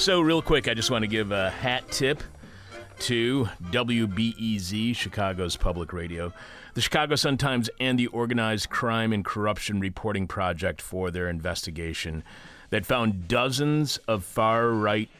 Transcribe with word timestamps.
so, 0.00 0.22
real 0.22 0.40
quick, 0.40 0.66
I 0.66 0.72
just 0.72 0.90
want 0.90 1.02
to 1.02 1.06
give 1.08 1.30
a 1.30 1.50
hat 1.50 1.84
tip 1.90 2.22
to 3.00 3.50
WBEZ, 3.64 4.96
Chicago's 4.96 5.56
public 5.56 5.92
radio, 5.92 6.32
the 6.72 6.80
Chicago 6.80 7.16
Sun-Times, 7.16 7.68
and 7.78 7.98
the 7.98 8.06
Organized 8.06 8.70
Crime 8.70 9.12
and 9.12 9.22
Corruption 9.22 9.78
Reporting 9.78 10.26
Project 10.26 10.80
for 10.80 11.10
their 11.10 11.28
investigation 11.28 12.24
that 12.70 12.86
found 12.86 13.28
dozens 13.28 13.98
of 14.08 14.24
far-right 14.24 15.10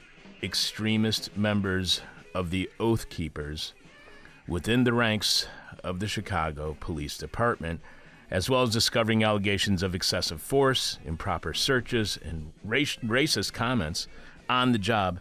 extremist 0.42 1.36
members 1.36 2.00
of 2.34 2.48
the 2.48 2.70
Oath 2.80 3.10
Keepers 3.10 3.74
within 4.48 4.84
the 4.84 4.94
ranks 4.94 5.46
of 5.84 6.00
the 6.00 6.08
Chicago 6.08 6.74
Police 6.80 7.18
Department, 7.18 7.82
as 8.30 8.48
well 8.48 8.62
as 8.62 8.70
discovering 8.70 9.22
allegations 9.22 9.82
of 9.82 9.94
excessive 9.94 10.40
force, 10.40 10.98
improper 11.04 11.52
searches, 11.52 12.18
and 12.24 12.54
rac- 12.64 12.98
racist 13.04 13.52
comments 13.52 14.08
on 14.50 14.72
the 14.72 14.78
job 14.78 15.20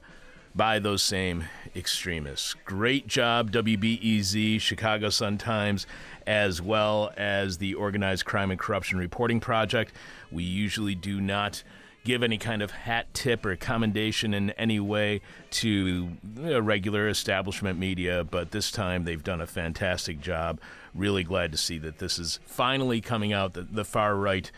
by 0.55 0.79
those 0.79 1.03
same 1.03 1.45
extremists. 1.75 2.55
Great 2.65 3.05
job, 3.05 3.51
WBEZ, 3.51 4.59
Chicago 4.59 5.09
Sun 5.09 5.37
Times, 5.37 5.85
as 6.25 6.59
well 6.59 7.13
as 7.15 7.59
the 7.59 7.75
Organized 7.75 8.25
Crime 8.25 8.49
and 8.49 8.59
Corruption 8.59 8.97
Reporting 8.97 9.39
Project. 9.39 9.93
We 10.31 10.43
usually 10.43 10.95
do 10.95 11.21
not 11.21 11.63
give 12.03 12.23
any 12.23 12.39
kind 12.39 12.63
of 12.63 12.71
hat 12.71 13.13
tip 13.13 13.45
or 13.45 13.55
commendation 13.55 14.33
in 14.33 14.49
any 14.51 14.79
way 14.79 15.21
to 15.51 16.09
regular 16.35 17.07
establishment 17.07 17.77
media, 17.77 18.23
but 18.23 18.49
this 18.49 18.71
time 18.71 19.03
they've 19.03 19.23
done 19.23 19.41
a 19.41 19.47
fantastic 19.47 20.19
job. 20.19 20.59
Really 20.95 21.23
glad 21.23 21.51
to 21.51 21.57
see 21.57 21.77
that 21.77 21.99
this 21.99 22.17
is 22.17 22.39
finally 22.45 22.99
coming 22.99 23.31
out 23.31 23.53
that 23.53 23.75
the 23.75 23.85
far 23.85 24.15
right 24.15 24.51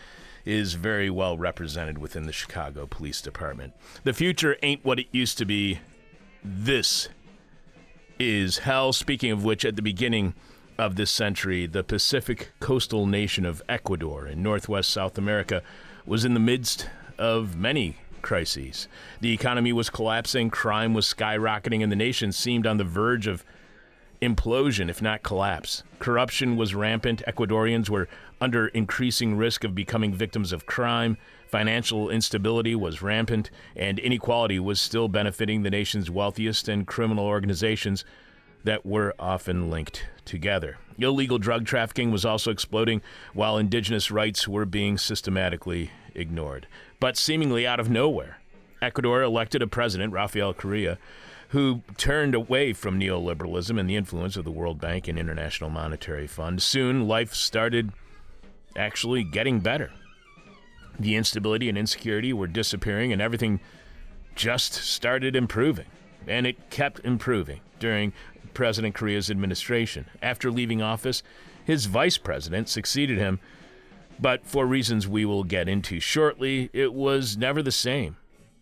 is 0.46 0.74
very 0.74 1.10
well 1.10 1.38
represented 1.38 1.98
within 1.98 2.24
the 2.24 2.32
Chicago 2.32 2.86
Police 2.86 3.22
Department. 3.22 3.74
The 4.04 4.14
future 4.14 4.58
ain't 4.64 4.84
what 4.84 5.00
it 5.00 5.08
used 5.12 5.38
to 5.38 5.46
be. 5.46 5.80
This 6.44 7.10
is 8.20 8.60
hell. 8.60 8.94
Speaking 8.94 9.32
of 9.32 9.44
which, 9.44 9.66
at 9.66 9.76
the 9.76 9.82
beginning 9.82 10.34
of 10.78 10.96
this 10.96 11.12
century, 11.12 11.68
the 11.68 11.84
Pacific 11.84 12.52
coastal 12.60 13.06
nation 13.06 13.46
of 13.46 13.62
Ecuador 13.70 14.28
in 14.28 14.42
northwest 14.42 14.90
South 14.90 15.18
America 15.18 15.62
was 16.06 16.26
in 16.26 16.34
the 16.34 16.40
midst 16.40 16.90
of 17.18 17.56
many 17.56 17.98
crises. 18.22 18.88
The 19.20 19.34
economy 19.34 19.74
was 19.74 19.90
collapsing, 19.90 20.50
crime 20.50 20.94
was 20.94 21.06
skyrocketing, 21.06 21.84
and 21.84 21.92
the 21.92 21.96
nation 21.96 22.32
seemed 22.32 22.66
on 22.66 22.78
the 22.78 22.84
verge 22.84 23.28
of 23.28 23.44
implosion, 24.22 24.90
if 24.90 25.02
not 25.02 25.24
collapse. 25.24 25.84
Corruption 26.00 26.56
was 26.56 26.76
rampant. 26.76 27.24
Ecuadorians 27.28 27.90
were 27.90 28.08
under 28.42 28.68
increasing 28.70 29.38
risk 29.38 29.64
of 29.64 29.76
becoming 29.76 30.14
victims 30.14 30.52
of 30.52 30.66
crime. 30.66 31.16
Financial 31.48 32.10
instability 32.10 32.74
was 32.76 33.02
rampant, 33.02 33.52
and 33.76 34.00
inequality 34.00 34.60
was 34.60 34.82
still 34.82 35.08
benefiting 35.08 35.62
the 35.62 35.70
nation's 35.70 36.10
wealthiest 36.10 36.68
and 36.68 36.88
criminal 36.88 37.26
organizations 37.26 38.04
that 38.64 38.86
were 38.86 39.14
often 39.20 39.70
linked 39.70 40.06
together. 40.26 40.78
Illegal 40.98 41.38
drug 41.38 41.66
trafficking 41.66 42.12
was 42.12 42.26
also 42.26 42.52
exploding, 42.52 43.02
while 43.34 43.58
indigenous 43.58 44.12
rights 44.12 44.48
were 44.48 44.66
being 44.66 44.98
systematically 44.98 45.92
ignored. 46.16 46.68
But 47.00 47.18
seemingly 47.18 47.66
out 47.66 47.80
of 47.80 47.90
nowhere, 47.90 48.40
Ecuador 48.82 49.22
elected 49.22 49.62
a 49.62 49.68
president, 49.68 50.14
Rafael 50.14 50.54
Correa, 50.54 50.98
who 51.50 51.82
turned 51.98 52.34
away 52.34 52.72
from 52.72 53.00
neoliberalism 53.00 53.80
and 53.80 53.90
the 53.90 53.96
influence 53.96 54.38
of 54.38 54.46
the 54.46 54.52
World 54.52 54.80
Bank 54.80 55.08
and 55.08 55.20
International 55.20 55.70
Monetary 55.70 56.26
Fund. 56.26 56.62
Soon, 56.62 57.08
life 57.08 57.34
started 57.34 57.92
actually 58.76 59.24
getting 59.24 59.60
better. 59.60 59.92
The 61.00 61.16
instability 61.16 61.70
and 61.70 61.78
insecurity 61.78 62.34
were 62.34 62.48
disappearing, 62.48 63.12
and 63.12 63.22
everything 63.22 63.60
just 64.36 64.74
started 64.74 65.36
improving. 65.36 65.88
And 66.28 66.46
it 66.46 66.70
kept 66.70 67.00
improving 67.04 67.62
during 67.80 68.14
President 68.54 68.94
Correa's 68.94 69.32
administration. 69.32 70.06
After 70.22 70.52
leaving 70.52 70.82
office, 70.82 71.24
his 71.64 71.86
vice 71.86 72.18
president 72.18 72.70
succeeded 72.70 73.18
him, 73.18 73.40
but 74.20 74.46
for 74.46 74.66
reasons 74.66 75.08
we 75.08 75.26
will 75.26 75.44
get 75.44 75.68
into 75.68 76.00
shortly, 76.00 76.70
it 76.74 76.94
was 76.94 77.38
never 77.38 77.64
the 77.64 77.72
same. 77.72 78.18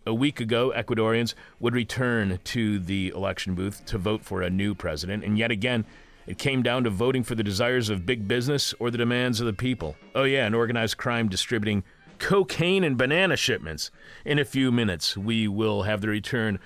A 0.06 0.14
week 0.14 0.40
ago, 0.40 0.72
Ecuadorians 0.76 1.34
would 1.60 1.76
return 1.76 2.40
to 2.46 2.80
the 2.80 3.10
election 3.10 3.56
booth 3.56 3.86
to 3.88 3.98
vote 3.98 4.24
for 4.24 4.42
a 4.42 4.50
new 4.50 4.74
president, 4.74 5.24
and 5.24 5.38
yet 5.38 5.52
again, 5.52 5.86
it 6.30 6.38
came 6.38 6.62
down 6.62 6.84
to 6.84 6.92
voting 6.92 7.24
for 7.24 7.34
the 7.34 7.44
desires 7.44 7.90
of 7.90 8.06
big 8.06 8.28
business 8.28 8.76
or 8.78 8.92
the 8.92 9.00
demands 9.00 9.40
of 9.40 9.48
the 9.48 9.54
people. 9.54 9.96
Oh, 10.14 10.26
yeah, 10.26 10.46
and 10.46 10.54
organized 10.54 10.96
crime 10.96 11.28
distributing 11.28 11.84
cocaine 12.20 12.84
and 12.84 12.96
banana 12.96 13.36
shipments. 13.36 13.90
In 14.26 14.38
a 14.38 14.46
few 14.46 14.72
minutes, 14.72 15.18
we 15.18 15.48
will 15.48 15.84
have 15.84 16.02
the 16.02 16.08
return 16.08 16.60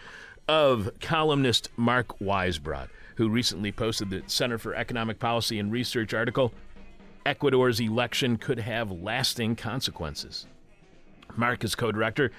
of 0.49 0.91
columnist 0.99 1.69
Mark 1.77 2.19
Weisbrot, 2.19 2.89
who 3.15 3.29
recently 3.29 3.71
posted 3.71 4.09
the 4.09 4.23
Center 4.27 4.57
for 4.57 4.75
Economic 4.75 5.17
Policy 5.17 5.59
and 5.59 5.71
Research 5.71 6.13
article 6.13 6.53
Ecuador's 7.25 7.79
election 7.79 8.35
could 8.35 8.59
have 8.59 8.91
lasting 8.91 9.55
consequences. 9.55 10.45
Mark 11.37 11.63
is 11.63 11.73
co 11.73 11.89
director 11.89 12.33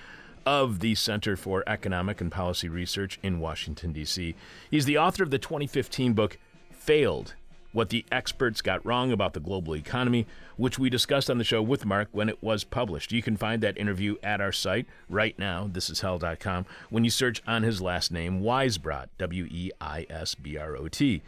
of 0.45 0.81
the 0.81 0.95
Center 0.95 1.39
for 1.39 1.65
Economic 1.67 2.21
and 2.21 2.31
Policy 2.31 2.69
Research 2.69 3.19
in 3.23 3.41
Washington, 3.41 3.95
D.C. 3.95 4.35
He's 4.71 4.85
the 4.85 4.99
author 4.99 5.23
of 5.23 5.31
the 5.31 5.39
2015 5.39 6.13
book 6.13 6.37
Failed 6.85 7.33
What 7.73 7.89
the 7.89 8.05
Experts 8.13 8.61
Got 8.61 8.85
Wrong 8.85 9.11
About 9.11 9.33
the 9.33 9.41
Global 9.41 9.75
Economy, 9.75 10.27
which 10.59 10.79
we 10.79 10.91
discussed 10.91 11.31
on 11.31 11.39
the 11.39 11.45
show 11.45 11.63
with 11.63 11.87
Mark 11.87 12.09
when 12.13 12.29
it 12.29 12.43
was 12.43 12.63
published. 12.63 13.11
You 13.11 13.23
can 13.23 13.39
find 13.39 13.63
that 13.63 13.79
interview 13.79 14.17
at 14.23 14.43
our 14.43 14.53
site 14.53 14.85
right 15.09 15.35
now, 15.39 15.67
thisishell.com, 15.67 16.67
when 16.91 17.03
you 17.03 17.09
search 17.09 17.43
on 17.47 17.63
his 17.63 17.81
last 17.81 18.13
name, 18.13 18.43
Weisbrot, 18.43 19.07
W 19.17 19.49
E 19.51 19.71
I 19.81 20.05
S 20.11 20.35
B 20.35 20.59
R 20.59 20.77
O 20.77 20.89
T. 20.89 21.23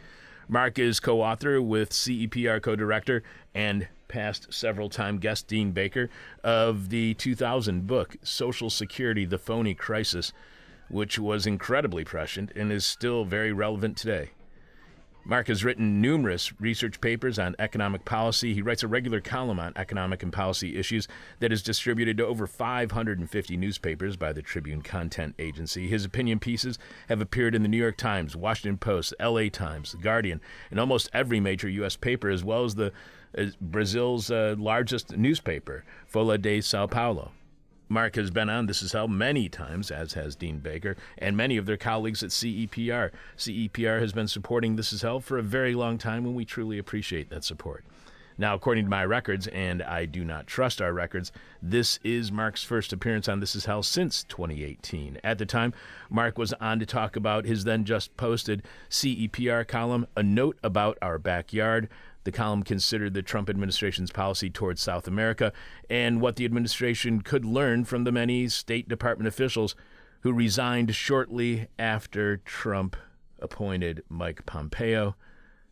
Mark 0.47 0.77
is 0.77 0.99
co 0.99 1.23
author 1.23 1.59
with 1.59 1.89
CEPR 1.89 2.61
co 2.61 2.75
director 2.75 3.23
and 3.55 3.87
past 4.07 4.53
several 4.53 4.89
time 4.89 5.17
guest 5.17 5.47
Dean 5.47 5.71
Baker 5.71 6.07
of 6.43 6.89
the 6.89 7.15
2000 7.15 7.87
book, 7.87 8.15
Social 8.21 8.69
Security 8.69 9.25
The 9.25 9.39
Phony 9.39 9.73
Crisis, 9.73 10.33
which 10.87 11.17
was 11.17 11.47
incredibly 11.47 12.03
prescient 12.03 12.51
and 12.55 12.71
is 12.71 12.85
still 12.85 13.25
very 13.25 13.51
relevant 13.51 13.97
today. 13.97 14.29
Mark 15.29 15.49
has 15.49 15.61
written 15.61 15.99
numerous 15.99 16.53
research 16.61 17.01
papers 17.01 17.37
on 17.37 17.53
economic 17.59 18.05
policy. 18.05 18.53
He 18.53 18.61
writes 18.61 18.81
a 18.81 18.87
regular 18.87 19.19
column 19.19 19.59
on 19.59 19.73
economic 19.75 20.23
and 20.23 20.31
policy 20.31 20.77
issues 20.77 21.05
that 21.41 21.51
is 21.51 21.61
distributed 21.61 22.15
to 22.15 22.25
over 22.25 22.47
550 22.47 23.57
newspapers 23.57 24.15
by 24.15 24.31
the 24.31 24.41
Tribune 24.41 24.81
Content 24.81 25.35
Agency. 25.37 25.89
His 25.89 26.05
opinion 26.05 26.39
pieces 26.39 26.79
have 27.09 27.19
appeared 27.19 27.55
in 27.55 27.61
the 27.61 27.67
New 27.67 27.75
York 27.75 27.97
Times, 27.97 28.37
Washington 28.37 28.77
Post, 28.77 29.13
LA 29.19 29.49
Times, 29.49 29.91
The 29.91 29.97
Guardian, 29.97 30.39
and 30.71 30.79
almost 30.79 31.09
every 31.11 31.41
major 31.41 31.67
U.S. 31.67 31.97
paper, 31.97 32.29
as 32.29 32.45
well 32.45 32.63
as 32.63 32.75
the 32.75 32.93
as 33.33 33.57
Brazil's 33.57 34.31
uh, 34.31 34.55
largest 34.57 35.17
newspaper, 35.17 35.83
Folha 36.09 36.41
de 36.41 36.61
Sao 36.61 36.87
Paulo. 36.87 37.33
Mark 37.89 38.15
has 38.15 38.31
been 38.31 38.49
on 38.49 38.65
This 38.65 38.81
Is 38.81 38.91
Hell 38.91 39.07
many 39.07 39.47
times, 39.47 39.91
as 39.91 40.13
has 40.13 40.35
Dean 40.35 40.59
Baker 40.59 40.97
and 41.17 41.37
many 41.37 41.57
of 41.57 41.65
their 41.65 41.77
colleagues 41.77 42.21
at 42.21 42.31
CEPR. 42.31 43.11
CEPR 43.37 44.01
has 44.01 44.11
been 44.11 44.27
supporting 44.27 44.75
This 44.75 44.91
Is 44.91 45.03
Hell 45.03 45.19
for 45.19 45.37
a 45.37 45.43
very 45.43 45.73
long 45.73 45.97
time, 45.97 46.25
and 46.25 46.35
we 46.35 46.43
truly 46.43 46.77
appreciate 46.77 47.29
that 47.29 47.43
support. 47.43 47.85
Now, 48.37 48.53
according 48.53 48.85
to 48.85 48.89
my 48.89 49.03
records, 49.03 49.47
and 49.47 49.81
I 49.81 50.05
do 50.05 50.23
not 50.23 50.45
trust 50.45 50.79
our 50.79 50.93
records, 50.93 51.31
this 51.59 51.97
is 52.03 52.31
Mark's 52.31 52.63
first 52.63 52.93
appearance 52.93 53.27
on 53.27 53.39
This 53.39 53.55
Is 53.55 53.65
Hell 53.65 53.81
since 53.81 54.23
2018. 54.25 55.19
At 55.23 55.39
the 55.39 55.45
time, 55.45 55.73
Mark 56.09 56.37
was 56.37 56.53
on 56.53 56.79
to 56.79 56.85
talk 56.85 57.15
about 57.15 57.45
his 57.45 57.63
then 57.63 57.83
just 57.83 58.15
posted 58.15 58.63
CEPR 58.89 59.67
column, 59.67 60.05
A 60.15 60.21
Note 60.21 60.59
About 60.61 60.99
Our 61.01 61.17
Backyard, 61.17 61.89
the 62.27 62.31
column 62.33 62.61
considered 62.61 63.13
the 63.13 63.21
Trump 63.21 63.49
administration's 63.49 64.11
policy 64.11 64.49
towards 64.49 64.81
South 64.81 65.07
America 65.07 65.53
and 65.89 66.19
what 66.19 66.35
the 66.35 66.43
administration 66.43 67.21
could 67.21 67.45
learn 67.45 67.85
from 67.85 68.03
the 68.03 68.11
many 68.11 68.49
State 68.49 68.89
Department 68.89 69.29
officials 69.29 69.77
who 70.23 70.33
resigned 70.33 70.93
shortly 70.93 71.67
after 71.79 72.35
Trump 72.35 72.97
appointed 73.39 74.03
Mike 74.09 74.45
Pompeo 74.45 75.15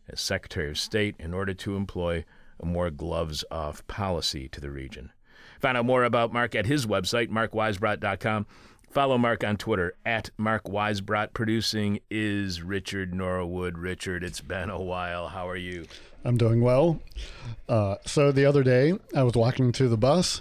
as 0.08 0.18
Secretary 0.18 0.70
of 0.70 0.78
State 0.78 1.14
in 1.18 1.34
order 1.34 1.52
to 1.52 1.76
employ 1.76 2.24
a 2.58 2.64
more 2.64 2.88
gloves 2.88 3.44
off 3.50 3.86
policy 3.86 4.48
to 4.48 4.58
the 4.58 4.70
region. 4.70 5.12
Find 5.60 5.76
out 5.76 5.84
more 5.84 6.04
about 6.04 6.32
Mark 6.32 6.54
at 6.54 6.64
his 6.64 6.86
website, 6.86 7.28
markweisbrot.com. 7.28 8.46
Follow 8.96 9.18
Mark 9.18 9.44
on 9.44 9.58
Twitter 9.58 9.94
at 10.06 10.30
Mark 10.38 10.64
Weisbrot. 10.64 11.34
Producing 11.34 12.00
is 12.10 12.62
Richard 12.62 13.12
Norwood. 13.12 13.76
Richard, 13.76 14.24
it's 14.24 14.40
been 14.40 14.70
a 14.70 14.80
while. 14.80 15.28
How 15.28 15.46
are 15.50 15.56
you? 15.56 15.84
I'm 16.24 16.38
doing 16.38 16.62
well. 16.62 17.02
Uh, 17.68 17.96
so 18.06 18.32
the 18.32 18.46
other 18.46 18.62
day, 18.62 18.94
I 19.14 19.22
was 19.22 19.34
walking 19.34 19.70
to 19.72 19.90
the 19.90 19.98
bus. 19.98 20.40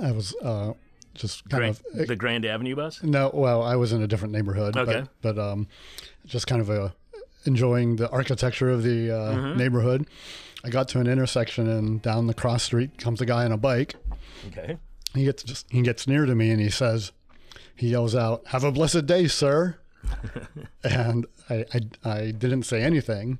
I 0.00 0.10
was 0.10 0.34
uh, 0.36 0.72
just 1.12 1.46
kind 1.50 1.60
Grand, 1.60 1.80
of 2.00 2.08
the 2.08 2.16
Grand 2.16 2.46
Avenue 2.46 2.74
bus. 2.74 3.02
no. 3.02 3.30
Well, 3.34 3.62
I 3.62 3.76
was 3.76 3.92
in 3.92 4.02
a 4.02 4.06
different 4.06 4.32
neighborhood. 4.32 4.74
Okay. 4.78 5.04
But, 5.20 5.36
but 5.36 5.52
um, 5.52 5.68
just 6.24 6.46
kind 6.46 6.62
of 6.62 6.70
uh 6.70 6.88
enjoying 7.44 7.96
the 7.96 8.08
architecture 8.08 8.70
of 8.70 8.82
the 8.82 9.14
uh, 9.14 9.54
neighborhood. 9.54 10.06
I 10.64 10.70
got 10.70 10.88
to 10.88 11.00
an 11.00 11.06
intersection 11.06 11.68
and 11.68 12.00
down 12.00 12.26
the 12.26 12.32
cross 12.32 12.62
street 12.62 12.96
comes 12.96 13.20
a 13.20 13.26
guy 13.26 13.44
on 13.44 13.52
a 13.52 13.58
bike. 13.58 13.96
Okay. 14.46 14.78
He 15.14 15.24
gets 15.24 15.42
just, 15.42 15.66
he 15.70 15.82
gets 15.82 16.06
near 16.06 16.24
to 16.24 16.34
me 16.34 16.50
and 16.50 16.60
he 16.60 16.70
says, 16.70 17.12
he 17.78 17.88
yells 17.88 18.14
out, 18.14 18.46
"Have 18.48 18.64
a 18.64 18.72
blessed 18.72 19.06
day, 19.06 19.26
sir." 19.28 19.78
and 20.84 21.26
I, 21.48 21.64
I 21.72 21.80
I 22.10 22.30
didn't 22.32 22.64
say 22.64 22.82
anything. 22.82 23.38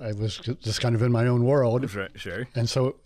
I 0.00 0.12
was 0.12 0.36
just 0.38 0.80
kind 0.80 0.94
of 0.94 1.02
in 1.02 1.10
my 1.12 1.26
own 1.26 1.44
world. 1.44 1.90
Sure. 1.90 2.08
sure. 2.14 2.46
And 2.54 2.70
so 2.70 2.96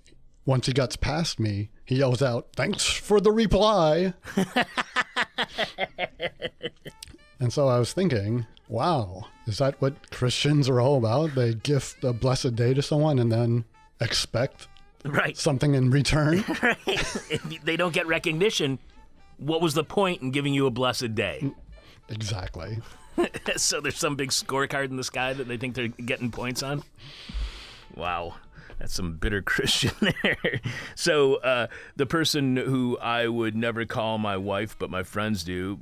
once 0.44 0.66
he 0.66 0.72
gets 0.72 0.94
past 0.96 1.40
me, 1.40 1.70
he 1.86 1.96
yells 1.96 2.20
out, 2.22 2.48
Thanks 2.54 2.84
for 2.84 3.18
the 3.20 3.32
reply. 3.32 4.12
and 7.40 7.52
so 7.52 7.68
I 7.68 7.78
was 7.78 7.92
thinking, 7.92 8.46
wow, 8.68 9.26
is 9.46 9.58
that 9.58 9.80
what 9.80 10.10
Christians 10.10 10.68
are 10.68 10.80
all 10.80 10.98
about? 10.98 11.34
They 11.34 11.54
gift 11.54 12.04
a 12.04 12.12
blessed 12.12 12.56
day 12.56 12.74
to 12.74 12.82
someone 12.82 13.18
and 13.18 13.30
then 13.32 13.64
expect 14.00 14.68
Right. 15.04 15.36
something 15.36 15.74
in 15.74 15.90
return? 15.90 16.44
If 16.86 17.62
they 17.64 17.76
don't 17.76 17.92
get 17.92 18.06
recognition. 18.06 18.78
What 19.42 19.60
was 19.60 19.74
the 19.74 19.84
point 19.84 20.22
in 20.22 20.30
giving 20.30 20.54
you 20.54 20.66
a 20.66 20.70
blessed 20.70 21.14
day? 21.14 21.52
exactly. 22.08 22.78
so 23.56 23.80
there's 23.80 23.96
some 23.96 24.16
big 24.16 24.30
scorecard 24.30 24.86
in 24.86 24.96
the 24.96 25.04
sky 25.04 25.32
that 25.32 25.48
they 25.48 25.56
think 25.56 25.74
they're 25.74 25.88
getting 25.88 26.30
points 26.30 26.62
on. 26.62 26.82
Wow. 27.94 28.34
That's 28.78 28.94
some 28.94 29.14
bitter 29.14 29.42
Christian 29.42 29.92
there. 30.22 30.60
So, 30.96 31.36
uh, 31.36 31.68
the 31.94 32.06
person 32.06 32.56
who 32.56 32.98
I 32.98 33.28
would 33.28 33.54
never 33.54 33.84
call 33.84 34.18
my 34.18 34.36
wife, 34.36 34.76
but 34.76 34.90
my 34.90 35.04
friends 35.04 35.44
do, 35.44 35.78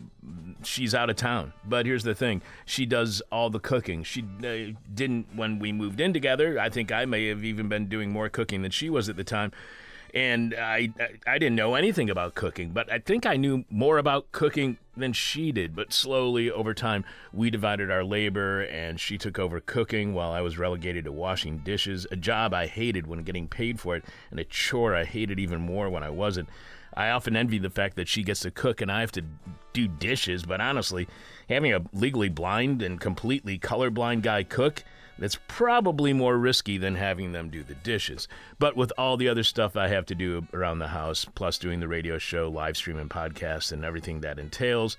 she's 0.63 0.95
out 0.95 1.09
of 1.09 1.17
town. 1.17 1.55
But 1.65 1.87
here's 1.87 2.05
the 2.05 2.15
thing 2.15 2.43
she 2.67 2.85
does 2.85 3.23
all 3.33 3.49
the 3.49 3.59
cooking. 3.59 4.03
She 4.03 4.23
uh, 4.45 4.77
didn't 4.93 5.29
when 5.35 5.59
we 5.59 5.73
moved 5.73 5.99
in 5.99 6.13
together. 6.13 6.61
I 6.61 6.69
think 6.69 6.93
I 6.93 7.07
may 7.07 7.29
have 7.29 7.43
even 7.43 7.69
been 7.69 7.87
doing 7.87 8.11
more 8.11 8.29
cooking 8.29 8.61
than 8.61 8.71
she 8.71 8.91
was 8.91 9.09
at 9.09 9.17
the 9.17 9.25
time. 9.25 9.53
And 10.15 10.55
I, 10.55 10.91
I 11.27 11.39
didn't 11.39 11.57
know 11.57 11.75
anything 11.75 12.11
about 12.11 12.35
cooking, 12.35 12.71
but 12.71 12.91
I 12.91 12.99
think 12.99 13.27
I 13.27 13.37
knew 13.37 13.65
more 13.71 13.99
about 13.99 14.33
cooking 14.33 14.79
than 14.97 15.13
she 15.13 15.53
did. 15.53 15.75
But 15.77 15.93
slowly 15.93 16.51
over 16.51 16.75
time, 16.75 17.05
we 17.33 17.51
divided 17.51 17.91
our 17.91 18.05
labor, 18.05 18.63
and 18.63 19.01
she 19.01 19.19
took 19.19 19.39
over 19.39 19.61
cooking 19.61 20.13
while 20.15 20.33
I 20.33 20.41
was 20.41 20.59
relegated 20.59 21.05
to 21.05 21.13
washing 21.13 21.59
dishes, 21.59 22.07
a 22.11 22.17
job 22.17 22.53
I 22.53 22.67
hated 22.67 23.07
when 23.07 23.23
getting 23.23 23.49
paid 23.49 23.79
for 23.81 23.97
it, 23.97 24.05
and 24.31 24.41
a 24.41 24.45
chore 24.45 24.95
I 24.95 25.05
hated 25.05 25.39
even 25.39 25.61
more 25.61 25.89
when 25.89 26.03
I 26.03 26.11
wasn't. 26.11 26.49
I 26.95 27.11
often 27.11 27.37
envy 27.37 27.59
the 27.59 27.71
fact 27.71 27.97
that 27.97 28.09
she 28.09 28.23
gets 28.23 28.41
to 28.41 28.51
cook 28.51 28.81
and 28.81 28.91
I 28.91 29.01
have 29.01 29.13
to 29.13 29.23
do 29.73 29.87
dishes, 29.87 30.45
but 30.45 30.61
honestly, 30.61 31.09
having 31.49 31.73
a 31.73 31.83
legally 31.93 32.29
blind 32.29 32.83
and 32.83 33.01
completely 33.01 33.59
colorblind 33.59 34.23
guy 34.23 34.43
cook, 34.43 34.83
that's 35.21 35.39
probably 35.47 36.13
more 36.13 36.37
risky 36.39 36.79
than 36.79 36.97
having 36.97 37.33
them 37.33 37.51
do 37.51 37.63
the 37.63 37.75
dishes. 37.75 38.27
But 38.59 38.75
with 38.75 38.93
all 38.99 39.17
the 39.17 39.29
other 39.29 39.45
stuff 39.45 39.77
I 39.77 39.89
have 39.89 40.07
to 40.07 40.15
do 40.15 40.47
around 40.53 40.79
the 40.79 40.89
house, 40.89 41.27
plus 41.27 41.59
doing 41.59 41.79
the 41.79 41.89
radio 41.89 42.19
show, 42.19 42.49
live 42.49 42.77
streaming 42.77 43.11
podcast, 43.11 43.71
and 43.71 43.85
everything 43.85 44.23
that 44.23 44.39
entails, 44.39 44.97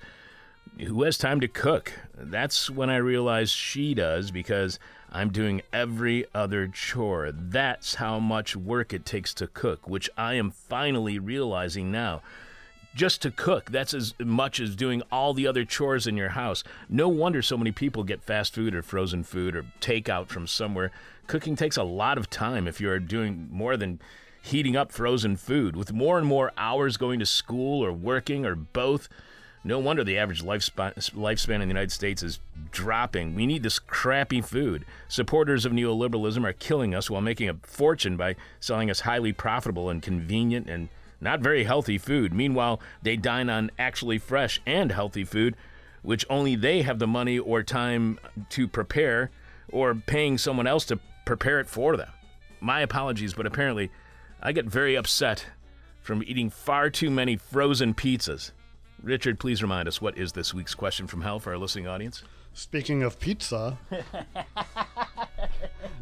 who 0.78 1.02
has 1.02 1.18
time 1.18 1.40
to 1.40 1.48
cook? 1.48 1.92
That's 2.16 2.70
when 2.70 2.88
I 2.88 2.96
realize 2.96 3.50
she 3.50 3.94
does 3.94 4.30
because 4.30 4.78
I'm 5.10 5.30
doing 5.30 5.62
every 5.72 6.24
other 6.34 6.68
chore. 6.68 7.32
That's 7.32 7.96
how 7.96 8.18
much 8.18 8.56
work 8.56 8.94
it 8.94 9.04
takes 9.04 9.34
to 9.34 9.48
cook, 9.48 9.88
which 9.88 10.08
I 10.16 10.34
am 10.34 10.50
finally 10.50 11.18
realizing 11.18 11.90
now. 11.90 12.22
Just 12.94 13.22
to 13.22 13.30
cook, 13.30 13.70
that's 13.70 13.94
as 13.94 14.14
much 14.18 14.60
as 14.60 14.76
doing 14.76 15.02
all 15.10 15.32
the 15.32 15.46
other 15.46 15.64
chores 15.64 16.06
in 16.06 16.16
your 16.16 16.30
house. 16.30 16.62
No 16.90 17.08
wonder 17.08 17.40
so 17.40 17.56
many 17.56 17.72
people 17.72 18.04
get 18.04 18.22
fast 18.22 18.54
food 18.54 18.74
or 18.74 18.82
frozen 18.82 19.24
food 19.24 19.56
or 19.56 19.64
takeout 19.80 20.28
from 20.28 20.46
somewhere. 20.46 20.90
Cooking 21.26 21.56
takes 21.56 21.78
a 21.78 21.82
lot 21.82 22.18
of 22.18 22.28
time 22.28 22.68
if 22.68 22.80
you're 22.80 22.98
doing 22.98 23.48
more 23.50 23.78
than 23.78 23.98
heating 24.42 24.76
up 24.76 24.92
frozen 24.92 25.36
food. 25.36 25.74
With 25.74 25.92
more 25.92 26.18
and 26.18 26.26
more 26.26 26.52
hours 26.58 26.98
going 26.98 27.18
to 27.20 27.26
school 27.26 27.82
or 27.82 27.92
working 27.92 28.44
or 28.44 28.54
both, 28.54 29.08
no 29.64 29.78
wonder 29.78 30.04
the 30.04 30.18
average 30.18 30.42
lifespan, 30.42 30.92
lifespan 31.12 31.54
in 31.54 31.60
the 31.60 31.66
United 31.68 31.92
States 31.92 32.22
is 32.22 32.40
dropping. 32.72 33.34
We 33.34 33.46
need 33.46 33.62
this 33.62 33.78
crappy 33.78 34.42
food. 34.42 34.84
Supporters 35.08 35.64
of 35.64 35.72
neoliberalism 35.72 36.44
are 36.44 36.52
killing 36.52 36.94
us 36.94 37.08
while 37.08 37.20
making 37.22 37.48
a 37.48 37.54
fortune 37.62 38.16
by 38.16 38.36
selling 38.60 38.90
us 38.90 39.00
highly 39.00 39.32
profitable 39.32 39.88
and 39.88 40.02
convenient 40.02 40.68
and 40.68 40.88
not 41.22 41.40
very 41.40 41.64
healthy 41.64 41.96
food. 41.96 42.34
Meanwhile, 42.34 42.80
they 43.02 43.16
dine 43.16 43.48
on 43.48 43.70
actually 43.78 44.18
fresh 44.18 44.60
and 44.66 44.90
healthy 44.90 45.24
food, 45.24 45.56
which 46.02 46.26
only 46.28 46.56
they 46.56 46.82
have 46.82 46.98
the 46.98 47.06
money 47.06 47.38
or 47.38 47.62
time 47.62 48.18
to 48.50 48.66
prepare 48.66 49.30
or 49.70 49.94
paying 49.94 50.36
someone 50.36 50.66
else 50.66 50.84
to 50.86 50.98
prepare 51.24 51.60
it 51.60 51.68
for 51.68 51.96
them. 51.96 52.10
My 52.60 52.80
apologies, 52.80 53.34
but 53.34 53.46
apparently 53.46 53.90
I 54.42 54.52
get 54.52 54.66
very 54.66 54.96
upset 54.96 55.46
from 56.00 56.22
eating 56.24 56.50
far 56.50 56.90
too 56.90 57.10
many 57.10 57.36
frozen 57.36 57.94
pizzas. 57.94 58.50
Richard, 59.00 59.38
please 59.38 59.62
remind 59.62 59.86
us 59.86 60.00
what 60.00 60.18
is 60.18 60.32
this 60.32 60.52
week's 60.52 60.74
question 60.74 61.06
from 61.06 61.22
hell 61.22 61.38
for 61.38 61.50
our 61.50 61.58
listening 61.58 61.86
audience? 61.86 62.24
Speaking 62.54 63.02
of 63.02 63.18
pizza, 63.18 63.78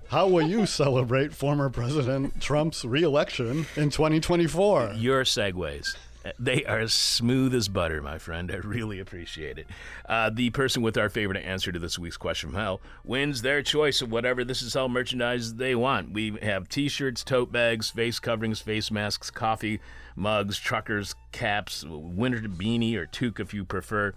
how 0.08 0.26
will 0.26 0.47
you 0.47 0.67
celebrate 0.67 1.32
former 1.32 1.70
President 1.70 2.41
Trump's 2.41 2.85
reelection 2.85 3.67
in 3.76 3.91
2024? 3.91 4.94
Your 4.97 5.23
segues. 5.25 5.97
They 6.38 6.64
are 6.67 6.87
smooth 6.87 7.54
as 7.54 7.69
butter, 7.69 8.02
my 8.02 8.19
friend. 8.19 8.50
I 8.50 8.57
really 8.57 8.99
appreciate 8.99 9.59
it. 9.59 9.66
Uh, 10.07 10.28
the 10.28 10.50
person 10.50 10.83
with 10.83 10.99
our 10.99 11.09
favorite 11.09 11.42
answer 11.42 11.73
to 11.73 11.78
this 11.78 11.99
week's 11.99 12.19
question 12.19 12.50
from 12.50 12.59
hell 12.59 12.80
wins 13.04 13.40
their 13.40 13.62
choice 13.62 14.02
of 14.02 14.11
whatever 14.11 14.45
This 14.45 14.61
Is 14.61 14.75
Hell 14.75 14.90
merchandise 14.90 15.54
they 15.54 15.75
want. 15.75 16.12
We 16.12 16.37
have 16.42 16.69
t 16.69 16.88
shirts, 16.88 17.25
tote 17.25 17.52
bags, 17.52 17.90
face 17.90 18.19
coverings, 18.19 18.61
face 18.61 18.90
masks, 18.90 19.30
coffee 19.30 19.80
mugs, 20.14 20.59
truckers, 20.59 21.14
caps, 21.33 21.85
winter 21.88 22.40
beanie, 22.40 22.97
or 22.97 23.07
toque 23.07 23.40
if 23.40 23.54
you 23.54 23.64
prefer. 23.64 24.12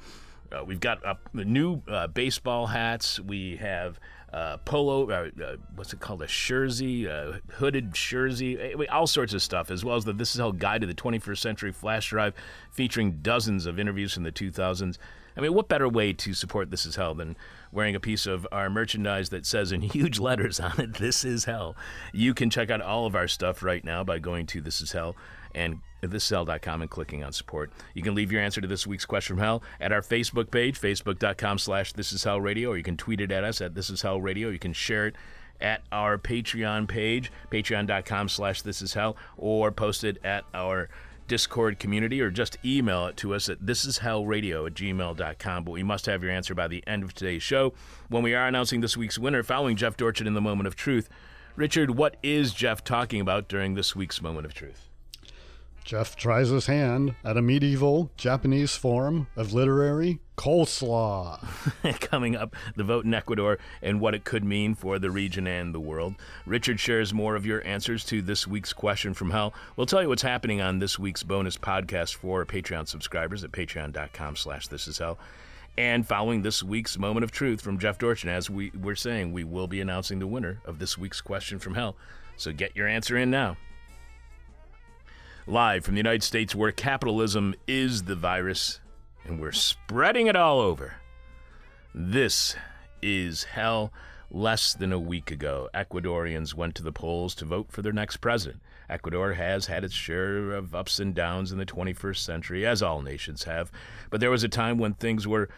Uh, 0.53 0.63
we've 0.63 0.79
got 0.79 1.05
uh, 1.05 1.15
new 1.33 1.81
uh, 1.87 2.07
baseball 2.07 2.67
hats. 2.67 3.19
We 3.19 3.57
have 3.57 3.99
uh, 4.33 4.57
polo, 4.57 5.09
uh, 5.09 5.29
uh, 5.43 5.55
what's 5.75 5.93
it 5.93 5.99
called? 5.99 6.21
A 6.21 6.27
jersey, 6.27 7.07
hooded 7.53 7.93
jersey, 7.93 8.59
eh, 8.59 8.85
all 8.91 9.07
sorts 9.07 9.33
of 9.33 9.41
stuff, 9.41 9.69
as 9.69 9.85
well 9.85 9.95
as 9.95 10.05
the 10.05 10.13
This 10.13 10.33
Is 10.33 10.39
Hell 10.39 10.51
Guide 10.51 10.81
to 10.81 10.87
the 10.87 10.93
21st 10.93 11.37
Century 11.37 11.71
flash 11.71 12.09
drive 12.09 12.33
featuring 12.71 13.19
dozens 13.21 13.65
of 13.65 13.79
interviews 13.79 14.13
from 14.13 14.23
the 14.23 14.31
2000s. 14.31 14.97
I 15.35 15.41
mean, 15.41 15.53
what 15.53 15.67
better 15.67 15.89
way 15.89 16.13
to 16.13 16.33
support 16.33 16.69
This 16.69 16.85
Is 16.85 16.95
Hell 16.95 17.15
than 17.15 17.35
wearing 17.71 17.95
a 17.95 17.99
piece 17.99 18.27
of 18.27 18.47
our 18.51 18.69
merchandise 18.69 19.29
that 19.29 19.45
says 19.45 19.71
in 19.71 19.81
huge 19.81 20.19
letters 20.19 20.59
on 20.59 20.79
it, 20.79 20.95
This 20.95 21.23
Is 21.23 21.45
Hell? 21.45 21.75
You 22.11 22.33
can 22.33 22.49
check 22.49 22.69
out 22.69 22.81
all 22.81 23.05
of 23.05 23.15
our 23.15 23.27
stuff 23.27 23.63
right 23.63 23.83
now 23.83 24.03
by 24.03 24.19
going 24.19 24.45
to 24.47 24.61
This 24.61 24.81
Is 24.81 24.91
Hell 24.91 25.15
and 25.55 25.79
thisishell.com 26.01 26.81
and 26.81 26.91
clicking 26.91 27.23
on 27.23 27.31
support. 27.31 27.71
You 27.93 28.01
can 28.01 28.15
leave 28.15 28.31
your 28.31 28.41
answer 28.41 28.61
to 28.61 28.67
this 28.67 28.85
week's 28.85 29.05
question 29.05 29.35
from 29.35 29.43
hell 29.43 29.63
at 29.79 29.91
our 29.91 30.01
Facebook 30.01 30.51
page, 30.51 30.79
facebook.com 30.79 31.57
slash 31.57 31.93
this 31.93 32.11
is 32.11 32.23
hell 32.23 32.41
radio, 32.41 32.71
or 32.71 32.77
you 32.77 32.83
can 32.83 32.97
tweet 32.97 33.21
it 33.21 33.31
at 33.31 33.43
us 33.43 33.61
at 33.61 33.75
this 33.75 33.89
is 33.89 34.01
hell 34.01 34.21
radio. 34.21 34.49
You 34.49 34.59
can 34.59 34.73
share 34.73 35.07
it 35.07 35.15
at 35.61 35.81
our 35.91 36.17
Patreon 36.17 36.87
page, 36.87 37.31
patreon.com 37.51 38.29
slash 38.29 38.61
this 38.61 38.81
is 38.81 38.93
hell, 38.93 39.15
or 39.37 39.71
post 39.71 40.03
it 40.03 40.17
at 40.23 40.43
our 40.53 40.89
Discord 41.27 41.79
community, 41.79 42.21
or 42.21 42.29
just 42.29 42.57
email 42.65 43.07
it 43.07 43.15
to 43.17 43.33
us 43.33 43.47
at 43.47 43.65
thisishellradio 43.65 44.67
at 44.67 44.73
gmail.com. 44.73 45.63
But 45.63 45.71
we 45.71 45.83
must 45.83 46.05
have 46.05 46.21
your 46.21 46.31
answer 46.31 46.53
by 46.53 46.67
the 46.67 46.83
end 46.85 47.03
of 47.03 47.13
today's 47.13 47.43
show 47.43 47.73
when 48.09 48.23
we 48.23 48.35
are 48.35 48.47
announcing 48.47 48.81
this 48.81 48.97
week's 48.97 49.17
winner 49.17 49.41
following 49.41 49.77
Jeff 49.77 49.95
Dorchen 49.95 50.27
in 50.27 50.33
the 50.33 50.41
Moment 50.41 50.67
of 50.67 50.75
Truth. 50.75 51.09
Richard, 51.55 51.91
what 51.91 52.17
is 52.23 52.53
Jeff 52.53 52.83
talking 52.83 53.21
about 53.21 53.47
during 53.47 53.75
this 53.75 53.95
week's 53.95 54.21
Moment 54.21 54.45
of 54.45 54.53
Truth? 54.53 54.89
Jeff 55.83 56.15
tries 56.15 56.49
his 56.49 56.67
hand 56.67 57.15
at 57.25 57.35
a 57.35 57.41
medieval 57.41 58.09
Japanese 58.15 58.75
form 58.75 59.27
of 59.35 59.53
literary 59.53 60.19
coleslaw. 60.37 61.39
Coming 61.99 62.35
up, 62.35 62.55
the 62.75 62.83
vote 62.83 63.05
in 63.05 63.13
Ecuador 63.13 63.59
and 63.81 63.99
what 63.99 64.15
it 64.15 64.23
could 64.23 64.43
mean 64.43 64.75
for 64.75 64.97
the 64.97 65.11
region 65.11 65.45
and 65.45 65.75
the 65.75 65.79
world. 65.79 66.15
Richard 66.45 66.79
shares 66.79 67.13
more 67.13 67.35
of 67.35 67.45
your 67.45 67.65
answers 67.67 68.05
to 68.05 68.21
this 68.21 68.47
week's 68.47 68.71
question 68.71 69.13
from 69.13 69.31
hell. 69.31 69.53
We'll 69.75 69.85
tell 69.85 70.01
you 70.01 70.07
what's 70.07 70.21
happening 70.21 70.61
on 70.61 70.79
this 70.79 70.97
week's 70.97 71.23
bonus 71.23 71.57
podcast 71.57 72.15
for 72.15 72.45
Patreon 72.45 72.87
subscribers 72.87 73.43
at 73.43 73.51
patreon.com 73.51 74.37
slash 74.37 74.67
this 74.67 74.87
is 74.87 74.97
hell. 74.97 75.17
And 75.77 76.07
following 76.07 76.43
this 76.43 76.63
week's 76.63 76.97
moment 76.97 77.23
of 77.23 77.31
truth 77.31 77.59
from 77.59 77.79
Jeff 77.79 77.97
Dorchen, 77.97 78.29
as 78.29 78.49
we 78.49 78.71
were 78.79 78.95
saying, 78.95 79.33
we 79.33 79.43
will 79.43 79.67
be 79.67 79.81
announcing 79.81 80.19
the 80.19 80.27
winner 80.27 80.61
of 80.65 80.79
this 80.79 80.97
week's 80.97 81.19
question 81.19 81.59
from 81.59 81.75
hell. 81.75 81.95
So 82.37 82.53
get 82.53 82.75
your 82.75 82.87
answer 82.87 83.17
in 83.17 83.29
now. 83.31 83.57
Live 85.45 85.83
from 85.83 85.95
the 85.95 85.99
United 85.99 86.23
States, 86.23 86.55
where 86.55 86.71
capitalism 86.71 87.53
is 87.67 88.03
the 88.03 88.15
virus 88.15 88.79
and 89.25 89.41
we're 89.41 89.51
spreading 89.51 90.27
it 90.27 90.37
all 90.37 90.61
over. 90.61 90.95
This 91.93 92.55
is 93.01 93.43
hell. 93.43 93.91
Less 94.31 94.73
than 94.73 94.93
a 94.93 94.99
week 94.99 95.31
ago, 95.31 95.69
Ecuadorians 95.73 96.53
went 96.53 96.75
to 96.75 96.83
the 96.83 96.93
polls 96.93 97.35
to 97.35 97.45
vote 97.45 97.73
for 97.73 97.81
their 97.81 97.91
next 97.91 98.17
president. 98.17 98.61
Ecuador 98.89 99.33
has 99.33 99.65
had 99.65 99.83
its 99.83 99.93
share 99.93 100.51
of 100.51 100.73
ups 100.73 100.97
and 100.99 101.13
downs 101.13 101.51
in 101.51 101.57
the 101.57 101.65
21st 101.65 102.17
century, 102.17 102.65
as 102.65 102.81
all 102.81 103.01
nations 103.01 103.43
have, 103.43 103.69
but 104.09 104.21
there 104.21 104.31
was 104.31 104.45
a 104.45 104.49
time 104.49 104.77
when 104.77 104.93
things 104.93 105.27
were 105.27 105.49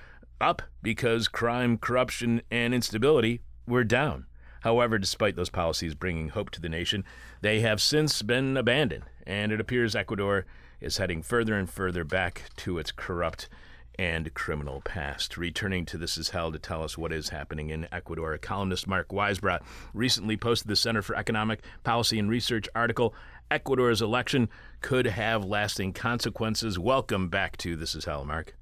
up 0.41 0.63
because 0.81 1.27
crime, 1.27 1.77
corruption, 1.77 2.41
and 2.49 2.73
instability 2.73 3.41
were 3.67 3.83
down. 3.83 4.25
However, 4.61 4.97
despite 4.97 5.35
those 5.35 5.51
policies 5.51 5.93
bringing 5.93 6.29
hope 6.29 6.49
to 6.49 6.61
the 6.61 6.69
nation, 6.69 7.03
they 7.41 7.59
have 7.59 7.79
since 7.79 8.23
been 8.23 8.57
abandoned, 8.57 9.03
and 9.25 9.51
it 9.51 9.59
appears 9.59 9.95
Ecuador 9.95 10.45
is 10.79 10.97
heading 10.97 11.21
further 11.21 11.55
and 11.55 11.69
further 11.69 12.03
back 12.03 12.43
to 12.57 12.77
its 12.77 12.91
corrupt 12.91 13.49
and 13.97 14.33
criminal 14.33 14.81
past. 14.81 15.37
Returning 15.37 15.85
to 15.85 15.97
This 15.97 16.17
Is 16.17 16.29
Hell 16.29 16.51
to 16.51 16.59
tell 16.59 16.83
us 16.83 16.97
what 16.97 17.13
is 17.13 17.29
happening 17.29 17.69
in 17.69 17.87
Ecuador, 17.91 18.37
columnist 18.37 18.87
Mark 18.87 19.09
Weisbrot 19.09 19.61
recently 19.93 20.37
posted 20.37 20.67
the 20.67 20.75
Center 20.75 21.01
for 21.01 21.15
Economic 21.15 21.61
Policy 21.83 22.19
and 22.19 22.29
Research 22.29 22.67
article 22.75 23.13
Ecuador's 23.51 24.01
election 24.01 24.49
could 24.81 25.05
have 25.05 25.45
lasting 25.45 25.93
consequences. 25.93 26.79
Welcome 26.79 27.29
back 27.29 27.57
to 27.57 27.75
This 27.75 27.95
Is 27.95 28.05
Hell, 28.05 28.25
Mark. 28.25 28.55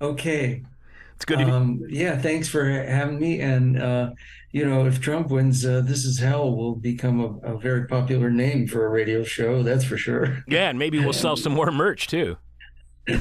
Okay. 0.00 0.62
It's 1.20 1.26
good 1.26 1.40
to. 1.40 1.50
Um, 1.50 1.82
yeah, 1.86 2.16
thanks 2.16 2.48
for 2.48 2.64
having 2.64 3.20
me. 3.20 3.40
And, 3.40 3.78
uh, 3.78 4.12
you 4.52 4.64
know, 4.64 4.86
if 4.86 5.02
Trump 5.02 5.28
wins, 5.28 5.66
uh, 5.66 5.82
This 5.84 6.06
Is 6.06 6.18
Hell 6.18 6.56
will 6.56 6.74
become 6.74 7.20
a, 7.20 7.52
a 7.52 7.58
very 7.58 7.86
popular 7.86 8.30
name 8.30 8.66
for 8.66 8.86
a 8.86 8.88
radio 8.88 9.22
show. 9.22 9.62
That's 9.62 9.84
for 9.84 9.98
sure. 9.98 10.42
Yeah, 10.48 10.70
and 10.70 10.78
maybe 10.78 10.98
we'll 10.98 11.12
sell 11.12 11.36
some 11.36 11.52
more 11.52 11.70
merch 11.70 12.06
too. 12.06 12.38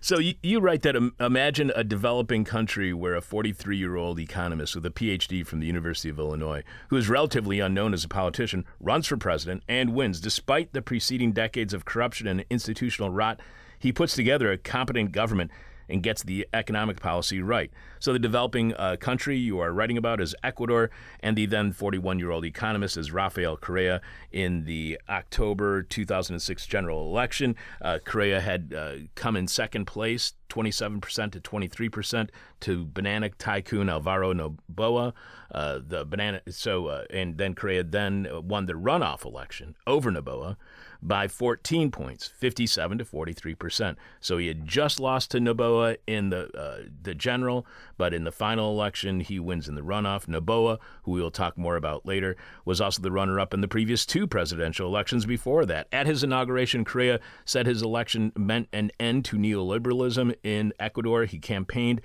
So 0.00 0.18
you, 0.18 0.34
you 0.42 0.60
write 0.60 0.82
that 0.82 0.96
um, 0.96 1.14
imagine 1.18 1.72
a 1.74 1.82
developing 1.82 2.44
country 2.44 2.92
where 2.92 3.14
a 3.14 3.22
43 3.22 3.78
year 3.78 3.96
old 3.96 4.20
economist 4.20 4.74
with 4.74 4.84
a 4.84 4.90
PhD 4.90 5.46
from 5.46 5.60
the 5.60 5.66
University 5.66 6.10
of 6.10 6.18
Illinois, 6.18 6.62
who 6.90 6.98
is 6.98 7.08
relatively 7.08 7.58
unknown 7.58 7.94
as 7.94 8.04
a 8.04 8.08
politician, 8.08 8.66
runs 8.78 9.06
for 9.06 9.16
president 9.16 9.62
and 9.66 9.94
wins 9.94 10.20
despite 10.20 10.74
the 10.74 10.82
preceding 10.82 11.32
decades 11.32 11.72
of 11.72 11.86
corruption 11.86 12.26
and 12.26 12.44
institutional 12.50 13.08
rot. 13.08 13.40
He 13.78 13.92
puts 13.92 14.14
together 14.14 14.52
a 14.52 14.58
competent 14.58 15.12
government 15.12 15.50
and 15.88 16.02
gets 16.02 16.22
the 16.22 16.46
economic 16.52 17.00
policy 17.00 17.40
right. 17.40 17.70
So, 17.98 18.12
the 18.12 18.18
developing 18.18 18.74
uh, 18.74 18.96
country 18.96 19.36
you 19.36 19.60
are 19.60 19.72
writing 19.72 19.96
about 19.96 20.20
is 20.20 20.34
Ecuador, 20.42 20.90
and 21.20 21.36
the 21.36 21.46
then 21.46 21.72
41 21.72 22.18
year 22.18 22.30
old 22.30 22.44
economist 22.44 22.96
is 22.96 23.12
Rafael 23.12 23.56
Correa. 23.56 24.00
In 24.30 24.64
the 24.64 24.98
October 25.08 25.82
2006 25.82 26.66
general 26.66 27.08
election, 27.08 27.56
uh, 27.80 27.98
Correa 28.04 28.40
had 28.40 28.74
uh, 28.76 28.94
come 29.14 29.36
in 29.36 29.48
second 29.48 29.86
place, 29.86 30.34
27% 30.50 31.32
to 31.32 31.40
23%, 31.40 32.28
to 32.60 32.84
banana 32.84 33.30
tycoon 33.30 33.88
Alvaro 33.88 34.32
Noboa. 34.32 35.12
Uh, 35.54 35.78
the 35.86 36.04
banana, 36.04 36.40
so, 36.48 36.86
uh, 36.88 37.04
and 37.10 37.38
then 37.38 37.54
Correa 37.54 37.84
then 37.84 38.26
won 38.32 38.66
the 38.66 38.72
runoff 38.72 39.24
election 39.24 39.76
over 39.86 40.10
Noboa 40.10 40.56
by 41.04 41.28
14 41.28 41.90
points, 41.90 42.26
57 42.26 42.98
to 42.98 43.04
43 43.04 43.54
percent. 43.54 43.98
So 44.20 44.38
he 44.38 44.48
had 44.48 44.66
just 44.66 44.98
lost 44.98 45.30
to 45.32 45.38
Noboa 45.38 45.98
in 46.06 46.30
the 46.30 46.48
uh, 46.58 46.88
the 47.02 47.14
general, 47.14 47.66
but 47.96 48.14
in 48.14 48.24
the 48.24 48.32
final 48.32 48.72
election 48.72 49.20
he 49.20 49.38
wins 49.38 49.68
in 49.68 49.74
the 49.74 49.82
runoff. 49.82 50.26
Noboa, 50.26 50.78
who 51.02 51.12
we 51.12 51.20
will 51.20 51.30
talk 51.30 51.58
more 51.58 51.76
about 51.76 52.06
later, 52.06 52.36
was 52.64 52.80
also 52.80 53.02
the 53.02 53.12
runner-up 53.12 53.52
in 53.52 53.60
the 53.60 53.68
previous 53.68 54.06
two 54.06 54.26
presidential 54.26 54.88
elections 54.88 55.26
before 55.26 55.66
that. 55.66 55.86
At 55.92 56.06
his 56.06 56.24
inauguration, 56.24 56.84
Correa 56.84 57.20
said 57.44 57.66
his 57.66 57.82
election 57.82 58.32
meant 58.36 58.68
an 58.72 58.90
end 58.98 59.26
to 59.26 59.36
neoliberalism 59.36 60.34
in 60.42 60.72
Ecuador. 60.80 61.26
He 61.26 61.38
campaigned 61.38 62.00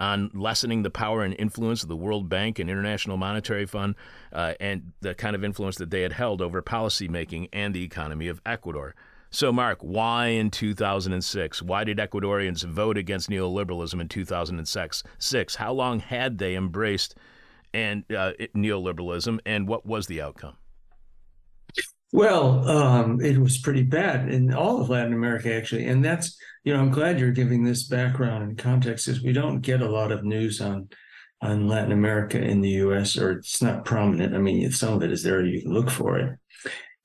on 0.00 0.30
lessening 0.34 0.82
the 0.82 0.90
power 0.90 1.22
and 1.22 1.36
influence 1.38 1.84
of 1.84 1.88
the 1.88 1.96
World 1.96 2.28
Bank 2.28 2.58
and 2.58 2.68
International 2.68 3.16
Monetary 3.16 3.66
Fund 3.66 3.94
uh, 4.32 4.54
and 4.58 4.92
the 5.00 5.14
kind 5.14 5.36
of 5.36 5.44
influence 5.44 5.76
that 5.76 5.90
they 5.90 6.02
had 6.02 6.12
held 6.12 6.42
over 6.42 6.60
policymaking 6.62 7.48
and 7.52 7.74
the 7.74 7.84
economy 7.84 8.26
of 8.26 8.40
Ecuador. 8.44 8.94
So, 9.30 9.52
Mark, 9.52 9.78
why 9.80 10.28
in 10.28 10.50
2006? 10.50 11.62
Why 11.62 11.84
did 11.84 11.98
Ecuadorians 11.98 12.64
vote 12.64 12.98
against 12.98 13.30
neoliberalism 13.30 14.00
in 14.00 14.08
2006? 14.08 15.54
How 15.54 15.72
long 15.72 16.00
had 16.00 16.38
they 16.38 16.56
embraced 16.56 17.14
and 17.72 18.04
uh, 18.12 18.32
neoliberalism, 18.56 19.38
and 19.46 19.68
what 19.68 19.86
was 19.86 20.06
the 20.08 20.20
outcome? 20.20 20.56
Well, 22.12 22.68
um, 22.68 23.20
it 23.20 23.38
was 23.38 23.58
pretty 23.58 23.84
bad 23.84 24.28
in 24.28 24.52
all 24.52 24.80
of 24.80 24.88
Latin 24.88 25.12
America, 25.12 25.54
actually, 25.54 25.86
and 25.86 26.04
that's 26.04 26.36
you 26.64 26.74
know 26.74 26.80
I'm 26.80 26.90
glad 26.90 27.18
you're 27.18 27.32
giving 27.32 27.64
this 27.64 27.84
background 27.84 28.44
and 28.44 28.58
context, 28.58 29.06
because 29.06 29.22
we 29.22 29.32
don't 29.32 29.60
get 29.60 29.82
a 29.82 29.90
lot 29.90 30.12
of 30.12 30.24
news 30.24 30.60
on 30.60 30.88
on 31.42 31.68
Latin 31.68 31.92
America 31.92 32.38
in 32.40 32.60
the 32.60 32.70
U.S. 32.70 33.16
or 33.16 33.32
it's 33.32 33.62
not 33.62 33.84
prominent. 33.84 34.34
I 34.34 34.38
mean, 34.38 34.70
some 34.70 34.94
of 34.94 35.02
it 35.02 35.12
is 35.12 35.22
there; 35.22 35.44
you 35.44 35.62
can 35.62 35.72
look 35.72 35.90
for 35.90 36.18
it. 36.18 36.38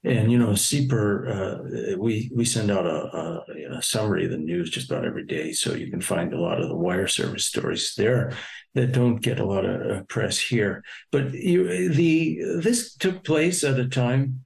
And 0.04 0.32
you 0.32 0.38
know, 0.38 0.50
CEPR, 0.50 1.94
uh, 1.96 1.98
we 1.98 2.30
we 2.36 2.46
send 2.46 2.70
out 2.70 2.86
a, 2.86 2.90
a, 2.90 3.78
a, 3.78 3.82
summary 3.82 4.26
of 4.26 4.32
the 4.32 4.38
news 4.38 4.70
just 4.70 4.92
about 4.92 5.06
every 5.06 5.26
day, 5.26 5.52
so 5.52 5.74
you 5.74 5.90
can 5.90 6.02
find 6.02 6.34
a 6.34 6.40
lot 6.40 6.62
of 6.62 6.70
the 6.70 6.76
wire 6.76 7.08
service 7.08 7.46
stories 7.46 7.96
there 7.98 8.34
that 8.76 8.92
don't 8.92 9.16
get 9.16 9.40
a 9.40 9.46
lot 9.46 9.66
of 9.66 9.98
uh, 9.98 10.04
press 10.04 10.38
here. 10.38 10.84
But 11.12 11.34
you, 11.34 11.90
the 11.90 12.40
this 12.62 12.96
took 12.96 13.24
place 13.24 13.64
at 13.64 13.80
a 13.80 13.88
time 13.88 14.46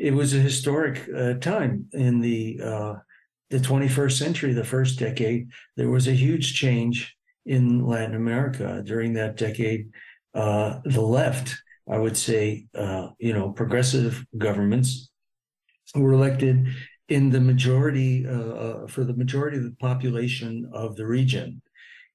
it 0.00 0.14
was 0.14 0.32
a 0.32 0.38
historic 0.38 1.08
uh, 1.14 1.34
time 1.34 1.86
in 1.92 2.20
the 2.20 2.58
uh, 2.64 2.94
the 3.50 3.58
21st 3.58 4.18
century, 4.18 4.52
the 4.52 4.64
first 4.64 4.98
decade. 4.98 5.48
There 5.76 5.90
was 5.90 6.08
a 6.08 6.12
huge 6.12 6.54
change 6.54 7.14
in 7.46 7.86
Latin 7.86 8.14
America 8.14 8.82
during 8.84 9.14
that 9.14 9.36
decade. 9.36 9.90
Uh, 10.34 10.80
the 10.84 11.00
left, 11.00 11.56
I 11.90 11.98
would 11.98 12.16
say, 12.16 12.66
uh, 12.74 13.08
you 13.18 13.32
know, 13.32 13.50
progressive 13.50 14.24
governments 14.38 15.10
were 15.94 16.12
elected 16.12 16.66
in 17.08 17.30
the 17.30 17.40
majority 17.40 18.26
uh, 18.26 18.30
uh, 18.30 18.86
for 18.86 19.02
the 19.02 19.14
majority 19.14 19.56
of 19.56 19.64
the 19.64 19.76
population 19.80 20.70
of 20.72 20.94
the 20.94 21.06
region 21.06 21.60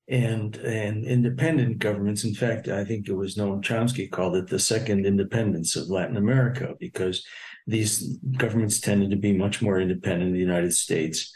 and 0.08 0.56
and 0.58 1.04
independent 1.04 1.80
governments. 1.80 2.24
In 2.24 2.34
fact, 2.34 2.70
I 2.70 2.86
think 2.86 3.10
it 3.10 3.14
was 3.14 3.36
Noam 3.36 3.62
Chomsky 3.62 4.10
called 4.10 4.36
it 4.36 4.48
the 4.48 4.60
second 4.60 5.06
independence 5.06 5.76
of 5.76 5.90
Latin 5.90 6.16
America 6.16 6.76
because 6.80 7.26
these 7.68 8.18
governments 8.38 8.80
tended 8.80 9.10
to 9.10 9.16
be 9.16 9.34
much 9.34 9.62
more 9.62 9.80
independent 9.80 10.28
in 10.28 10.34
the 10.34 10.40
United 10.40 10.74
States. 10.74 11.34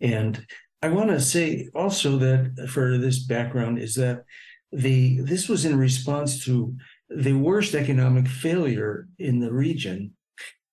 And 0.00 0.46
I 0.80 0.88
want 0.88 1.10
to 1.10 1.20
say 1.20 1.68
also 1.74 2.16
that 2.18 2.68
for 2.70 2.98
this 2.98 3.20
background 3.24 3.78
is 3.78 3.94
that 3.96 4.24
the 4.72 5.20
this 5.20 5.48
was 5.48 5.64
in 5.64 5.76
response 5.78 6.44
to 6.44 6.74
the 7.08 7.34
worst 7.34 7.74
economic 7.74 8.26
failure 8.26 9.06
in 9.18 9.38
the 9.38 9.52
region 9.52 10.12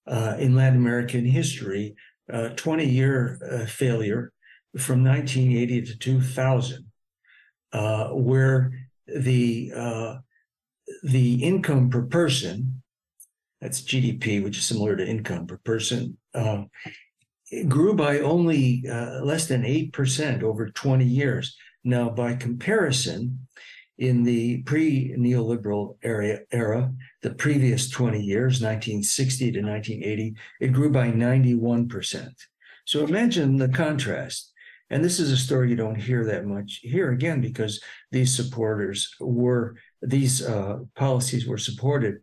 uh, 0.08 0.36
in 0.40 0.56
Latin 0.56 0.78
American 0.78 1.26
history, 1.26 1.96
uh, 2.32 2.50
20 2.50 2.86
year 2.86 3.40
uh, 3.52 3.66
failure 3.66 4.32
from 4.78 5.04
1980 5.04 5.82
to 5.82 5.98
2000, 5.98 6.86
uh, 7.74 8.08
where 8.10 8.72
the 9.08 9.72
uh, 9.76 10.16
the 11.04 11.44
income 11.44 11.90
per 11.90 12.04
person 12.04 12.79
that's 13.62 13.82
GDP, 13.82 14.44
which 14.44 14.58
is 14.58 14.66
similar 14.66 14.96
to 14.96 15.08
income 15.08 15.48
per 15.48 15.58
person, 15.58 16.18
uh, 16.34 16.64
grew 17.68 17.94
by 17.94 18.20
only 18.20 18.86
uh, 18.90 19.22
less 19.24 19.48
than 19.48 19.64
8% 19.64 20.44
over 20.44 20.70
20 20.70 21.06
years. 21.06 21.58
Now, 21.84 22.10
by 22.10 22.36
comparison, 22.36 23.48
in 24.00 24.24
the 24.24 24.64
pre 24.64 25.14
neoliberal 25.18 25.98
era, 26.04 26.92
the 27.22 27.32
previous 27.32 27.90
20 27.90 28.22
years, 28.22 28.62
1960 28.62 29.52
to 29.52 29.62
1980, 29.62 30.36
it 30.62 30.74
grew 30.74 30.90
by 30.90 31.12
91%. 31.12 32.30
So 32.86 33.04
imagine 33.04 33.58
the 33.58 33.70
contrast. 33.70 34.54
And 34.90 35.04
this 35.04 35.20
is 35.20 35.32
a 35.32 35.38
story 35.38 35.70
you 35.70 35.76
don't 35.76 36.02
hear 36.02 36.26
that 36.26 36.46
much 36.46 36.80
here 36.82 37.12
again 37.12 37.42
because 37.42 37.80
these 38.12 38.36
supporters 38.36 39.14
were, 39.20 39.76
these 40.02 40.48
uh, 40.48 40.80
policies 40.96 41.46
were 41.46 41.60
supported 41.60 42.22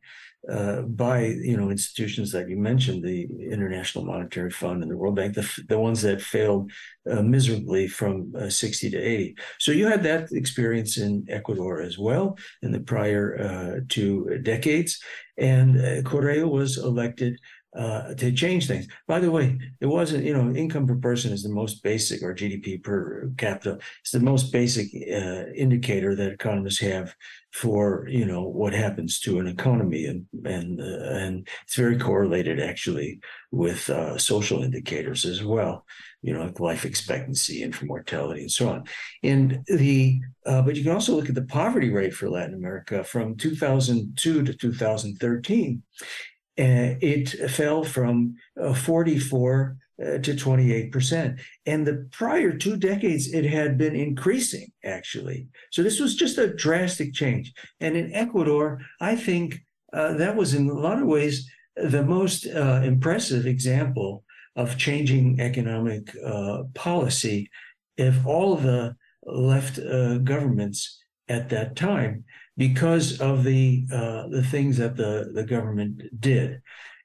uh, 0.50 0.82
by 0.82 1.24
you 1.24 1.56
know 1.56 1.70
institutions 1.70 2.30
that 2.32 2.48
you 2.48 2.56
mentioned, 2.56 3.02
the 3.02 3.28
International 3.50 4.04
Monetary 4.04 4.50
Fund 4.50 4.82
and 4.82 4.90
the 4.90 4.96
World 4.96 5.16
Bank, 5.16 5.34
the, 5.34 5.48
the 5.68 5.78
ones 5.78 6.02
that 6.02 6.20
failed 6.20 6.70
uh, 7.10 7.22
miserably 7.22 7.88
from 7.88 8.32
uh, 8.38 8.48
60 8.48 8.90
to 8.90 8.96
80. 8.96 9.36
So 9.58 9.72
you 9.72 9.86
had 9.86 10.02
that 10.04 10.30
experience 10.32 10.98
in 10.98 11.26
Ecuador 11.28 11.80
as 11.80 11.98
well 11.98 12.38
in 12.62 12.70
the 12.72 12.80
prior 12.80 13.38
uh, 13.38 13.80
two 13.88 14.38
decades, 14.42 15.02
and 15.36 15.80
uh, 15.80 16.02
Correa 16.02 16.46
was 16.46 16.78
elected 16.78 17.38
uh, 17.76 18.14
to 18.14 18.32
change 18.32 18.66
things. 18.66 18.86
By 19.06 19.20
the 19.20 19.30
way, 19.30 19.58
it 19.80 19.86
wasn't, 19.86 20.24
you 20.24 20.34
know, 20.34 20.54
income 20.54 20.86
per 20.86 20.96
person 20.96 21.32
is 21.32 21.42
the 21.42 21.50
most 21.50 21.82
basic, 21.82 22.22
or 22.22 22.34
GDP 22.34 22.82
per 22.82 23.30
capita 23.36 23.78
it's 24.00 24.12
the 24.12 24.20
most 24.20 24.52
basic 24.52 24.86
uh, 25.12 25.50
indicator 25.54 26.14
that 26.14 26.32
economists 26.32 26.80
have 26.80 27.14
for, 27.52 28.06
you 28.08 28.24
know, 28.24 28.42
what 28.42 28.72
happens 28.72 29.20
to 29.20 29.38
an 29.38 29.46
economy, 29.46 30.06
and 30.06 30.26
and 30.44 30.80
uh, 30.80 31.16
and 31.16 31.48
it's 31.64 31.76
very 31.76 31.98
correlated 31.98 32.60
actually 32.60 33.20
with 33.50 33.88
uh, 33.90 34.18
social 34.18 34.62
indicators 34.62 35.24
as 35.24 35.42
well, 35.42 35.84
you 36.22 36.32
know, 36.32 36.44
like 36.44 36.60
life 36.60 36.84
expectancy, 36.84 37.62
infant 37.62 37.88
mortality, 37.88 38.42
and 38.42 38.50
so 38.50 38.68
on. 38.68 38.84
And 39.22 39.62
the 39.66 40.20
uh, 40.44 40.62
but 40.62 40.76
you 40.76 40.82
can 40.82 40.92
also 40.92 41.14
look 41.14 41.28
at 41.28 41.34
the 41.34 41.42
poverty 41.42 41.90
rate 41.90 42.14
for 42.14 42.30
Latin 42.30 42.54
America 42.54 43.04
from 43.04 43.36
2002 43.36 44.44
to 44.44 44.54
2013 44.54 45.82
uh, 46.02 46.35
it 46.56 47.50
fell 47.50 47.84
from 47.84 48.36
uh, 48.60 48.72
44 48.74 49.76
uh, 49.98 50.18
to 50.18 50.34
28%. 50.34 51.40
And 51.64 51.86
the 51.86 52.08
prior 52.12 52.52
two 52.52 52.76
decades, 52.76 53.32
it 53.32 53.44
had 53.44 53.78
been 53.78 53.96
increasing, 53.96 54.68
actually. 54.84 55.48
So 55.70 55.82
this 55.82 56.00
was 56.00 56.14
just 56.14 56.38
a 56.38 56.52
drastic 56.54 57.14
change. 57.14 57.52
And 57.80 57.96
in 57.96 58.12
Ecuador, 58.12 58.80
I 59.00 59.16
think 59.16 59.60
uh, 59.92 60.14
that 60.14 60.36
was 60.36 60.54
in 60.54 60.68
a 60.68 60.74
lot 60.74 61.00
of 61.00 61.06
ways 61.06 61.48
the 61.76 62.02
most 62.02 62.46
uh, 62.46 62.80
impressive 62.84 63.46
example 63.46 64.24
of 64.54 64.78
changing 64.78 65.40
economic 65.40 66.14
uh, 66.24 66.64
policy 66.74 67.50
if 67.96 68.26
all 68.26 68.56
the 68.56 68.96
left 69.24 69.78
uh, 69.78 70.18
governments 70.18 71.02
at 71.28 71.48
that 71.50 71.76
time 71.76 72.24
because 72.56 73.20
of 73.20 73.44
the 73.44 73.86
uh, 73.92 74.28
the 74.28 74.42
things 74.42 74.78
that 74.78 74.96
the, 74.96 75.30
the 75.34 75.44
government 75.44 76.02
did. 76.18 76.60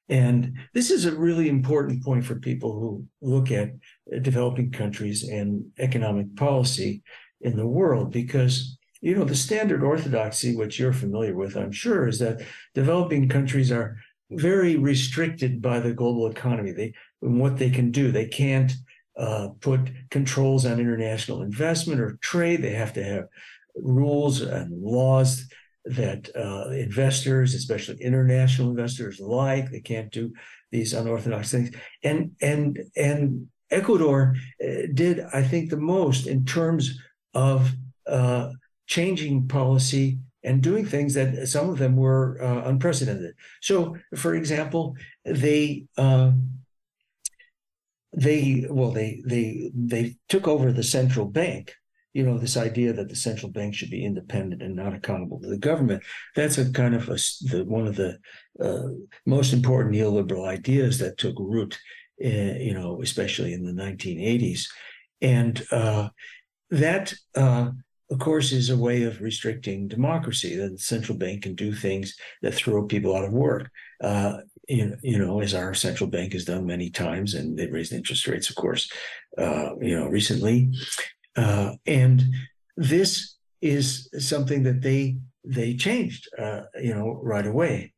And 0.09 0.57
this 0.73 0.91
is 0.91 1.05
a 1.05 1.15
really 1.15 1.47
important 1.47 2.03
point 2.03 2.25
for 2.25 2.35
people 2.35 2.73
who 2.73 3.05
look 3.21 3.49
at 3.51 3.71
developing 4.21 4.71
countries 4.71 5.23
and 5.23 5.63
economic 5.79 6.35
policy 6.35 7.01
in 7.39 7.55
the 7.55 7.67
world, 7.67 8.11
because 8.11 8.77
you 9.01 9.15
know 9.15 9.23
the 9.23 9.35
standard 9.35 9.83
orthodoxy, 9.83 10.55
which 10.55 10.79
you're 10.79 10.93
familiar 10.93 11.35
with, 11.35 11.55
I'm 11.55 11.71
sure, 11.71 12.07
is 12.07 12.19
that 12.19 12.41
developing 12.75 13.29
countries 13.29 13.71
are 13.71 13.97
very 14.29 14.77
restricted 14.77 15.61
by 15.61 15.79
the 15.79 15.93
global 15.93 16.27
economy. 16.27 16.71
They 16.71 16.93
and 17.21 17.39
what 17.39 17.57
they 17.57 17.69
can 17.69 17.91
do. 17.91 18.11
They 18.11 18.27
can't 18.27 18.71
uh, 19.17 19.49
put 19.59 19.91
controls 20.09 20.65
on 20.65 20.79
international 20.79 21.41
investment 21.41 21.99
or 21.99 22.17
trade. 22.21 22.61
They 22.61 22.73
have 22.73 22.93
to 22.93 23.03
have 23.03 23.25
rules 23.75 24.41
and 24.41 24.81
laws 24.81 25.47
that 25.85 26.29
uh, 26.35 26.69
investors, 26.71 27.53
especially 27.53 28.01
international 28.01 28.69
investors, 28.69 29.19
like. 29.19 29.71
They 29.71 29.81
can't 29.81 30.11
do 30.11 30.31
these 30.71 30.93
unorthodox 30.93 31.51
things. 31.51 31.71
And 32.03 32.31
and 32.41 32.79
and 32.95 33.47
Ecuador 33.71 34.35
uh, 34.63 34.87
did, 34.93 35.21
I 35.33 35.43
think, 35.43 35.69
the 35.69 35.77
most 35.77 36.27
in 36.27 36.45
terms 36.45 36.99
of 37.33 37.71
uh, 38.05 38.51
changing 38.87 39.47
policy 39.47 40.19
and 40.43 40.61
doing 40.61 40.85
things 40.85 41.13
that 41.13 41.47
some 41.47 41.69
of 41.69 41.77
them 41.77 41.95
were 41.95 42.41
uh, 42.41 42.67
unprecedented. 42.67 43.33
So, 43.61 43.95
for 44.15 44.35
example, 44.35 44.95
they 45.23 45.85
uh, 45.97 46.31
they 48.13 48.65
well 48.69 48.91
they 48.91 49.21
they 49.25 49.71
they 49.73 50.15
took 50.27 50.47
over 50.47 50.71
the 50.71 50.83
central 50.83 51.25
bank 51.25 51.73
you 52.13 52.23
know 52.23 52.37
this 52.37 52.57
idea 52.57 52.93
that 52.93 53.09
the 53.09 53.15
central 53.15 53.51
bank 53.51 53.73
should 53.73 53.89
be 53.89 54.05
independent 54.05 54.61
and 54.61 54.75
not 54.75 54.93
accountable 54.93 55.39
to 55.39 55.47
the 55.47 55.57
government. 55.57 56.03
That's 56.35 56.57
a 56.57 56.71
kind 56.71 56.95
of 56.95 57.07
a, 57.09 57.17
the, 57.49 57.63
one 57.67 57.87
of 57.87 57.95
the 57.95 58.17
uh, 58.59 58.89
most 59.25 59.53
important 59.53 59.95
neoliberal 59.95 60.47
ideas 60.47 60.99
that 60.99 61.17
took 61.17 61.35
root 61.39 61.79
in, 62.17 62.61
you 62.61 62.73
know 62.73 63.01
especially 63.01 63.53
in 63.53 63.65
the 63.65 63.71
1980s 63.71 64.67
and 65.21 65.65
uh, 65.71 66.09
that 66.69 67.13
uh, 67.35 67.71
of 68.09 68.19
course 68.19 68.51
is 68.51 68.69
a 68.69 68.77
way 68.77 69.03
of 69.03 69.21
restricting 69.21 69.87
democracy 69.87 70.55
that 70.55 70.71
the 70.71 70.77
central 70.77 71.17
bank 71.17 71.43
can 71.43 71.55
do 71.55 71.73
things 71.73 72.15
that 72.41 72.53
throw 72.53 72.85
people 72.85 73.15
out 73.15 73.23
of 73.23 73.31
work. 73.31 73.69
Uh, 74.03 74.39
you, 74.67 74.95
you 75.01 75.17
know, 75.17 75.39
as 75.41 75.53
our 75.53 75.73
central 75.73 76.09
bank 76.09 76.33
has 76.33 76.45
done 76.45 76.65
many 76.65 76.89
times, 76.89 77.33
and 77.33 77.57
they 77.57 77.67
raised 77.67 77.93
interest 77.93 78.27
rates, 78.27 78.49
of 78.49 78.55
course, 78.55 78.91
uh, 79.37 79.71
you 79.79 79.97
know, 79.97 80.07
recently. 80.07 80.69
Uh, 81.35 81.73
and 81.85 82.23
this 82.77 83.37
is 83.61 84.09
something 84.19 84.63
that 84.63 84.81
they 84.81 85.17
they 85.43 85.75
changed, 85.75 86.29
uh, 86.37 86.61
you 86.79 86.93
know, 86.93 87.19
right 87.23 87.47
away, 87.47 87.93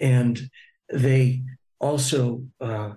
and 0.00 0.50
they 0.92 1.42
also 1.80 2.42
uh, 2.60 2.90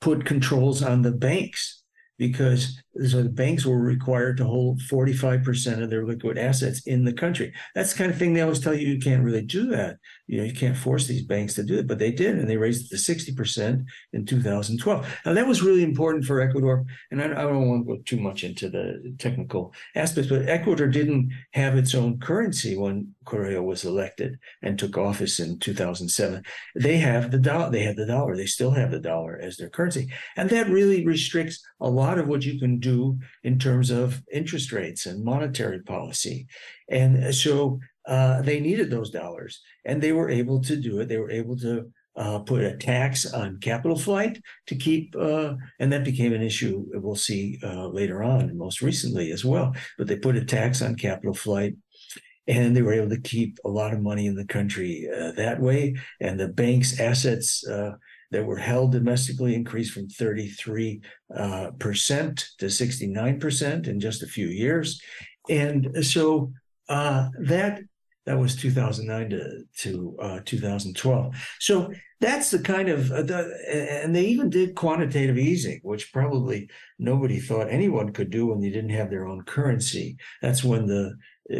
put 0.00 0.24
controls 0.24 0.82
on 0.82 1.02
the 1.02 1.12
banks 1.12 1.81
because 2.22 2.80
so 3.08 3.20
the 3.20 3.28
banks 3.28 3.66
were 3.66 3.80
required 3.80 4.36
to 4.36 4.44
hold 4.44 4.80
45% 4.80 5.82
of 5.82 5.90
their 5.90 6.06
liquid 6.06 6.38
assets 6.38 6.86
in 6.86 7.04
the 7.04 7.12
country. 7.12 7.52
That's 7.74 7.92
the 7.92 7.98
kind 7.98 8.12
of 8.12 8.16
thing 8.16 8.32
they 8.32 8.42
always 8.42 8.60
tell 8.60 8.74
you 8.74 8.86
you 8.86 9.00
can't 9.00 9.24
really 9.24 9.42
do 9.42 9.66
that. 9.70 9.96
You 10.28 10.38
know, 10.38 10.44
you 10.44 10.52
can't 10.52 10.76
force 10.76 11.08
these 11.08 11.24
banks 11.24 11.54
to 11.54 11.64
do 11.64 11.78
it, 11.78 11.88
but 11.88 11.98
they 11.98 12.12
did, 12.12 12.38
and 12.38 12.48
they 12.48 12.56
raised 12.56 12.92
it 12.92 12.96
to 12.96 13.14
60% 13.14 13.84
in 14.12 14.24
2012. 14.24 15.20
Now 15.26 15.32
that 15.32 15.48
was 15.48 15.62
really 15.62 15.82
important 15.82 16.24
for 16.24 16.40
Ecuador, 16.40 16.84
and 17.10 17.20
I, 17.20 17.24
I 17.24 17.42
don't 17.42 17.68
want 17.68 17.88
to 17.88 17.96
go 17.96 18.02
too 18.04 18.20
much 18.20 18.44
into 18.44 18.68
the 18.68 19.16
technical 19.18 19.74
aspects, 19.96 20.30
but 20.30 20.48
Ecuador 20.48 20.86
didn't 20.86 21.32
have 21.54 21.76
its 21.76 21.96
own 21.96 22.20
currency 22.20 22.76
when 22.76 23.12
Correa 23.24 23.62
was 23.62 23.84
elected 23.84 24.38
and 24.62 24.78
took 24.78 24.96
office 24.96 25.40
in 25.40 25.58
2007. 25.58 26.42
They 26.74 26.98
have 26.98 27.30
the 27.30 27.38
dollar. 27.38 27.70
They 27.70 27.82
have 27.82 27.96
the 27.96 28.06
dollar. 28.06 28.36
They 28.36 28.46
still 28.46 28.70
have 28.72 28.90
the 28.90 29.00
dollar 29.00 29.38
as 29.40 29.56
their 29.56 29.70
currency, 29.70 30.08
and 30.36 30.50
that 30.50 30.68
really 30.68 31.04
restricts 31.06 31.64
a 31.80 31.88
lot 31.88 32.18
of 32.18 32.28
what 32.28 32.44
you 32.44 32.58
can 32.58 32.78
do 32.78 33.18
in 33.42 33.58
terms 33.58 33.90
of 33.90 34.22
interest 34.32 34.72
rates 34.72 35.06
and 35.06 35.24
monetary 35.24 35.82
policy. 35.82 36.46
And 36.88 37.34
so 37.34 37.80
uh, 38.06 38.42
they 38.42 38.60
needed 38.60 38.90
those 38.90 39.10
dollars, 39.10 39.60
and 39.84 40.02
they 40.02 40.12
were 40.12 40.30
able 40.30 40.60
to 40.62 40.76
do 40.76 41.00
it. 41.00 41.08
They 41.08 41.18
were 41.18 41.30
able 41.30 41.56
to 41.58 41.90
uh, 42.16 42.40
put 42.40 42.62
a 42.62 42.76
tax 42.76 43.32
on 43.32 43.58
capital 43.60 43.96
flight 43.96 44.40
to 44.66 44.74
keep, 44.74 45.14
uh, 45.18 45.54
and 45.78 45.92
that 45.92 46.04
became 46.04 46.32
an 46.32 46.42
issue 46.42 46.84
we'll 46.94 47.14
see 47.14 47.58
uh, 47.62 47.86
later 47.86 48.22
on, 48.22 48.40
and 48.42 48.58
most 48.58 48.82
recently 48.82 49.30
as 49.30 49.44
well. 49.44 49.74
But 49.96 50.08
they 50.08 50.16
put 50.16 50.36
a 50.36 50.44
tax 50.44 50.82
on 50.82 50.96
capital 50.96 51.34
flight 51.34 51.74
and 52.46 52.76
they 52.76 52.82
were 52.82 52.92
able 52.92 53.10
to 53.10 53.20
keep 53.20 53.58
a 53.64 53.68
lot 53.68 53.92
of 53.92 54.00
money 54.00 54.26
in 54.26 54.34
the 54.34 54.46
country 54.46 55.08
uh, 55.14 55.32
that 55.32 55.60
way. 55.60 55.94
And 56.20 56.38
the 56.38 56.48
bank's 56.48 56.98
assets 56.98 57.66
uh, 57.66 57.92
that 58.32 58.44
were 58.44 58.56
held 58.56 58.92
domestically 58.92 59.54
increased 59.54 59.92
from 59.92 60.08
33 60.08 61.00
uh, 61.36 61.70
percent 61.78 62.46
to 62.58 62.66
69% 62.66 63.86
in 63.86 64.00
just 64.00 64.22
a 64.22 64.26
few 64.26 64.48
years. 64.48 65.00
And 65.48 66.04
so 66.04 66.52
uh, 66.88 67.28
that 67.40 67.80
that 68.24 68.38
was 68.38 68.54
2009 68.54 69.30
to, 69.30 69.64
to 69.78 70.16
uh, 70.20 70.40
2012. 70.44 71.34
So 71.58 71.92
that's 72.20 72.50
the 72.50 72.60
kind 72.60 72.88
of, 72.88 73.10
uh, 73.10 73.22
the, 73.22 74.00
and 74.04 74.14
they 74.14 74.26
even 74.26 74.48
did 74.48 74.76
quantitative 74.76 75.38
easing, 75.38 75.80
which 75.82 76.12
probably 76.12 76.70
nobody 77.00 77.40
thought 77.40 77.68
anyone 77.68 78.12
could 78.12 78.30
do 78.30 78.46
when 78.46 78.60
they 78.60 78.70
didn't 78.70 78.90
have 78.90 79.10
their 79.10 79.26
own 79.26 79.42
currency. 79.42 80.16
That's 80.40 80.62
when 80.62 80.86
the 80.86 81.16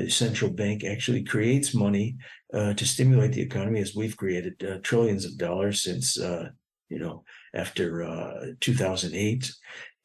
central 0.09 0.51
bank 0.51 0.85
actually 0.85 1.25
creates 1.25 1.75
money 1.75 2.17
uh, 2.55 2.73
to 2.75 2.87
stimulate 2.87 3.33
the 3.33 3.43
economy, 3.43 3.81
as 3.81 3.95
we've 3.95 4.17
created 4.17 4.55
uh, 4.65 4.79
trillions 4.83 5.25
of 5.25 5.37
dollars 5.39 5.83
since 5.83 6.19
uh, 6.19 6.49
you 6.93 6.99
know, 6.99 7.25
after 7.55 8.05
uh, 8.05 8.47
2008. 8.61 9.51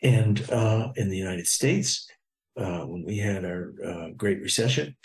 And 0.02 0.50
uh, 0.50 0.90
in 0.96 1.10
the 1.10 1.18
United 1.18 1.48
States, 1.48 2.08
uh, 2.58 2.82
when 2.82 3.04
we 3.04 3.18
had 3.18 3.44
our 3.44 3.74
uh, 3.86 4.08
Great 4.16 4.42
Recession, 4.42 4.96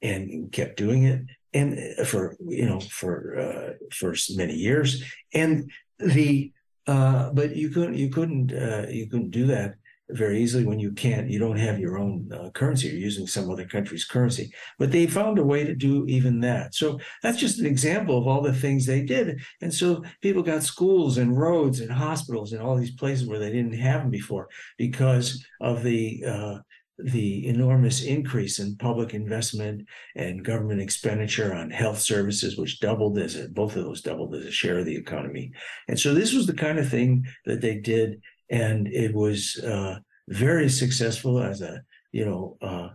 and 0.00 0.52
kept 0.52 0.76
doing 0.76 1.04
it, 1.04 1.22
and 1.52 1.78
uh, 1.98 2.04
for 2.04 2.36
you 2.40 2.66
know 2.66 2.80
for 2.80 3.38
uh, 3.38 3.72
for 3.92 4.14
many 4.36 4.54
years, 4.54 5.02
and 5.34 5.70
the 5.98 6.52
but 6.86 7.56
you 7.56 7.70
couldn't 7.70 7.94
you 7.94 8.08
couldn't 8.08 8.50
you 8.90 9.08
couldn't 9.08 9.30
do 9.30 9.46
that 9.46 9.74
very 10.14 10.40
easily 10.40 10.64
when 10.64 10.78
you 10.78 10.92
can't 10.92 11.28
you 11.28 11.38
don't 11.38 11.56
have 11.56 11.78
your 11.78 11.98
own 11.98 12.28
uh, 12.32 12.50
currency 12.50 12.88
you're 12.88 12.96
using 12.96 13.26
some 13.26 13.50
other 13.50 13.66
country's 13.66 14.04
currency. 14.04 14.52
But 14.78 14.92
they 14.92 15.06
found 15.06 15.38
a 15.38 15.44
way 15.44 15.64
to 15.64 15.74
do 15.74 16.06
even 16.06 16.40
that. 16.40 16.74
So 16.74 17.00
that's 17.22 17.38
just 17.38 17.58
an 17.58 17.66
example 17.66 18.18
of 18.18 18.26
all 18.26 18.40
the 18.40 18.52
things 18.52 18.86
they 18.86 19.02
did. 19.02 19.40
And 19.60 19.72
so 19.72 20.04
people 20.20 20.42
got 20.42 20.62
schools 20.62 21.18
and 21.18 21.38
roads 21.38 21.80
and 21.80 21.90
hospitals 21.90 22.52
and 22.52 22.62
all 22.62 22.76
these 22.76 22.94
places 22.94 23.26
where 23.26 23.38
they 23.38 23.50
didn't 23.50 23.74
have 23.74 24.02
them 24.02 24.10
before 24.10 24.48
because 24.78 25.44
of 25.60 25.82
the 25.82 26.22
uh, 26.26 26.58
the 26.98 27.46
enormous 27.48 28.02
increase 28.04 28.58
in 28.58 28.76
public 28.76 29.14
investment 29.14 29.86
and 30.14 30.44
government 30.44 30.80
expenditure 30.80 31.54
on 31.54 31.70
health 31.70 31.98
services, 31.98 32.56
which 32.56 32.80
doubled 32.80 33.18
as 33.18 33.36
a, 33.36 33.48
both 33.48 33.76
of 33.76 33.84
those 33.84 34.02
doubled 34.02 34.34
as 34.34 34.44
a 34.44 34.50
share 34.50 34.78
of 34.78 34.86
the 34.86 34.96
economy. 34.96 35.52
And 35.88 35.98
so 35.98 36.14
this 36.14 36.32
was 36.32 36.46
the 36.46 36.54
kind 36.54 36.78
of 36.78 36.88
thing 36.88 37.24
that 37.46 37.60
they 37.60 37.76
did 37.78 38.20
and 38.50 38.86
it 38.88 39.14
was 39.14 39.58
uh, 39.58 39.98
very 40.28 40.68
successful 40.68 41.40
as 41.40 41.60
a 41.60 41.82
you 42.12 42.24
know 42.24 42.56
uh, 42.62 42.88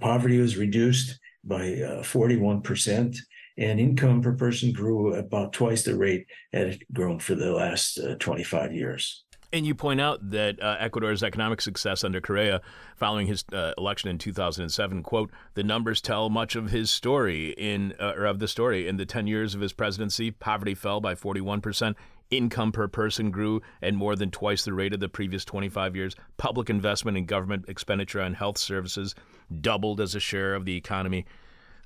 poverty 0.00 0.38
was 0.38 0.56
reduced 0.56 1.18
by 1.44 1.74
uh, 1.74 2.02
41% 2.02 3.16
and 3.56 3.78
income 3.78 4.20
per 4.20 4.32
person 4.32 4.72
grew 4.72 5.14
about 5.14 5.52
twice 5.52 5.84
the 5.84 5.94
rate 5.94 6.26
it 6.52 6.68
had 6.68 6.84
grown 6.92 7.18
for 7.18 7.34
the 7.34 7.52
last 7.52 7.98
uh, 7.98 8.14
25 8.16 8.72
years 8.72 9.24
and 9.54 9.64
you 9.64 9.74
point 9.76 10.00
out 10.00 10.30
that 10.30 10.60
uh, 10.60 10.76
Ecuador's 10.80 11.22
economic 11.22 11.60
success 11.60 12.02
under 12.02 12.20
Correa 12.20 12.60
following 12.96 13.28
his 13.28 13.44
uh, 13.52 13.72
election 13.78 14.10
in 14.10 14.18
2007, 14.18 15.04
quote, 15.04 15.30
the 15.54 15.62
numbers 15.62 16.00
tell 16.00 16.28
much 16.28 16.56
of 16.56 16.72
his 16.72 16.90
story 16.90 17.50
in, 17.50 17.94
uh, 18.00 18.14
or 18.16 18.24
of 18.24 18.40
the 18.40 18.48
story. 18.48 18.88
In 18.88 18.96
the 18.96 19.06
10 19.06 19.28
years 19.28 19.54
of 19.54 19.60
his 19.60 19.72
presidency, 19.72 20.32
poverty 20.32 20.74
fell 20.74 21.00
by 21.00 21.14
41%, 21.14 21.94
Income 22.30 22.72
per 22.72 22.88
person 22.88 23.30
grew 23.30 23.62
at 23.82 23.94
more 23.94 24.16
than 24.16 24.30
twice 24.30 24.64
the 24.64 24.72
rate 24.72 24.94
of 24.94 25.00
the 25.00 25.08
previous 25.08 25.44
25 25.44 25.94
years. 25.94 26.16
Public 26.36 26.70
investment 26.70 27.16
in 27.16 27.26
government 27.26 27.66
expenditure 27.68 28.20
on 28.20 28.34
health 28.34 28.58
services 28.58 29.14
doubled 29.60 30.00
as 30.00 30.14
a 30.14 30.20
share 30.20 30.54
of 30.54 30.64
the 30.64 30.76
economy. 30.76 31.26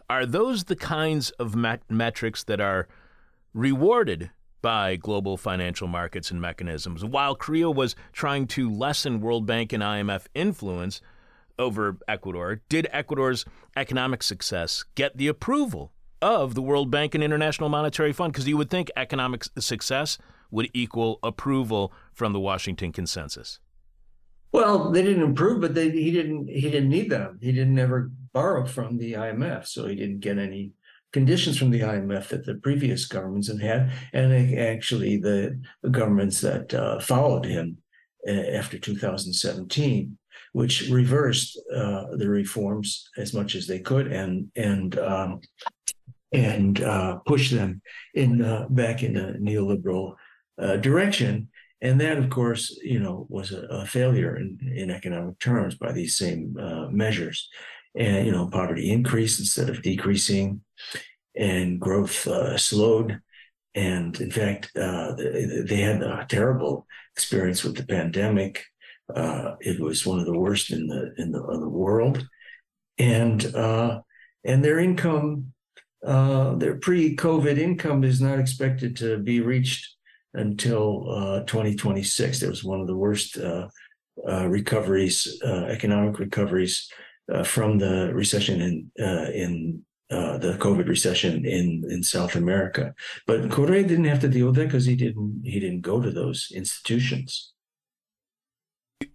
Are 0.09 0.25
those 0.25 0.65
the 0.65 0.77
kinds 0.77 1.31
of 1.33 1.55
mat- 1.55 1.83
metrics 1.91 2.45
that 2.45 2.61
are 2.61 2.89
rewarded 3.53 4.31
by 4.61 4.97
global 4.97 5.37
financial 5.37 5.89
markets 5.89 6.31
and 6.31 6.41
mechanisms. 6.41 7.05
While 7.05 7.37
Correa 7.37 7.71
was 7.71 7.95
trying 8.13 8.47
to 8.49 8.71
lessen 8.71 9.21
World 9.21 9.47
Bank 9.47 9.73
and 9.73 9.83
IMF 9.83 10.27
influence 10.35 11.01
over 11.59 11.97
Ecuador, 12.07 12.61
did 12.69 12.89
Ecuador's 12.91 13.45
economic 13.77 14.23
success 14.23 14.85
get 14.95 15.17
the 15.17 15.29
approval 15.29 15.93
of 16.21 16.55
the 16.55 16.63
World 16.63 16.91
Bank 16.91 17.15
and 17.15 17.23
International 17.23 17.69
Monetary 17.69 18.13
Fund? 18.13 18.33
Because 18.33 18.49
you 18.49 18.57
would 18.57 18.71
think 18.71 18.91
economic 18.97 19.45
success 19.59 20.19
would 20.51 20.71
equal 20.73 21.19
approval 21.23 21.93
from 22.13 22.33
the 22.33 22.41
Washington 22.41 22.93
consensus. 22.93 23.61
Well, 24.51 24.91
they 24.91 25.03
didn't 25.03 25.31
approve, 25.31 25.61
but 25.61 25.75
they, 25.75 25.91
he 25.91 26.11
didn't 26.11 26.49
he 26.49 26.71
didn't 26.71 26.89
need 26.89 27.11
them. 27.11 27.39
He 27.43 27.53
didn't 27.53 27.79
ever 27.79 28.11
borrow 28.33 28.65
from 28.65 28.97
the 28.97 29.13
IMF, 29.13 29.67
so 29.67 29.87
he 29.87 29.95
didn't 29.95 30.21
get 30.21 30.39
any 30.39 30.73
conditions 31.13 31.59
from 31.59 31.71
the 31.71 31.81
IMF 31.81 32.29
that 32.29 32.45
the 32.45 32.57
previous 32.57 33.07
governments 33.07 33.49
had 33.49 33.61
had, 33.61 33.93
and 34.13 34.59
actually 34.59 35.17
the, 35.17 35.61
the 35.83 35.91
governments 35.91 36.41
that 36.41 36.73
uh, 36.75 37.01
followed 37.01 37.47
him 37.47 37.79
uh, 38.27 38.33
after 38.33 38.79
2017, 38.79 40.17
which 40.53 40.89
reversed 40.91 41.59
uh, 41.75 42.05
the 42.17 42.29
reforms 42.29 43.09
as 43.17 43.33
much 43.33 43.55
as 43.55 43.67
they 43.67 43.81
could 43.81 44.07
and 44.09 44.51
and 44.57 44.99
um, 44.99 45.41
and 46.33 46.83
uh, 46.83 47.17
pushed 47.27 47.53
them 47.53 47.81
in 48.15 48.43
uh, 48.43 48.67
back 48.69 49.03
in 49.03 49.17
a 49.17 49.35
neoliberal 49.35 50.15
uh, 50.61 50.77
direction. 50.77 51.49
And 51.81 52.01
that, 52.01 52.19
of 52.19 52.29
course, 52.29 52.79
you 52.83 52.99
know, 52.99 53.27
was 53.29 53.53
a, 53.53 53.63
a 53.71 53.87
failure 53.87 54.37
in, 54.37 54.59
in 54.75 54.91
economic 54.91 55.39
terms 55.39 55.77
by 55.77 55.93
these 55.93 56.19
same 56.19 56.57
uh, 56.61 56.89
measures. 56.91 57.49
And 57.95 58.27
you 58.27 58.33
know, 58.33 58.49
poverty 58.49 58.91
increased 58.91 59.41
instead 59.41 59.71
of 59.71 59.83
decreasing, 59.83 60.61
and 61.35 61.81
growth 61.81 62.27
uh, 62.27 62.57
slowed. 62.59 63.21
And 63.75 64.21
in 64.21 64.31
fact, 64.31 64.71
uh, 64.77 65.15
they 65.15 65.81
had 65.81 66.03
a 66.03 66.27
terrible 66.29 66.87
experience 67.17 67.65
with 67.65 67.77
the 67.77 67.87
pandemic. 67.87 68.65
It 69.61 69.81
was 69.81 70.05
one 70.05 70.19
of 70.19 70.27
the 70.27 70.39
worst 70.39 70.71
in 70.71 70.87
the 70.87 71.15
in 71.17 71.33
the, 71.33 71.41
the 71.41 71.69
world, 71.69 72.27
and 72.99 73.45
and 74.45 74.65
their 74.65 74.79
income, 74.79 75.53
their 76.03 76.77
pre-COVID 76.77 77.59
income, 77.59 78.05
is 78.05 78.21
not 78.21 78.39
expected 78.39 78.97
to 78.97 79.19
be 79.19 79.41
reached 79.41 79.97
until 80.35 81.11
uh, 81.11 81.41
2026. 81.41 82.41
There 82.41 82.51
was 82.51 82.65
one 82.65 82.81
of 82.81 82.87
the 82.87 82.97
worst 82.97 83.39
uh, 83.39 83.69
uh, 84.29 84.47
recoveries, 84.49 85.41
uh, 85.45 85.67
economic 85.69 86.19
recoveries 86.19 86.91
uh, 87.33 87.45
from 87.45 87.79
the 87.79 88.13
recession 88.15 88.61
in 88.61 88.91
uh, 89.01 89.31
in 89.31 89.83
the 90.11 90.57
COVID 90.59 90.89
recession 90.89 91.45
in 91.45 91.85
in 91.89 92.03
South 92.03 92.35
America. 92.35 92.95
But 93.27 93.51
Correa 93.51 93.83
didn't 93.83 94.07
have 94.07 94.21
to 94.21 94.29
deal 94.29 94.47
with 94.47 94.57
that 94.57 94.67
because 94.67 94.87
he 94.87 94.97
didn't 94.97 95.43
he 95.45 95.61
didn't 95.61 95.83
go 95.83 96.01
to 96.01 96.11
those 96.11 96.51
institutions. 96.55 97.53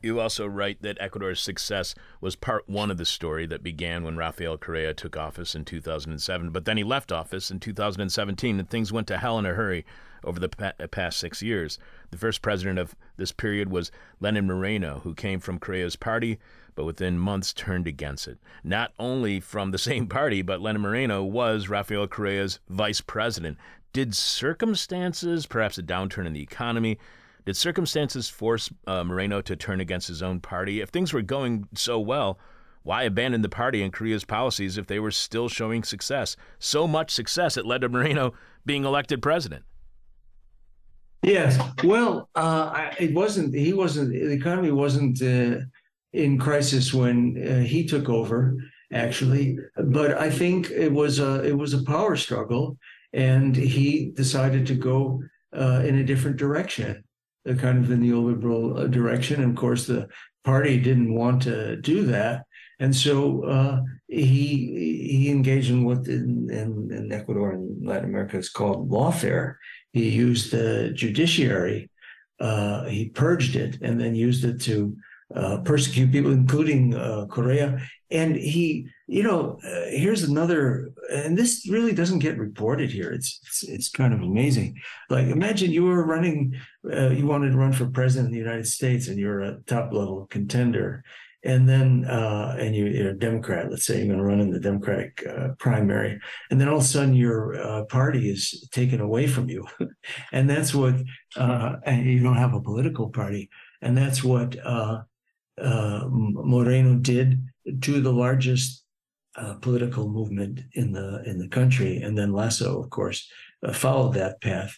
You 0.02 0.22
also 0.22 0.48
write 0.48 0.82
that 0.82 0.98
Ecuador's 1.02 1.41
success 1.41 1.93
was 2.22 2.38
part 2.38 2.69
one 2.69 2.89
of 2.89 2.98
the 2.98 3.06
story 3.06 3.46
that 3.48 3.63
began 3.63 4.06
when 4.06 4.15
Rafael 4.15 4.58
Correa 4.58 4.93
took 4.93 5.17
office 5.17 5.56
in 5.56 5.65
2007. 5.65 6.52
But 6.52 6.63
then 6.63 6.78
he 6.78 6.86
left 6.86 7.12
office 7.12 7.52
in 7.52 7.60
2017, 7.60 8.60
and 8.60 8.69
things 8.69 8.93
went 8.93 9.08
to 9.08 9.17
hell 9.17 9.38
in 9.39 9.46
a 9.46 9.54
hurry 9.54 9.86
over 10.24 10.39
the 10.39 10.48
past 10.48 11.19
six 11.19 11.41
years. 11.41 11.80
The 12.12 12.17
first 12.17 12.41
president 12.41 12.80
of 12.80 12.96
this 13.17 13.34
period 13.34 13.72
was 13.72 13.91
Lenin 14.22 14.48
Moreno, 14.48 15.02
who 15.04 15.13
came 15.13 15.41
from 15.41 15.60
Correa's 15.60 15.98
party, 15.98 16.39
but 16.76 16.86
within 16.86 17.19
months 17.19 17.52
turned 17.52 17.86
against 17.86 18.30
it. 18.30 18.38
Not 18.63 18.93
only 19.00 19.41
from 19.41 19.72
the 19.72 19.78
same 19.89 20.08
party, 20.08 20.41
but 20.41 20.62
Lenin 20.62 20.82
Moreno 20.82 21.24
was 21.24 21.67
Rafael 21.67 22.08
Correa's 22.08 22.60
vice 22.69 23.02
president. 23.02 23.58
Did 23.91 24.15
circumstances, 24.15 25.46
perhaps 25.46 25.78
a 25.78 25.84
downturn 25.84 26.26
in 26.26 26.32
the 26.32 26.41
economy, 26.41 27.00
did 27.45 27.58
circumstances 27.58 28.29
force 28.29 28.69
uh, 28.88 29.03
Moreno 29.03 29.41
to 29.41 29.56
turn 29.56 29.79
against 29.79 30.08
his 30.08 30.23
own 30.23 30.39
party? 30.39 30.82
If 30.82 30.89
things 30.89 31.13
were 31.13 31.21
going 31.21 31.67
so 31.75 31.99
well, 31.99 32.39
why 32.84 33.03
abandon 33.03 33.41
the 33.41 33.49
party 33.49 33.82
and 33.82 33.93
Correa's 33.93 34.25
policies 34.25 34.77
if 34.77 34.88
they 34.88 34.99
were 34.99 35.12
still 35.12 35.49
showing 35.49 35.84
success? 35.84 36.36
So 36.60 36.88
much 36.88 37.12
success 37.12 37.58
it 37.58 37.65
led 37.65 37.82
to 37.82 37.89
Moreno 37.89 38.34
being 38.65 38.86
elected 38.86 39.21
president. 39.21 39.63
Yes. 41.23 41.58
Well, 41.84 42.29
uh, 42.36 42.91
it 42.99 43.13
wasn't. 43.13 43.56
He 43.56 43.71
wasn't. 43.71 44.12
The 44.12 44.34
economy 44.34 44.71
wasn't 44.71 45.21
uh, 45.21 45.62
in 46.12 46.38
crisis 46.38 46.93
when 46.93 47.41
uh, 47.41 47.65
he 47.65 47.86
took 47.86 48.10
over, 48.10 48.58
actually. 48.91 49.58
But 49.77 50.17
I 50.17 50.29
think 50.29 50.69
it 50.69 50.91
was 50.91 51.19
a 51.19 51.41
it 51.43 51.58
was 51.58 51.73
a 51.73 51.84
power 51.84 52.17
struggle, 52.17 52.77
and 53.13 53.56
he 53.56 54.12
decided 54.12 54.67
to 54.67 54.75
go 54.75 55.23
uh, 55.58 55.84
in 55.86 55.99
a 55.99 56.03
different 56.03 56.36
direction, 56.36 57.03
kind 57.45 57.84
of 57.84 57.91
in 57.91 58.01
the 58.01 58.08
neoliberal 58.08 58.79
uh, 58.79 58.88
direction. 58.88 59.41
And 59.41 59.51
of 59.51 59.58
course, 59.58 59.86
the 59.88 60.08
party 60.43 60.79
didn't 60.79 61.13
want 61.13 61.43
to 61.43 61.77
do 61.77 62.06
that, 62.06 62.45
and 62.79 62.95
so 62.95 63.43
uh, 63.45 63.82
he 64.08 65.10
he 65.12 65.29
engaged 65.29 65.69
in 65.69 65.86
what 65.86 66.08
in, 66.08 66.49
in, 66.49 66.91
in 66.91 67.12
Ecuador 67.12 67.51
and 67.51 67.86
Latin 67.86 68.10
America 68.10 68.38
is 68.38 68.49
called 68.49 68.89
lawfare 68.89 69.56
he 69.93 70.10
used 70.10 70.51
the 70.51 70.91
judiciary, 70.93 71.89
uh, 72.39 72.86
he 72.86 73.10
purged 73.10 73.56
it, 73.56 73.77
and 73.82 74.01
then 74.01 74.15
used 74.15 74.43
it 74.43 74.60
to 74.62 74.97
uh, 75.34 75.60
persecute 75.60 76.12
people, 76.12 76.32
including 76.32 76.95
uh, 76.95 77.27
Correa. 77.27 77.79
And 78.10 78.36
he, 78.36 78.88
you 79.13 79.21
know, 79.21 79.60
uh, 79.63 79.89
here's 79.91 80.23
another, 80.23 80.89
and 81.12 81.38
this 81.38 81.69
really 81.69 81.93
doesn't 81.93 82.17
get 82.17 82.39
reported 82.39 82.89
here. 82.89 83.12
It's 83.12 83.39
it's, 83.43 83.63
it's 83.63 83.89
kind 83.89 84.12
of 84.12 84.23
amazing. 84.23 84.82
Like 85.08 85.28
imagine 85.28 85.69
you 85.69 85.84
were 85.84 86.04
running, 86.04 86.60
uh, 86.91 87.10
you 87.10 87.28
wanted 87.28 87.52
to 87.52 87.58
run 87.58 87.73
for 87.73 87.86
president 87.91 88.30
of 88.30 88.34
the 88.34 88.39
United 88.39 88.65
States, 88.65 89.08
and 89.08 89.19
you're 89.19 89.41
a 89.41 89.60
top 89.67 89.93
level 89.93 90.26
contender, 90.32 91.04
and 91.43 91.69
then 91.69 92.06
uh, 92.06 92.58
and 92.60 92.76
you, 92.76 93.06
are 93.06 93.12
a 93.12 93.13
Democrat, 93.13 93.69
let's 93.69 93.86
say 93.86 93.99
you're 93.99 94.08
going 94.08 94.17
to 94.17 94.26
run 94.26 94.39
in 94.39 94.49
the 94.49 94.60
Democratic 94.60 95.23
uh, 95.28 95.49
primary, 95.60 96.19
and 96.49 96.60
then 96.60 96.67
all 96.67 96.78
of 96.78 96.84
a 96.84 96.86
sudden 96.86 97.13
your 97.13 97.62
uh, 97.62 97.84
party 97.86 98.32
is 98.32 98.67
taken 98.71 98.99
away 98.99 99.28
from 99.28 99.47
you, 99.47 99.67
and 100.32 100.49
that's 100.49 100.73
what 100.73 100.95
uh, 101.38 101.76
and 101.86 102.08
you 102.08 102.23
don't 102.23 102.38
have 102.38 102.56
a 102.56 102.62
political 102.62 103.10
party, 103.12 103.52
and 103.80 103.95
that's 103.95 104.23
what 104.23 104.56
Moreno 105.60 106.95
did 106.95 107.45
to 107.82 108.02
the 108.02 108.12
largest 108.12 108.83
political 109.62 110.10
movement 110.10 110.62
in 110.74 110.91
the 110.91 111.24
in 111.26 111.39
the 111.39 111.48
country, 111.48 112.02
and 112.02 112.17
then 112.17 112.34
Lasso, 112.34 112.82
of 112.82 112.89
course, 112.89 113.28
uh, 113.65 113.74
followed 113.74 114.13
that 114.13 114.41
path 114.41 114.78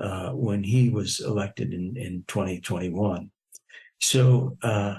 uh, 0.00 0.30
when 0.30 0.62
he 0.62 0.90
was 0.90 1.20
elected 1.20 1.72
in 1.72 1.96
in 1.96 2.24
2021. 2.28 3.30
So 4.00 4.56
uh, 4.62 4.96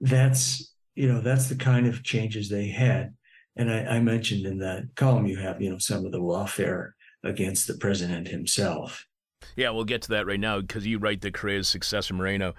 that's 0.00 0.74
you 0.94 1.08
know 1.08 1.20
that's 1.20 1.48
the 1.48 1.56
kind 1.56 1.86
of 1.86 2.02
changes 2.02 2.48
they 2.48 2.68
had. 2.68 3.14
And 3.56 3.70
I, 3.70 3.96
I, 3.96 4.00
mentioned 4.00 4.46
in 4.46 4.58
that 4.58 4.84
column 4.94 5.26
you 5.26 5.36
have 5.36 5.60
you 5.60 5.70
know 5.70 5.78
some 5.78 6.04
of 6.06 6.12
the 6.12 6.20
lawfare 6.20 6.92
against 7.24 7.66
the 7.66 7.74
president 7.74 8.28
himself. 8.28 9.06
Yeah 9.56 9.70
we'll 9.70 9.84
get 9.84 10.02
to 10.02 10.10
that 10.10 10.26
right 10.26 10.40
now 10.40 10.60
because 10.60 10.86
you 10.86 10.98
write 10.98 11.22
that 11.22 11.34
correa's 11.34 11.68
successor 11.68 12.14
moreno 12.14 12.54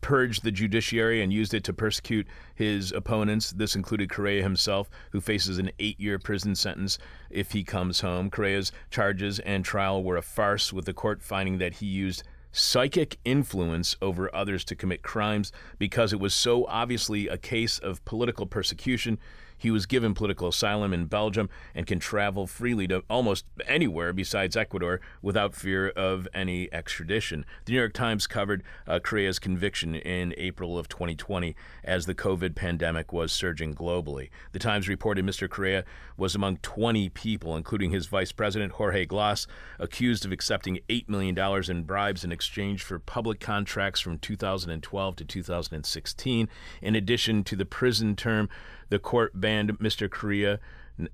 purged 0.00 0.44
the 0.44 0.50
judiciary 0.50 1.22
and 1.22 1.32
used 1.32 1.54
it 1.54 1.64
to 1.64 1.72
persecute 1.72 2.26
his 2.54 2.92
opponents. 2.92 3.52
This 3.52 3.74
included 3.74 4.10
Correa 4.10 4.42
himself, 4.42 4.90
who 5.10 5.20
faces 5.20 5.58
an 5.58 5.70
eight 5.78 5.98
year 5.98 6.18
prison 6.18 6.54
sentence 6.54 6.98
if 7.30 7.52
he 7.52 7.64
comes 7.64 8.00
home. 8.00 8.30
Correa's 8.30 8.72
charges 8.90 9.38
and 9.40 9.64
trial 9.64 10.02
were 10.02 10.16
a 10.16 10.22
farce, 10.22 10.72
with 10.72 10.84
the 10.84 10.92
court 10.92 11.22
finding 11.22 11.58
that 11.58 11.74
he 11.74 11.86
used 11.86 12.22
psychic 12.52 13.18
influence 13.24 13.96
over 14.02 14.34
others 14.34 14.64
to 14.64 14.76
commit 14.76 15.02
crimes 15.02 15.52
because 15.78 16.12
it 16.12 16.20
was 16.20 16.34
so 16.34 16.66
obviously 16.66 17.26
a 17.26 17.38
case 17.38 17.78
of 17.78 18.04
political 18.04 18.44
persecution 18.46 19.18
he 19.62 19.70
was 19.70 19.86
given 19.86 20.12
political 20.12 20.48
asylum 20.48 20.92
in 20.92 21.04
Belgium 21.04 21.48
and 21.72 21.86
can 21.86 22.00
travel 22.00 22.48
freely 22.48 22.88
to 22.88 23.04
almost 23.08 23.44
anywhere 23.68 24.12
besides 24.12 24.56
Ecuador 24.56 25.00
without 25.22 25.54
fear 25.54 25.90
of 25.90 26.26
any 26.34 26.68
extradition. 26.74 27.46
The 27.64 27.72
New 27.72 27.78
York 27.78 27.92
Times 27.92 28.26
covered 28.26 28.64
uh, 28.88 28.98
Correa's 28.98 29.38
conviction 29.38 29.94
in 29.94 30.34
April 30.36 30.76
of 30.76 30.88
2020 30.88 31.54
as 31.84 32.06
the 32.06 32.14
COVID 32.14 32.56
pandemic 32.56 33.12
was 33.12 33.30
surging 33.30 33.72
globally. 33.72 34.30
The 34.50 34.58
Times 34.58 34.88
reported 34.88 35.24
Mr. 35.24 35.48
Correa 35.48 35.84
was 36.16 36.34
among 36.34 36.56
20 36.56 37.10
people, 37.10 37.56
including 37.56 37.92
his 37.92 38.06
vice 38.06 38.32
president, 38.32 38.72
Jorge 38.72 39.06
Glas, 39.06 39.46
accused 39.78 40.24
of 40.24 40.32
accepting 40.32 40.80
$8 40.88 41.08
million 41.08 41.38
in 41.70 41.84
bribes 41.84 42.24
in 42.24 42.32
exchange 42.32 42.82
for 42.82 42.98
public 42.98 43.38
contracts 43.38 44.00
from 44.00 44.18
2012 44.18 45.16
to 45.16 45.24
2016. 45.24 46.48
In 46.80 46.96
addition 46.96 47.44
to 47.44 47.54
the 47.54 47.64
prison 47.64 48.16
term, 48.16 48.48
the 48.92 48.98
court 48.98 49.32
banned 49.40 49.78
Mr. 49.78 50.10
Correa 50.10 50.60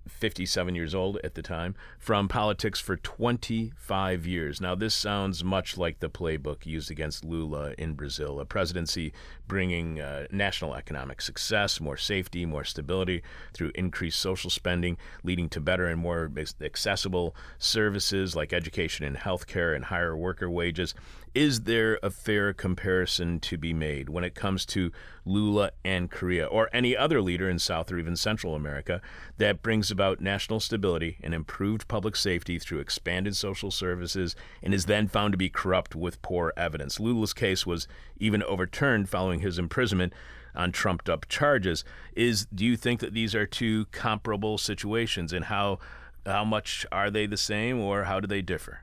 57 0.08 0.74
years 0.74 0.96
old 0.96 1.18
at 1.22 1.34
the 1.34 1.42
time, 1.42 1.76
from 1.96 2.26
politics 2.26 2.80
for 2.80 2.96
25 2.96 4.26
years. 4.26 4.60
Now, 4.60 4.74
this 4.74 4.96
sounds 4.96 5.44
much 5.44 5.78
like 5.78 6.00
the 6.00 6.10
playbook 6.10 6.66
used 6.66 6.90
against 6.90 7.24
Lula 7.24 7.74
in 7.78 7.94
Brazil, 7.94 8.40
a 8.40 8.44
presidency 8.44 9.12
bringing 9.46 10.00
uh, 10.00 10.26
national 10.32 10.74
economic 10.74 11.20
success, 11.20 11.80
more 11.80 11.96
safety, 11.96 12.44
more 12.44 12.64
stability 12.64 13.22
through 13.54 13.70
increased 13.76 14.18
social 14.18 14.50
spending, 14.50 14.98
leading 15.22 15.48
to 15.50 15.60
better 15.60 15.86
and 15.86 16.00
more 16.00 16.28
accessible 16.60 17.36
services 17.58 18.34
like 18.34 18.52
education 18.52 19.06
and 19.06 19.18
healthcare 19.18 19.76
and 19.76 19.84
higher 19.84 20.16
worker 20.16 20.50
wages. 20.50 20.96
Is 21.34 21.62
there 21.62 21.98
a 22.02 22.10
fair 22.10 22.52
comparison 22.52 23.40
to 23.40 23.56
be 23.56 23.72
made 23.72 24.08
when 24.08 24.24
it 24.24 24.34
comes 24.34 24.64
to 24.66 24.92
Lula 25.24 25.72
and 25.84 26.10
Correa 26.10 26.46
or 26.46 26.70
any 26.72 26.96
other 26.96 27.20
leader 27.20 27.48
in 27.48 27.58
South 27.58 27.92
or 27.92 27.98
even 27.98 28.16
Central 28.16 28.54
America 28.54 29.00
that 29.36 29.62
brings 29.62 29.90
about 29.90 30.20
national 30.20 30.60
stability 30.60 31.18
and 31.22 31.34
improved 31.34 31.88
public 31.88 32.16
safety 32.16 32.58
through 32.58 32.78
expanded 32.78 33.36
social 33.36 33.70
services 33.70 34.34
and 34.62 34.72
is 34.72 34.86
then 34.86 35.08
found 35.08 35.32
to 35.32 35.38
be 35.38 35.50
corrupt 35.50 35.94
with 35.94 36.22
poor 36.22 36.52
evidence? 36.56 36.98
Lula's 36.98 37.34
case 37.34 37.66
was 37.66 37.86
even 38.18 38.42
overturned 38.42 39.08
following 39.08 39.40
his 39.40 39.58
imprisonment 39.58 40.12
on 40.54 40.72
trumped 40.72 41.08
up 41.08 41.28
charges. 41.28 41.84
Is 42.14 42.46
do 42.46 42.64
you 42.64 42.76
think 42.76 43.00
that 43.00 43.12
these 43.12 43.34
are 43.34 43.46
two 43.46 43.86
comparable 43.86 44.58
situations 44.58 45.32
and 45.32 45.46
how 45.46 45.78
how 46.26 46.44
much 46.44 46.84
are 46.92 47.10
they 47.10 47.26
the 47.26 47.36
same 47.36 47.78
or 47.78 48.04
how 48.04 48.20
do 48.20 48.26
they 48.26 48.42
differ? 48.42 48.82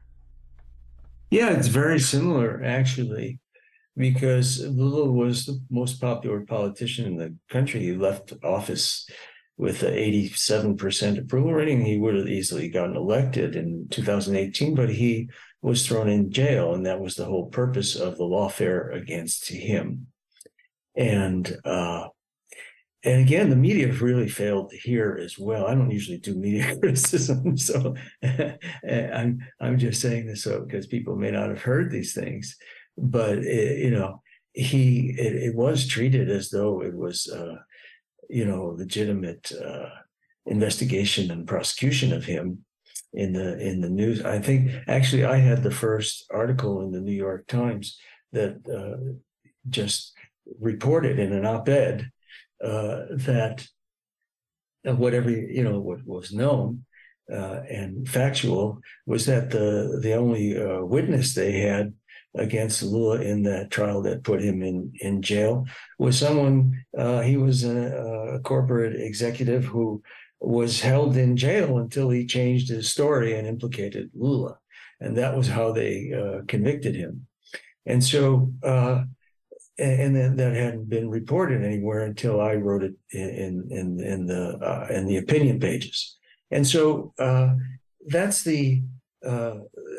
Yeah, 1.30 1.52
it's 1.52 1.68
very 1.68 2.00
similar 2.00 2.64
actually, 2.64 3.40
because 3.98 4.66
Lula 4.66 5.12
was 5.12 5.46
the 5.46 5.60
most 5.70 6.00
popular 6.00 6.42
politician 6.42 7.06
in 7.06 7.18
the 7.18 7.36
country. 7.50 7.82
He 7.82 7.94
left 7.94 8.34
office 8.44 9.08
with 9.58 9.84
an 9.84 9.94
87% 9.94 11.18
approval 11.18 11.54
rating. 11.54 11.86
He 11.86 11.98
would 11.98 12.16
have 12.16 12.28
easily 12.28 12.70
gotten 12.70 12.96
elected 12.96 13.56
in 13.56 13.88
2018, 13.90 14.76
but 14.76 14.90
he 14.90 15.30
was 15.62 15.86
thrown 15.88 16.10
in 16.10 16.32
jail, 16.32 16.74
and 16.74 16.86
that 16.86 17.00
was 17.00 17.16
the 17.16 17.26
whole 17.26 17.48
purpose 17.48 17.96
of 17.96 18.18
the 18.18 18.24
lawfare 18.24 18.94
against 18.96 19.50
him. 19.50 20.08
And 20.96 21.58
uh, 21.64 22.10
and 23.06 23.22
again, 23.22 23.52
the 23.52 23.56
media 23.56 23.92
really 23.94 24.28
failed 24.28 24.72
here 24.74 25.20
as 25.22 25.38
well. 25.38 25.68
I 25.68 25.76
don't 25.76 25.92
usually 25.92 26.18
do 26.18 26.34
media 26.34 26.76
criticism, 26.80 27.56
so 27.58 27.96
I'm 28.84 29.40
I'm 29.62 29.78
just 29.78 30.02
saying 30.02 30.26
this 30.26 30.44
so 30.44 30.62
because 30.62 30.88
people 30.88 31.16
may 31.16 31.32
not 31.32 31.50
have 31.50 31.62
heard 31.62 31.92
these 31.92 32.14
things, 32.14 32.58
but 32.98 33.38
it, 33.38 33.80
you 33.80 33.92
know, 33.92 34.22
he 34.54 35.16
it, 35.18 35.36
it, 35.36 35.56
was 35.56 35.88
treated 35.88 36.32
as 36.32 36.50
though 36.50 36.82
it 36.82 36.96
was 36.96 37.28
uh, 37.28 37.58
you 38.30 38.44
know 38.44 38.76
legitimate 38.78 39.52
uh, 39.52 39.90
investigation 40.48 41.30
and 41.30 41.48
prosecution 41.48 42.12
of 42.12 42.26
him 42.26 42.66
in 43.14 43.34
the 43.34 43.60
in 43.60 43.82
the 43.82 43.90
news. 43.90 44.26
I 44.26 44.40
think 44.40 44.72
actually 44.88 45.26
I 45.26 45.38
had 45.38 45.62
the 45.62 45.72
first 45.72 46.26
article 46.32 46.82
in 46.82 46.92
the 46.92 47.02
New 47.02 47.14
York 47.14 47.46
Times 47.48 48.00
that 48.32 48.58
uh, 48.68 49.14
just 49.70 50.14
reported 50.60 51.20
in 51.20 51.34
an 51.34 51.46
op-ed 51.46 52.10
uh, 52.64 53.04
that 53.12 53.66
whatever 54.84 55.30
you 55.30 55.64
know 55.64 55.80
what 55.80 56.06
was 56.06 56.32
known 56.32 56.86
uh, 57.32 57.62
and 57.70 58.08
factual 58.08 58.80
was 59.06 59.26
that 59.26 59.50
the 59.50 60.00
the 60.02 60.14
only 60.14 60.60
uh, 60.60 60.84
witness 60.84 61.34
they 61.34 61.60
had 61.60 61.94
against 62.36 62.84
Lula 62.84 63.22
in 63.22 63.44
that 63.44 63.72
trial 63.72 64.02
that 64.04 64.24
put 64.24 64.42
him 64.42 64.62
in 64.62 64.92
in 65.00 65.22
jail 65.22 65.66
was 65.98 66.18
someone 66.18 66.84
uh, 66.98 67.22
he 67.22 67.38
was 67.38 67.64
a, 67.64 68.36
a, 68.36 68.40
corporate 68.40 68.96
executive 69.00 69.66
who 69.66 70.04
was 70.42 70.82
held 70.82 71.16
in 71.18 71.38
jail 71.38 71.78
until 71.78 72.10
he 72.10 72.26
changed 72.26 72.70
his 72.70 72.90
story 72.90 73.34
and 73.34 73.48
implicated 73.48 74.12
Lula, 74.14 74.58
and 75.00 75.18
that 75.18 75.36
was 75.36 75.48
how 75.48 75.72
they 75.72 76.12
uh, 76.14 76.44
convicted 76.48 76.96
him. 76.96 77.26
And 77.86 78.04
so 78.04 78.52
and 79.78 80.16
then 80.16 80.36
that 80.38 80.54
hadn't 80.54 80.90
been 80.90 81.10
reported 81.10 81.64
anywhere 81.64 82.06
until 82.06 82.40
I 82.40 82.56
wrote 82.56 82.84
it 82.84 82.94
in 83.12 83.68
in 83.70 84.00
in 84.00 84.26
the 84.26 84.58
uh, 84.58 84.88
in 84.90 85.06
the 85.06 85.18
opinion 85.18 85.60
pages, 85.60 86.18
and 86.52 86.66
so 86.66 87.14
uh, 87.20 87.50
that's 88.08 88.44
the 88.44 88.84
uh, 89.26 89.56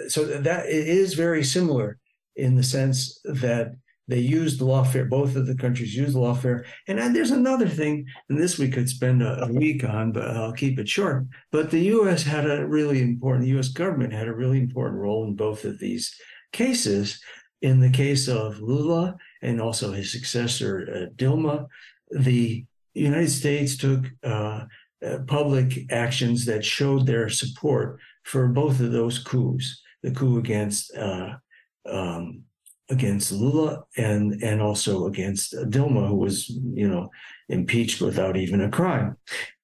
so 0.08 0.24
that 0.24 0.66
it 0.66 0.88
is 0.88 1.14
very 1.14 1.44
similar 1.44 1.98
in 2.36 2.54
the 2.54 2.62
sense 2.62 3.20
that 3.24 3.72
they 4.08 4.18
used 4.18 4.60
lawfare. 4.60 5.08
Both 5.08 5.36
of 5.36 5.46
the 5.46 5.56
countries 5.56 5.94
used 5.94 6.16
lawfare, 6.16 6.64
and 6.86 7.14
there's 7.14 7.32
another 7.32 7.68
thing, 7.68 8.06
and 8.28 8.38
this 8.38 8.58
we 8.58 8.70
could 8.70 8.88
spend 8.88 9.22
a, 9.22 9.44
a 9.44 9.52
week 9.52 9.84
on, 9.84 10.12
but 10.12 10.28
I'll 10.28 10.52
keep 10.52 10.78
it 10.78 10.88
short. 10.88 11.26
But 11.52 11.70
the 11.70 11.80
U.S. 11.80 12.22
had 12.22 12.48
a 12.48 12.66
really 12.66 13.02
important. 13.02 13.42
The 13.42 13.50
U.S. 13.50 13.68
government 13.68 14.12
had 14.12 14.28
a 14.28 14.34
really 14.34 14.58
important 14.58 15.00
role 15.00 15.24
in 15.24 15.34
both 15.34 15.64
of 15.64 15.78
these 15.78 16.14
cases. 16.52 17.20
In 17.62 17.80
the 17.80 17.90
case 17.90 18.28
of 18.28 18.60
Lula 18.60 19.16
and 19.42 19.60
also 19.60 19.92
his 19.92 20.12
successor, 20.12 20.88
uh, 20.90 21.14
Dilma, 21.16 21.66
the 22.10 22.64
United 22.94 23.30
States 23.30 23.76
took 23.76 24.06
uh, 24.22 24.64
uh, 25.04 25.18
public 25.26 25.90
actions 25.90 26.44
that 26.46 26.64
showed 26.64 27.06
their 27.06 27.28
support 27.28 27.98
for 28.24 28.48
both 28.48 28.80
of 28.80 28.92
those 28.92 29.18
coups 29.18 29.82
the 30.02 30.10
coup 30.10 30.38
against 30.38 30.96
um, 30.96 32.42
against 32.88 33.32
Lula 33.32 33.84
and 33.96 34.42
and 34.42 34.62
also 34.62 35.06
against 35.06 35.54
Dilma, 35.54 36.08
who 36.08 36.16
was 36.16 36.48
you 36.48 36.88
know 36.88 37.10
impeached 37.48 38.00
without 38.00 38.36
even 38.36 38.60
a 38.60 38.70
crime, 38.70 39.16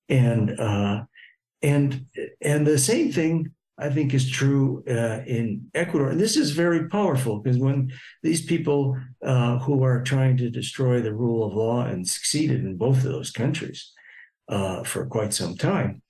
and 0.09 0.59
uh, 0.59 1.03
and 1.63 2.07
and 2.41 2.67
the 2.67 2.79
same 2.79 3.13
thing 3.13 3.53
I 3.79 3.89
think 3.89 4.13
is 4.13 4.29
true 4.29 4.85
uh, 4.89 5.23
in 5.27 5.71
Ecuador. 5.75 6.11
And 6.11 6.21
this 6.21 6.37
is 6.37 6.51
very 6.51 6.89
powerful 6.89 7.39
because 7.39 7.59
when 7.59 7.93
these 8.23 8.45
people 8.45 8.97
uh, 9.25 9.59
who 9.61 9.83
are 9.83 10.03
trying 10.03 10.37
to 10.39 10.51
destroy 10.51 11.01
the 11.01 11.15
rule 11.15 11.45
of 11.45 11.55
law 11.55 11.85
and 11.85 12.07
succeeded 12.07 12.65
in 12.65 12.77
both 12.77 12.99
of 12.99 13.05
those 13.05 13.31
countries 13.31 13.93
uh, 14.49 14.85
for 14.85 15.07
quite 15.07 15.33
some 15.33 15.57
time, 15.57 16.03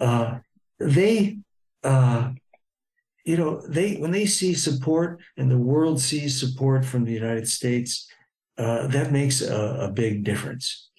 uh, 0.00 0.38
they, 0.78 1.38
uh, 1.82 2.30
you 3.24 3.36
know, 3.36 3.62
they 3.66 3.96
when 3.96 4.10
they 4.10 4.26
see 4.26 4.54
support 4.54 5.20
and 5.36 5.50
the 5.50 5.58
world 5.58 6.00
sees 6.00 6.38
support 6.38 6.84
from 6.84 7.04
the 7.04 7.12
United 7.12 7.48
States, 7.48 8.06
uh, 8.58 8.86
that 8.88 9.12
makes 9.12 9.40
a, 9.40 9.78
a, 9.80 9.90
big 9.90 10.24
difference. 10.24 10.90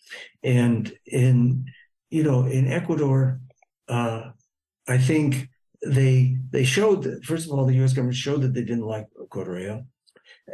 And 0.44 0.92
in, 1.06 1.66
you 2.10 2.24
know, 2.24 2.46
in 2.46 2.72
Ecuador, 2.72 3.42
I 3.90 4.98
think 4.98 5.50
they 5.86 6.38
they 6.52 6.64
showed 6.64 7.04
that 7.04 7.24
first 7.24 7.46
of 7.46 7.52
all 7.52 7.66
the 7.66 7.76
U.S. 7.76 7.94
government 7.94 8.18
showed 8.18 8.42
that 8.42 8.54
they 8.54 8.64
didn't 8.64 8.86
like 8.86 9.08
Correa, 9.30 9.86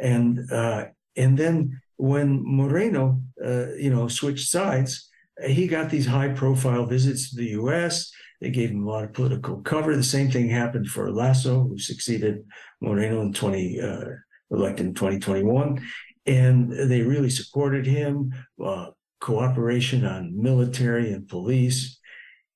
and 0.00 0.50
uh, 0.52 0.86
and 1.16 1.36
then 1.36 1.80
when 1.96 2.42
Moreno 2.44 3.20
uh, 3.44 3.72
you 3.74 3.90
know 3.90 4.08
switched 4.08 4.48
sides, 4.48 5.08
he 5.44 5.66
got 5.66 5.90
these 5.90 6.06
high 6.06 6.28
profile 6.28 6.86
visits 6.86 7.30
to 7.30 7.36
the 7.36 7.50
U.S. 7.50 8.10
They 8.40 8.50
gave 8.50 8.70
him 8.70 8.86
a 8.86 8.90
lot 8.90 9.04
of 9.04 9.14
political 9.14 9.62
cover. 9.62 9.96
The 9.96 10.02
same 10.02 10.30
thing 10.30 10.48
happened 10.48 10.88
for 10.88 11.10
Lasso, 11.10 11.64
who 11.64 11.78
succeeded 11.78 12.44
Moreno 12.80 13.22
in 13.22 13.32
twenty 13.32 13.80
uh, 13.80 14.04
elected 14.50 14.86
in 14.86 14.94
twenty 14.94 15.18
twenty 15.18 15.42
one, 15.42 15.84
and 16.26 16.70
they 16.70 17.02
really 17.02 17.30
supported 17.30 17.86
him. 17.86 18.32
Uh, 18.62 18.90
cooperation 19.18 20.04
on 20.04 20.40
military 20.40 21.12
and 21.12 21.26
police, 21.26 21.98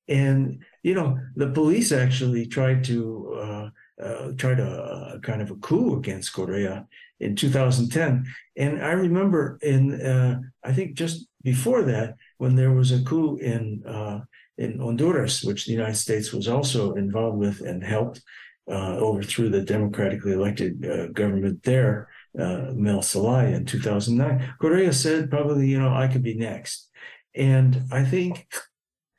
and 0.07 0.63
you 0.83 0.95
know, 0.95 1.19
the 1.35 1.47
police 1.47 1.91
actually 1.91 2.45
tried 2.45 2.83
to 2.85 3.33
uh, 3.39 3.69
uh, 4.01 4.31
tried 4.37 4.59
a, 4.59 5.19
kind 5.21 5.41
of 5.41 5.51
a 5.51 5.55
coup 5.55 5.97
against 5.97 6.33
Correa 6.33 6.87
in 7.19 7.35
2010. 7.35 8.25
And 8.57 8.83
I 8.83 8.91
remember 8.91 9.59
in 9.61 10.01
uh, 10.01 10.39
I 10.63 10.73
think 10.73 10.95
just 10.95 11.27
before 11.43 11.83
that, 11.83 12.15
when 12.37 12.55
there 12.55 12.71
was 12.71 12.91
a 12.91 13.03
coup 13.03 13.37
in 13.37 13.83
uh, 13.85 14.21
in 14.57 14.79
Honduras, 14.79 15.43
which 15.43 15.65
the 15.65 15.73
United 15.73 15.97
States 15.97 16.33
was 16.33 16.47
also 16.47 16.93
involved 16.93 17.37
with 17.37 17.61
and 17.61 17.83
helped 17.83 18.21
uh, 18.69 18.95
overthrew 18.97 19.49
the 19.49 19.61
democratically 19.61 20.33
elected 20.33 20.85
uh, 20.85 21.07
government 21.07 21.61
there, 21.63 22.09
Mel 22.33 23.01
Zelaya 23.01 23.55
in 23.55 23.65
2009. 23.65 24.55
Correa 24.59 24.93
said 24.93 25.29
probably, 25.29 25.67
you 25.67 25.79
know, 25.79 25.93
I 25.93 26.07
could 26.07 26.23
be 26.23 26.35
next. 26.35 26.89
And 27.35 27.83
I 27.91 28.03
think 28.03 28.47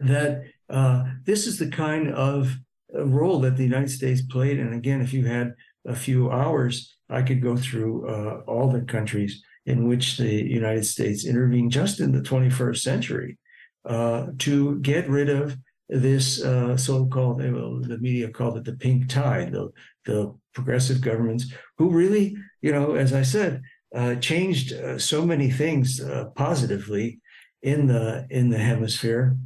that 0.00 0.42
uh, 0.72 1.04
this 1.24 1.46
is 1.46 1.58
the 1.58 1.68
kind 1.68 2.12
of 2.12 2.56
uh, 2.94 3.04
role 3.04 3.38
that 3.40 3.56
the 3.56 3.64
United 3.64 3.90
States 3.90 4.22
played. 4.22 4.58
And 4.58 4.74
again, 4.74 5.00
if 5.00 5.12
you 5.12 5.24
had 5.26 5.54
a 5.86 5.94
few 5.94 6.30
hours, 6.30 6.96
I 7.08 7.22
could 7.22 7.42
go 7.42 7.56
through 7.56 8.08
uh, 8.08 8.40
all 8.46 8.70
the 8.70 8.80
countries 8.80 9.42
in 9.66 9.86
which 9.86 10.16
the 10.16 10.32
United 10.32 10.84
States 10.84 11.24
intervened 11.26 11.70
just 11.70 12.00
in 12.00 12.10
the 12.12 12.22
21st 12.22 12.78
century 12.78 13.38
uh, 13.84 14.26
to 14.38 14.78
get 14.80 15.08
rid 15.08 15.28
of 15.28 15.56
this 15.88 16.42
uh, 16.42 16.76
so-called 16.76 17.38
the 17.38 17.98
media 18.00 18.28
called 18.30 18.56
it 18.56 18.64
the 18.64 18.72
pink 18.72 19.08
tide 19.08 19.52
the, 19.52 19.68
the 20.06 20.34
progressive 20.54 21.02
governments 21.02 21.52
who 21.76 21.90
really 21.90 22.34
you 22.62 22.72
know 22.72 22.94
as 22.94 23.12
i 23.12 23.20
said 23.20 23.60
uh, 23.94 24.14
changed 24.14 24.72
uh, 24.72 24.98
so 24.98 25.26
many 25.26 25.50
things 25.50 26.00
uh, 26.00 26.26
positively 26.34 27.20
in 27.62 27.86
the 27.86 28.26
in 28.30 28.50
the 28.50 28.58
hemisphere. 28.58 29.36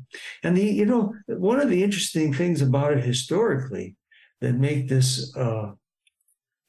And 0.43 0.57
the 0.57 0.65
you 0.65 0.87
know 0.87 1.15
one 1.27 1.61
of 1.61 1.69
the 1.69 1.83
interesting 1.83 2.33
things 2.33 2.63
about 2.63 2.93
it 2.93 3.05
historically 3.05 3.97
that 4.41 4.55
make 4.55 4.89
this 4.89 5.35
uh, 5.37 5.73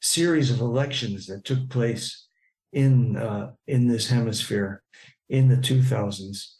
series 0.00 0.50
of 0.50 0.60
elections 0.60 1.26
that 1.26 1.44
took 1.44 1.68
place 1.68 2.26
in 2.72 3.16
uh, 3.16 3.52
in 3.66 3.88
this 3.88 4.08
hemisphere 4.08 4.82
in 5.28 5.48
the 5.48 5.56
2000s 5.56 6.54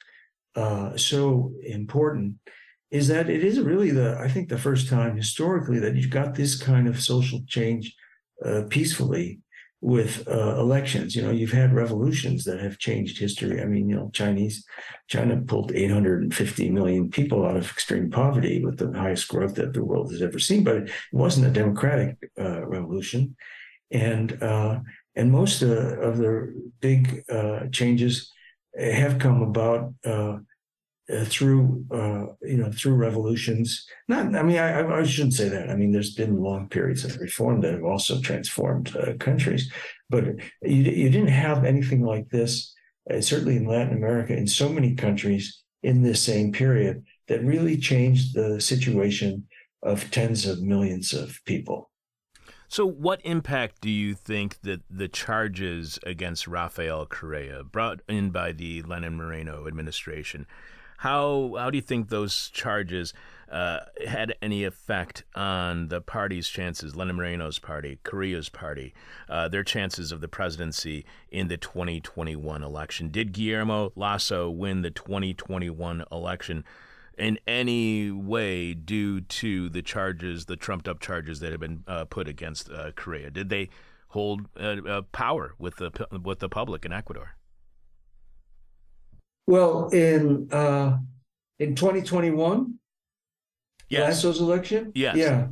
uh, 0.56 0.96
so 0.96 1.52
important 1.64 2.34
is 2.90 3.08
that 3.08 3.28
it 3.28 3.44
is 3.44 3.60
really 3.60 3.90
the 3.90 4.18
I 4.18 4.28
think 4.28 4.48
the 4.48 4.58
first 4.58 4.88
time 4.88 5.16
historically 5.16 5.78
that 5.78 5.94
you've 5.94 6.10
got 6.10 6.34
this 6.34 6.60
kind 6.60 6.88
of 6.88 7.00
social 7.00 7.40
change 7.46 7.94
uh, 8.44 8.62
peacefully 8.68 9.40
with 9.80 10.26
uh, 10.28 10.58
elections. 10.58 11.14
You 11.14 11.22
know, 11.22 11.30
you've 11.30 11.52
had 11.52 11.72
revolutions 11.72 12.44
that 12.44 12.60
have 12.60 12.78
changed 12.78 13.18
history. 13.18 13.60
I 13.60 13.64
mean, 13.64 13.88
you 13.88 13.96
know, 13.96 14.10
Chinese 14.12 14.64
China 15.06 15.40
pulled 15.40 15.72
850 15.72 16.70
million 16.70 17.10
people 17.10 17.46
out 17.46 17.56
of 17.56 17.70
extreme 17.70 18.10
poverty 18.10 18.64
with 18.64 18.78
the 18.78 18.92
highest 18.92 19.28
growth 19.28 19.54
that 19.54 19.72
the 19.72 19.84
world 19.84 20.10
has 20.10 20.22
ever 20.22 20.38
seen, 20.38 20.64
but 20.64 20.76
it 20.76 20.90
wasn't 21.12 21.46
a 21.46 21.50
democratic 21.50 22.16
uh, 22.38 22.66
revolution, 22.66 23.36
and 23.90 24.42
uh, 24.42 24.80
and 25.14 25.30
most 25.30 25.62
uh, 25.62 25.66
of 25.66 26.18
the 26.18 26.70
big 26.80 27.24
uh, 27.30 27.66
changes 27.70 28.32
have 28.78 29.18
come 29.18 29.42
about 29.42 29.92
uh, 31.12 31.24
through 31.24 31.84
uh, 31.90 32.26
you 32.42 32.56
know 32.56 32.70
through 32.70 32.94
revolutions. 32.94 33.86
Not, 34.08 34.34
I 34.34 34.42
mean, 34.42 34.58
I, 34.58 34.86
I 34.86 35.04
shouldn't 35.04 35.34
say 35.34 35.48
that. 35.48 35.70
I 35.70 35.76
mean, 35.76 35.90
there's 35.90 36.14
been 36.14 36.40
long 36.40 36.68
periods 36.68 37.04
of 37.04 37.18
reform 37.18 37.60
that 37.62 37.74
have 37.74 37.84
also 37.84 38.20
transformed 38.20 38.94
uh, 38.96 39.14
countries, 39.18 39.72
but 40.10 40.24
you 40.62 40.82
you 40.82 41.10
didn't 41.10 41.28
have 41.28 41.64
anything 41.64 42.02
like 42.02 42.28
this. 42.30 42.74
Uh, 43.10 43.20
certainly 43.22 43.56
in 43.56 43.66
Latin 43.66 43.96
America, 43.96 44.36
in 44.36 44.46
so 44.46 44.68
many 44.68 44.94
countries 44.94 45.62
in 45.82 46.02
this 46.02 46.22
same 46.22 46.52
period, 46.52 47.02
that 47.28 47.42
really 47.42 47.76
changed 47.76 48.34
the 48.34 48.60
situation 48.60 49.46
of 49.82 50.10
tens 50.10 50.44
of 50.44 50.60
millions 50.60 51.14
of 51.14 51.38
people. 51.46 51.90
So, 52.70 52.84
what 52.84 53.22
impact 53.24 53.80
do 53.80 53.88
you 53.88 54.14
think 54.14 54.60
that 54.60 54.82
the 54.90 55.08
charges 55.08 55.98
against 56.04 56.46
Rafael 56.46 57.06
Correa, 57.06 57.64
brought 57.64 58.00
in 58.08 58.28
by 58.28 58.52
the 58.52 58.82
Lenin 58.82 59.16
Moreno 59.16 59.66
administration, 59.66 60.46
how 60.98 61.54
how 61.56 61.70
do 61.70 61.78
you 61.78 61.82
think 61.82 62.08
those 62.08 62.50
charges 62.50 63.14
uh, 63.50 63.80
had 64.06 64.34
any 64.42 64.64
effect 64.64 65.24
on 65.34 65.88
the 65.88 66.00
party's 66.00 66.48
chances, 66.48 66.94
Lenin 66.94 67.16
Moreno's 67.16 67.58
party, 67.58 67.98
Correa's 68.02 68.48
party, 68.48 68.92
uh, 69.28 69.48
their 69.48 69.64
chances 69.64 70.12
of 70.12 70.20
the 70.20 70.28
presidency 70.28 71.06
in 71.30 71.48
the 71.48 71.56
2021 71.56 72.62
election? 72.62 73.08
Did 73.08 73.32
Guillermo 73.32 73.92
Lasso 73.96 74.50
win 74.50 74.82
the 74.82 74.90
2021 74.90 76.04
election? 76.12 76.64
in 77.16 77.36
any 77.48 78.12
way 78.12 78.72
due 78.72 79.20
to 79.20 79.68
the 79.68 79.82
charges, 79.82 80.44
the 80.44 80.54
trumped 80.54 80.86
up 80.86 81.00
charges 81.00 81.40
that 81.40 81.50
have 81.50 81.58
been 81.58 81.82
uh, 81.88 82.04
put 82.04 82.28
against 82.28 82.70
uh, 82.70 82.92
Correa? 82.92 83.28
Did 83.28 83.48
they 83.48 83.70
hold 84.10 84.46
uh, 84.56 84.76
uh 84.86 85.02
power 85.10 85.54
with 85.58 85.76
the 85.76 85.90
with 86.22 86.38
the 86.38 86.48
public 86.48 86.84
in 86.84 86.92
Ecuador? 86.92 87.37
Well, 89.48 89.88
in 89.88 90.46
uh, 90.52 90.98
in 91.58 91.74
2021, 91.74 92.74
yes. 93.88 94.00
Lasso's 94.00 94.42
election, 94.42 94.92
yes, 94.94 95.16
yeah. 95.16 95.46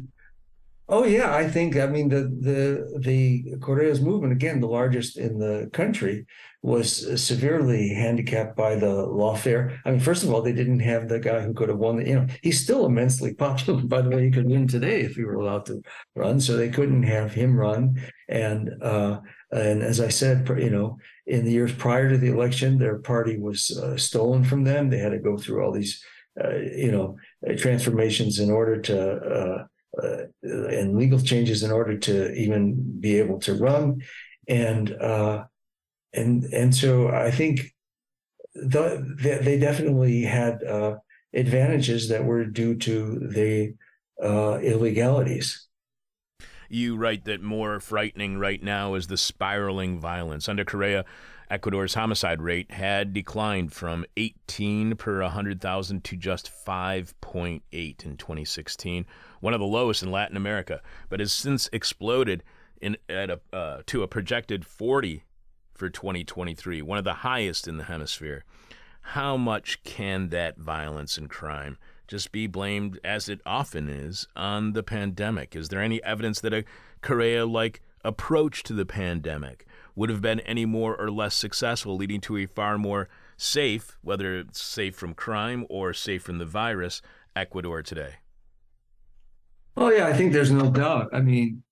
Oh 0.87 1.05
yeah, 1.05 1.35
I 1.35 1.49
think 1.49 1.79
I 1.79 1.87
mean 1.87 2.11
the 2.11 2.25
the 2.25 3.01
the 3.01 3.57
Correa's 3.63 4.03
movement 4.03 4.35
again, 4.35 4.61
the 4.61 4.69
largest 4.69 5.17
in 5.17 5.39
the 5.39 5.71
country, 5.73 6.27
was 6.61 7.23
severely 7.23 7.89
handicapped 7.89 8.55
by 8.55 8.75
the 8.75 8.87
lawfare. 8.87 9.79
I 9.87 9.93
mean, 9.93 10.01
first 10.01 10.25
of 10.25 10.31
all, 10.31 10.43
they 10.43 10.53
didn't 10.53 10.81
have 10.81 11.09
the 11.09 11.19
guy 11.19 11.41
who 11.41 11.55
could 11.55 11.71
have 11.71 11.79
won. 11.79 11.97
The, 11.97 12.07
you 12.07 12.15
know, 12.17 12.27
he's 12.43 12.63
still 12.63 12.85
immensely 12.85 13.33
popular. 13.47 13.83
By 13.83 14.03
the 14.03 14.11
way, 14.11 14.25
he 14.27 14.31
could 14.31 14.47
win 14.47 14.69
today 14.69 15.01
if 15.01 15.17
he 15.17 15.25
were 15.25 15.37
allowed 15.37 15.65
to 15.67 15.81
run. 16.15 16.39
So 16.39 16.55
they 16.55 16.69
couldn't 16.69 17.05
have 17.05 17.33
him 17.33 17.57
run. 17.57 17.99
And 18.29 18.71
uh, 18.83 19.21
and 19.51 19.83
as 19.83 20.01
I 20.01 20.09
said, 20.09 20.47
you 20.59 20.71
know, 20.71 20.99
in 21.27 21.45
the 21.45 21.51
years 21.51 21.73
prior 21.73 22.09
to 22.09 22.19
the 22.19 22.29
election, 22.29 22.79
their 22.79 22.99
party 22.99 23.39
was 23.39 23.77
uh, 23.77 23.97
stolen 23.97 24.45
from 24.45 24.65
them. 24.65 24.89
They 24.89 24.99
had 24.99 25.11
to 25.11 25.19
go 25.19 25.37
through 25.37 25.65
all 25.65 25.73
these, 25.73 26.03
uh, 26.43 26.57
you 26.57 26.93
know, 26.93 27.17
transformations 27.57 28.39
in 28.39 28.51
order 28.51 28.81
to, 28.83 29.13
uh, 29.13 29.67
uh 30.03 30.25
and 30.43 30.97
legal 30.97 31.19
changes 31.19 31.63
in 31.63 31.73
order 31.73 31.97
to 31.97 32.33
even 32.35 33.01
be 33.01 33.19
able 33.19 33.41
to 33.41 33.55
run. 33.55 34.03
And, 34.47 34.93
uh, 34.93 35.45
and, 36.13 36.45
and 36.45 36.75
so 36.75 37.09
I 37.09 37.31
think 37.31 37.75
the, 38.55 39.41
they 39.43 39.59
definitely 39.59 40.23
had 40.23 40.63
uh, 40.63 40.97
advantages 41.35 42.09
that 42.11 42.25
were 42.25 42.45
due 42.45 42.77
to 42.77 43.19
the 43.33 43.75
illegalities. 44.23 45.67
You 46.69 46.97
write 46.97 47.25
that 47.25 47.43
more 47.43 47.81
frightening 47.81 48.39
right 48.39 48.63
now 48.63 48.95
is 48.95 49.07
the 49.07 49.17
spiraling 49.17 49.99
violence. 49.99 50.49
Under 50.49 50.65
Correa, 50.65 51.05
Ecuador's 51.51 51.95
homicide 51.95 52.43
rate 52.43 52.73
had 52.73 53.13
declined 53.13 53.73
from 53.73 54.05
18 54.17 54.97
per 54.97 55.23
100,000 55.23 56.05
to 56.05 56.17
just 56.17 56.51
5.8 56.51 57.63
in 57.73 58.17
2016, 58.17 59.07
one 59.41 59.55
of 59.55 59.61
the 59.61 59.67
lowest 59.67 60.03
in 60.03 60.11
Latin 60.11 60.37
America, 60.37 60.83
but 61.09 61.21
has 61.21 61.33
since 61.33 61.69
exploded 61.73 62.43
in, 62.81 62.97
at 63.09 63.31
a, 63.31 63.41
uh, 63.53 63.83
to 63.87 64.03
a 64.03 64.09
projected 64.09 64.67
40 64.67 65.23
for 65.75 65.89
2023, 65.89 66.83
one 66.83 66.99
of 66.99 67.05
the 67.05 67.15
highest 67.15 67.69
in 67.69 67.77
the 67.77 67.85
hemisphere. 67.85 68.45
How 69.11 69.37
much 69.37 69.85
can 69.85 70.31
that 70.31 70.59
violence 70.59 71.17
and 71.17 71.31
crime 71.31 71.79
just 72.07 72.33
be 72.33 72.47
blamed, 72.47 72.99
as 73.05 73.29
it 73.29 73.41
often 73.45 73.89
is, 73.89 74.27
on 74.37 74.73
the 74.73 74.83
pandemic? 74.83 75.57
Is 75.57 75.69
there 75.69 75.81
any 75.81 76.03
evidence 76.03 76.41
that 76.41 76.55
a 76.55 76.65
Correa 77.03 77.47
like 77.47 77.83
approach 78.05 78.63
to 78.65 78.73
the 78.73 78.87
pandemic 78.87 79.67
would 79.95 80.11
have 80.11 80.21
been 80.21 80.41
any 80.41 80.65
more 80.65 80.95
or 80.97 81.11
less 81.11 81.35
successful, 81.35 81.97
leading 81.97 82.21
to 82.23 82.37
a 82.37 82.47
far 82.47 82.79
more 82.79 83.09
safe, 83.37 83.99
whether 84.03 84.39
it's 84.39 84.63
safe 84.63 84.95
from 84.95 85.15
crime 85.15 85.67
or 85.69 85.93
safe 85.93 86.23
from 86.23 86.39
the 86.39 86.47
virus, 86.47 87.03
Ecuador 87.35 87.83
today? 87.83 88.15
Oh, 89.77 89.91
yeah, 89.91 90.07
I 90.07 90.15
think 90.15 90.33
there's 90.33 90.51
no 90.51 90.71
doubt. 90.71 91.11
I 91.13 91.21
mean, 91.21 91.63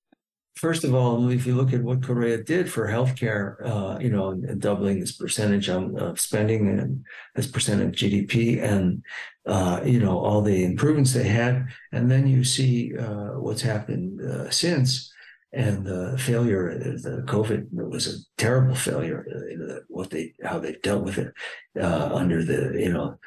first 0.57 0.85
of 0.85 0.95
all, 0.95 1.31
if 1.31 1.47
you 1.47 1.55
look 1.55 1.73
at 1.73 1.83
what 1.83 2.03
Correa 2.03 2.43
did 2.43 2.71
for 2.71 2.87
healthcare, 2.87 3.57
uh, 3.65 3.99
you 3.99 4.11
know, 4.11 4.35
doubling 4.59 5.01
its 5.01 5.13
percentage 5.13 5.69
on 5.69 5.99
uh, 5.99 6.15
spending 6.15 6.69
and 6.69 7.05
as 7.37 7.47
percent 7.47 7.83
of 7.83 7.93
GDP, 7.93 8.63
and 8.63 9.03
uh, 9.47 9.81
you 9.85 10.01
know 10.01 10.19
all 10.19 10.41
the 10.43 10.65
improvements 10.65 11.13
they 11.13 11.29
had, 11.29 11.67
and 11.93 12.11
then 12.11 12.27
you 12.27 12.45
see 12.45 12.97
uh, 12.97 13.39
what's 13.39 13.63
happened 13.63 14.21
uh, 14.21 14.51
since, 14.51 15.13
and 15.53 15.85
the 15.87 16.17
failure, 16.19 16.79
the 16.79 17.23
COVID 17.27 17.69
was 17.73 18.07
a 18.07 18.19
terrible 18.39 18.75
failure. 18.75 19.27
Uh, 19.31 19.81
what 19.89 20.11
they 20.11 20.35
how 20.43 20.59
they've 20.59 20.83
dealt 20.83 21.05
with 21.05 21.19
it 21.19 21.33
under 21.77 22.43
the 22.43 22.79
you 22.79 22.93
know 22.93 23.19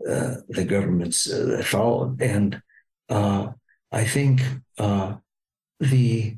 the 0.00 0.64
governments 0.64 1.24
that 1.24 1.64
followed, 1.64 2.20
and 2.20 2.60
I 3.08 4.04
think 4.04 4.42
the 5.80 6.36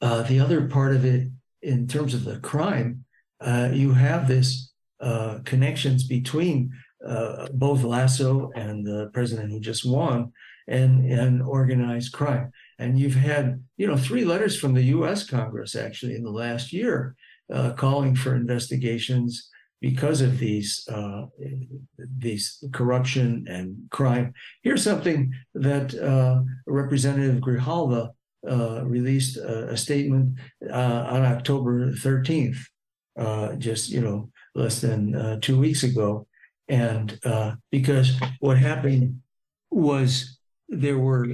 uh, 0.00 0.22
the 0.22 0.40
other 0.40 0.68
part 0.68 0.94
of 0.94 1.04
it, 1.04 1.28
in 1.62 1.86
terms 1.86 2.14
of 2.14 2.24
the 2.24 2.38
crime, 2.40 3.04
uh, 3.40 3.70
you 3.72 3.92
have 3.92 4.28
this 4.28 4.72
uh, 5.00 5.38
connections 5.44 6.06
between 6.06 6.72
uh, 7.06 7.48
both 7.52 7.82
Lasso 7.82 8.50
and 8.54 8.86
the 8.86 9.10
president 9.12 9.50
who 9.50 9.60
just 9.60 9.84
won, 9.84 10.32
and 10.68 11.10
and 11.10 11.42
organized 11.42 12.12
crime. 12.12 12.50
And 12.78 12.98
you've 12.98 13.14
had 13.14 13.62
you 13.76 13.86
know 13.86 13.96
three 13.96 14.24
letters 14.24 14.58
from 14.58 14.74
the 14.74 14.82
U.S. 14.82 15.28
Congress 15.28 15.74
actually 15.74 16.14
in 16.14 16.24
the 16.24 16.30
last 16.30 16.72
year 16.72 17.14
uh, 17.52 17.72
calling 17.72 18.14
for 18.14 18.34
investigations 18.34 19.50
because 19.80 20.20
of 20.20 20.38
these 20.38 20.86
uh, 20.88 21.26
these 22.18 22.64
corruption 22.72 23.46
and 23.48 23.76
crime. 23.90 24.32
Here's 24.62 24.82
something 24.82 25.32
that 25.54 25.94
uh, 25.94 26.42
Representative 26.66 27.40
Grijalva 27.40 28.10
uh, 28.48 28.84
released 28.84 29.36
a, 29.36 29.70
a 29.70 29.76
statement 29.76 30.38
uh, 30.70 31.06
on 31.10 31.24
October 31.24 31.92
13th, 31.92 32.58
uh, 33.18 33.54
just 33.56 33.90
you 33.90 34.00
know 34.00 34.30
less 34.54 34.80
than 34.80 35.14
uh, 35.14 35.38
two 35.40 35.58
weeks 35.58 35.82
ago, 35.82 36.26
and 36.68 37.18
uh, 37.24 37.54
because 37.70 38.12
what 38.40 38.58
happened 38.58 39.20
was 39.70 40.38
there 40.68 40.98
were 40.98 41.26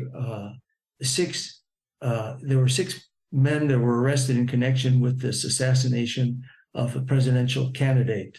six 1.02 1.62
there 2.00 2.58
were 2.58 2.68
six 2.68 3.08
men 3.30 3.68
that 3.68 3.78
were 3.78 4.02
arrested 4.02 4.36
in 4.36 4.46
connection 4.46 5.00
with 5.00 5.20
this 5.20 5.44
assassination 5.44 6.42
of 6.74 6.96
a 6.96 7.00
presidential 7.00 7.70
candidate, 7.70 8.38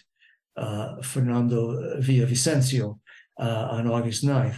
Fernando 1.02 2.00
Villavicencio, 2.00 3.00
on 3.38 3.88
August 3.88 4.24
9th. 4.24 4.58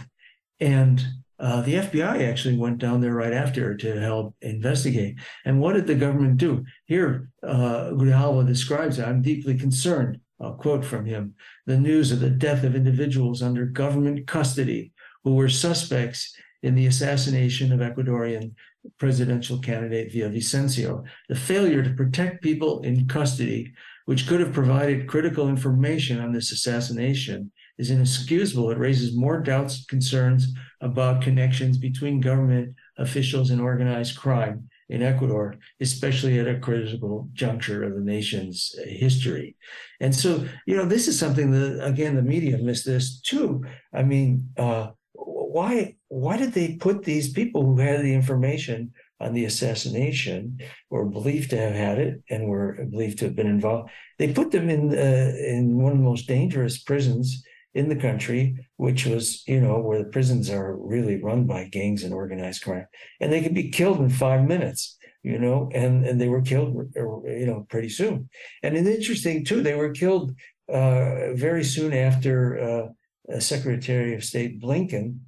And 0.60 1.02
uh, 1.38 1.60
the 1.62 1.74
FBI 1.74 2.28
actually 2.28 2.56
went 2.56 2.78
down 2.78 3.00
there 3.00 3.14
right 3.14 3.32
after 3.32 3.76
to 3.76 4.00
help 4.00 4.34
investigate. 4.40 5.16
And 5.44 5.60
what 5.60 5.74
did 5.74 5.86
the 5.86 5.94
government 5.94 6.38
do? 6.38 6.64
Here, 6.86 7.28
uh, 7.42 7.90
Grijalva 7.92 8.46
describes 8.46 8.98
it. 8.98 9.06
I'm 9.06 9.22
deeply 9.22 9.58
concerned 9.58 10.20
I'll 10.40 10.54
quote 10.54 10.84
from 10.84 11.06
him 11.06 11.34
the 11.66 11.78
news 11.78 12.12
of 12.12 12.20
the 12.20 12.30
death 12.30 12.64
of 12.64 12.76
individuals 12.76 13.42
under 13.42 13.66
government 13.66 14.26
custody 14.26 14.92
who 15.24 15.34
were 15.34 15.48
suspects 15.48 16.34
in 16.62 16.74
the 16.74 16.86
assassination 16.86 17.72
of 17.72 17.80
Ecuadorian 17.80 18.52
presidential 18.98 19.58
candidate 19.58 20.12
Villavicencio. 20.12 21.04
The 21.28 21.34
failure 21.34 21.82
to 21.82 21.90
protect 21.94 22.42
people 22.42 22.80
in 22.82 23.08
custody, 23.08 23.72
which 24.04 24.26
could 24.26 24.40
have 24.40 24.52
provided 24.52 25.08
critical 25.08 25.48
information 25.48 26.20
on 26.20 26.32
this 26.32 26.52
assassination, 26.52 27.50
is 27.78 27.90
inexcusable. 27.90 28.70
It 28.70 28.78
raises 28.78 29.16
more 29.16 29.40
doubts 29.40 29.78
and 29.78 29.88
concerns 29.88 30.52
about 30.80 31.22
connections 31.22 31.78
between 31.78 32.20
government 32.20 32.74
officials 32.98 33.50
and 33.50 33.60
organized 33.60 34.16
crime 34.16 34.68
in 34.88 35.02
Ecuador, 35.02 35.56
especially 35.80 36.38
at 36.38 36.48
a 36.48 36.60
critical 36.60 37.28
juncture 37.32 37.82
of 37.84 37.94
the 37.94 38.00
nation's 38.00 38.74
history. 38.84 39.56
And 40.00 40.14
so, 40.14 40.46
you 40.66 40.76
know, 40.76 40.84
this 40.84 41.08
is 41.08 41.18
something 41.18 41.50
that, 41.50 41.84
again, 41.84 42.14
the 42.14 42.22
media 42.22 42.58
missed 42.58 42.86
this 42.86 43.20
too. 43.20 43.64
I 43.92 44.02
mean, 44.02 44.50
uh, 44.56 44.90
why 45.14 45.96
why 46.08 46.36
did 46.36 46.52
they 46.52 46.76
put 46.76 47.02
these 47.02 47.32
people 47.32 47.64
who 47.64 47.78
had 47.78 48.00
the 48.00 48.14
information 48.14 48.92
on 49.18 49.32
the 49.32 49.46
assassination 49.46 50.58
or 50.90 51.06
believed 51.06 51.50
to 51.50 51.56
have 51.56 51.72
had 51.72 51.98
it 51.98 52.22
and 52.28 52.46
were 52.46 52.86
believed 52.90 53.18
to 53.18 53.24
have 53.24 53.36
been 53.36 53.46
involved? 53.46 53.90
They 54.18 54.32
put 54.32 54.50
them 54.50 54.68
in 54.68 54.90
uh, 54.90 55.32
in 55.54 55.78
one 55.78 55.92
of 55.92 55.98
the 55.98 56.04
most 56.04 56.28
dangerous 56.28 56.82
prisons 56.82 57.42
in 57.76 57.88
the 57.90 58.02
country, 58.08 58.42
which 58.76 59.04
was, 59.06 59.42
you 59.46 59.60
know, 59.60 59.78
where 59.78 59.98
the 60.02 60.10
prisons 60.10 60.48
are 60.50 60.74
really 60.76 61.22
run 61.22 61.46
by 61.46 61.64
gangs 61.64 62.02
and 62.04 62.14
organized 62.14 62.62
crime, 62.62 62.86
and 63.20 63.30
they 63.30 63.42
could 63.42 63.54
be 63.54 63.70
killed 63.70 64.00
in 64.00 64.08
five 64.08 64.42
minutes, 64.54 64.96
you 65.22 65.38
know, 65.38 65.70
and 65.74 66.06
and 66.06 66.18
they 66.20 66.28
were 66.28 66.42
killed, 66.42 66.72
you 66.96 67.46
know, 67.46 67.66
pretty 67.68 67.90
soon. 67.90 68.28
And 68.62 68.76
it's 68.76 68.88
interesting 68.88 69.44
too, 69.44 69.60
they 69.62 69.74
were 69.74 69.90
killed 69.90 70.34
uh, 70.72 71.34
very 71.34 71.64
soon 71.64 71.92
after 71.92 72.34
uh, 72.68 73.40
Secretary 73.40 74.14
of 74.14 74.24
State 74.24 74.60
Blinken 74.62 75.18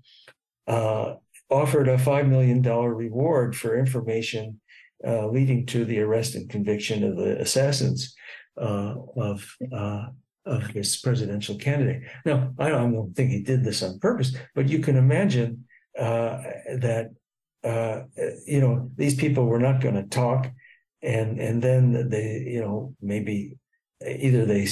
uh, 0.67 1.15
offered 1.51 1.89
a 1.89 1.99
five 1.99 2.27
million 2.29 2.63
dollar 2.63 2.95
reward 2.95 3.57
for 3.57 3.79
information 3.79 4.61
uh, 5.07 5.27
leading 5.29 5.67
to 5.67 5.85
the 5.85 6.01
arrest 6.01 6.35
and 6.35 6.49
conviction 6.49 7.05
of 7.05 7.17
the 7.17 7.39
assassins 7.41 8.15
uh, 8.61 8.95
of 9.17 9.37
uh, 9.73 10.07
of 10.49 10.73
this 10.73 10.97
presidential 10.97 11.57
candidate. 11.57 12.03
Now, 12.25 12.53
I 12.59 12.71
don't 12.71 13.15
think 13.15 13.31
he 13.31 13.43
did 13.43 13.65
this 13.65 13.83
on 13.83 13.99
purpose, 13.99 14.35
but 14.55 14.69
you 14.69 14.79
can 14.81 14.97
imagine 14.97 15.65
uh, 15.99 16.43
that 16.79 17.11
uh, 17.65 18.03
you 18.47 18.61
know 18.61 18.91
these 18.97 19.15
people 19.15 19.45
were 19.45 19.59
not 19.59 19.81
going 19.81 19.97
to 19.97 20.05
talk, 20.05 20.51
and 21.03 21.39
and 21.39 21.63
then 21.63 22.09
they 22.09 22.45
you 22.47 22.61
know 22.61 22.95
maybe 23.03 23.57
either 24.07 24.47
they 24.47 24.67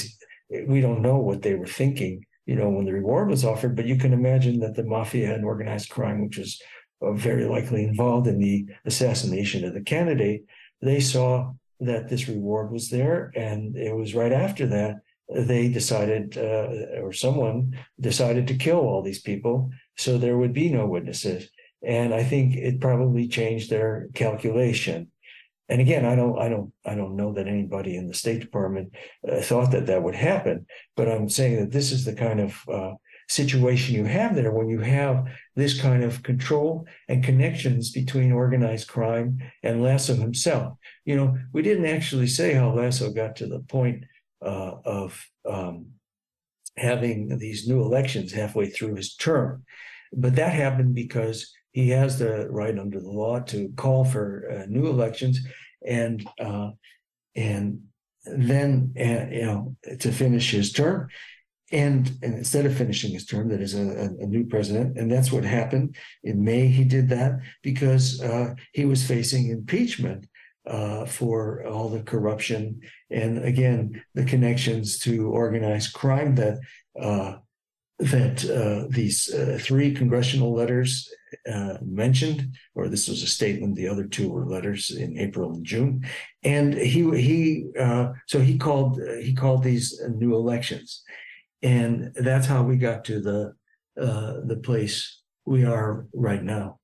we 0.67 0.81
don't 0.81 1.03
know 1.03 1.19
what 1.19 1.43
they 1.43 1.55
were 1.55 1.67
thinking 1.67 2.25
you 2.47 2.55
know 2.55 2.71
when 2.71 2.87
the 2.87 2.93
reward 2.93 3.29
was 3.29 3.45
offered, 3.45 3.77
but 3.77 3.87
you 3.87 3.97
can 3.97 4.13
imagine 4.13 4.61
that 4.61 4.75
the 4.75 4.85
mafia 4.85 5.35
and 5.35 5.45
organized 5.45 5.91
crime, 5.91 6.25
which 6.25 6.39
was 6.39 6.61
uh, 7.03 7.13
very 7.13 7.45
likely 7.45 7.85
involved 7.85 8.27
in 8.27 8.39
the 8.39 8.67
assassination 8.87 9.65
of 9.65 9.75
the 9.75 9.83
candidate, 9.83 10.45
they 10.81 11.01
saw 11.01 11.53
that 11.81 12.09
this 12.09 12.29
reward 12.29 12.73
was 12.73 12.89
there, 12.89 13.31
and 13.37 13.77
it 13.77 13.95
was 13.95 14.15
right 14.15 14.33
after 14.33 14.67
that 14.67 14.97
they 15.29 15.69
decided, 15.69 16.39
uh, 16.39 17.01
or 17.03 17.13
someone 17.13 17.79
decided 18.01 18.47
to 18.49 18.55
kill 18.55 18.79
all 18.79 19.03
these 19.03 19.21
people 19.21 19.71
so 19.97 20.19
there 20.19 20.39
would 20.39 20.53
be 20.53 20.71
no 20.71 20.87
witnesses. 20.87 21.51
And 21.85 22.15
I 22.15 22.23
think 22.25 22.55
it 22.55 22.81
probably 22.81 23.29
changed 23.29 23.71
their 23.71 24.09
calculation. 24.15 25.11
And 25.69 25.81
again, 25.81 26.05
I 26.05 26.15
don't, 26.15 26.39
I 26.39 26.49
don't, 26.49 26.73
I 26.85 26.95
don't 26.95 27.17
know 27.17 27.33
that 27.35 27.49
anybody 27.49 27.97
in 27.97 28.07
the 28.07 28.15
State 28.15 28.41
Department 28.41 28.95
uh, 29.29 29.41
thought 29.41 29.73
that 29.73 29.87
that 29.87 30.03
would 30.03 30.15
happen. 30.15 30.67
But 30.97 31.09
I'm 31.09 31.29
saying 31.29 31.57
that 31.57 31.73
this 31.73 31.91
is 31.91 32.05
the 32.05 32.15
kind 32.15 32.41
of 32.41 32.57
uh, 32.73 32.93
situation 33.29 33.95
you 33.95 34.05
have 34.05 34.37
there 34.37 34.53
when 34.53 34.69
you 34.69 34.81
have 34.81 35.25
this 35.57 35.81
kind 35.81 36.05
of 36.05 36.23
control 36.23 36.87
and 37.09 37.25
connections 37.25 37.91
between 37.91 38.31
organized 38.31 38.87
crime 38.87 39.39
and 39.65 39.83
Lasso 39.83 40.15
himself. 40.15 40.79
You 41.05 41.17
know, 41.17 41.39
we 41.53 41.63
didn't 41.63 41.87
actually 41.87 42.29
say 42.29 42.55
how 42.55 42.71
Lasso 42.73 43.11
got 43.13 43.35
to 43.37 43.47
the 43.47 43.61
point 43.61 44.05
uh, 44.45 44.73
of 44.85 45.27
um, 45.49 45.87
having 46.77 47.39
these 47.39 47.67
new 47.69 47.81
elections 47.81 48.33
halfway 48.33 48.69
through 48.69 48.95
his 48.95 49.15
term. 49.15 49.65
But 50.13 50.37
that 50.37 50.53
happened 50.53 50.95
because 50.95 51.53
he 51.73 51.91
has 51.91 52.19
the 52.19 52.49
right 52.51 52.79
under 52.79 53.01
the 53.01 53.11
law 53.11 53.41
to 53.41 53.71
call 53.77 54.05
for 54.05 54.51
uh, 54.51 54.67
new 54.67 54.87
elections 54.87 55.41
and 55.87 56.27
uh, 56.41 56.71
and 57.35 57.83
then 58.25 58.95
uh, 58.99 59.27
you 59.31 59.45
know 59.45 59.77
to 60.01 60.13
finish 60.13 60.51
his 60.51 60.73
term. 60.73 61.09
And, 61.73 62.13
and 62.23 62.35
instead 62.35 62.65
of 62.65 62.77
finishing 62.77 63.11
his 63.11 63.27
term, 63.27 63.49
that 63.49 63.61
is 63.61 63.75
a, 63.75 63.81
a, 64.21 64.27
new 64.27 64.47
president, 64.47 64.97
and 64.97 65.11
that's 65.11 65.33
what 65.33 65.43
happened 65.43 65.97
in 66.23 66.45
May. 66.45 66.69
He 66.69 66.85
did 66.85 67.09
that 67.09 67.41
because 67.61 68.23
uh, 68.23 68.55
he 68.73 68.85
was 68.85 69.05
facing 69.05 69.49
impeachment 69.49 70.29
uh, 70.67 71.05
for 71.07 71.65
all 71.67 71.89
the 71.89 72.03
corruption 72.03 72.81
and 73.11 73.45
again 73.45 74.03
the 74.15 74.25
connections 74.25 74.99
to 74.99 75.29
organized 75.29 75.93
crime 75.93 76.35
that 76.35 76.59
uh, 77.01 77.37
that 77.99 78.45
uh, 78.45 78.87
these 78.91 79.33
uh, 79.33 79.59
three 79.61 79.95
congressional 79.95 80.53
letters 80.53 81.11
uh, 81.51 81.79
mentioned, 81.83 82.55
or 82.75 82.89
this 82.89 83.09
was 83.09 83.23
a 83.23 83.27
statement. 83.27 83.75
The 83.75 83.89
other 83.89 84.05
two 84.05 84.31
were 84.31 84.47
letters 84.47 84.91
in 84.91 85.19
April 85.19 85.53
and 85.53 85.65
June, 85.65 86.07
and 86.43 86.75
he 86.75 87.11
he 87.19 87.67
uh, 87.79 88.13
so 88.27 88.41
he 88.41 88.59
called 88.59 89.01
he 89.23 89.33
called 89.33 89.63
these 89.63 89.99
new 90.15 90.35
elections, 90.35 91.03
and 91.63 92.13
that's 92.17 92.47
how 92.47 92.63
we 92.63 92.77
got 92.77 93.05
to 93.07 93.21
the 93.21 93.55
the 93.97 94.61
place 94.63 95.23
we 95.47 95.65
are 95.65 96.07
right 96.13 96.43
now 96.43 96.79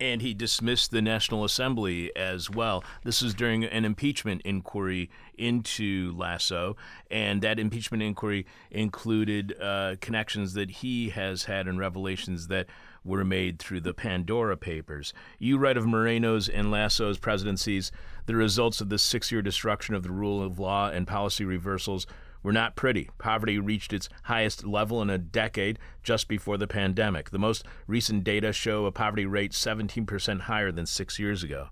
and 0.00 0.22
he 0.22 0.32
dismissed 0.32 0.90
the 0.90 1.02
National 1.02 1.44
Assembly 1.44 2.10
as 2.16 2.48
well. 2.48 2.82
This 3.04 3.20
is 3.20 3.34
during 3.34 3.64
an 3.64 3.84
impeachment 3.84 4.40
inquiry 4.44 5.10
into 5.36 6.14
Lasso, 6.16 6.76
and 7.10 7.42
that 7.42 7.58
impeachment 7.58 8.02
inquiry 8.02 8.46
included 8.70 9.54
uh, 9.60 9.96
connections 10.00 10.54
that 10.54 10.70
he 10.70 11.10
has 11.10 11.44
had 11.44 11.68
and 11.68 11.78
revelations 11.78 12.48
that 12.48 12.66
were 13.04 13.24
made 13.24 13.58
through 13.58 13.80
the 13.80 13.94
Pandora 13.94 14.56
Papers. 14.56 15.12
You 15.38 15.58
write 15.58 15.76
of 15.76 15.86
Moreno's 15.86 16.48
and 16.48 16.70
Lasso's 16.70 17.18
presidencies, 17.18 17.92
the 18.26 18.36
results 18.36 18.80
of 18.80 18.88
the 18.88 18.98
six 18.98 19.30
year 19.30 19.42
destruction 19.42 19.94
of 19.94 20.02
the 20.02 20.10
rule 20.10 20.42
of 20.42 20.58
law 20.58 20.88
and 20.90 21.06
policy 21.06 21.44
reversals 21.44 22.06
were 22.42 22.52
not 22.52 22.76
pretty. 22.76 23.10
Poverty 23.18 23.58
reached 23.58 23.92
its 23.92 24.08
highest 24.24 24.64
level 24.66 25.02
in 25.02 25.10
a 25.10 25.18
decade 25.18 25.78
just 26.02 26.28
before 26.28 26.56
the 26.56 26.66
pandemic. 26.66 27.30
The 27.30 27.38
most 27.38 27.64
recent 27.86 28.24
data 28.24 28.52
show 28.52 28.86
a 28.86 28.92
poverty 28.92 29.26
rate 29.26 29.52
17% 29.52 30.42
higher 30.42 30.72
than 30.72 30.86
six 30.86 31.18
years 31.18 31.42
ago. 31.42 31.68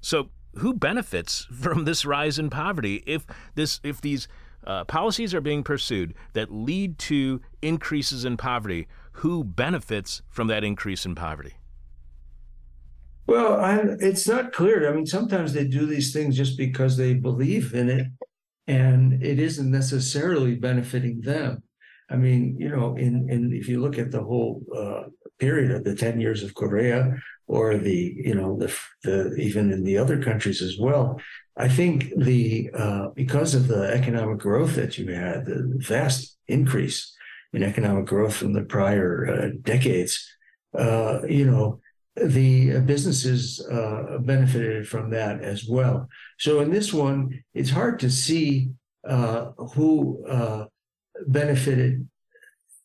So, 0.00 0.30
who 0.56 0.72
benefits 0.72 1.46
from 1.52 1.84
this 1.84 2.04
rise 2.04 2.38
in 2.38 2.50
poverty 2.50 3.02
if 3.06 3.26
this 3.54 3.80
if 3.82 4.00
these 4.00 4.28
uh, 4.66 4.84
policies 4.84 5.34
are 5.34 5.40
being 5.40 5.62
pursued 5.62 6.14
that 6.32 6.52
lead 6.52 6.98
to 6.98 7.40
increases 7.62 8.24
in 8.24 8.36
poverty? 8.36 8.88
Who 9.20 9.44
benefits 9.44 10.22
from 10.28 10.46
that 10.48 10.64
increase 10.64 11.06
in 11.06 11.14
poverty? 11.14 11.54
Well, 13.26 13.58
I, 13.58 13.80
it's 13.98 14.28
not 14.28 14.52
clear. 14.52 14.88
I 14.88 14.94
mean, 14.94 15.06
sometimes 15.06 15.52
they 15.52 15.66
do 15.66 15.84
these 15.86 16.12
things 16.12 16.36
just 16.36 16.56
because 16.56 16.96
they 16.96 17.14
believe 17.14 17.74
in 17.74 17.88
it 17.88 18.06
and 18.66 19.22
it 19.22 19.38
isn't 19.38 19.70
necessarily 19.70 20.54
benefiting 20.54 21.20
them. 21.20 21.62
I 22.10 22.16
mean, 22.16 22.56
you 22.58 22.68
know, 22.68 22.96
in 22.96 23.28
in 23.30 23.52
if 23.52 23.68
you 23.68 23.80
look 23.80 23.98
at 23.98 24.10
the 24.10 24.22
whole 24.22 24.62
uh, 24.76 25.04
period 25.38 25.70
of 25.72 25.84
the 25.84 25.94
ten 25.94 26.20
years 26.20 26.42
of 26.42 26.54
Correa, 26.54 27.16
or 27.46 27.78
the 27.78 28.14
you 28.16 28.34
know 28.34 28.56
the 28.58 28.74
the 29.02 29.34
even 29.36 29.72
in 29.72 29.82
the 29.84 29.98
other 29.98 30.22
countries 30.22 30.62
as 30.62 30.76
well, 30.78 31.20
I 31.56 31.68
think 31.68 32.12
the 32.16 32.70
uh, 32.74 33.08
because 33.14 33.54
of 33.54 33.66
the 33.68 33.90
economic 33.92 34.38
growth 34.38 34.76
that 34.76 34.98
you 34.98 35.12
had, 35.12 35.46
the 35.46 35.74
vast 35.78 36.36
increase 36.48 37.12
in 37.52 37.62
economic 37.62 38.06
growth 38.06 38.36
from 38.36 38.52
the 38.52 38.64
prior 38.64 39.26
uh, 39.26 39.48
decades, 39.62 40.24
uh, 40.78 41.20
you 41.28 41.46
know, 41.46 41.80
the 42.16 42.80
businesses 42.80 43.66
uh, 43.70 44.18
benefited 44.20 44.86
from 44.86 45.10
that 45.10 45.42
as 45.42 45.66
well. 45.66 46.08
So 46.38 46.60
in 46.60 46.70
this 46.70 46.92
one, 46.92 47.42
it's 47.54 47.70
hard 47.70 47.98
to 48.00 48.10
see 48.10 48.70
uh, 49.06 49.52
who 49.74 50.24
uh, 50.26 50.66
benefited, 51.26 52.08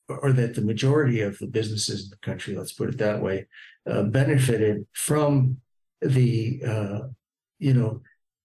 or 0.08 0.32
that 0.34 0.56
the 0.56 0.62
majority 0.62 1.22
of 1.22 1.38
the 1.40 1.48
businesses 1.48 2.06
in 2.06 2.10
the 2.10 2.18
country, 2.18 2.56
let's 2.56 2.74
put 2.74 2.90
it 2.90 2.98
that 2.98 3.22
way, 3.22 3.48
uh, 3.90 4.04
benefited 4.04 4.86
from 4.94 5.58
the 6.02 6.62
uh, 6.66 7.00
you 7.60 7.74
know 7.74 8.02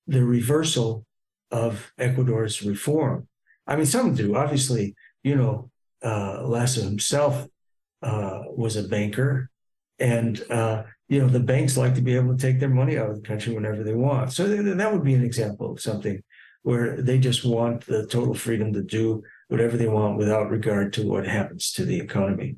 the 0.07 0.24
reversal 0.24 1.04
of 1.50 1.92
Ecuador's 1.98 2.62
reform. 2.62 3.28
I 3.66 3.76
mean, 3.76 3.86
some 3.86 4.14
do. 4.14 4.36
Obviously, 4.36 4.94
you 5.22 5.34
know, 5.36 5.70
uh, 6.04 6.42
Lasso 6.42 6.82
himself 6.82 7.46
was 8.02 8.76
a 8.76 8.84
banker 8.84 9.50
and 9.98 10.42
uh, 10.50 10.82
you 11.09 11.20
know 11.20 11.28
the 11.28 11.40
banks 11.40 11.76
like 11.76 11.94
to 11.94 12.00
be 12.00 12.16
able 12.16 12.36
to 12.36 12.40
take 12.40 12.59
their 12.59 12.68
money 12.68 12.98
out 12.98 13.11
of 13.11 13.16
the 13.16 13.28
country 13.28 13.54
whenever 13.54 13.82
they 13.82 13.94
want. 13.94 14.32
So 14.32 14.46
th- 14.46 14.76
that 14.76 14.92
would 14.92 15.04
be 15.04 15.14
an 15.14 15.24
example 15.24 15.72
of 15.72 15.80
something 15.80 16.22
where 16.62 17.00
they 17.00 17.18
just 17.18 17.44
want 17.44 17.86
the 17.86 18.07
total 18.07 18.34
freedom 18.34 18.72
to 18.72 18.82
do 18.82 19.22
whatever 19.48 19.76
they 19.76 19.86
want 19.86 20.18
without 20.18 20.50
regard 20.50 20.92
to 20.94 21.07
what 21.07 21.26
happens 21.26 21.72
to 21.72 21.84
the 21.84 22.00
economy. 22.00 22.57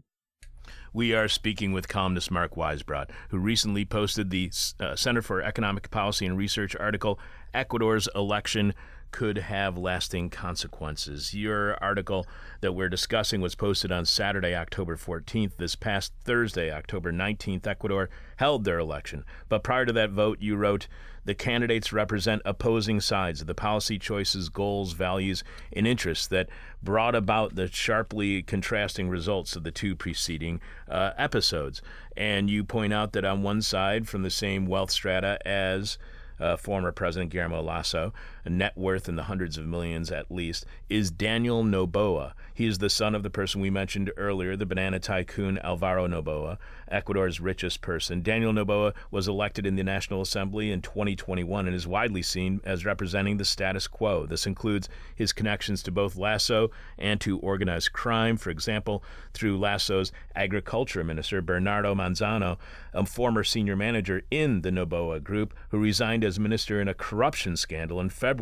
We 0.94 1.14
are 1.14 1.28
speaking 1.28 1.72
with 1.72 1.88
columnist 1.88 2.30
Mark 2.30 2.54
Weisbrot, 2.54 3.10
who 3.28 3.38
recently 3.38 3.84
posted 3.84 4.30
the 4.30 4.50
uh, 4.80 4.96
Center 4.96 5.20
for 5.20 5.42
Economic 5.42 5.90
Policy 5.90 6.24
and 6.24 6.38
Research 6.38 6.74
article, 6.74 7.20
Ecuador's 7.52 8.08
Election 8.14 8.74
could 9.10 9.38
have 9.38 9.78
lasting 9.78 10.30
consequences. 10.30 11.34
Your 11.34 11.82
article 11.82 12.26
that 12.60 12.72
we're 12.72 12.88
discussing 12.88 13.40
was 13.40 13.54
posted 13.54 13.92
on 13.92 14.04
Saturday, 14.04 14.54
October 14.54 14.96
14th. 14.96 15.56
This 15.56 15.74
past 15.74 16.12
Thursday, 16.24 16.72
October 16.72 17.12
19th, 17.12 17.66
Ecuador 17.66 18.10
held 18.36 18.64
their 18.64 18.78
election. 18.78 19.24
But 19.48 19.62
prior 19.62 19.86
to 19.86 19.92
that 19.92 20.10
vote, 20.10 20.38
you 20.40 20.56
wrote 20.56 20.88
the 21.28 21.34
candidates 21.34 21.92
represent 21.92 22.40
opposing 22.46 23.02
sides 23.02 23.42
of 23.42 23.46
the 23.46 23.54
policy 23.54 23.98
choices, 23.98 24.48
goals, 24.48 24.94
values, 24.94 25.44
and 25.74 25.86
interests 25.86 26.26
that 26.28 26.48
brought 26.82 27.14
about 27.14 27.54
the 27.54 27.68
sharply 27.68 28.42
contrasting 28.42 29.10
results 29.10 29.54
of 29.54 29.62
the 29.62 29.70
two 29.70 29.94
preceding 29.94 30.58
uh, 30.88 31.10
episodes. 31.18 31.82
And 32.16 32.48
you 32.48 32.64
point 32.64 32.94
out 32.94 33.12
that 33.12 33.26
on 33.26 33.42
one 33.42 33.60
side, 33.60 34.08
from 34.08 34.22
the 34.22 34.30
same 34.30 34.64
wealth 34.64 34.90
strata 34.90 35.38
as 35.46 35.98
uh, 36.40 36.56
former 36.56 36.92
President 36.92 37.30
Guillermo 37.30 37.62
Lasso, 37.62 38.14
a 38.48 38.50
net 38.50 38.78
worth 38.78 39.10
in 39.10 39.16
the 39.16 39.24
hundreds 39.24 39.58
of 39.58 39.66
millions 39.66 40.10
at 40.10 40.30
least, 40.30 40.64
is 40.88 41.10
Daniel 41.10 41.62
Noboa. 41.62 42.32
He 42.54 42.64
is 42.64 42.78
the 42.78 42.88
son 42.88 43.14
of 43.14 43.22
the 43.22 43.28
person 43.28 43.60
we 43.60 43.68
mentioned 43.68 44.10
earlier, 44.16 44.56
the 44.56 44.64
banana 44.64 44.98
tycoon 44.98 45.58
Alvaro 45.58 46.08
Noboa, 46.08 46.56
Ecuador's 46.90 47.40
richest 47.40 47.82
person. 47.82 48.22
Daniel 48.22 48.54
Noboa 48.54 48.94
was 49.10 49.28
elected 49.28 49.66
in 49.66 49.76
the 49.76 49.84
National 49.84 50.22
Assembly 50.22 50.72
in 50.72 50.80
2021 50.80 51.66
and 51.66 51.76
is 51.76 51.86
widely 51.86 52.22
seen 52.22 52.62
as 52.64 52.86
representing 52.86 53.36
the 53.36 53.44
status 53.44 53.86
quo. 53.86 54.24
This 54.24 54.46
includes 54.46 54.88
his 55.14 55.34
connections 55.34 55.82
to 55.82 55.92
both 55.92 56.16
Lasso 56.16 56.70
and 56.96 57.20
to 57.20 57.38
organized 57.40 57.92
crime, 57.92 58.38
for 58.38 58.48
example, 58.48 59.04
through 59.34 59.58
Lasso's 59.58 60.10
agriculture 60.34 61.04
minister, 61.04 61.42
Bernardo 61.42 61.94
Manzano, 61.94 62.56
a 62.94 63.04
former 63.04 63.44
senior 63.44 63.76
manager 63.76 64.22
in 64.30 64.62
the 64.62 64.70
Noboa 64.70 65.22
group, 65.22 65.52
who 65.68 65.78
resigned 65.78 66.24
as 66.24 66.40
minister 66.40 66.80
in 66.80 66.88
a 66.88 66.94
corruption 66.94 67.54
scandal 67.54 68.00
in 68.00 68.08
February. 68.08 68.37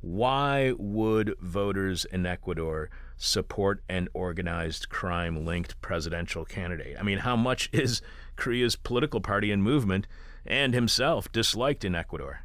Why 0.00 0.72
would 0.78 1.34
voters 1.40 2.04
in 2.04 2.24
Ecuador 2.24 2.88
support 3.16 3.82
an 3.88 4.08
organized 4.14 4.88
crime 4.88 5.44
linked 5.44 5.80
presidential 5.80 6.44
candidate? 6.44 6.96
I 6.98 7.02
mean, 7.02 7.18
how 7.18 7.36
much 7.36 7.68
is 7.72 8.00
Correa's 8.36 8.76
political 8.76 9.20
party 9.20 9.50
and 9.50 9.62
movement 9.62 10.06
and 10.46 10.72
himself 10.72 11.30
disliked 11.32 11.84
in 11.84 11.94
Ecuador? 11.94 12.42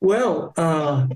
Well, 0.00 0.52
uh, 0.56 1.06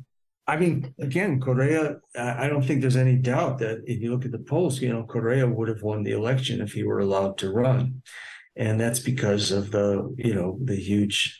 I 0.46 0.56
mean, 0.56 0.94
again, 1.00 1.40
Correa, 1.40 1.96
I 2.16 2.48
don't 2.48 2.64
think 2.64 2.80
there's 2.80 2.96
any 2.96 3.16
doubt 3.16 3.58
that 3.58 3.82
if 3.84 4.00
you 4.00 4.12
look 4.12 4.24
at 4.24 4.30
the 4.30 4.38
polls, 4.38 4.80
you 4.80 4.92
know, 4.92 5.02
Correa 5.02 5.46
would 5.48 5.68
have 5.68 5.82
won 5.82 6.04
the 6.04 6.12
election 6.12 6.60
if 6.60 6.72
he 6.72 6.84
were 6.84 7.00
allowed 7.00 7.36
to 7.38 7.50
run. 7.50 8.02
And 8.54 8.80
that's 8.80 9.00
because 9.00 9.50
of 9.50 9.72
the, 9.72 10.14
you 10.16 10.34
know, 10.34 10.56
the 10.62 10.76
huge 10.76 11.36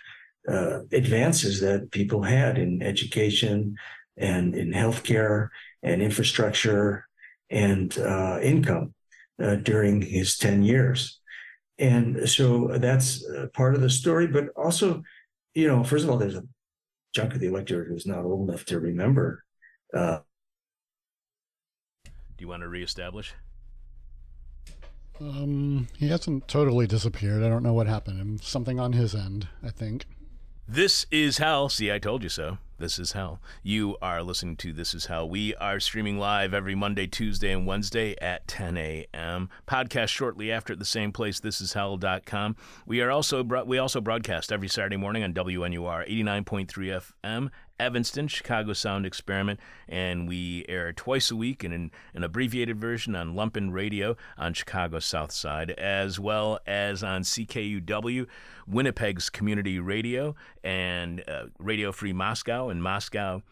uh, 0.49 0.81
advances 0.93 1.61
that 1.61 1.91
people 1.91 2.23
had 2.23 2.59
in 2.59 2.83
education 2.83 3.77
and 4.17 4.55
in 4.55 4.71
healthcare 4.73 5.49
and 5.83 6.01
infrastructure 6.01 7.07
and 7.51 7.99
uh, 7.99 8.39
income 8.43 8.95
uh, 9.43 9.57
during 9.57 10.01
his 10.01 10.37
10 10.39 10.63
years. 10.63 11.21
And 11.79 12.29
so 12.29 12.69
that's 12.79 13.25
uh, 13.27 13.47
part 13.53 13.75
of 13.75 13.81
the 13.81 13.91
story. 13.91 14.27
But 14.27 14.49
also, 14.57 15.03
you 15.55 15.69
know, 15.69 15.85
first 15.85 16.05
of 16.05 16.11
all, 16.11 16.17
there's 16.17 16.37
a 16.37 16.45
chunk 17.15 17.35
of 17.35 17.41
the 17.41 17.49
electorate 17.49 17.89
who's 17.89 18.07
not 18.07 18.25
old 18.25 18.49
enough 18.49 18.65
to 18.67 18.81
remember. 18.81 19.45
Uh, 19.95 20.19
Do 22.05 22.11
you 22.43 22.49
want 22.49 22.63
to 22.63 22.69
reestablish? 22.69 23.35
Um, 25.21 25.89
he 25.97 26.09
hasn't 26.09 26.47
totally 26.47 26.87
disappeared. 26.87 27.43
I 27.43 27.49
don't 27.49 27.63
know 27.63 27.73
what 27.73 27.87
happened. 27.87 28.43
Something 28.43 28.79
on 28.79 28.93
his 28.93 29.15
end, 29.15 29.49
I 29.63 29.71
think. 29.71 30.05
This 30.69 31.07
is 31.13 31.39
hell. 31.39 31.69
See, 31.69 31.93
I 31.93 32.01
told 32.01 32.25
you 32.25 32.29
so. 32.29 32.59
This 32.79 32.99
is 32.99 33.13
hell. 33.13 33.41
You 33.63 33.97
are 34.03 34.21
listening 34.21 34.57
to 34.57 34.73
This 34.73 34.95
Is 34.95 35.07
Hell. 35.07 35.31
We 35.31 35.55
are 35.55 35.79
streaming 35.79 36.19
live 36.19 36.53
every 36.53 36.75
Monday, 36.75 37.07
Tuesday, 37.07 37.53
and 37.53 37.67
Wednesday 37.67 38.17
at 38.21 38.47
10 38.49 38.77
a.m. 38.77 39.49
Podcast 39.67 40.09
shortly 40.09 40.51
after 40.51 40.73
at 40.73 40.81
the 40.81 40.85
same 40.85 41.13
place, 41.13 41.41
thisishell.com. 41.41 42.57
We 42.85 43.01
are 43.01 43.11
also 43.13 43.45
we 43.45 43.79
also 43.79 44.01
broadcast 44.01 44.51
every 44.51 44.69
Saturday 44.69 44.97
morning 44.97 45.23
on 45.23 45.33
WNUR 45.33 46.07
89.3 46.11 46.67
FM 47.25 47.51
Evanston, 47.79 48.29
Chicago 48.29 48.73
Sound 48.73 49.07
Experiment, 49.07 49.61
and 49.89 50.29
we 50.29 50.65
air 50.69 50.93
twice 50.93 51.31
a 51.31 51.37
week 51.37 51.65
in 51.65 51.73
an, 51.73 51.91
an, 52.15 52.25
abbreviated 52.25 52.81
version 52.81 53.15
on 53.15 53.35
Lumpen 53.35 53.73
Radio 53.73 54.17
on 54.39 54.55
Chicago's 54.55 55.05
South 55.05 55.33
Side, 55.33 55.71
as 55.73 56.19
well 56.19 56.59
as 56.67 57.03
on 57.03 57.23
CKUW, 57.23 58.27
Winnipeg's 58.67 59.31
Community 59.31 59.79
Radio, 59.79 60.35
and 60.65 61.23
uh, 61.29 61.47
Radio 61.59 61.93
Free 61.93 62.13
Moscow 62.13 62.69
in 62.69 62.81
Moscow. 62.81 63.43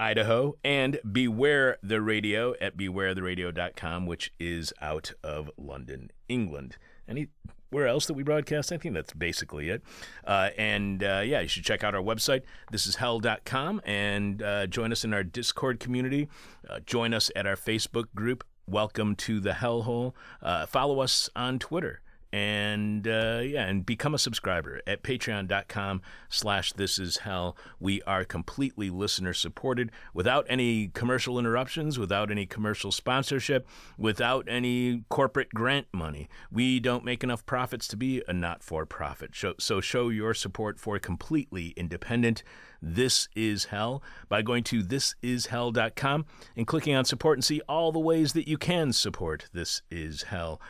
Idaho, 0.00 0.54
and 0.62 1.00
Beware 1.10 1.76
the 1.82 2.00
Radio 2.00 2.54
at 2.60 2.76
bewaretheradio.com, 2.76 4.06
which 4.06 4.32
is 4.38 4.72
out 4.80 5.12
of 5.24 5.50
London, 5.58 6.12
England. 6.28 6.76
Any 7.08 7.28
where 7.70 7.86
else 7.86 8.06
that 8.06 8.14
we 8.14 8.22
broadcast. 8.22 8.72
I 8.72 8.78
think 8.78 8.94
that's 8.94 9.12
basically 9.12 9.70
it. 9.70 9.82
Uh, 10.26 10.50
and 10.56 11.02
uh, 11.02 11.22
yeah, 11.24 11.40
you 11.40 11.48
should 11.48 11.64
check 11.64 11.84
out 11.84 11.94
our 11.94 12.02
website, 12.02 12.42
This 12.70 12.86
is 12.86 12.96
thisishell.com, 12.96 13.82
and 13.84 14.42
uh, 14.42 14.66
join 14.66 14.92
us 14.92 15.04
in 15.04 15.12
our 15.14 15.24
Discord 15.24 15.80
community. 15.80 16.28
Uh, 16.68 16.80
join 16.80 17.14
us 17.14 17.30
at 17.36 17.46
our 17.46 17.56
Facebook 17.56 18.06
group. 18.14 18.44
Welcome 18.66 19.16
to 19.16 19.40
the 19.40 19.52
Hellhole. 19.52 20.12
Uh, 20.42 20.66
follow 20.66 21.00
us 21.00 21.30
on 21.34 21.58
Twitter 21.58 22.00
and 22.32 23.08
uh, 23.08 23.40
yeah 23.42 23.64
and 23.64 23.86
become 23.86 24.14
a 24.14 24.18
subscriber 24.18 24.80
at 24.86 25.02
patreon.com 25.02 26.02
slash 26.28 26.72
this 26.74 26.98
is 26.98 27.18
hell. 27.18 27.56
We 27.80 28.02
are 28.02 28.24
completely 28.24 28.90
listener 28.90 29.32
supported 29.32 29.90
without 30.12 30.46
any 30.48 30.88
commercial 30.88 31.38
interruptions 31.38 31.98
without 31.98 32.30
any 32.30 32.46
commercial 32.46 32.92
sponsorship 32.92 33.66
without 33.96 34.46
any 34.48 35.04
corporate 35.08 35.50
grant 35.50 35.86
money. 35.92 36.28
We 36.50 36.80
don't 36.80 37.04
make 37.04 37.24
enough 37.24 37.46
profits 37.46 37.88
to 37.88 37.96
be 37.96 38.22
a 38.28 38.32
not-for-profit. 38.32 39.30
So, 39.34 39.54
so 39.58 39.80
show 39.80 40.08
your 40.08 40.34
support 40.34 40.78
for 40.78 40.98
completely 40.98 41.68
independent 41.76 42.42
this 42.80 43.28
is 43.34 43.66
hell 43.66 44.02
by 44.28 44.42
going 44.42 44.62
to 44.64 44.82
thisishell.com 44.82 46.26
and 46.56 46.66
clicking 46.66 46.94
on 46.94 47.04
support 47.04 47.38
and 47.38 47.44
see 47.44 47.60
all 47.68 47.92
the 47.92 47.98
ways 47.98 48.32
that 48.34 48.48
you 48.48 48.56
can 48.56 48.92
support 48.92 49.46
this 49.52 49.82
is 49.90 50.24
hell. 50.24 50.60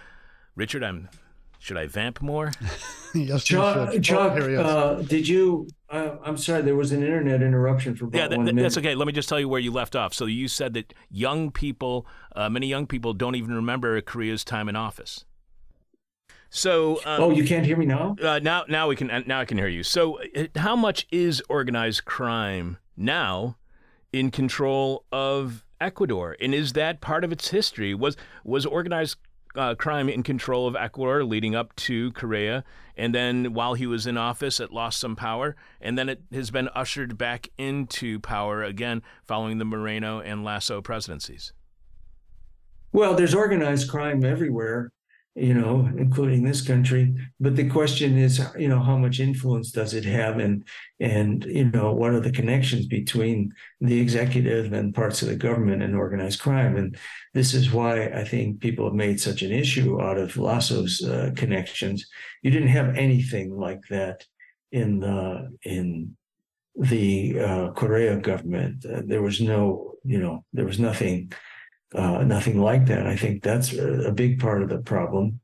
Richard 0.57 0.83
i'm 0.83 1.09
should 1.59 1.77
I 1.77 1.87
vamp 1.87 2.23
more? 2.23 2.53
yes, 3.15 3.45
Chuck. 3.45 3.91
Oh, 3.93 3.99
Chuck 3.99 4.39
uh, 4.39 4.95
did 5.03 5.27
you? 5.27 5.69
Uh, 5.91 6.17
I'm 6.23 6.37
sorry, 6.37 6.63
there 6.63 6.77
was 6.77 6.93
an 6.93 7.03
internet 7.03 7.43
interruption 7.43 7.97
for 7.97 8.07
about 8.07 8.31
yeah, 8.31 8.37
one 8.37 8.47
minute. 8.47 8.63
that's 8.63 8.79
okay. 8.79 8.95
Let 8.95 9.07
me 9.07 9.13
just 9.13 9.29
tell 9.29 9.41
you 9.41 9.49
where 9.49 9.61
you 9.61 9.73
left 9.73 9.97
off. 9.97 10.15
So 10.15 10.27
you 10.27 10.49
said 10.49 10.75
that 10.75 10.95
young 11.11 11.51
people, 11.51 12.07
uh, 12.37 12.49
many 12.49 12.67
young 12.67 12.87
people, 12.87 13.15
don't 13.15 13.35
even 13.35 13.55
remember 13.55 14.01
Correa's 14.01 14.45
time 14.45 14.69
in 14.69 14.77
office. 14.77 15.25
So, 16.51 17.01
um, 17.05 17.23
oh, 17.23 17.31
you 17.31 17.45
can't 17.45 17.67
hear 17.67 17.77
me 17.77 17.87
now. 17.87 18.17
Uh, 18.23 18.39
now, 18.39 18.65
now 18.69 18.89
we 18.89 18.97
can. 18.97 19.11
Uh, 19.11 19.23
now 19.27 19.41
I 19.41 19.45
can 19.45 19.59
hear 19.59 19.69
you. 19.69 19.83
So, 19.83 20.19
uh, 20.37 20.47
how 20.57 20.77
much 20.77 21.07
is 21.11 21.43
organized 21.49 22.05
crime 22.05 22.79
now 22.97 23.57
in 24.13 24.31
control 24.31 25.05
of 25.13 25.65
Ecuador, 25.81 26.37
and 26.41 26.55
is 26.55 26.73
that 26.73 27.01
part 27.01 27.23
of 27.23 27.33
its 27.33 27.49
history? 27.49 27.95
Was 27.95 28.17
was 28.45 28.65
organized 28.65 29.17
uh, 29.59 29.75
crime 29.75 30.09
in 30.09 30.23
control 30.23 30.67
of 30.67 30.77
Ecuador 30.77 31.25
leading 31.25 31.55
up 31.55 31.75
to 31.77 32.13
Correa. 32.13 32.65
And 32.97 33.15
then 33.15 33.53
while 33.53 33.75
he 33.75 33.87
was 33.87 34.07
in 34.07 34.17
office, 34.17 34.61
it 34.61 34.73
lost 34.73 35.01
some 35.01 35.17
power. 35.17 35.57
And 35.81 35.99
then 35.99 36.09
it 36.09 36.23
has 36.33 36.51
been 36.51 36.69
ushered 36.75 37.19
back 37.19 37.49
into 37.59 38.21
power 38.21 38.63
again 38.63 39.03
following 39.27 39.59
the 39.59 39.65
Moreno 39.65 40.21
and 40.21 40.45
Lasso 40.45 40.81
presidencies. 40.81 41.53
Well, 42.93 43.15
there's 43.15 43.35
organized 43.35 43.91
crime 43.91 44.25
everywhere 44.25 44.91
you 45.39 45.55
know, 45.55 45.89
including 45.97 46.43
this 46.43 46.61
country. 46.61 47.15
But 47.39 47.55
the 47.55 47.71
question 47.71 48.19
is, 48.19 48.45
you 48.59 48.69
know, 48.69 48.81
how 48.81 48.99
much 48.99 49.21
influence 49.21 49.71
does 49.71 49.95
it 49.95 50.05
have, 50.05 50.39
and 50.39 50.67
and 50.99 51.45
you 51.45 51.71
know, 51.71 51.93
what 51.93 52.13
are 52.13 52.21
the 52.21 52.33
connections 52.33 52.87
between 52.87 53.53
the 53.81 54.01
executive 54.01 54.73
and 54.73 54.95
parts 54.95 55.23
of 55.23 55.29
the 55.29 55.37
government 55.37 55.83
and 55.83 55.95
organized 55.95 56.41
crime? 56.41 56.77
And 56.77 56.97
this 57.35 57.55
is 57.55 57.73
why 57.73 58.07
I 58.09 58.25
think 58.25 58.61
people 58.61 58.87
have 58.87 58.95
made 58.95 59.21
such 59.21 59.43
an 59.43 59.53
issue 59.53 60.03
out 60.03 60.19
of 60.19 60.37
Lasso's 60.37 61.05
uh, 61.05 61.31
connections. 61.37 62.05
You 62.43 62.51
didn't 62.51 62.69
have 62.69 62.97
anything 62.97 63.57
like 63.57 63.83
that 63.91 64.25
in 64.73 64.99
the 64.99 65.57
in 65.63 66.17
the 66.75 67.41
uh, 67.41 67.71
Correa 67.73 68.17
government. 68.17 68.85
Uh, 68.85 69.03
there 69.05 69.23
was 69.23 69.41
no, 69.41 69.95
you 70.05 70.19
know, 70.19 70.45
there 70.53 70.67
was 70.67 70.79
nothing 70.79 71.33
uh, 71.95 72.23
nothing 72.25 72.61
like 72.61 72.87
that. 72.87 73.07
I 73.07 73.17
think 73.17 73.43
that's 73.43 73.73
a, 73.73 74.13
big 74.13 74.41
part 74.41 74.63
of 74.63 74.69
the 74.69 74.79
problem. 74.79 75.41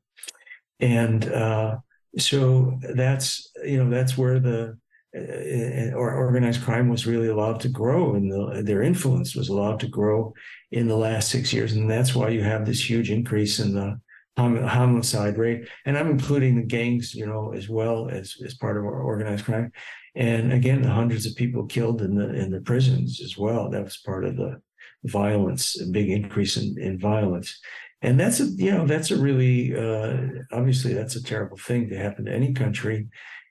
And 0.81 1.25
uh, 1.27 1.79
so 2.19 2.79
that's, 2.95 3.51
you 3.65 3.83
know, 3.83 3.91
that's 3.91 4.19
where 4.19 4.39
the 4.39 4.79
uh, 5.17 5.97
or 5.97 6.13
organized 6.13 6.63
crime 6.63 6.89
was 6.89 7.07
really 7.07 7.29
allowed 7.29 7.61
to 7.61 7.69
grow 7.69 8.15
and 8.15 8.31
the, 8.31 8.63
their 8.65 8.83
influence 8.83 9.37
was 9.37 9.49
allowed 9.49 9.79
to 9.81 9.87
grow 9.87 10.35
in 10.73 10.89
the 10.89 10.97
last 10.97 11.31
six 11.31 11.53
years. 11.53 11.73
And 11.73 11.89
that's 11.89 12.15
why 12.15 12.29
you 12.31 12.43
have 12.43 12.67
this 12.67 12.89
huge 12.89 13.11
increase 13.11 13.61
in 13.61 13.75
the 13.75 14.01
homicide 14.37 15.39
rate. 15.39 15.69
And 15.87 15.97
I'm 15.97 16.11
including 16.11 16.57
the 16.57 16.67
gangs, 16.67 17.15
you 17.15 17.27
know, 17.27 17.53
as 17.53 17.69
well 17.69 18.09
as, 18.09 18.35
as 18.45 18.55
part 18.55 18.77
of 18.77 18.85
our 18.85 19.03
organized 19.03 19.45
crime. 19.45 19.71
And 20.17 20.53
again, 20.53 20.83
the 20.83 20.91
hundreds 20.91 21.27
of 21.27 21.37
people 21.37 21.67
killed 21.67 22.01
in 22.03 22.15
the 22.15 22.33
in 22.35 22.51
the 22.51 22.61
prisons 22.61 23.21
as 23.21 23.37
well. 23.37 23.69
That 23.71 23.83
was 23.83 23.97
part 23.97 24.25
of 24.25 24.37
the 24.37 24.61
violence, 25.05 25.81
a 25.81 25.87
big 25.87 26.11
increase 26.11 26.57
in, 26.57 26.77
in 26.79 26.99
violence. 26.99 27.59
And 28.03 28.21
that's 28.21 28.41
a 28.41 28.45
you 28.45 28.71
know 28.71 28.87
that's 28.87 29.11
a 29.11 29.17
really 29.17 29.75
uh, 29.75 30.17
obviously 30.53 30.93
that's 30.93 31.17
a 31.17 31.23
terrible 31.23 31.57
thing 31.57 31.89
to 31.89 31.97
happen 31.97 32.27
to 32.27 32.33
any 32.33 32.53
country, 32.53 33.07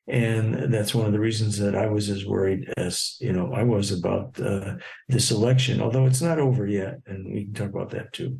and 0.07 0.71
that's 0.71 0.93
one 0.93 1.07
of 1.07 1.11
the 1.11 1.19
reasons 1.19 1.57
that 1.57 1.75
I 1.75 1.87
was 1.87 2.09
as 2.09 2.25
worried 2.25 2.71
as 2.77 3.17
you 3.19 3.33
know 3.33 3.51
I 3.51 3.63
was 3.63 3.91
about 3.91 4.39
uh, 4.39 4.75
this 5.09 5.31
election. 5.31 5.81
Although 5.81 6.05
it's 6.05 6.21
not 6.21 6.37
over 6.37 6.67
yet, 6.67 6.99
and 7.07 7.33
we 7.33 7.45
can 7.45 7.53
talk 7.53 7.69
about 7.69 7.89
that 7.91 8.13
too. 8.13 8.39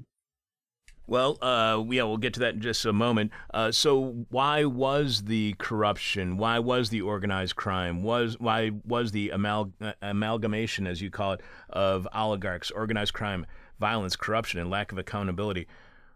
Well, 1.06 1.38
uh, 1.41 1.84
yeah, 1.89 2.04
we'll 2.04 2.18
get 2.18 2.34
to 2.36 2.39
that 2.41 2.56
in 2.56 2.62
just 2.62 2.86
a 2.86 2.93
moment. 2.93 3.32
Uh, 3.54 3.72
so, 3.72 4.26
why 4.30 4.64
was 4.64 5.24
the 5.24 5.54
corruption? 5.58 6.38
Why 6.38 6.60
was 6.60 6.89
the 6.89 7.01
organized 7.01 7.58
crime? 7.58 8.04
Was 8.04 8.39
why 8.39 8.72
was 8.86 9.12
the 9.12 9.30
amal- 9.32 9.74
amalgamation, 10.01 10.88
as 10.88 11.01
you 11.01 11.10
call 11.10 11.34
it, 11.34 11.41
of 11.70 12.08
oligarchs, 12.14 12.72
organized 12.72 13.14
crime, 13.14 13.45
violence, 13.80 14.16
corruption, 14.16 14.62
and 14.62 14.70
lack 14.70 14.93
of 14.93 14.97
accountability? 14.97 15.68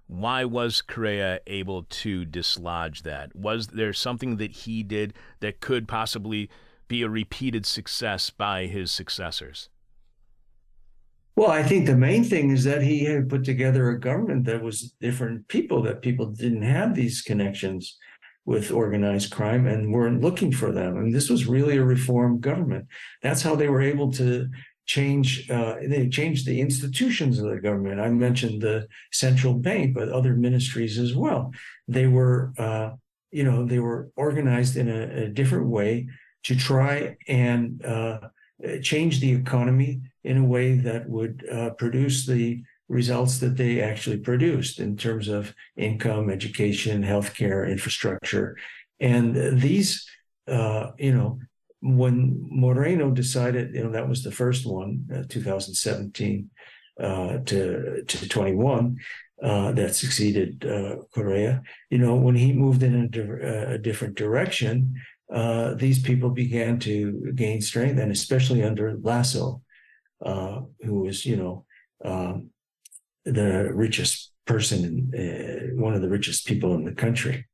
Why 0.07 0.45
was 0.45 0.81
Correa 0.81 1.41
able 1.47 1.83
to 1.83 2.23
dislodge 2.23 3.03
that? 3.03 3.35
Was 3.35 3.67
there 3.67 3.91
something 3.91 4.38
that 4.38 4.51
he 4.51 4.83
did 4.83 5.13
that 5.41 5.59
could 5.59 5.85
possibly 5.85 6.49
be 6.88 7.01
a 7.01 7.09
repeated 7.09 7.65
success 7.65 8.29
by 8.29 8.67
his 8.67 8.89
successors? 8.89 9.67
Well, 11.38 11.51
I 11.51 11.61
think 11.61 11.85
the 11.85 11.95
main 11.95 12.23
thing 12.23 12.49
is 12.49 12.63
that 12.63 12.81
he 12.81 13.03
had 13.03 13.29
put 13.29 13.43
together 13.43 13.89
a 13.89 13.99
government 13.99 14.45
that 14.45 14.63
was 14.63 14.95
different 14.99 15.47
people, 15.47 15.83
that 15.83 16.01
people 16.01 16.25
didn't 16.25 16.63
have 16.63 16.95
these 16.95 17.21
connections 17.21 17.95
with 18.45 18.71
organized 18.71 19.31
crime 19.31 19.67
and 19.67 19.93
weren't 19.93 20.21
looking 20.21 20.51
for 20.51 20.71
them. 20.71 20.97
And 20.97 21.13
this 21.13 21.29
was 21.29 21.45
really 21.45 21.77
a 21.77 21.83
reform 21.83 22.39
government. 22.39 22.88
That's 23.21 23.43
how 23.43 23.53
they 23.55 23.69
were 23.69 23.83
able 23.83 24.11
to 24.13 24.47
change. 24.88 25.47
Uh, 25.47 25.75
they 25.88 26.09
changed 26.09 26.47
the 26.47 26.59
institutions 26.59 27.38
of 27.38 27.51
the 27.51 27.61
government. 27.61 28.01
I 28.01 28.09
mentioned 28.09 28.63
the 28.63 28.88
central 29.11 29.53
bank, 29.53 29.93
but 29.93 30.09
other 30.09 30.33
ministries 30.33 30.97
as 30.97 31.15
well. 31.15 31.51
They 31.88 32.07
were, 32.07 32.51
uh, 32.57 32.93
you 33.29 33.43
know, 33.43 33.63
they 33.63 33.77
were 33.77 34.09
organized 34.15 34.75
in 34.75 34.89
a, 34.89 35.25
a 35.25 35.27
different 35.27 35.67
way 35.67 36.07
to 36.45 36.55
try 36.55 37.15
and 37.27 37.85
uh, 37.85 38.21
change 38.81 39.19
the 39.19 39.33
economy 39.33 40.01
in 40.28 40.38
a 40.38 40.43
way 40.55 40.67
that 40.88 41.09
would 41.09 41.45
uh, 41.49 41.69
produce 41.82 42.25
the 42.25 42.61
results 42.89 43.39
that 43.39 43.55
they 43.55 43.82
actually 43.82 44.17
produced 44.17 44.80
in 44.80 44.97
terms 44.97 45.28
of 45.28 45.53
income, 45.78 46.30
education, 46.30 47.01
healthcare, 47.01 47.69
infrastructure. 47.69 48.57
And 48.99 49.59
these, 49.61 50.05
uh, 50.47 50.91
you 50.97 51.13
know, 51.13 51.39
when 51.82 52.17
Moreno 52.49 53.11
decided, 53.11 53.73
you 53.73 53.84
know, 53.84 53.91
that 53.91 54.09
was 54.09 54.21
the 54.23 54.32
first 54.32 54.65
one, 54.65 55.05
uh, 55.13 55.23
2017 55.30 56.49
uh, 56.99 57.38
to, 57.45 58.03
to 58.03 58.30
21, 58.30 58.97
uh, 59.41 59.71
that 59.71 59.95
succeeded 59.95 60.65
uh, 60.65 60.95
Correa. 61.13 61.61
You 61.89 61.99
know, 61.99 62.15
when 62.15 62.36
he 62.36 62.51
moved 62.51 62.84
in 62.84 62.95
a, 62.95 63.07
di- 63.07 63.73
a 63.75 63.78
different 63.78 64.15
direction, 64.15 64.95
uh, 65.32 65.75
these 65.75 66.01
people 66.01 66.32
began 66.32 66.80
to 66.80 67.32
gain 67.36 67.61
strength, 67.61 67.99
and 67.99 68.11
especially 68.11 68.63
under 68.63 68.97
Lasso, 69.01 69.61
uh, 70.26 70.61
who 70.82 71.01
was, 71.01 71.26
you 71.26 71.36
know, 71.36 71.65
um, 72.03 72.49
the 73.26 73.70
richest 73.74 74.32
person, 74.45 75.11
uh, 75.13 75.76
one 75.82 75.93
of 75.93 76.01
the 76.01 76.09
richest 76.09 76.47
people 76.47 76.74
in 76.76 76.86
the 76.86 76.93
country. 76.93 77.45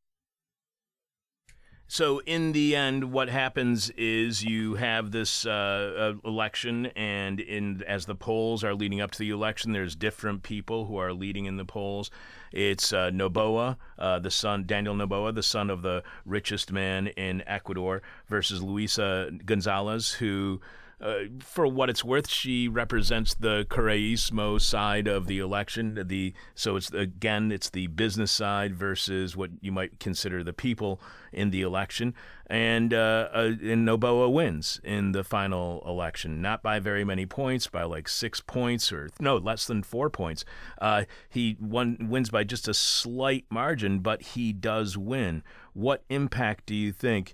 So, 1.87 2.21
in 2.25 2.53
the 2.53 2.75
end, 2.75 3.11
what 3.11 3.29
happens 3.29 3.91
is 3.91 4.43
you 4.43 4.73
have 4.75 5.11
this 5.11 5.45
uh, 5.45 6.15
uh, 6.25 6.27
election, 6.27 6.87
and 6.95 7.39
in 7.39 7.83
as 7.83 8.07
the 8.07 8.15
polls 8.15 8.63
are 8.63 8.73
leading 8.73 8.99
up 8.99 9.11
to 9.11 9.19
the 9.19 9.29
election, 9.29 9.73
there's 9.73 9.95
different 9.95 10.41
people 10.41 10.85
who 10.85 10.97
are 10.97 11.13
leading 11.13 11.45
in 11.45 11.57
the 11.57 11.65
polls. 11.65 12.09
It's 12.51 12.93
uh, 12.93 13.11
Noboa, 13.11 13.77
uh, 13.99 14.17
the 14.17 14.31
son, 14.31 14.63
Daniel 14.65 14.95
Noboa, 14.95 15.35
the 15.35 15.43
son 15.43 15.69
of 15.69 15.83
the 15.83 16.03
richest 16.25 16.71
man 16.71 17.07
in 17.09 17.43
Ecuador, 17.45 18.01
versus 18.27 18.63
Luisa 18.63 19.29
Gonzalez, 19.45 20.13
who 20.13 20.61
uh, 21.03 21.25
for 21.39 21.67
what 21.67 21.89
it's 21.89 22.03
worth, 22.03 22.29
she 22.29 22.69
represents 22.69 23.33
the 23.33 23.65
Correísmo 23.69 24.59
side 24.59 25.05
of 25.05 25.27
the 25.27 25.37
election. 25.37 26.01
The 26.07 26.33
so 26.55 26.77
it's 26.77 26.91
again 26.93 27.51
it's 27.51 27.69
the 27.69 27.87
business 27.87 28.31
side 28.31 28.73
versus 28.73 29.35
what 29.35 29.51
you 29.59 29.73
might 29.73 29.99
consider 29.99 30.45
the 30.45 30.53
people 30.53 31.01
in 31.33 31.49
the 31.49 31.61
election, 31.61 32.13
and 32.47 32.93
uh, 32.93 33.27
uh, 33.33 33.51
and 33.61 33.85
Noboa 33.85 34.31
wins 34.31 34.79
in 34.81 35.11
the 35.11 35.25
final 35.25 35.83
election, 35.85 36.41
not 36.41 36.63
by 36.63 36.79
very 36.79 37.03
many 37.03 37.25
points, 37.25 37.67
by 37.67 37.83
like 37.83 38.07
six 38.07 38.39
points 38.39 38.89
or 38.93 39.09
no 39.19 39.35
less 39.35 39.67
than 39.67 39.83
four 39.83 40.09
points. 40.09 40.45
Uh, 40.79 41.03
he 41.29 41.57
won 41.59 42.07
wins 42.09 42.29
by 42.29 42.45
just 42.45 42.69
a 42.69 42.73
slight 42.73 43.43
margin, 43.49 43.99
but 43.99 44.21
he 44.21 44.53
does 44.53 44.97
win. 44.97 45.43
What 45.73 46.05
impact 46.09 46.65
do 46.65 46.75
you 46.75 46.93
think 46.93 47.33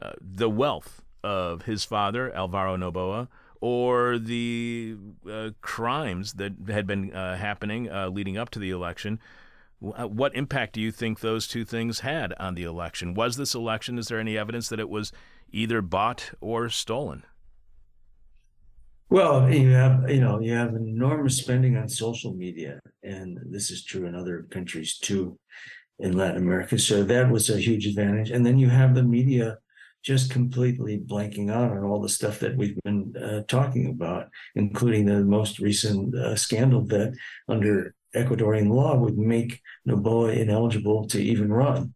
uh, 0.00 0.12
the 0.18 0.48
wealth? 0.48 1.02
Of 1.22 1.62
his 1.62 1.84
father, 1.84 2.34
Alvaro 2.34 2.76
Noboa, 2.76 3.28
or 3.60 4.18
the 4.18 4.96
uh, 5.30 5.50
crimes 5.60 6.34
that 6.34 6.52
had 6.68 6.86
been 6.86 7.12
uh, 7.12 7.36
happening 7.36 7.90
uh, 7.90 8.08
leading 8.08 8.38
up 8.38 8.50
to 8.50 8.58
the 8.58 8.70
election. 8.70 9.18
Uh, 9.82 10.06
what 10.06 10.34
impact 10.34 10.74
do 10.74 10.80
you 10.80 10.90
think 10.90 11.20
those 11.20 11.46
two 11.46 11.64
things 11.64 12.00
had 12.00 12.32
on 12.38 12.54
the 12.54 12.64
election? 12.64 13.14
Was 13.14 13.36
this 13.36 13.54
election, 13.54 13.98
is 13.98 14.08
there 14.08 14.20
any 14.20 14.36
evidence 14.36 14.68
that 14.68 14.80
it 14.80 14.88
was 14.88 15.12
either 15.52 15.82
bought 15.82 16.32
or 16.40 16.68
stolen? 16.68 17.24
Well, 19.10 19.52
you 19.52 19.70
have 19.70 20.08
you 20.08 20.20
know 20.20 20.38
you 20.38 20.54
have 20.54 20.74
enormous 20.74 21.38
spending 21.38 21.76
on 21.76 21.88
social 21.88 22.32
media, 22.32 22.78
and 23.02 23.40
this 23.50 23.72
is 23.72 23.84
true 23.84 24.06
in 24.06 24.14
other 24.14 24.46
countries 24.50 24.98
too, 24.98 25.36
in 25.98 26.16
Latin 26.16 26.36
America. 26.36 26.78
So 26.78 27.02
that 27.02 27.28
was 27.28 27.50
a 27.50 27.58
huge 27.58 27.88
advantage. 27.88 28.30
And 28.30 28.46
then 28.46 28.56
you 28.56 28.68
have 28.68 28.94
the 28.94 29.02
media 29.02 29.58
just 30.02 30.30
completely 30.30 30.98
blanking 30.98 31.50
out 31.50 31.70
on 31.70 31.84
all 31.84 32.00
the 32.00 32.08
stuff 32.08 32.38
that 32.40 32.56
we've 32.56 32.78
been 32.84 33.14
uh, 33.16 33.42
talking 33.48 33.86
about, 33.86 34.28
including 34.54 35.04
the 35.04 35.20
most 35.20 35.58
recent 35.58 36.14
uh, 36.14 36.34
scandal 36.36 36.84
that 36.86 37.14
under 37.48 37.94
Ecuadorian 38.14 38.70
law 38.70 38.96
would 38.96 39.18
make 39.18 39.60
Noboa 39.86 40.36
ineligible 40.36 41.06
to 41.08 41.22
even 41.22 41.52
run. 41.52 41.94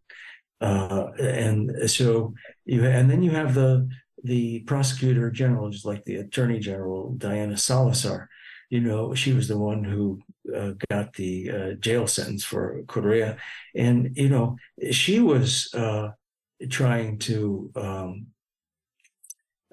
Uh, 0.61 1.07
and 1.19 1.89
so 1.89 2.33
you 2.63 2.85
and 2.85 3.09
then 3.09 3.21
you 3.21 3.31
have 3.31 3.53
the 3.53 3.87
the 4.23 4.61
prosecutor 4.61 5.29
general, 5.29 5.69
just 5.69 5.85
like 5.85 6.03
the 6.05 6.15
attorney 6.15 6.59
general 6.59 7.13
Diana 7.17 7.57
Salazar. 7.57 8.29
You 8.69 8.81
know, 8.81 9.13
she 9.13 9.33
was 9.33 9.47
the 9.47 9.57
one 9.57 9.83
who 9.83 10.19
uh, 10.55 10.71
got 10.89 11.13
the 11.13 11.51
uh, 11.51 11.71
jail 11.73 12.07
sentence 12.07 12.43
for 12.43 12.83
Correa, 12.87 13.37
and 13.75 14.15
you 14.15 14.29
know 14.29 14.57
she 14.91 15.19
was 15.19 15.69
uh, 15.73 16.09
trying 16.69 17.17
to 17.19 17.71
um, 17.75 18.27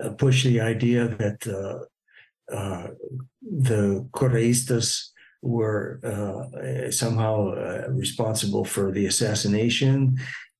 uh, 0.03 0.11
push 0.11 0.45
the 0.45 0.61
idea 0.61 1.09
that 1.09 1.47
uh, 1.47 2.55
uh, 2.55 2.89
the 3.41 4.09
Correistas 4.12 5.09
were 5.43 6.01
uh, 6.05 6.91
somehow 6.91 7.51
uh, 7.51 7.87
responsible 7.91 8.64
for 8.64 8.93
the 8.93 9.07
assassination. 9.07 10.16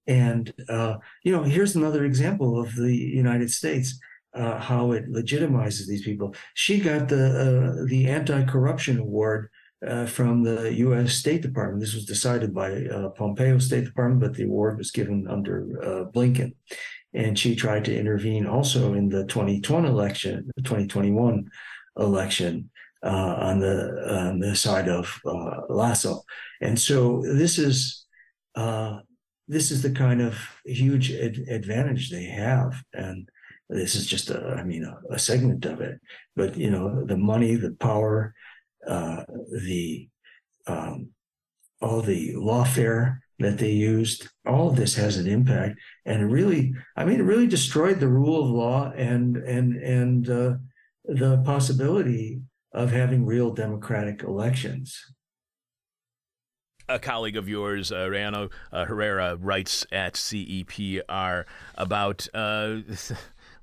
And, 0.07 0.53
uh, 0.69 0.97
you 1.25 1.33
know, 1.33 1.45
here's 1.45 1.77
another 1.77 2.05
example 2.05 2.61
of 2.61 2.75
the 2.75 2.95
United 2.95 3.51
States. 3.51 4.01
how 4.35 4.93
it 4.93 5.11
legitimizes 5.11 5.87
these 5.87 6.05
people. 6.05 6.35
She 6.55 6.81
got 6.81 7.09
the 7.09 7.87
the 7.89 8.09
anti-corruption 8.09 8.99
award 8.99 9.49
uh, 9.87 10.07
from 10.07 10.43
the 10.43 10.73
U.S. 10.75 11.15
State 11.15 11.43
Department. 11.43 11.81
This 11.81 11.95
was 11.95 12.05
decided 12.05 12.55
by 12.55 12.85
uh, 12.87 13.11
Pompeo 13.11 13.59
State 13.59 13.85
Department, 13.85 14.21
but 14.21 14.35
the 14.35 14.45
award 14.45 14.79
was 14.79 14.91
given 14.91 15.27
under 15.29 15.67
uh, 15.83 16.05
Blinken. 16.11 16.55
And 17.15 17.39
she 17.39 17.55
tried 17.55 17.85
to 17.87 17.97
intervene 17.97 18.47
also 18.47 18.95
in 18.95 19.09
the 19.09 19.25
2020 19.27 19.89
election, 19.89 20.51
the 20.57 20.63
2021 20.63 21.51
election 21.99 22.71
uh, 23.03 23.35
on 23.39 23.59
the 23.59 24.29
on 24.29 24.39
the 24.39 24.55
side 24.55 24.89
of 24.89 25.21
uh, 25.27 25.63
Lasso. 25.69 26.23
And 26.61 26.79
so 26.79 27.23
this 27.23 27.59
is 27.59 28.07
uh, 28.55 29.01
this 29.49 29.71
is 29.71 29.83
the 29.83 29.91
kind 29.91 30.23
of 30.23 30.39
huge 30.65 31.11
ad- 31.13 31.45
advantage 31.51 32.11
they 32.11 32.25
have, 32.25 32.83
and 32.95 33.29
this 33.69 33.95
is 33.95 34.07
just 34.07 34.31
a 34.31 34.57
I 34.59 34.65
mean 34.65 34.85
a, 34.85 35.15
a 35.15 35.19
segment 35.19 35.65
of 35.65 35.81
it. 35.81 36.01
But 36.37 36.57
you 36.57 36.71
know 36.71 37.05
the 37.05 37.17
money, 37.17 37.57
the 37.57 37.73
power 37.73 38.35
uh, 38.87 39.25
the 39.65 40.09
um, 40.67 41.11
all 41.81 42.01
the 42.01 42.35
lawfare, 42.35 43.19
that 43.43 43.59
they 43.59 43.71
used. 43.71 44.29
All 44.47 44.69
of 44.69 44.77
this 44.77 44.95
has 44.95 45.17
an 45.19 45.27
impact, 45.27 45.79
and 46.07 46.33
really, 46.33 46.75
I 46.97 47.05
mean, 47.05 47.21
it 47.21 47.25
really 47.25 47.47
destroyed 47.47 48.01
the 48.01 48.09
rule 48.09 48.43
of 48.43 48.51
law 48.51 48.93
and 48.93 49.37
and 49.37 49.77
and 49.77 50.31
uh, 50.31 50.55
the 51.05 51.43
possibility 51.45 52.41
of 52.73 52.91
having 52.91 53.27
real 53.27 53.53
democratic 53.53 54.23
elections. 54.23 54.99
A 56.89 56.99
colleague 56.99 57.37
of 57.37 57.49
yours, 57.49 57.93
uh, 57.93 58.07
Rayano 58.07 58.51
uh, 58.73 58.87
Herrera, 58.87 59.37
writes 59.37 59.87
at 59.93 60.15
CEPR 60.15 61.45
about. 61.77 62.29
Uh, 62.33 62.79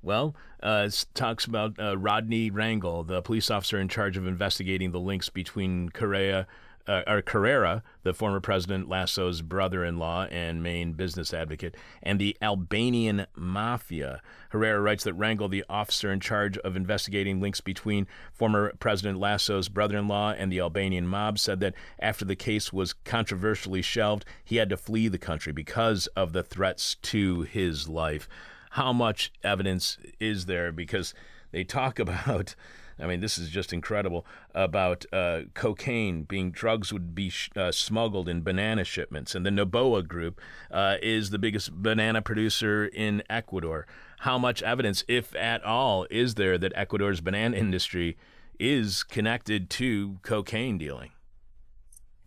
well, 0.02 0.34
uh, 0.62 0.88
talks 1.14 1.44
about 1.44 1.78
uh, 1.78 1.96
Rodney 1.96 2.50
Rangel, 2.50 3.06
the 3.06 3.22
police 3.22 3.50
officer 3.50 3.78
in 3.78 3.88
charge 3.88 4.16
of 4.16 4.26
investigating 4.26 4.92
the 4.92 5.00
links 5.00 5.28
between 5.28 5.88
Correa 5.90 6.46
uh, 6.90 7.02
or 7.06 7.22
Carrera, 7.22 7.82
the 8.02 8.12
former 8.12 8.40
President 8.40 8.88
Lasso's 8.88 9.42
brother 9.42 9.84
in 9.84 9.98
law 9.98 10.24
and 10.24 10.62
main 10.62 10.92
business 10.94 11.32
advocate, 11.32 11.76
and 12.02 12.18
the 12.18 12.36
Albanian 12.42 13.26
mafia. 13.36 14.20
Herrera 14.48 14.80
writes 14.80 15.04
that 15.04 15.16
Rangel, 15.16 15.50
the 15.50 15.64
officer 15.68 16.10
in 16.10 16.18
charge 16.20 16.58
of 16.58 16.74
investigating 16.74 17.40
links 17.40 17.60
between 17.60 18.08
former 18.32 18.72
President 18.80 19.20
Lasso's 19.20 19.68
brother 19.68 19.98
in 19.98 20.08
law 20.08 20.32
and 20.32 20.50
the 20.50 20.60
Albanian 20.60 21.06
mob, 21.06 21.38
said 21.38 21.60
that 21.60 21.74
after 22.00 22.24
the 22.24 22.36
case 22.36 22.72
was 22.72 22.92
controversially 22.92 23.82
shelved, 23.82 24.24
he 24.44 24.56
had 24.56 24.70
to 24.70 24.76
flee 24.76 25.06
the 25.06 25.18
country 25.18 25.52
because 25.52 26.06
of 26.08 26.32
the 26.32 26.42
threats 26.42 26.96
to 27.02 27.42
his 27.42 27.88
life. 27.88 28.28
How 28.70 28.92
much 28.92 29.32
evidence 29.42 29.98
is 30.18 30.46
there? 30.46 30.72
Because 30.72 31.14
they 31.52 31.64
talk 31.64 31.98
about 31.98 32.54
I 33.02 33.06
mean, 33.06 33.20
this 33.20 33.38
is 33.38 33.48
just 33.48 33.72
incredible 33.72 34.26
about 34.54 35.06
uh, 35.12 35.42
cocaine 35.54 36.24
being 36.24 36.50
drugs 36.50 36.92
would 36.92 37.14
be 37.14 37.30
sh- 37.30 37.50
uh, 37.56 37.72
smuggled 37.72 38.28
in 38.28 38.42
banana 38.42 38.84
shipments. 38.84 39.34
And 39.34 39.44
the 39.46 39.50
Noboa 39.50 40.06
Group 40.06 40.40
uh, 40.70 40.96
is 41.02 41.30
the 41.30 41.38
biggest 41.38 41.72
banana 41.72 42.20
producer 42.20 42.86
in 42.86 43.22
Ecuador. 43.30 43.86
How 44.20 44.38
much 44.38 44.62
evidence, 44.62 45.02
if 45.08 45.34
at 45.34 45.64
all, 45.64 46.06
is 46.10 46.34
there 46.34 46.58
that 46.58 46.72
Ecuador's 46.74 47.20
banana 47.20 47.56
industry 47.56 48.18
is 48.58 49.02
connected 49.02 49.70
to 49.70 50.18
cocaine 50.22 50.76
dealing? 50.76 51.10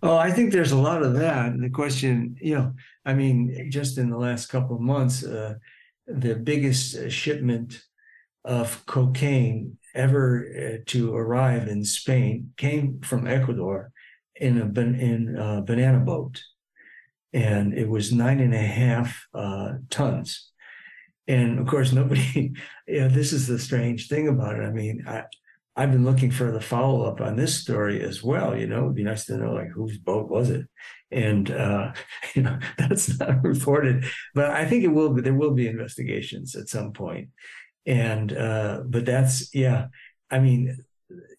Oh, 0.01 0.17
I 0.17 0.31
think 0.31 0.51
there's 0.51 0.71
a 0.71 0.77
lot 0.77 1.03
of 1.03 1.13
that. 1.13 1.57
The 1.57 1.69
question, 1.69 2.35
you 2.41 2.55
know, 2.55 2.73
I 3.05 3.13
mean, 3.13 3.69
just 3.69 3.97
in 3.97 4.09
the 4.09 4.17
last 4.17 4.47
couple 4.47 4.75
of 4.75 4.81
months, 4.81 5.23
uh, 5.23 5.55
the 6.07 6.35
biggest 6.35 7.11
shipment 7.11 7.81
of 8.45 8.85
cocaine 8.85 9.77
ever 9.95 10.45
uh, 10.57 10.77
to 10.87 11.15
arrive 11.15 11.67
in 11.67 11.83
Spain 11.83 12.51
came 12.57 12.99
from 13.01 13.27
Ecuador 13.27 13.91
in 14.35 14.59
a 14.59 14.81
in 14.81 15.35
a 15.37 15.61
banana 15.61 15.99
boat, 15.99 16.41
and 17.31 17.73
it 17.73 17.87
was 17.87 18.11
nine 18.11 18.39
and 18.39 18.53
a 18.53 18.57
half 18.57 19.27
uh, 19.33 19.73
tons. 19.89 20.49
And 21.27 21.59
of 21.59 21.67
course, 21.67 21.91
nobody. 21.91 22.53
Know, 22.85 23.07
this 23.07 23.31
is 23.31 23.47
the 23.47 23.59
strange 23.59 24.09
thing 24.09 24.27
about 24.27 24.59
it. 24.59 24.63
I 24.63 24.69
mean, 24.69 25.05
I 25.07 25.23
I've 25.75 25.91
been 25.91 26.05
looking 26.05 26.29
for 26.29 26.51
the 26.51 26.61
follow 26.61 27.03
up 27.03 27.19
on 27.19 27.35
this 27.35 27.59
story 27.59 28.03
as 28.03 28.23
well. 28.23 28.55
You 28.55 28.67
know, 28.67 28.83
it'd 28.83 28.95
be 28.95 29.03
nice 29.03 29.25
to 29.25 29.37
know 29.37 29.53
like 29.53 29.69
whose 29.69 29.97
boat 29.97 30.29
was 30.29 30.49
it, 30.49 30.67
and 31.11 31.49
uh, 31.49 31.93
you 32.35 32.43
know 32.43 32.59
that's 32.77 33.19
not 33.19 33.43
reported. 33.43 34.05
But 34.35 34.51
I 34.51 34.65
think 34.65 34.83
it 34.83 34.89
will. 34.89 35.13
Be, 35.13 35.21
there 35.21 35.33
will 35.33 35.53
be 35.53 35.67
investigations 35.67 36.55
at 36.55 36.69
some 36.69 36.93
point. 36.93 36.93
point 36.93 37.29
and 37.85 38.33
uh, 38.33 38.81
but 38.85 39.05
that's 39.05 39.53
yeah 39.53 39.87
i 40.31 40.39
mean 40.39 40.77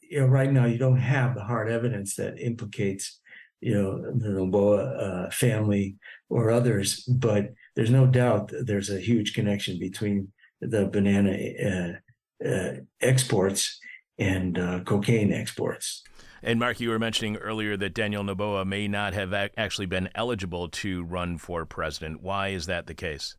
you 0.02 0.20
know 0.20 0.26
right 0.26 0.52
now 0.52 0.64
you 0.64 0.78
don't 0.78 0.98
have 0.98 1.34
the 1.34 1.44
hard 1.44 1.70
evidence 1.70 2.16
that 2.16 2.38
implicates 2.38 3.20
you 3.60 3.74
know 3.74 3.98
the 4.12 4.28
Noboa 4.28 5.26
uh, 5.26 5.30
family 5.30 5.96
or 6.28 6.50
others 6.50 7.02
but 7.04 7.52
there's 7.76 7.90
no 7.90 8.06
doubt 8.06 8.52
there's 8.62 8.90
a 8.90 9.00
huge 9.00 9.34
connection 9.34 9.78
between 9.78 10.32
the 10.60 10.86
banana 10.86 11.36
uh, 11.64 12.46
uh 12.46 12.72
exports 13.00 13.80
and 14.18 14.58
uh, 14.58 14.80
cocaine 14.80 15.32
exports 15.32 16.02
and 16.44 16.60
Mark, 16.60 16.78
you 16.78 16.90
were 16.90 16.98
mentioning 16.98 17.36
earlier 17.36 17.74
that 17.78 17.94
Daniel 17.94 18.22
Noboa 18.22 18.66
may 18.66 18.86
not 18.86 19.14
have 19.14 19.32
actually 19.32 19.86
been 19.86 20.10
eligible 20.14 20.68
to 20.68 21.02
run 21.04 21.38
for 21.38 21.64
president. 21.64 22.22
Why 22.22 22.48
is 22.48 22.66
that 22.66 22.86
the 22.86 22.94
case? 22.94 23.36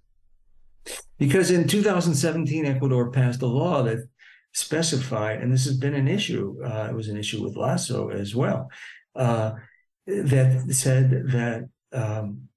Because 1.19 1.51
in 1.51 1.67
2017, 1.67 2.65
Ecuador 2.65 3.11
passed 3.11 3.43
a 3.43 3.47
law 3.47 3.83
that 3.83 4.07
specified, 4.53 5.39
and 5.41 5.53
this 5.53 5.65
has 5.65 5.77
been 5.77 5.93
an 5.93 6.07
issue, 6.07 6.57
uh, 6.65 6.87
it 6.89 6.95
was 6.95 7.07
an 7.07 7.17
issue 7.17 7.43
with 7.43 7.55
Lasso 7.55 8.09
as 8.09 8.35
well, 8.35 8.69
uh, 9.15 9.51
that 10.07 10.65
said 10.71 11.27
that 11.29 11.69
um, 11.93 12.47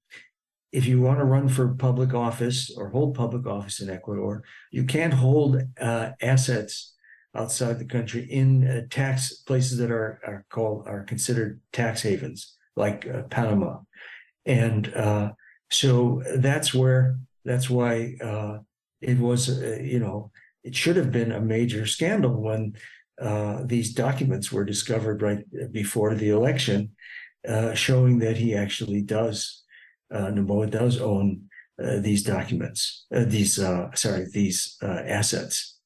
if 0.71 0.87
you 0.87 0.99
want 0.99 1.19
to 1.19 1.25
run 1.25 1.47
for 1.47 1.75
public 1.75 2.13
office 2.13 2.71
or 2.75 2.89
hold 2.89 3.15
public 3.15 3.45
office 3.45 3.81
in 3.81 3.89
Ecuador, 3.89 4.43
you 4.71 4.83
can't 4.83 5.13
hold 5.13 5.61
uh, 5.79 6.11
assets 6.21 6.95
outside 7.35 7.79
the 7.79 7.85
country 7.85 8.23
in 8.23 8.67
uh, 8.67 8.81
tax 8.89 9.33
places 9.43 9.77
that 9.77 9.91
are, 9.91 10.19
are 10.25 10.45
called 10.49 10.87
are 10.87 11.03
considered 11.03 11.61
tax 11.71 12.01
havens, 12.01 12.55
like 12.75 13.07
uh, 13.07 13.23
Panama, 13.23 13.79
and 14.45 14.93
uh, 14.95 15.31
so 15.69 16.23
that's 16.35 16.73
where 16.73 17.19
that's 17.45 17.69
why 17.69 18.15
uh, 18.21 18.59
it 19.01 19.17
was, 19.17 19.49
uh, 19.49 19.79
you 19.81 19.99
know, 19.99 20.31
it 20.63 20.75
should 20.75 20.97
have 20.97 21.11
been 21.11 21.31
a 21.31 21.41
major 21.41 21.85
scandal 21.85 22.41
when 22.41 22.75
uh, 23.21 23.63
these 23.65 23.93
documents 23.93 24.51
were 24.51 24.65
discovered 24.65 25.21
right 25.21 25.43
before 25.71 26.15
the 26.15 26.29
election, 26.29 26.91
showing 27.73 28.19
that 28.19 28.37
he 28.37 28.55
actually 28.55 29.01
does, 29.01 29.63
uh, 30.13 30.29
does 30.31 30.99
own 30.99 31.43
these 31.77 32.23
documents, 32.23 33.05
these, 33.09 33.55
sorry, 33.55 34.27
these 34.33 34.77
assets. 34.81 35.78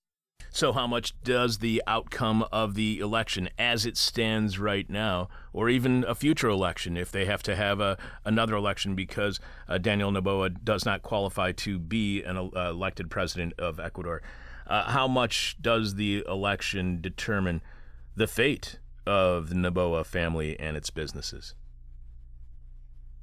So, 0.55 0.71
how 0.71 0.85
much 0.85 1.19
does 1.23 1.57
the 1.57 1.81
outcome 1.87 2.45
of 2.51 2.75
the 2.75 2.99
election 2.99 3.49
as 3.57 3.87
it 3.87 3.97
stands 3.97 4.59
right 4.59 4.87
now, 4.87 5.27
or 5.51 5.67
even 5.67 6.05
a 6.07 6.13
future 6.13 6.47
election, 6.47 6.95
if 6.95 7.11
they 7.11 7.25
have 7.25 7.41
to 7.43 7.55
have 7.55 7.79
a, 7.79 7.97
another 8.23 8.53
election 8.53 8.93
because 8.93 9.39
uh, 9.67 9.79
Daniel 9.79 10.11
Noboa 10.11 10.63
does 10.63 10.85
not 10.85 11.01
qualify 11.01 11.53
to 11.53 11.79
be 11.79 12.21
an 12.21 12.37
uh, 12.37 12.69
elected 12.69 13.09
president 13.09 13.53
of 13.57 13.79
Ecuador, 13.79 14.21
uh, 14.67 14.91
how 14.91 15.07
much 15.07 15.57
does 15.59 15.95
the 15.95 16.23
election 16.29 17.01
determine 17.01 17.59
the 18.15 18.27
fate 18.27 18.77
of 19.07 19.49
the 19.49 19.55
Noboa 19.55 20.05
family 20.05 20.59
and 20.59 20.77
its 20.77 20.91
businesses? 20.91 21.55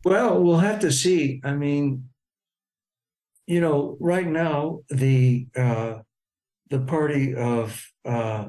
Well, 0.04 0.42
we'll 0.42 0.58
have 0.58 0.80
to 0.80 0.90
see. 0.90 1.40
I 1.44 1.52
mean, 1.52 2.08
you 3.46 3.60
know, 3.60 3.96
right 4.00 4.26
now, 4.26 4.80
the 4.88 5.46
uh, 5.56 5.98
the 6.70 6.80
party 6.80 7.34
of 7.34 7.84
uh, 8.04 8.48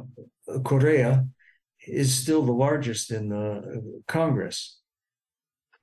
is 1.87 2.13
still 2.13 2.43
the 2.43 2.51
largest 2.51 3.11
in 3.11 3.29
the 3.29 4.03
Congress. 4.07 4.79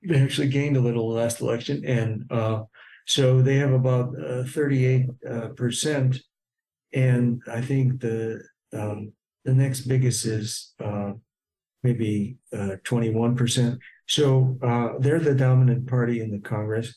They 0.01 0.21
actually 0.21 0.47
gained 0.47 0.77
a 0.77 0.81
little 0.81 1.11
last 1.11 1.41
election, 1.41 1.83
and 1.85 2.25
uh, 2.31 2.63
so 3.05 3.41
they 3.41 3.55
have 3.55 3.73
about 3.73 4.13
uh, 4.17 4.43
38 4.45 5.07
uh, 5.29 5.47
percent. 5.49 6.17
And 6.93 7.41
I 7.51 7.61
think 7.61 7.99
the 7.99 8.41
um, 8.73 9.11
the 9.43 9.53
next 9.53 9.81
biggest 9.81 10.25
is 10.25 10.73
uh, 10.83 11.11
maybe 11.83 12.37
uh, 12.57 12.77
21 12.85 13.35
percent. 13.35 13.79
So 14.07 14.57
they're 15.01 15.19
the 15.19 15.35
dominant 15.35 15.87
party 15.87 16.21
in 16.21 16.31
the 16.31 16.39
Congress, 16.39 16.95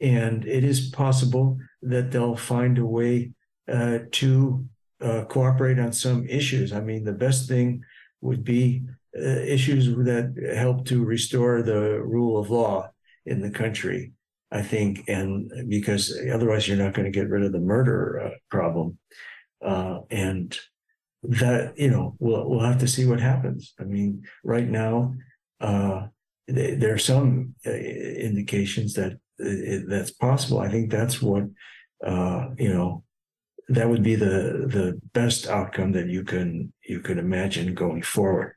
and 0.00 0.44
it 0.46 0.64
is 0.64 0.88
possible 0.88 1.58
that 1.82 2.10
they'll 2.10 2.36
find 2.36 2.78
a 2.78 2.86
way 2.86 3.32
to 3.68 4.64
uh, 5.00 5.24
cooperate 5.24 5.78
on 5.78 5.92
some 5.92 6.26
issues. 6.28 6.72
I 6.72 6.80
mean, 6.80 7.04
the 7.04 7.12
best 7.12 7.48
thing 7.48 7.82
would 8.20 8.44
be 8.44 8.82
uh, 9.16 9.20
issues 9.20 9.86
that 9.86 10.52
help 10.56 10.84
to 10.86 11.04
restore 11.04 11.62
the 11.62 12.00
rule 12.02 12.38
of 12.38 12.50
law 12.50 12.90
in 13.26 13.40
the 13.40 13.50
country. 13.50 14.12
I 14.50 14.62
think, 14.62 15.04
and 15.08 15.50
because 15.68 16.18
otherwise 16.32 16.66
you're 16.66 16.78
not 16.78 16.94
going 16.94 17.04
to 17.04 17.18
get 17.18 17.28
rid 17.28 17.44
of 17.44 17.52
the 17.52 17.58
murder 17.58 18.18
uh, 18.18 18.36
problem, 18.50 18.98
uh, 19.62 20.00
and 20.10 20.58
that 21.22 21.78
you 21.78 21.90
know 21.90 22.16
we'll 22.18 22.48
we'll 22.48 22.64
have 22.64 22.78
to 22.78 22.88
see 22.88 23.04
what 23.04 23.20
happens. 23.20 23.74
I 23.78 23.84
mean, 23.84 24.24
right 24.42 24.66
now 24.66 25.14
uh, 25.60 26.06
there 26.46 26.94
are 26.94 26.98
some 26.98 27.56
uh, 27.66 27.72
indications 27.72 28.94
that 28.94 29.18
that's 29.38 30.12
possible. 30.12 30.60
I 30.60 30.70
think 30.70 30.90
that's 30.90 31.20
what 31.20 31.44
you 32.02 32.72
know 32.72 33.04
that 33.68 33.88
would 33.88 34.02
be 34.02 34.14
the 34.14 34.66
the 34.66 35.00
best 35.12 35.46
outcome 35.46 35.92
that 35.92 36.06
you 36.06 36.24
can 36.24 36.72
you 36.86 37.00
can 37.00 37.18
imagine 37.18 37.74
going 37.74 38.02
forward. 38.02 38.54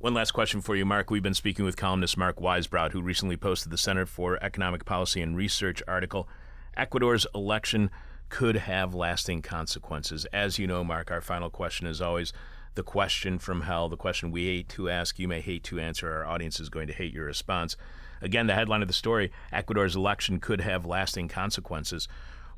One 0.00 0.14
last 0.14 0.30
question 0.30 0.60
for 0.60 0.76
you, 0.76 0.84
Mark. 0.84 1.10
We've 1.10 1.22
been 1.22 1.34
speaking 1.34 1.64
with 1.64 1.76
columnist 1.76 2.16
Mark 2.16 2.36
Weisbrot, 2.36 2.92
who 2.92 3.02
recently 3.02 3.36
posted 3.36 3.72
the 3.72 3.78
Center 3.78 4.06
for 4.06 4.38
Economic 4.42 4.84
Policy 4.84 5.20
and 5.20 5.36
Research 5.36 5.82
article 5.88 6.28
Ecuador's 6.76 7.26
election 7.34 7.90
could 8.28 8.56
have 8.56 8.94
lasting 8.94 9.42
consequences. 9.42 10.24
As 10.32 10.58
you 10.58 10.66
know, 10.66 10.84
Mark, 10.84 11.10
our 11.10 11.20
final 11.20 11.50
question 11.50 11.86
is 11.86 12.00
always 12.00 12.32
the 12.74 12.82
question 12.84 13.40
from 13.40 13.62
hell, 13.62 13.88
the 13.88 13.96
question 13.96 14.30
we 14.30 14.46
hate 14.46 14.68
to 14.68 14.88
ask, 14.88 15.18
you 15.18 15.26
may 15.26 15.40
hate 15.40 15.64
to 15.64 15.80
answer. 15.80 16.12
Our 16.12 16.26
audience 16.26 16.60
is 16.60 16.68
going 16.68 16.86
to 16.86 16.92
hate 16.92 17.12
your 17.12 17.24
response. 17.24 17.76
Again, 18.22 18.46
the 18.46 18.54
headline 18.54 18.82
of 18.82 18.88
the 18.88 18.94
story 18.94 19.32
Ecuador's 19.52 19.96
election 19.96 20.38
could 20.38 20.60
have 20.60 20.86
lasting 20.86 21.26
consequences. 21.28 22.06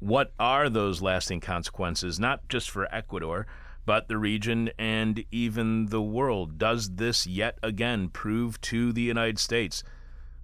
What 0.00 0.32
are 0.40 0.70
those 0.70 1.02
lasting 1.02 1.40
consequences, 1.40 2.18
not 2.18 2.48
just 2.48 2.70
for 2.70 2.92
Ecuador, 2.92 3.46
but 3.84 4.08
the 4.08 4.16
region 4.16 4.70
and 4.78 5.22
even 5.30 5.86
the 5.86 6.00
world? 6.00 6.56
Does 6.56 6.96
this 6.96 7.26
yet 7.26 7.58
again 7.62 8.08
prove 8.08 8.58
to 8.62 8.94
the 8.94 9.02
United 9.02 9.38
States 9.38 9.82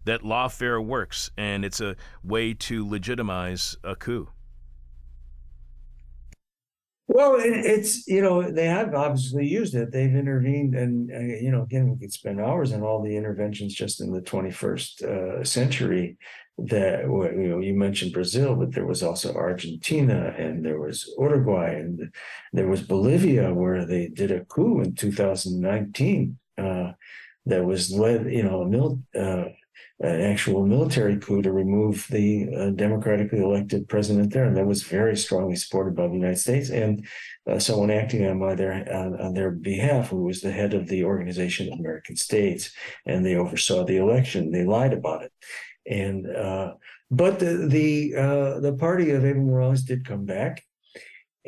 that 0.05 0.21
lawfare 0.21 0.85
works 0.85 1.31
and 1.39 1.65
it's 1.65 1.81
a 1.81 1.97
way 2.23 2.53
to 2.53 2.87
legitimize 2.87 3.77
a 3.83 3.97
coup? 3.97 4.29
Well, 7.09 7.37
it, 7.37 7.65
it's 7.65 8.07
you 8.09 8.21
know 8.21 8.51
they 8.51 8.67
have 8.67 8.95
obviously 8.95 9.47
used 9.47 9.75
it. 9.75 9.93
They've 9.93 10.15
intervened, 10.15 10.75
and 10.75 11.11
uh, 11.11 11.19
you 11.21 11.51
know 11.51 11.63
again 11.63 11.91
we 11.91 11.99
could 11.99 12.13
spend 12.13 12.41
hours 12.41 12.73
on 12.73 12.83
all 12.83 13.03
the 13.03 13.17
interventions 13.17 13.75
just 13.75 14.01
in 14.01 14.13
the 14.13 14.21
21st 14.21 15.03
uh, 15.03 15.45
century. 15.45 16.19
That 16.59 17.03
you 17.03 17.49
know 17.49 17.59
you 17.61 17.75
mentioned 17.75 18.15
Brazil, 18.15 18.57
but 18.57 18.73
there 18.75 18.87
was 18.87 19.03
also 19.03 19.35
Argentina, 19.35 20.35
and 20.39 20.65
there 20.65 20.81
was 20.81 21.13
Uruguay, 21.19 21.75
and 21.75 22.13
there 22.53 22.69
was 22.69 22.81
Bolivia, 22.81 23.53
where 23.53 23.85
they 23.85 24.09
did 24.09 24.33
a 24.33 24.45
coup 24.47 24.81
in 24.81 24.95
2019 24.95 26.39
uh, 26.59 26.93
that 27.45 27.65
was 27.65 27.93
led, 27.93 28.33
you 28.33 28.43
know, 28.43 28.63
a 28.63 28.69
mil, 28.69 29.01
uh, 29.15 29.45
an 30.01 30.21
actual 30.21 30.67
military 30.67 31.17
coup 31.17 31.41
to 31.41 31.53
remove 31.53 32.07
the 32.11 32.49
uh, 32.55 32.71
democratically 32.71 33.41
elected 33.41 33.89
president 33.89 34.31
there, 34.31 34.45
and 34.45 34.57
that 34.57 34.67
was 34.67 34.83
very 34.83 35.17
strongly 35.17 35.57
supported 35.57 35.97
by 35.97 36.07
the 36.07 36.15
United 36.15 36.39
States 36.39 36.69
and 36.69 37.07
uh, 37.51 37.59
someone 37.59 37.91
acting 37.91 38.27
on 38.27 38.39
by 38.39 38.55
their 38.55 38.73
on, 38.95 39.19
on, 39.19 39.33
their 39.33 39.51
behalf, 39.51 40.11
who 40.11 40.25
was 40.25 40.41
the 40.41 40.53
head 40.53 40.75
of 40.75 40.87
the 40.89 41.05
Organization 41.05 41.73
of 41.73 41.79
American 41.79 42.15
States, 42.15 42.73
and 43.07 43.25
they 43.25 43.37
oversaw 43.37 43.85
the 43.85 43.97
election. 43.97 44.51
They 44.51 44.65
lied 44.65 44.93
about 44.93 45.23
it, 45.23 45.33
and 45.87 46.27
uh, 46.27 46.75
but 47.11 47.39
the 47.39 47.67
the 47.67 48.15
uh, 48.17 48.61
the 48.61 48.75
party 48.75 49.13
of 49.13 49.23
Evo 49.23 49.47
Morales 49.47 49.83
did 49.83 50.07
come 50.07 50.27
back. 50.27 50.63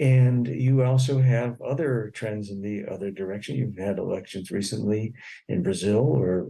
And 0.01 0.47
you 0.47 0.85
also 0.85 1.21
have 1.21 1.61
other 1.61 2.13
trends 2.15 2.51
in 2.51 2.63
the 2.63 2.85
other 2.89 3.11
direction. 3.11 3.57
You've 3.57 3.77
had 3.77 3.99
elections 3.99 4.53
recently 4.53 5.13
in 5.49 5.65
Brazil 5.65 6.07
where 6.07 6.45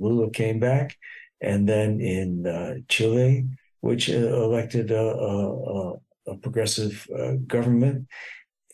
Lula 0.00 0.30
came 0.30 0.58
back 0.58 0.96
and 1.40 1.68
then 1.68 2.00
in 2.00 2.46
uh, 2.46 2.74
Chile, 2.88 3.46
which 3.80 4.10
uh, 4.10 4.14
elected 4.14 4.90
a, 4.90 5.00
a, 5.00 5.94
a 6.26 6.36
progressive 6.38 7.06
uh, 7.16 7.32
government, 7.46 8.06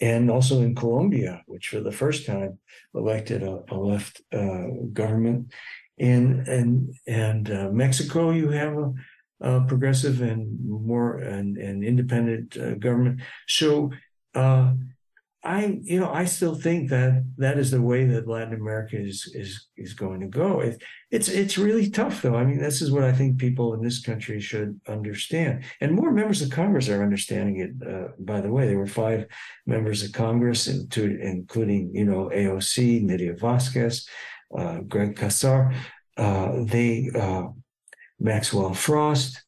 and 0.00 0.30
also 0.30 0.60
in 0.60 0.74
Colombia, 0.74 1.42
which 1.46 1.68
for 1.68 1.80
the 1.80 1.92
first 1.92 2.26
time 2.26 2.58
elected 2.94 3.42
a, 3.42 3.62
a 3.68 3.76
left 3.76 4.22
uh, 4.32 4.66
government. 4.92 5.52
In 5.96 6.44
and 6.48 6.94
and 7.06 7.50
uh, 7.50 7.70
Mexico, 7.70 8.30
you 8.30 8.48
have 8.48 8.76
a, 8.76 9.60
progressive 9.68 10.22
and 10.22 10.58
more 10.66 11.18
and, 11.18 11.56
and 11.58 11.84
independent 11.84 12.56
uh, 12.56 12.74
government. 12.74 13.20
So 13.46 13.90
I, 15.44 15.78
you 15.82 16.00
know, 16.00 16.10
I 16.10 16.24
still 16.24 16.54
think 16.54 16.88
that 16.88 17.22
that 17.36 17.58
is 17.58 17.70
the 17.70 17.82
way 17.82 18.06
that 18.06 18.26
Latin 18.26 18.54
America 18.54 18.96
is 18.96 19.30
is 19.34 19.68
is 19.76 19.92
going 19.92 20.20
to 20.20 20.26
go. 20.26 20.60
It, 20.60 20.82
it's 21.10 21.28
it's 21.28 21.58
really 21.58 21.90
tough, 21.90 22.22
though. 22.22 22.34
I 22.34 22.44
mean, 22.44 22.58
this 22.58 22.80
is 22.80 22.90
what 22.90 23.04
I 23.04 23.12
think 23.12 23.36
people 23.36 23.74
in 23.74 23.82
this 23.82 24.00
country 24.00 24.40
should 24.40 24.80
understand, 24.88 25.64
and 25.82 25.92
more 25.92 26.10
members 26.12 26.40
of 26.40 26.50
Congress 26.50 26.88
are 26.88 27.02
understanding 27.02 27.58
it. 27.58 27.86
Uh, 27.86 28.08
by 28.18 28.40
the 28.40 28.50
way, 28.50 28.66
there 28.66 28.78
were 28.78 28.86
five 28.86 29.26
members 29.66 30.02
of 30.02 30.12
Congress, 30.12 30.66
into, 30.66 31.18
including 31.20 31.94
you 31.94 32.06
know 32.06 32.30
AOC, 32.34 33.02
Nydia 33.02 33.34
Vasquez, 33.34 34.08
uh, 34.56 34.78
Greg 34.80 35.14
Casar, 35.14 35.74
uh, 36.16 36.52
they 36.64 37.10
uh, 37.14 37.48
Maxwell 38.18 38.72
Frost, 38.72 39.44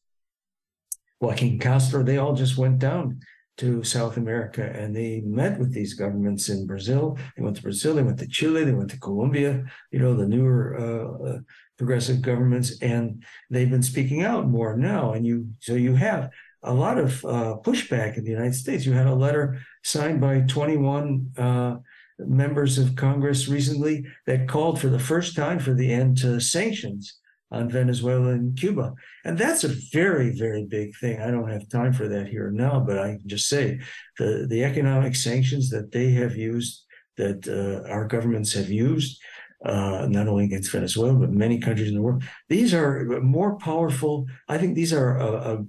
Joaquin 1.19 1.57
Castro. 1.57 2.03
They 2.03 2.19
all 2.19 2.35
just 2.35 2.55
went 2.55 2.77
down 2.77 3.19
to 3.57 3.83
South 3.83 4.17
America 4.17 4.63
and 4.63 4.95
they 4.95 5.21
met 5.21 5.59
with 5.59 5.73
these 5.73 5.93
governments 5.93 6.49
in 6.49 6.67
Brazil. 6.67 7.17
They 7.35 7.43
went 7.43 7.55
to 7.57 7.63
Brazil, 7.63 7.95
they 7.95 8.03
went 8.03 8.19
to 8.19 8.27
Chile, 8.27 8.63
they 8.63 8.73
went 8.73 8.91
to 8.91 8.99
Colombia, 8.99 9.65
you 9.91 9.99
know, 9.99 10.13
the 10.13 10.27
newer 10.27 10.77
uh, 10.79 11.29
uh, 11.29 11.39
progressive 11.77 12.21
governments, 12.21 12.79
and 12.81 13.23
they've 13.49 13.69
been 13.69 13.83
speaking 13.83 14.23
out 14.23 14.47
more 14.47 14.77
now. 14.77 15.13
And 15.13 15.25
you, 15.25 15.49
so 15.59 15.73
you 15.73 15.95
have 15.95 16.29
a 16.63 16.73
lot 16.73 16.97
of 16.97 17.23
uh, 17.25 17.55
pushback 17.63 18.17
in 18.17 18.23
the 18.23 18.31
United 18.31 18.55
States. 18.55 18.85
You 18.85 18.93
had 18.93 19.07
a 19.07 19.15
letter 19.15 19.59
signed 19.83 20.21
by 20.21 20.41
21 20.41 21.31
uh, 21.37 21.75
members 22.19 22.77
of 22.77 22.95
Congress 22.95 23.47
recently 23.47 24.05
that 24.25 24.47
called 24.47 24.79
for 24.79 24.87
the 24.87 24.99
first 24.99 25.35
time 25.35 25.59
for 25.59 25.73
the 25.73 25.91
end 25.91 26.17
to 26.19 26.39
sanctions 26.39 27.19
on 27.51 27.69
Venezuela 27.69 28.31
and 28.31 28.57
Cuba. 28.57 28.93
And 29.23 29.37
that's 29.37 29.63
a 29.63 29.73
very, 29.91 30.37
very 30.37 30.65
big 30.65 30.95
thing. 30.97 31.21
I 31.21 31.31
don't 31.31 31.49
have 31.49 31.69
time 31.69 31.93
for 31.93 32.07
that 32.07 32.27
here 32.27 32.51
now, 32.51 32.79
but 32.79 32.99
I 32.99 33.11
can 33.11 33.27
just 33.27 33.47
say 33.47 33.79
the, 34.17 34.47
the 34.49 34.63
economic 34.63 35.15
sanctions 35.15 35.69
that 35.69 35.91
they 35.91 36.11
have 36.11 36.35
used, 36.35 36.85
that 37.15 37.47
uh, 37.47 37.89
our 37.89 38.05
governments 38.05 38.53
have 38.53 38.69
used, 38.69 39.19
uh, 39.65 40.07
not 40.09 40.27
only 40.27 40.45
against 40.45 40.71
Venezuela, 40.71 41.13
but 41.13 41.31
many 41.31 41.59
countries 41.59 41.89
in 41.89 41.95
the 41.95 42.01
world, 42.01 42.23
these 42.49 42.73
are 42.73 43.19
more 43.21 43.57
powerful. 43.57 44.25
I 44.47 44.57
think 44.57 44.75
these 44.75 44.93
are 44.93 45.17
a, 45.17 45.27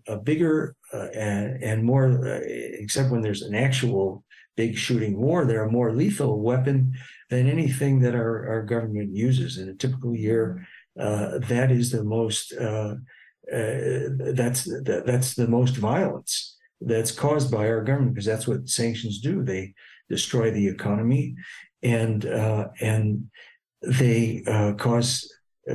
a, 0.08 0.14
a 0.14 0.18
bigger 0.18 0.74
uh, 0.92 1.08
and, 1.14 1.62
and, 1.62 1.84
more, 1.84 2.26
uh, 2.26 2.40
except 2.44 3.10
when 3.10 3.22
there's 3.22 3.42
an 3.42 3.54
actual 3.54 4.24
big 4.56 4.76
shooting 4.76 5.20
war, 5.20 5.44
they're 5.44 5.64
a 5.64 5.70
more 5.70 5.94
lethal 5.94 6.42
weapon 6.42 6.92
than 7.30 7.48
anything 7.48 8.00
that 8.00 8.14
our, 8.14 8.48
our 8.48 8.62
government 8.62 9.14
uses. 9.14 9.58
In 9.58 9.68
a 9.68 9.74
typical 9.74 10.14
year, 10.16 10.66
uh, 10.66 10.77
that 10.98 11.70
is 11.70 11.90
the 11.90 12.04
most 12.04 12.52
uh, 12.52 12.94
uh, 13.52 14.10
that's 14.34 14.64
that, 14.64 15.04
that's 15.06 15.34
the 15.34 15.48
most 15.48 15.76
violence 15.76 16.56
that's 16.80 17.10
caused 17.10 17.50
by 17.50 17.68
our 17.68 17.82
government 17.82 18.14
because 18.14 18.26
that's 18.26 18.46
what 18.46 18.68
sanctions 18.68 19.20
do. 19.20 19.42
They 19.42 19.74
destroy 20.08 20.50
the 20.50 20.68
economy 20.68 21.34
and 21.82 22.26
uh, 22.26 22.68
and 22.80 23.30
they 23.82 24.42
uh, 24.46 24.74
cause 24.74 25.32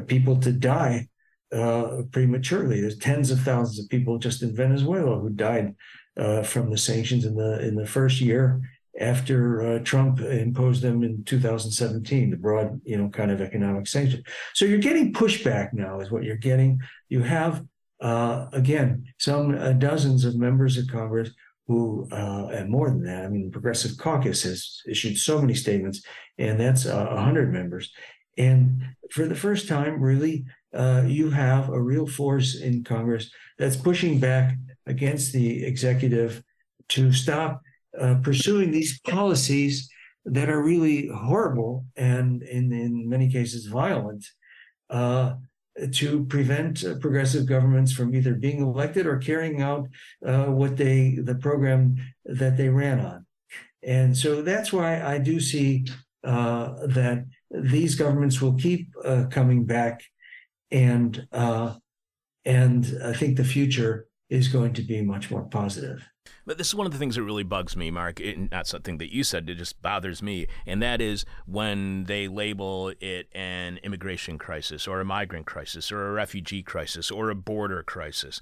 people 0.07 0.39
to 0.41 0.51
die 0.51 1.07
uh, 1.51 2.03
prematurely. 2.11 2.81
There's 2.81 2.97
tens 2.97 3.31
of 3.31 3.39
thousands 3.41 3.79
of 3.79 3.89
people 3.89 4.19
just 4.19 4.43
in 4.43 4.55
Venezuela 4.55 5.19
who 5.19 5.29
died 5.29 5.75
from 6.43 6.69
the 6.69 6.77
sanctions 6.77 7.25
in 7.25 7.35
the 7.35 7.65
in 7.65 7.75
the 7.75 7.87
first 7.87 8.21
year 8.21 8.61
after 8.99 9.61
uh, 9.61 9.79
Trump 9.79 10.19
imposed 10.19 10.81
them 10.81 11.03
in 11.03 11.23
2017, 11.23 12.29
the 12.29 12.37
broad, 12.37 12.79
you 12.83 12.97
know, 12.97 13.09
kind 13.09 13.31
of 13.31 13.41
economic 13.41 13.87
sanction. 13.87 14.23
So 14.53 14.65
you're 14.65 14.77
getting 14.77 15.13
pushback 15.13 15.73
now, 15.73 15.99
is 15.99 16.11
what 16.11 16.23
you're 16.23 16.35
getting. 16.35 16.79
You 17.09 17.23
have, 17.23 17.63
uh, 18.01 18.47
again, 18.53 19.05
some 19.17 19.57
uh, 19.57 19.73
dozens 19.73 20.25
of 20.25 20.35
members 20.35 20.77
of 20.77 20.87
Congress 20.87 21.31
who, 21.67 22.07
uh, 22.11 22.49
and 22.51 22.69
more 22.69 22.89
than 22.89 23.03
that, 23.03 23.25
I 23.25 23.29
mean, 23.29 23.45
the 23.45 23.51
Progressive 23.51 23.97
Caucus 23.97 24.43
has 24.43 24.81
issued 24.87 25.17
so 25.17 25.39
many 25.39 25.53
statements, 25.53 26.03
and 26.37 26.59
that's 26.59 26.85
uh, 26.85 27.07
100 27.07 27.53
members. 27.53 27.91
And 28.37 28.83
for 29.11 29.25
the 29.25 29.35
first 29.35 29.67
time, 29.67 30.01
really, 30.01 30.45
uh, 30.73 31.03
you 31.05 31.29
have 31.29 31.69
a 31.69 31.81
real 31.81 32.05
force 32.05 32.59
in 32.59 32.83
Congress 32.83 33.31
that's 33.57 33.75
pushing 33.75 34.19
back 34.19 34.55
against 34.87 35.31
the 35.31 35.63
executive 35.63 36.43
to 36.89 37.13
stop 37.13 37.61
uh, 37.99 38.15
pursuing 38.23 38.71
these 38.71 38.99
policies 39.01 39.89
that 40.25 40.49
are 40.49 40.63
really 40.63 41.07
horrible 41.07 41.85
and 41.95 42.43
in, 42.43 42.71
in 42.71 43.09
many 43.09 43.29
cases 43.29 43.65
violent 43.65 44.25
uh, 44.89 45.35
to 45.91 46.25
prevent 46.25 46.83
uh, 46.83 46.95
progressive 46.99 47.45
governments 47.45 47.91
from 47.91 48.13
either 48.15 48.35
being 48.35 48.61
elected 48.61 49.05
or 49.05 49.17
carrying 49.17 49.61
out 49.61 49.87
uh, 50.25 50.45
what 50.45 50.77
they 50.77 51.17
the 51.23 51.35
program 51.35 51.95
that 52.25 52.57
they 52.57 52.69
ran 52.69 52.99
on. 52.99 53.25
And 53.81 54.15
so 54.17 54.41
that's 54.41 54.71
why 54.71 55.01
i 55.01 55.17
do 55.17 55.39
see 55.39 55.85
uh, 56.23 56.87
that 56.87 57.25
these 57.51 57.95
governments 57.95 58.41
will 58.41 58.53
keep 58.53 58.87
uh, 59.03 59.25
coming 59.29 59.65
back 59.65 60.03
and 60.71 61.27
and 62.45 62.97
i 63.03 63.13
think 63.13 63.35
the 63.35 63.43
future 63.43 64.07
is 64.29 64.47
going 64.47 64.73
to 64.73 64.81
be 64.81 65.01
much 65.01 65.29
more 65.29 65.43
positive 65.43 66.07
but 66.45 66.57
this 66.57 66.67
is 66.67 66.75
one 66.75 66.85
of 66.85 66.93
the 66.93 66.99
things 66.99 67.15
that 67.15 67.23
really 67.23 67.43
bugs 67.43 67.75
me, 67.75 67.91
Mark. 67.91 68.19
It, 68.19 68.51
not 68.51 68.67
something 68.67 68.97
that 68.97 69.13
you 69.13 69.23
said, 69.23 69.49
it 69.49 69.55
just 69.55 69.81
bothers 69.81 70.21
me. 70.21 70.47
And 70.65 70.81
that 70.81 71.01
is 71.01 71.25
when 71.45 72.05
they 72.05 72.27
label 72.27 72.93
it 72.99 73.27
an 73.33 73.77
immigration 73.83 74.37
crisis 74.37 74.87
or 74.87 74.99
a 74.99 75.05
migrant 75.05 75.45
crisis 75.45 75.91
or 75.91 76.07
a 76.07 76.13
refugee 76.13 76.63
crisis 76.63 77.11
or 77.11 77.29
a 77.29 77.35
border 77.35 77.83
crisis. 77.83 78.41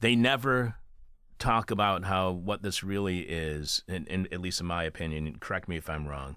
They 0.00 0.16
never 0.16 0.76
talk 1.38 1.70
about 1.70 2.04
how 2.04 2.30
what 2.30 2.62
this 2.62 2.82
really 2.82 3.20
is, 3.20 3.82
and, 3.88 4.06
and 4.08 4.28
at 4.32 4.40
least 4.40 4.60
in 4.60 4.66
my 4.66 4.84
opinion, 4.84 5.36
correct 5.40 5.68
me 5.68 5.76
if 5.76 5.90
I'm 5.90 6.06
wrong, 6.06 6.36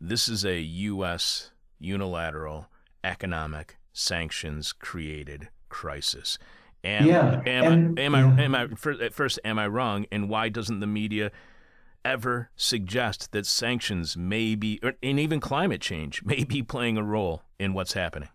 this 0.00 0.28
is 0.28 0.44
a 0.44 0.60
U.S. 0.60 1.50
unilateral 1.78 2.68
economic 3.02 3.76
sanctions 3.92 4.72
created 4.72 5.48
crisis. 5.68 6.38
Am, 6.84 7.06
yeah. 7.06 7.42
Am, 7.46 7.72
and, 7.72 7.98
am, 7.98 8.14
yeah. 8.14 8.36
I, 8.38 8.42
am 8.42 8.54
I, 8.54 8.66
first, 8.76 9.00
at 9.00 9.14
first, 9.14 9.38
am 9.44 9.58
I 9.58 9.66
wrong? 9.66 10.06
And 10.12 10.28
why 10.28 10.48
doesn't 10.48 10.80
the 10.80 10.86
media 10.86 11.32
ever 12.04 12.50
suggest 12.54 13.32
that 13.32 13.46
sanctions 13.46 14.16
may 14.16 14.54
be, 14.54 14.80
and 15.02 15.18
even 15.18 15.40
climate 15.40 15.80
change, 15.80 16.24
may 16.24 16.44
be 16.44 16.62
playing 16.62 16.96
a 16.96 17.02
role 17.02 17.42
in 17.58 17.74
what's 17.74 17.94
happening? 17.94 18.28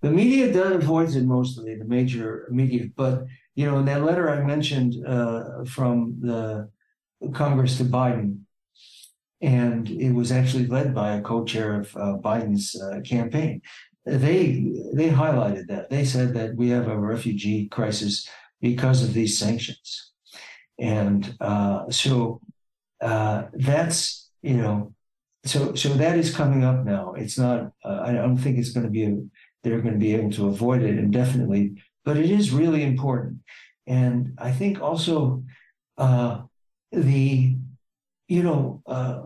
The 0.00 0.10
media 0.10 0.52
does 0.52 0.72
avoids 0.72 1.14
it 1.14 1.24
mostly, 1.24 1.76
the 1.76 1.84
major 1.84 2.48
media. 2.50 2.86
But 2.96 3.26
you 3.54 3.66
know, 3.66 3.78
in 3.78 3.84
that 3.84 4.02
letter 4.02 4.30
I 4.30 4.44
mentioned 4.44 4.94
uh, 5.06 5.64
from 5.66 6.16
the 6.20 6.70
Congress 7.34 7.76
to 7.78 7.84
Biden, 7.84 8.40
and 9.42 9.88
it 9.90 10.12
was 10.12 10.32
actually 10.32 10.66
led 10.66 10.94
by 10.94 11.16
a 11.16 11.20
co-chair 11.20 11.80
of 11.80 11.96
uh, 11.96 12.16
Biden's 12.18 12.80
uh, 12.80 13.00
campaign. 13.00 13.60
They 14.06 14.72
they 14.94 15.10
highlighted 15.10 15.66
that. 15.68 15.90
They 15.90 16.04
said 16.04 16.34
that 16.34 16.56
we 16.56 16.70
have 16.70 16.88
a 16.88 16.98
refugee 16.98 17.68
crisis 17.68 18.28
because 18.60 19.02
of 19.02 19.12
these 19.12 19.38
sanctions, 19.38 20.12
and 20.78 21.34
uh, 21.40 21.90
so 21.90 22.40
uh, 23.00 23.44
that's 23.52 24.30
you 24.42 24.56
know, 24.56 24.94
so 25.44 25.74
so 25.74 25.90
that 25.90 26.18
is 26.18 26.34
coming 26.34 26.64
up 26.64 26.84
now. 26.84 27.12
It's 27.12 27.38
not. 27.38 27.72
Uh, 27.84 28.00
I 28.02 28.12
don't 28.12 28.38
think 28.38 28.58
it's 28.58 28.72
going 28.72 28.86
to 28.86 28.90
be 28.90 29.04
a 29.04 29.16
they're 29.62 29.80
going 29.80 29.94
to 29.94 30.00
be 30.00 30.14
able 30.14 30.30
to 30.32 30.48
avoid 30.48 30.82
it 30.82 30.98
indefinitely. 30.98 31.82
But 32.04 32.16
it 32.16 32.30
is 32.30 32.50
really 32.50 32.82
important. 32.82 33.40
And 33.86 34.38
I 34.38 34.52
think 34.52 34.80
also 34.80 35.44
uh, 35.98 36.42
the, 36.92 37.56
you 38.28 38.42
know, 38.42 38.82
uh, 38.86 39.22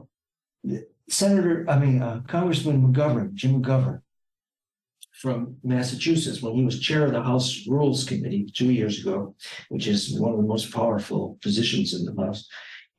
Senator, 1.09 1.67
I 1.69 1.79
mean, 1.79 2.03
uh, 2.03 2.23
Congressman 2.27 2.83
McGovern, 2.83 3.35
Jim 3.35 3.63
McGovern 3.63 4.01
from 5.21 5.57
Massachusetts, 5.63 6.43
when 6.43 6.55
he 6.55 6.65
was 6.65 6.81
chair 6.81 7.07
of 7.07 7.13
the 7.13 7.23
House 7.23 7.67
Rules 7.69 8.05
Committee 8.05 8.47
two 8.53 8.73
years 8.73 9.01
ago, 9.01 9.35
which 9.69 9.87
is 9.87 10.19
one 10.19 10.33
of 10.33 10.37
the 10.39 10.47
most 10.47 10.73
powerful 10.73 11.39
positions 11.41 11.95
in 11.95 12.05
the 12.05 12.23
House, 12.23 12.49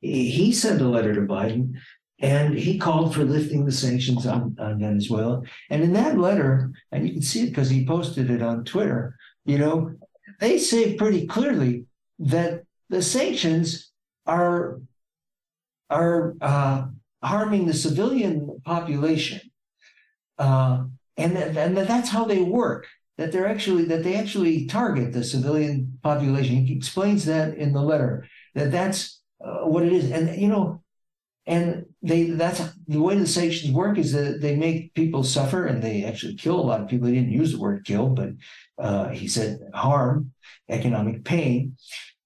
he, 0.00 0.52
sent 0.52 0.80
a 0.80 0.88
letter 0.88 1.14
to 1.14 1.20
Biden 1.22 1.74
and 2.20 2.54
he 2.54 2.78
called 2.78 3.14
for 3.14 3.24
lifting 3.24 3.64
the 3.64 3.72
sanctions 3.72 4.26
on, 4.26 4.56
on 4.58 4.80
Venezuela. 4.80 5.42
And 5.70 5.82
in 5.82 5.92
that 5.94 6.18
letter, 6.18 6.72
and 6.90 7.06
you 7.06 7.12
can 7.12 7.22
see 7.22 7.42
it 7.42 7.50
because 7.50 7.68
he 7.68 7.86
posted 7.86 8.30
it 8.30 8.42
on 8.42 8.64
Twitter, 8.64 9.16
you 9.44 9.58
know, 9.58 9.92
they 10.40 10.58
say 10.58 10.94
pretty 10.94 11.26
clearly 11.26 11.84
that 12.18 12.62
the 12.88 13.02
sanctions 13.02 13.92
are 14.26 14.80
are 15.88 16.34
uh, 16.40 16.86
harming 17.22 17.66
the 17.66 17.74
civilian 17.74 18.60
population, 18.64 19.40
uh, 20.38 20.84
and 21.16 21.36
and 21.36 21.76
that's 21.76 22.10
how 22.10 22.24
they 22.24 22.42
work. 22.42 22.86
That 23.18 23.32
they're 23.32 23.48
actually 23.48 23.84
that 23.84 24.04
they 24.04 24.16
actually 24.16 24.66
target 24.66 25.12
the 25.12 25.24
civilian 25.24 25.98
population. 26.02 26.66
He 26.66 26.76
explains 26.76 27.24
that 27.24 27.56
in 27.56 27.72
the 27.72 27.82
letter 27.82 28.26
that 28.54 28.70
that's 28.70 29.20
uh, 29.44 29.66
what 29.66 29.84
it 29.84 29.92
is. 29.92 30.10
And 30.10 30.40
you 30.40 30.48
know, 30.48 30.82
and 31.46 31.86
they 32.02 32.24
that's 32.24 32.62
the 32.86 33.00
way 33.00 33.16
the 33.16 33.26
sanctions 33.26 33.72
work 33.72 33.98
is 33.98 34.12
that 34.12 34.40
they 34.40 34.56
make 34.56 34.94
people 34.94 35.22
suffer 35.22 35.66
and 35.66 35.82
they 35.82 36.04
actually 36.04 36.34
kill 36.34 36.60
a 36.60 36.68
lot 36.68 36.80
of 36.80 36.88
people. 36.88 37.08
He 37.08 37.14
didn't 37.14 37.32
use 37.32 37.52
the 37.52 37.58
word 37.58 37.84
kill, 37.84 38.08
but 38.08 38.30
uh, 38.78 39.08
he 39.08 39.28
said 39.28 39.60
harm, 39.72 40.32
economic 40.68 41.24
pain, 41.24 41.76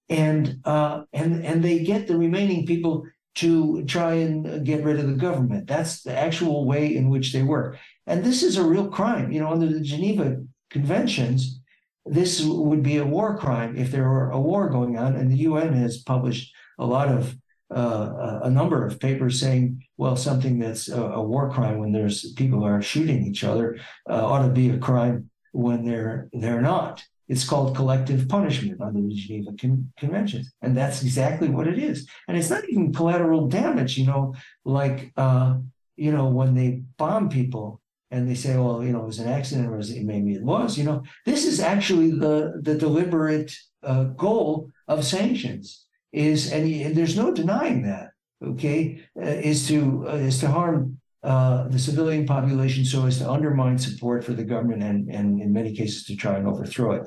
and 0.09 0.61
uh, 0.65 1.03
and 1.13 1.45
and 1.45 1.63
they 1.63 1.85
get 1.85 2.09
the 2.09 2.17
remaining 2.17 2.67
people 2.67 3.05
to 3.37 3.85
try 3.85 4.15
and 4.15 4.67
get 4.67 4.85
rid 4.85 4.99
of 4.99 5.07
the 5.07 5.15
government. 5.15 5.67
That's 5.67 6.03
the 6.03 6.17
actual 6.17 6.67
way 6.67 6.97
in 6.97 7.09
which 7.09 7.33
they 7.33 7.43
work, 7.43 7.79
and 8.11 8.25
this 8.25 8.43
is 8.43 8.57
a 8.57 8.65
real 8.65 8.89
crime. 8.89 9.31
You 9.31 9.41
know, 9.41 9.51
under 9.51 9.69
the 9.69 9.81
Geneva 9.81 10.37
Conventions, 10.69 11.61
this 12.05 12.43
would 12.45 12.83
be 12.83 12.97
a 12.97 13.05
war 13.07 13.39
crime 13.39 13.77
if 13.77 13.93
there 13.93 14.09
were 14.09 14.31
a 14.31 14.41
war 14.41 14.69
going 14.69 14.99
on, 14.99 15.15
and 15.15 15.31
the 15.31 15.43
UN 15.49 15.73
has 15.75 15.99
published 15.99 16.53
a 16.79 16.85
lot 16.85 17.09
of 17.09 17.37
uh, 17.73 18.41
a 18.43 18.51
number 18.51 18.85
of 18.85 18.99
papers 18.99 19.39
saying, 19.39 19.81
well, 19.97 20.17
something 20.17 20.59
that's 20.59 20.89
a, 20.89 21.01
a, 21.01 21.23
war 21.23 21.49
crime 21.49 21.79
when 21.79 21.93
there's 21.93 22.33
people 22.33 22.65
are 22.65 22.83
shooting 22.83 23.25
each 23.25 23.45
other 23.45 23.79
uh, 24.09 24.27
ought 24.27 24.45
to 24.45 24.53
be 24.53 24.71
a 24.71 24.79
crime 24.79 25.31
when 25.53 25.85
they're 25.85 26.29
they're 26.33 26.61
not. 26.61 27.05
It's 27.29 27.49
called 27.49 27.77
collective 27.77 28.29
punishment 28.29 28.81
under 28.81 29.01
the 29.01 29.15
Geneva 29.15 29.53
Con- 29.57 29.93
Conventions, 29.97 30.53
and 30.63 30.77
that's 30.77 31.05
exactly 31.05 31.49
what 31.49 31.69
it 31.69 31.79
is. 31.79 32.09
And 32.27 32.37
it's 32.37 32.51
not 32.51 32.69
even 32.69 32.93
collateral 32.93 33.47
damage, 33.47 33.97
you 33.97 34.07
know, 34.07 34.35
like 34.65 35.13
uh, 35.17 35.59
you 35.95 36.11
know 36.11 36.27
when 36.27 36.57
they 36.57 36.83
bomb 36.99 37.29
people 37.29 37.80
and 38.11 38.29
they 38.29 38.35
say, 38.35 38.57
well, 38.57 38.83
you 38.83 38.93
know, 38.93 39.03
it 39.03 39.07
was 39.07 39.21
an 39.21 39.29
accident 39.29 39.69
or 39.69 39.79
maybe 40.03 40.35
it 40.35 40.43
was, 40.43 40.77
you 40.77 40.85
know, 40.85 41.03
this 41.27 41.45
is 41.47 41.61
actually 41.61 42.11
the 42.11 42.61
the 42.63 42.75
deliberate 42.75 43.53
uh, 43.83 44.05
goal 44.05 44.71
of 44.89 45.05
sanctions 45.05 45.87
is, 46.13 46.53
and, 46.53 46.71
and 46.71 46.97
there's 46.97 47.17
no 47.17 47.33
denying 47.33 47.83
that, 47.83 48.11
okay, 48.45 49.01
uh, 49.17 49.25
is 49.25 49.69
to 49.69 50.07
uh, 50.09 50.15
is 50.15 50.41
to 50.41 50.49
harm 50.49 50.99
uh, 51.23 51.69
the 51.69 51.79
civilian 51.79 52.27
population 52.27 52.85
so 52.85 53.07
as 53.07 53.19
to 53.19 53.31
undermine 53.31 53.79
support 53.79 54.25
for 54.25 54.33
the 54.33 54.45
government 54.45 54.83
and, 54.83 55.09
and 55.09 55.41
in 55.41 55.53
many 55.53 55.75
cases 55.75 56.05
to 56.05 56.17
try 56.17 56.37
and 56.37 56.47
overthrow 56.47 56.93
it. 56.93 57.03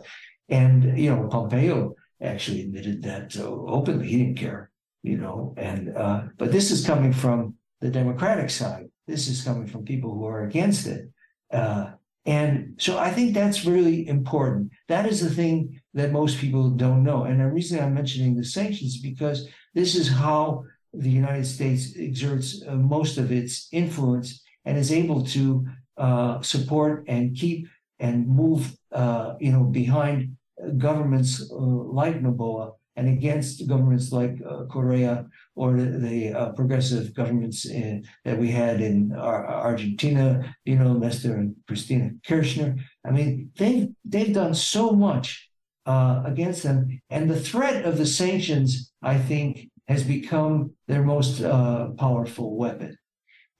And 0.50 0.98
you 0.98 1.10
know, 1.10 1.28
Pompeo 1.28 1.96
actually 2.22 2.62
admitted 2.62 3.04
that 3.04 3.32
so 3.32 3.66
openly. 3.68 4.08
He 4.08 4.18
didn't 4.18 4.38
care, 4.38 4.72
you 5.02 5.18
know. 5.18 5.54
And 5.58 5.96
uh, 5.98 6.24
but 6.38 6.52
this 6.52 6.72
is 6.72 6.86
coming 6.86 7.12
from 7.12 7.56
the 7.82 7.90
Democratic 7.90 8.50
side. 8.50 8.88
This 9.08 9.28
is 9.28 9.44
coming 9.44 9.68
from 9.68 9.84
people 9.84 10.14
who 10.14 10.26
are 10.26 10.44
against 10.44 10.88
it. 10.88 11.10
Uh, 11.52 11.92
and 12.26 12.76
so 12.78 12.98
I 12.98 13.12
think 13.12 13.34
that's 13.34 13.66
really 13.66 14.08
important. 14.08 14.72
That 14.88 15.06
is 15.06 15.22
the 15.22 15.30
thing 15.30 15.82
that 15.94 16.12
most 16.12 16.38
people 16.38 16.70
don't 16.70 17.04
know. 17.04 17.24
And 17.24 17.40
the 17.40 17.48
reason 17.48 17.80
I'm 17.80 17.94
mentioning 17.94 18.36
the 18.36 18.46
sanctions 18.46 18.96
is 18.96 19.02
because 19.02 19.48
this 19.74 19.96
is 19.96 20.08
how 20.10 20.64
the 20.94 21.10
United 21.10 21.46
States 21.46 21.94
exerts 21.98 22.64
uh, 22.68 22.76
most 22.76 23.18
of 23.18 23.32
its 23.32 23.68
influence 23.72 24.42
and 24.66 24.78
is 24.78 24.92
able 24.92 25.24
to 25.26 25.66
uh, 25.98 26.42
support 26.42 27.04
and 27.08 27.36
keep 27.36 27.68
and 28.00 28.28
move, 28.28 28.76
uh, 28.92 29.34
you 29.40 29.52
know, 29.52 29.64
behind 29.64 30.36
governments 30.78 31.42
uh, 31.52 31.56
like 31.56 32.22
Noboa 32.22 32.74
and 32.96 33.08
against 33.08 33.68
governments 33.68 34.12
like 34.12 34.38
uh, 34.48 34.66
Correa 34.66 35.26
or 35.56 35.74
the, 35.78 35.86
the 36.00 36.34
uh, 36.34 36.52
progressive 36.54 37.14
governments 37.14 37.66
in, 37.66 38.04
that 38.26 38.40
we 38.40 38.50
had 38.50 38.82
in 38.82 39.14
Argentina, 39.14 40.56
you 40.66 40.78
know, 40.78 40.94
Nestor 40.94 41.36
and 41.36 41.56
Cristina 41.68 42.12
Kirchner. 42.28 42.76
I 43.06 43.12
mean, 43.12 43.52
they've 43.58 43.90
they've 44.04 44.34
done 44.34 44.56
so 44.56 44.92
much 44.92 45.50
uh, 45.86 46.24
against 46.26 46.64
them, 46.64 47.02
and 47.10 47.30
the 47.30 47.40
threat 47.40 47.86
of 47.86 47.98
the 47.98 48.06
sanctions, 48.06 48.92
I 49.02 49.18
think, 49.18 49.70
has 49.88 50.04
become 50.04 50.72
their 50.88 51.04
most 51.04 51.42
uh, 51.42 51.90
powerful 51.98 52.56
weapon. 52.56 52.98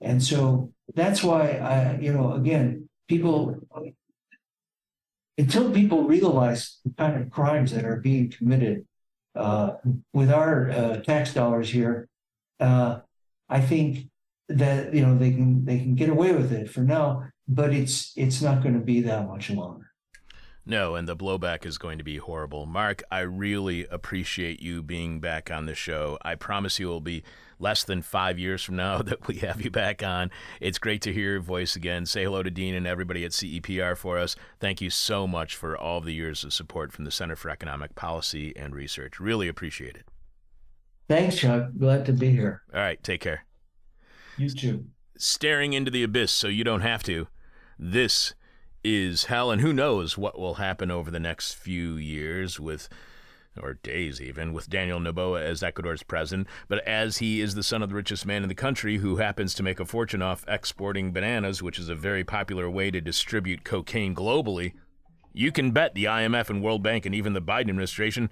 And 0.02 0.22
so 0.22 0.74
that's 0.96 1.24
why 1.24 1.58
I, 1.58 2.00
you 2.00 2.14
know, 2.14 2.34
again, 2.34 2.90
people 3.08 3.56
until 5.38 5.72
people 5.72 6.04
realize 6.04 6.80
the 6.86 6.92
kind 6.98 7.22
of 7.22 7.30
crimes 7.30 7.72
that 7.72 7.86
are 7.86 7.98
being 7.98 8.30
committed 8.30 8.86
uh, 9.36 9.74
with 10.14 10.32
our 10.32 10.70
uh, 10.70 10.98
tax 10.98 11.34
dollars 11.34 11.70
here, 11.70 12.08
uh, 12.60 13.00
I 13.50 13.62
think 13.62 14.10
that 14.50 14.94
you 14.94 15.06
know 15.06 15.18
they 15.18 15.32
can 15.32 15.66
they 15.66 15.80
can 15.80 15.96
get 15.96 16.10
away 16.10 16.34
with 16.34 16.52
it 16.52 16.70
for 16.70 16.82
now, 16.82 17.26
but 17.48 17.74
it's 17.74 18.14
it's 18.16 18.42
not 18.42 18.62
going 18.62 18.76
to 18.76 18.86
be 18.86 19.02
that 19.02 19.28
much 19.28 19.50
longer. 19.50 19.88
No, 20.66 20.96
and 20.96 21.08
the 21.08 21.16
blowback 21.16 21.66
is 21.66 21.78
going 21.78 21.98
to 21.98 22.06
be 22.06 22.18
horrible. 22.18 22.66
Mark, 22.66 23.04
I 23.12 23.20
really 23.20 23.86
appreciate 23.88 24.62
you 24.62 24.82
being 24.82 25.20
back 25.20 25.52
on 25.52 25.66
the 25.66 25.76
show. 25.76 26.18
I 26.22 26.36
promise 26.36 26.80
you 26.80 26.88
will 26.88 27.02
be 27.02 27.24
less 27.64 27.84
than 27.84 28.04
five 28.04 28.38
years 28.38 28.62
from 28.62 28.76
now 28.76 28.98
that 29.02 29.28
we 29.28 29.38
have 29.38 29.62
you 29.62 29.72
back 29.72 30.04
on. 30.04 30.30
It's 30.62 30.78
great 30.78 31.02
to 31.04 31.14
hear 31.14 31.32
your 31.32 31.42
voice 31.42 31.76
again. 31.76 32.06
Say 32.06 32.26
hello 32.26 32.44
to 32.44 32.52
Dean 32.52 32.76
and 32.76 32.86
everybody 32.86 33.26
at 33.26 33.32
CEPR 33.32 33.98
for 33.98 34.20
us. 34.20 34.36
Thank 34.60 34.82
you 34.82 34.92
so 34.92 35.26
much 35.26 35.56
for 35.56 35.76
all 35.76 36.02
the 36.02 36.14
years 36.14 36.44
of 36.44 36.54
support 36.54 36.92
from 36.92 37.06
the 37.06 37.12
Center 37.12 37.36
for 37.36 37.50
Economic 37.50 37.96
Policy 37.96 38.56
and 38.56 38.76
Research. 38.76 39.20
Really 39.20 39.48
appreciate 39.48 39.96
it. 39.96 40.06
Thanks, 41.08 41.38
Chuck. 41.38 41.70
Glad 41.78 42.06
to 42.06 42.14
be 42.14 42.30
here. 42.30 42.62
All 42.74 42.80
right, 42.80 43.02
take 43.02 43.22
care. 43.22 43.46
You 44.38 44.50
too. 44.50 44.86
Staring 45.18 45.74
into 45.74 45.92
the 45.92 46.04
abyss 46.04 46.32
so 46.32 46.48
you 46.48 46.64
don't 46.64 46.82
have 46.82 47.04
to. 47.04 47.28
This 47.78 48.34
is 48.84 49.26
hell, 49.26 49.52
and 49.52 49.62
who 49.62 49.74
knows 49.74 50.18
what 50.18 50.38
will 50.38 50.56
happen 50.56 50.92
over 50.92 51.10
the 51.10 51.20
next 51.20 51.54
few 51.54 51.96
years 51.96 52.60
with 52.60 52.90
or 53.62 53.76
days 53.76 54.22
even, 54.22 54.54
with 54.54 54.70
Daniel 54.70 55.00
Noboa 55.00 55.42
as 55.42 55.64
Ecuador's 55.64 56.04
president. 56.04 56.48
But 56.68 56.86
as 56.88 57.18
he 57.18 57.42
is 57.42 57.56
the 57.56 57.64
son 57.64 57.84
of 57.84 57.90
the 57.90 57.96
richest 57.96 58.26
man 58.26 58.44
in 58.44 58.50
the 58.50 58.56
country 58.56 58.98
who 58.98 59.18
happens 59.18 59.54
to 59.56 59.64
make 59.64 59.80
a 59.80 59.86
fortune 59.86 60.22
off 60.22 60.46
exporting 60.48 61.12
bananas, 61.12 61.62
which 61.62 61.80
is 61.80 61.90
a 61.90 61.96
very 61.96 62.24
popular 62.24 62.70
way 62.70 62.92
to 62.92 63.02
distribute 63.02 63.64
cocaine 63.64 64.16
globally, 64.16 64.74
you 65.34 65.52
can 65.52 65.72
bet 65.72 65.96
the 65.96 66.06
IMF 66.06 66.50
and 66.50 66.64
World 66.64 66.84
Bank 66.84 67.06
and 67.06 67.16
even 67.16 67.34
the 67.34 67.42
Biden 67.42 67.70
administration 67.70 68.30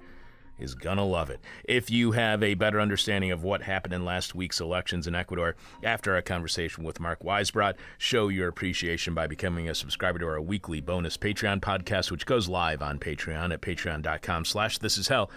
is 0.62 0.76
gonna 0.76 1.06
love 1.06 1.30
it. 1.30 1.40
If 1.64 1.90
you 1.90 2.12
have 2.12 2.44
a 2.44 2.54
better 2.54 2.80
understanding 2.80 3.32
of 3.32 3.44
what 3.44 3.64
happened 3.64 3.94
in 3.94 4.06
last 4.06 4.36
week's 4.36 4.62
elections 4.62 5.08
in 5.08 5.16
Ecuador 5.16 5.56
after 5.84 6.14
our 6.16 6.22
conversation 6.22 6.84
with 6.84 7.00
Mark 7.00 7.22
Weisbrot, 7.24 7.76
show 7.98 8.28
your 8.30 8.48
appreciation 8.48 9.14
by 9.14 9.28
becoming 9.28 9.68
a 9.70 9.76
subscriber 9.76 10.20
to 10.20 10.28
our 10.28 10.42
weekly 10.42 10.82
bonus 10.82 11.18
Patreon 11.18 11.60
podcast, 11.62 12.12
which 12.12 12.26
goes 12.26 12.48
live 12.48 12.82
on 12.82 13.00
Patreon 13.00 13.54
at 13.54 13.62
patreon.com 13.62 14.46
slash 14.46 14.78
this 14.78 14.98
is 14.98 15.08
hell. 15.08 15.32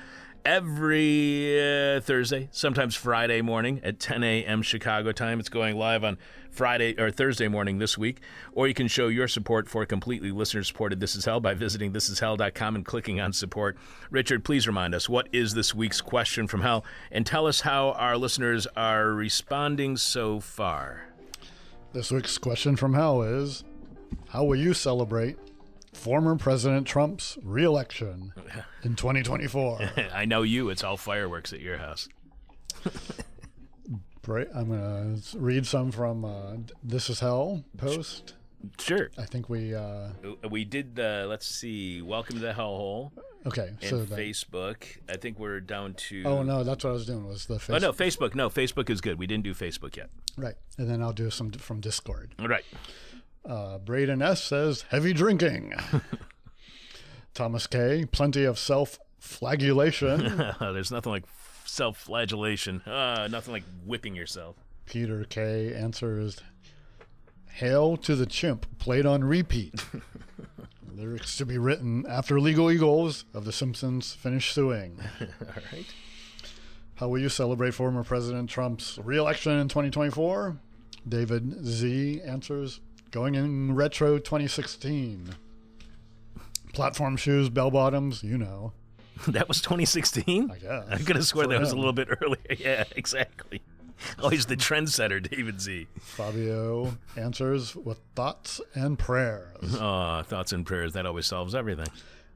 every 0.45 1.59
uh, 1.59 2.01
Thursday, 2.01 2.49
sometimes 2.53 2.95
Friday 2.95 3.41
morning 3.41 3.81
at 3.83 3.99
10 3.99 4.23
a.m. 4.23 4.61
Chicago 4.63 5.11
time. 5.11 5.41
It's 5.41 5.49
going 5.49 5.77
live 5.77 6.05
on 6.05 6.19
Friday 6.55 6.99
or 6.99 7.11
Thursday 7.11 7.49
morning 7.49 7.79
this 7.79 7.99
week. 7.99 8.21
Or 8.53 8.69
you 8.69 8.75
can 8.75 8.89
show 8.89 9.09
your 9.09 9.29
support 9.29 9.69
for 9.69 9.85
completely 9.85 10.31
listener 10.31 10.63
supported 10.63 11.01
This 11.01 11.17
Is 11.17 11.25
Hell 11.25 11.41
by 11.41 11.55
visiting 11.55 11.93
thisishell.com 11.93 12.77
and 12.77 12.85
clicking 12.85 13.21
on 13.21 13.33
support. 13.33 13.77
Richard, 14.11 14.45
please 14.45 14.67
remind 14.67 14.95
us 14.95 15.09
what 15.09 15.29
is 15.33 15.55
this 15.55 15.75
week's 15.75 16.01
question 16.01 16.47
from 16.47 16.63
hell 16.63 16.85
and 17.11 17.27
tell 17.27 17.47
us 17.47 17.63
how 17.63 17.91
our 17.93 18.17
listeners 18.17 18.67
are 18.77 19.09
responding 19.09 19.97
so 19.97 20.41
far. 20.41 21.09
This 21.93 22.11
week's 22.11 22.39
question 22.39 22.77
from 22.77 22.95
hell 22.95 23.23
is 23.23 23.65
How 24.29 24.45
will 24.45 24.57
you 24.57 24.75
celebrate 24.75 25.37
former 25.93 26.37
President 26.37 26.87
Trump's 26.87 27.37
reelection 27.43 28.33
in 28.83 28.95
2024? 28.95 29.91
I 30.15 30.25
know 30.25 30.43
you, 30.43 30.71
it's 30.71 30.85
all 30.85 30.97
fireworks 30.97 31.53
at 31.53 31.61
your 31.61 31.79
house. 31.79 32.09
Right, 34.27 34.49
I'm 34.55 34.69
going 34.69 35.21
to 35.21 35.39
read 35.39 35.67
some 35.67 35.93
from 35.93 36.25
uh, 36.25 36.55
This 36.83 37.11
Is 37.11 37.21
Hell 37.21 37.65
post. 37.77 38.35
Sure. 38.79 39.11
I 39.19 39.27
think 39.27 39.51
we, 39.51 39.75
uh, 39.75 40.09
We 40.51 40.65
did 40.65 40.97
the, 40.97 41.27
let's 41.29 41.47
see, 41.47 42.01
Welcome 42.01 42.37
to 42.37 42.43
the 42.43 42.53
Hellhole 42.53 43.13
okay, 43.47 43.69
and 43.69 43.83
so 43.83 43.99
that, 44.05 44.19
Facebook. 44.19 44.85
I 45.09 45.17
think 45.17 45.39
we're 45.39 45.61
down 45.61 45.95
to. 45.95 46.23
oh 46.25 46.43
no, 46.43 46.65
that's 46.65 46.85
what 46.85 46.91
I 46.91 46.93
was 46.95 47.07
doing 47.07 47.27
was 47.27 47.47
the 47.47 47.61
Oh, 47.69 47.79
no, 47.79 47.93
Facebook. 47.93 48.35
No, 48.35 48.49
Facebook 48.49 48.91
is 48.91 49.01
good. 49.01 49.19
We 49.19 49.27
didn't 49.27 49.45
do 49.45 49.55
Facebook 49.55 49.97
yet. 49.97 50.11
right, 50.37 50.55
and 50.79 50.89
then 50.89 51.03
I'll 51.03 51.13
do 51.13 51.31
some 51.31 51.51
from 51.53 51.81
Discord. 51.81 52.35
All 52.39 52.49
right. 52.49 52.65
Uh, 53.45 53.79
Braden 53.79 54.23
S 54.23 54.43
says 54.43 54.87
heavy 54.89 55.13
drinking. 55.13 55.75
Thomas 57.35 57.67
K, 57.67 58.07
plenty 58.11 58.45
of 58.45 58.59
self 58.59 58.99
flagellation. 59.19 60.53
There's 60.61 60.91
nothing 60.91 61.13
like 61.13 61.27
self 61.75 61.99
flagellation. 61.99 62.81
Uh, 62.83 63.29
nothing 63.31 63.53
like 63.53 63.65
whipping 63.85 64.15
yourself. 64.15 64.57
Peter 64.87 65.25
K 65.25 65.75
answers 65.75 66.41
Hail 67.55 67.97
to 67.99 68.17
the 68.17 68.27
Chimp, 68.27 68.79
played 68.79 69.07
on 69.07 69.25
repeat. 69.25 69.85
Lyrics 70.95 71.37
to 71.37 71.47
be 71.47 71.59
written 71.59 72.05
after 72.09 72.41
Legal 72.41 72.71
Eagles 72.71 73.25
of 73.35 73.45
The 73.45 73.53
Simpsons 73.53 74.13
finish 74.13 74.53
suing. 74.53 75.01
All 75.21 75.63
right. 75.73 75.87
How 76.97 77.09
will 77.09 77.19
you 77.19 77.29
celebrate 77.29 77.75
former 77.75 78.05
President 78.05 78.49
Trump's 78.49 78.99
reelection 78.99 79.53
in 79.53 79.69
2024? 79.69 80.57
David 81.09 81.67
Z 81.67 82.21
answers 82.23 82.81
Going 83.11 83.37
in 83.37 83.75
retro 83.77 84.19
2016. 84.19 85.37
Platform 86.73 87.17
shoes, 87.17 87.49
bell 87.49 87.71
bottoms, 87.71 88.25
you 88.25 88.37
know. 88.37 88.73
That 89.29 89.49
was 89.49 89.61
2016? 89.61 90.51
I 90.51 90.59
guess. 90.59 90.85
I 90.91 90.99
could 90.99 91.17
have 91.17 91.27
swore 91.27 91.45
For 91.45 91.51
that 91.51 91.61
was 91.61 91.73
a 91.73 91.77
little 91.77 91.93
bit 91.93 92.09
earlier. 92.23 92.39
Yeah, 92.59 92.85
exactly. 92.97 93.63
Oh, 94.19 94.29
he's 94.29 94.47
the 94.47 94.57
trendsetter, 94.57 95.23
David 95.31 95.61
Z. 95.61 95.87
Fabio 96.01 96.97
answers 97.17 97.77
with 97.77 98.01
thoughts 98.15 98.61
and 98.75 98.99
prayers. 98.99 99.77
Oh, 99.79 100.23
thoughts 100.27 100.53
and 100.53 100.67
prayers. 100.67 100.93
That 100.95 101.07
always 101.07 101.27
solves 101.27 101.55
everything. 101.55 101.87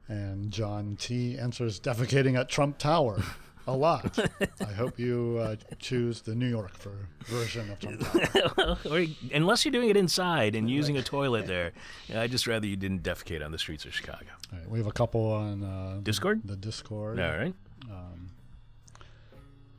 And 0.07 0.51
John 0.51 0.95
T 0.99 1.37
answers 1.37 1.79
defecating 1.79 2.39
at 2.39 2.49
Trump 2.49 2.77
Tower 2.79 3.21
a 3.67 3.75
lot. 3.75 4.19
I 4.61 4.71
hope 4.73 4.99
you 4.99 5.39
uh, 5.41 5.55
choose 5.79 6.21
the 6.21 6.35
New 6.35 6.47
York 6.47 6.71
for 6.77 6.91
version 7.25 7.69
of 7.71 8.85
or, 8.91 9.05
unless 9.33 9.65
you're 9.65 9.71
doing 9.71 9.89
it 9.89 9.97
inside 9.97 10.55
and 10.55 10.69
using 10.69 10.97
a 10.97 11.03
toilet 11.03 11.47
there. 11.47 11.71
I'd 12.13 12.31
just 12.31 12.47
rather 12.47 12.65
you 12.65 12.75
didn't 12.75 13.03
defecate 13.03 13.43
on 13.43 13.51
the 13.51 13.59
streets 13.59 13.85
of 13.85 13.93
Chicago. 13.93 14.27
All 14.51 14.59
right, 14.59 14.69
we 14.69 14.79
have 14.79 14.87
a 14.87 14.91
couple 14.91 15.31
on 15.31 15.63
uh, 15.63 15.99
Discord? 16.03 16.41
The 16.45 16.55
Discord. 16.55 17.19
All 17.19 17.37
right. 17.37 17.53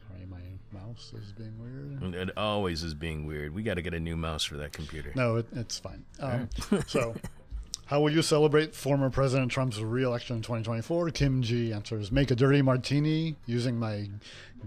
Sorry, 0.08 0.26
my 0.28 0.38
mouse 0.72 1.12
is 1.14 1.32
being 1.32 1.58
weird. 1.58 2.14
It 2.14 2.36
always 2.36 2.82
is 2.82 2.94
being 2.94 3.26
weird. 3.26 3.54
We 3.54 3.62
got 3.62 3.74
to 3.74 3.82
get 3.82 3.94
a 3.94 4.00
new 4.00 4.16
mouse 4.16 4.44
for 4.44 4.56
that 4.58 4.72
computer. 4.72 5.12
No, 5.14 5.36
it, 5.36 5.46
it's 5.52 5.78
fine. 5.78 6.04
Um, 6.20 6.48
so, 6.86 7.14
how 7.90 8.00
will 8.00 8.12
you 8.12 8.22
celebrate 8.22 8.72
former 8.72 9.10
President 9.10 9.50
Trump's 9.50 9.80
reelection 9.80 10.36
in 10.36 10.42
2024? 10.42 11.10
Kim 11.10 11.42
G 11.42 11.72
answers 11.72 12.12
Make 12.12 12.30
a 12.30 12.36
dirty 12.36 12.62
martini 12.62 13.34
using 13.46 13.80
my 13.80 14.08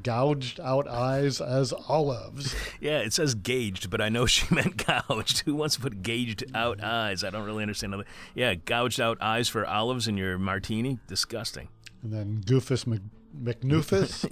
gouged 0.03 0.59
out 0.59 0.89
eyes 0.89 1.39
as 1.39 1.71
olives. 1.87 2.53
Yeah, 2.81 2.99
it 2.99 3.13
says 3.13 3.33
gauged, 3.33 3.89
but 3.89 4.01
I 4.01 4.09
know 4.09 4.25
she 4.25 4.53
meant 4.53 4.85
gouged. 4.85 5.39
Who 5.45 5.55
wants 5.55 5.75
to 5.75 5.81
put 5.81 6.03
gauged 6.03 6.43
out 6.53 6.83
eyes? 6.83 7.23
I 7.23 7.29
don't 7.29 7.45
really 7.45 7.61
understand. 7.61 7.95
Yeah, 8.35 8.55
gouged 8.55 8.99
out 8.99 9.17
eyes 9.21 9.47
for 9.47 9.65
olives 9.65 10.09
in 10.09 10.17
your 10.17 10.37
martini? 10.37 10.99
Disgusting. 11.07 11.69
And 12.03 12.11
then 12.11 12.41
Goofus 12.45 12.85
Mc, 12.85 12.99
McNoofus 13.41 14.27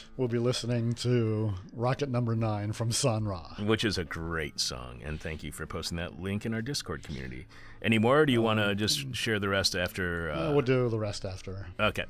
will 0.16 0.28
be 0.28 0.38
listening 0.38 0.92
to 0.92 1.54
Rocket 1.72 2.08
Number 2.08 2.36
Nine 2.36 2.72
from 2.72 2.92
Sun 2.92 3.24
Ra. 3.24 3.56
Which 3.58 3.84
is 3.84 3.98
a 3.98 4.04
great 4.04 4.60
song, 4.60 5.00
and 5.04 5.20
thank 5.20 5.42
you 5.42 5.50
for 5.50 5.66
posting 5.66 5.96
that 5.96 6.20
link 6.20 6.46
in 6.46 6.54
our 6.54 6.62
Discord 6.62 7.02
community. 7.02 7.48
Any 7.82 7.98
more, 7.98 8.20
or 8.20 8.26
do 8.26 8.32
you 8.32 8.40
want 8.40 8.60
to 8.60 8.74
just 8.76 9.12
share 9.14 9.40
the 9.40 9.48
rest 9.48 9.74
after? 9.74 10.30
Uh, 10.30 10.50
Uh, 10.50 10.52
we'll 10.52 10.62
do 10.62 10.88
the 10.88 10.98
rest 10.98 11.24
after. 11.24 11.66
Okay. 11.80 12.04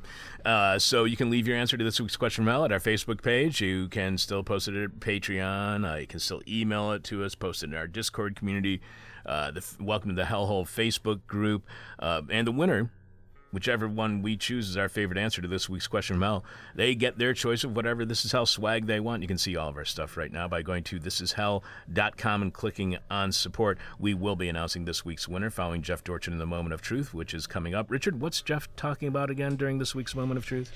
Uh, 0.45 0.79
so 0.79 1.05
you 1.05 1.16
can 1.16 1.31
leave 1.31 1.49
your 1.49 1.57
answer 1.57 1.77
to 1.79 1.85
this 1.85 1.99
week's 2.01 2.16
question 2.16 2.45
mail 2.45 2.64
at 2.64 2.73
our 2.73 2.79
Facebook 2.79 3.23
page. 3.23 3.61
You 3.62 3.89
can 3.89 4.18
still 4.18 4.43
post 4.43 4.68
it 4.68 4.77
at 4.77 5.01
Patreon. 5.01 5.91
Uh, 5.91 5.97
you 5.97 6.07
can 6.07 6.20
still 6.20 6.43
email 6.47 6.93
it 6.93 7.05
to 7.05 7.25
us, 7.25 7.35
post 7.35 7.62
it 7.62 7.70
in 7.70 7.75
our 7.75 7.87
Discord 7.87 8.37
community, 8.37 8.83
uh, 9.25 9.51
the 9.51 9.64
Welcome 9.81 10.11
to 10.11 10.14
the 10.16 10.25
Hellhole 10.29 10.64
Facebook 10.66 11.27
group. 11.27 11.64
Uh, 11.99 12.20
and 12.29 12.47
the 12.47 12.53
winner, 12.53 12.91
whichever 13.53 13.86
one 13.86 14.22
we 14.22 14.36
choose 14.36 14.68
is 14.68 14.76
our 14.76 14.88
favorite 14.88 15.18
answer 15.18 15.40
to 15.40 15.48
this 15.48 15.68
week's 15.68 15.86
question 15.86 16.18
mail, 16.18 16.44
they 16.74 16.94
get 16.94 17.18
their 17.18 17.34
choice 17.34 17.62
of 17.62 17.76
whatever 17.76 18.05
This 18.05 18.24
Is 18.24 18.32
Hell 18.32 18.46
swag 18.46 18.86
they 18.86 18.98
want. 18.98 19.22
You 19.22 19.28
can 19.28 19.38
see 19.38 19.57
all 19.57 19.68
of 19.68 19.76
our 19.76 19.84
stuff 19.84 20.16
right 20.16 20.32
now 20.32 20.48
by 20.48 20.62
going 20.62 20.82
to 20.84 20.98
thisishell.com 20.98 22.42
and 22.42 22.53
clicking 22.53 22.98
on 23.11 23.32
support. 23.32 23.78
We 23.98 24.14
will 24.14 24.36
be 24.36 24.48
announcing 24.48 24.84
this 24.84 25.05
week's 25.05 25.28
winner 25.28 25.50
following 25.50 25.82
Jeff 25.82 26.03
Dorchen 26.03 26.32
in 26.32 26.38
the 26.38 26.46
Moment 26.46 26.74
of 26.74 26.82
Truth, 26.82 27.14
which 27.14 27.34
is 27.34 27.46
coming 27.46 27.74
up. 27.74 27.90
Richard, 27.90 28.20
what's 28.20 28.42
Jeff 28.42 28.68
talking 28.76 29.09
about 29.09 29.30
again 29.30 29.57
during 29.57 29.78
this 29.78 29.94
week's 29.94 30.14
Moment 30.14 30.38
of 30.38 30.46
Truth? 30.46 30.72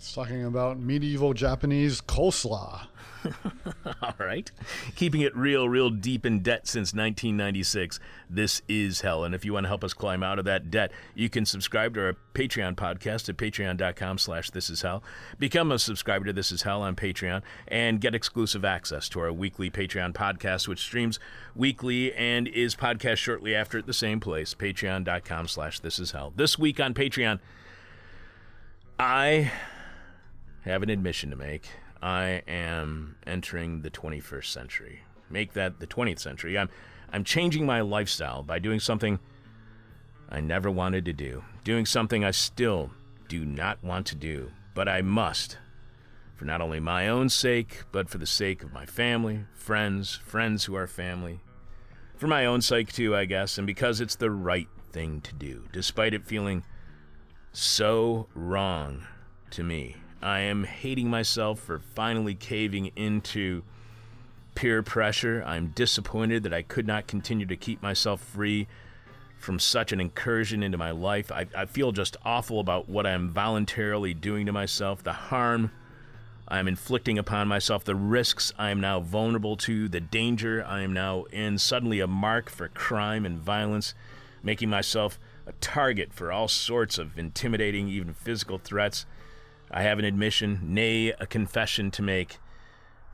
It's 0.00 0.14
talking 0.14 0.46
about 0.46 0.78
medieval 0.78 1.34
Japanese 1.34 2.00
coleslaw. 2.00 2.86
All 4.02 4.14
right. 4.18 4.50
Keeping 4.96 5.20
it 5.20 5.36
real, 5.36 5.68
real 5.68 5.90
deep 5.90 6.24
in 6.24 6.40
debt 6.40 6.66
since 6.66 6.94
1996. 6.94 8.00
This 8.30 8.62
is 8.66 9.02
hell. 9.02 9.24
And 9.24 9.34
if 9.34 9.44
you 9.44 9.52
want 9.52 9.64
to 9.64 9.68
help 9.68 9.84
us 9.84 9.92
climb 9.92 10.22
out 10.22 10.38
of 10.38 10.46
that 10.46 10.70
debt, 10.70 10.90
you 11.14 11.28
can 11.28 11.44
subscribe 11.44 11.92
to 11.96 12.00
our 12.00 12.16
Patreon 12.32 12.76
podcast 12.76 13.28
at 13.28 13.36
patreon.com 13.36 14.16
slash 14.16 14.48
this 14.48 14.70
is 14.70 14.80
hell. 14.80 15.02
Become 15.38 15.70
a 15.70 15.78
subscriber 15.78 16.24
to 16.24 16.32
This 16.32 16.50
Is 16.50 16.62
Hell 16.62 16.80
on 16.80 16.96
Patreon 16.96 17.42
and 17.68 18.00
get 18.00 18.14
exclusive 18.14 18.64
access 18.64 19.06
to 19.10 19.20
our 19.20 19.30
weekly 19.34 19.70
Patreon 19.70 20.14
podcast, 20.14 20.66
which 20.66 20.80
streams 20.80 21.20
weekly 21.54 22.14
and 22.14 22.48
is 22.48 22.74
podcast 22.74 23.18
shortly 23.18 23.54
after 23.54 23.76
at 23.76 23.84
the 23.84 23.92
same 23.92 24.18
place, 24.18 24.54
patreon.com 24.54 25.46
slash 25.46 25.78
this 25.80 25.98
is 25.98 26.12
hell. 26.12 26.32
This 26.34 26.58
week 26.58 26.80
on 26.80 26.94
Patreon, 26.94 27.38
I 28.98 29.50
have 30.62 30.82
an 30.82 30.90
admission 30.90 31.30
to 31.30 31.36
make. 31.36 31.68
I 32.02 32.42
am 32.48 33.16
entering 33.26 33.82
the 33.82 33.90
21st 33.90 34.46
century. 34.46 35.00
Make 35.28 35.52
that 35.52 35.80
the 35.80 35.86
20th 35.86 36.18
century. 36.18 36.58
I'm 36.58 36.68
I'm 37.12 37.24
changing 37.24 37.66
my 37.66 37.80
lifestyle 37.80 38.42
by 38.42 38.60
doing 38.60 38.78
something 38.78 39.18
I 40.28 40.40
never 40.40 40.70
wanted 40.70 41.04
to 41.06 41.12
do. 41.12 41.42
Doing 41.64 41.84
something 41.84 42.24
I 42.24 42.30
still 42.30 42.92
do 43.28 43.44
not 43.44 43.82
want 43.82 44.06
to 44.06 44.14
do, 44.14 44.52
but 44.74 44.88
I 44.88 45.02
must. 45.02 45.58
For 46.36 46.44
not 46.44 46.60
only 46.60 46.80
my 46.80 47.08
own 47.08 47.28
sake, 47.28 47.82
but 47.90 48.08
for 48.08 48.18
the 48.18 48.26
sake 48.26 48.62
of 48.62 48.72
my 48.72 48.86
family, 48.86 49.44
friends, 49.52 50.14
friends 50.24 50.64
who 50.64 50.74
are 50.76 50.86
family. 50.86 51.40
For 52.16 52.28
my 52.28 52.46
own 52.46 52.62
sake 52.62 52.92
too, 52.92 53.14
I 53.16 53.24
guess, 53.24 53.58
and 53.58 53.66
because 53.66 54.00
it's 54.00 54.16
the 54.16 54.30
right 54.30 54.68
thing 54.92 55.20
to 55.22 55.34
do, 55.34 55.64
despite 55.72 56.14
it 56.14 56.26
feeling 56.26 56.64
so 57.52 58.28
wrong 58.34 59.06
to 59.50 59.64
me. 59.64 59.96
I 60.22 60.40
am 60.40 60.64
hating 60.64 61.08
myself 61.08 61.60
for 61.60 61.78
finally 61.78 62.34
caving 62.34 62.92
into 62.96 63.62
peer 64.54 64.82
pressure. 64.82 65.42
I'm 65.46 65.68
disappointed 65.68 66.42
that 66.42 66.52
I 66.52 66.62
could 66.62 66.86
not 66.86 67.06
continue 67.06 67.46
to 67.46 67.56
keep 67.56 67.82
myself 67.82 68.20
free 68.20 68.66
from 69.38 69.58
such 69.58 69.92
an 69.92 70.00
incursion 70.00 70.62
into 70.62 70.76
my 70.76 70.90
life. 70.90 71.32
I, 71.32 71.46
I 71.56 71.64
feel 71.64 71.92
just 71.92 72.16
awful 72.24 72.60
about 72.60 72.88
what 72.88 73.06
I'm 73.06 73.30
voluntarily 73.30 74.12
doing 74.12 74.44
to 74.46 74.52
myself, 74.52 75.02
the 75.02 75.14
harm 75.14 75.70
I 76.46 76.58
am 76.58 76.68
inflicting 76.68 77.16
upon 77.16 77.48
myself, 77.48 77.84
the 77.84 77.94
risks 77.94 78.52
I 78.58 78.70
am 78.70 78.80
now 78.80 79.00
vulnerable 79.00 79.56
to, 79.58 79.88
the 79.88 80.00
danger 80.00 80.64
I 80.66 80.82
am 80.82 80.92
now 80.92 81.24
in, 81.32 81.58
suddenly 81.58 82.00
a 82.00 82.06
mark 82.06 82.50
for 82.50 82.68
crime 82.68 83.24
and 83.24 83.38
violence, 83.38 83.94
making 84.42 84.68
myself 84.68 85.18
a 85.46 85.52
target 85.52 86.12
for 86.12 86.32
all 86.32 86.48
sorts 86.48 86.98
of 86.98 87.18
intimidating, 87.18 87.88
even 87.88 88.12
physical 88.12 88.58
threats. 88.58 89.06
I 89.70 89.82
have 89.82 89.98
an 89.98 90.04
admission, 90.04 90.60
nay, 90.62 91.10
a 91.20 91.26
confession 91.26 91.90
to 91.92 92.02
make, 92.02 92.38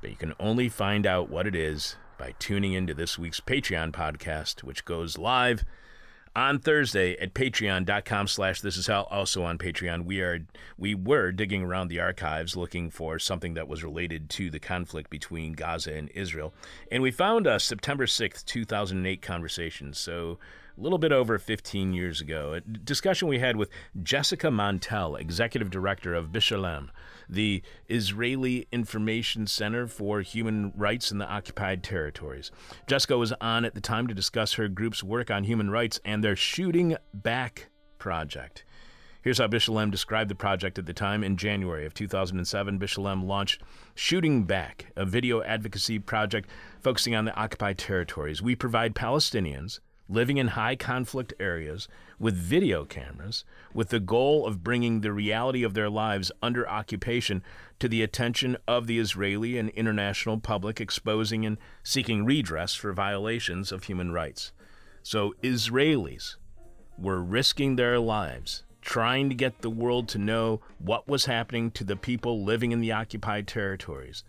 but 0.00 0.10
you 0.10 0.16
can 0.16 0.34
only 0.40 0.68
find 0.68 1.06
out 1.06 1.28
what 1.28 1.46
it 1.46 1.54
is 1.54 1.96
by 2.18 2.34
tuning 2.38 2.72
into 2.72 2.94
this 2.94 3.18
week's 3.18 3.40
Patreon 3.40 3.92
podcast, 3.92 4.62
which 4.62 4.86
goes 4.86 5.18
live 5.18 5.64
on 6.34 6.58
Thursday 6.58 7.16
at 7.16 7.34
patreon.com 7.34 8.26
slash 8.26 8.60
this 8.60 8.76
is 8.76 8.86
how 8.86 9.02
also 9.04 9.42
on 9.42 9.56
Patreon 9.56 10.04
we 10.04 10.20
are 10.20 10.46
we 10.76 10.94
were 10.94 11.32
digging 11.32 11.62
around 11.62 11.88
the 11.88 11.98
archives 11.98 12.56
looking 12.56 12.90
for 12.90 13.18
something 13.18 13.54
that 13.54 13.68
was 13.68 13.82
related 13.82 14.28
to 14.28 14.50
the 14.50 14.58
conflict 14.58 15.08
between 15.08 15.54
Gaza 15.54 15.94
and 15.94 16.10
Israel. 16.10 16.52
And 16.90 17.02
we 17.02 17.10
found 17.10 17.46
a 17.46 17.58
September 17.58 18.04
6th, 18.04 18.44
2008 18.44 19.22
conversation. 19.22 19.94
So 19.94 20.38
a 20.76 20.82
little 20.82 20.98
bit 20.98 21.12
over 21.12 21.38
15 21.38 21.92
years 21.92 22.20
ago, 22.20 22.52
a 22.52 22.60
discussion 22.60 23.28
we 23.28 23.38
had 23.38 23.56
with 23.56 23.70
Jessica 24.02 24.48
Montell, 24.48 25.18
executive 25.18 25.70
director 25.70 26.14
of 26.14 26.32
B'Tselem, 26.32 26.90
the 27.28 27.62
Israeli 27.88 28.68
Information 28.70 29.46
Center 29.46 29.86
for 29.86 30.20
Human 30.20 30.72
Rights 30.76 31.10
in 31.10 31.18
the 31.18 31.26
Occupied 31.26 31.82
Territories. 31.82 32.50
Jessica 32.86 33.16
was 33.16 33.32
on 33.40 33.64
at 33.64 33.74
the 33.74 33.80
time 33.80 34.06
to 34.06 34.14
discuss 34.14 34.54
her 34.54 34.68
group's 34.68 35.02
work 35.02 35.30
on 35.30 35.44
human 35.44 35.70
rights 35.70 35.98
and 36.04 36.22
their 36.22 36.36
Shooting 36.36 36.96
Back 37.14 37.70
project. 37.98 38.64
Here's 39.22 39.38
how 39.38 39.48
B'Tselem 39.48 39.90
described 39.90 40.30
the 40.30 40.36
project 40.36 40.78
at 40.78 40.86
the 40.86 40.92
time. 40.92 41.24
In 41.24 41.36
January 41.36 41.86
of 41.86 41.94
2007, 41.94 42.78
B'Tselem 42.78 43.24
launched 43.24 43.62
Shooting 43.94 44.44
Back, 44.44 44.92
a 44.94 45.06
video 45.06 45.42
advocacy 45.42 45.98
project 45.98 46.50
focusing 46.80 47.14
on 47.14 47.24
the 47.24 47.34
occupied 47.34 47.78
territories. 47.78 48.42
We 48.42 48.54
provide 48.54 48.94
Palestinians 48.94 49.80
living 50.08 50.36
in 50.36 50.48
high 50.48 50.76
conflict 50.76 51.32
areas 51.40 51.88
with 52.18 52.34
video 52.34 52.84
cameras 52.84 53.44
with 53.74 53.88
the 53.88 54.00
goal 54.00 54.46
of 54.46 54.62
bringing 54.62 55.00
the 55.00 55.12
reality 55.12 55.62
of 55.62 55.74
their 55.74 55.90
lives 55.90 56.32
under 56.42 56.68
occupation 56.68 57.42
to 57.78 57.88
the 57.88 58.02
attention 58.02 58.56
of 58.66 58.86
the 58.86 58.98
Israeli 58.98 59.58
and 59.58 59.68
international 59.70 60.38
public, 60.38 60.80
exposing 60.80 61.44
and 61.44 61.58
seeking 61.82 62.24
redress 62.24 62.74
for 62.74 62.92
violations 62.92 63.72
of 63.72 63.84
human 63.84 64.12
rights. 64.12 64.52
So, 65.02 65.34
Israelis 65.42 66.36
were 66.98 67.22
risking 67.22 67.76
their 67.76 67.98
lives 67.98 68.64
trying 68.80 69.28
to 69.28 69.34
get 69.34 69.62
the 69.62 69.70
world 69.70 70.08
to 70.08 70.16
know 70.16 70.60
what 70.78 71.08
was 71.08 71.24
happening 71.24 71.72
to 71.72 71.82
the 71.82 71.96
people 71.96 72.44
living 72.44 72.70
in 72.70 72.80
the 72.80 72.92
occupied 72.92 73.46
territories, 73.46 74.22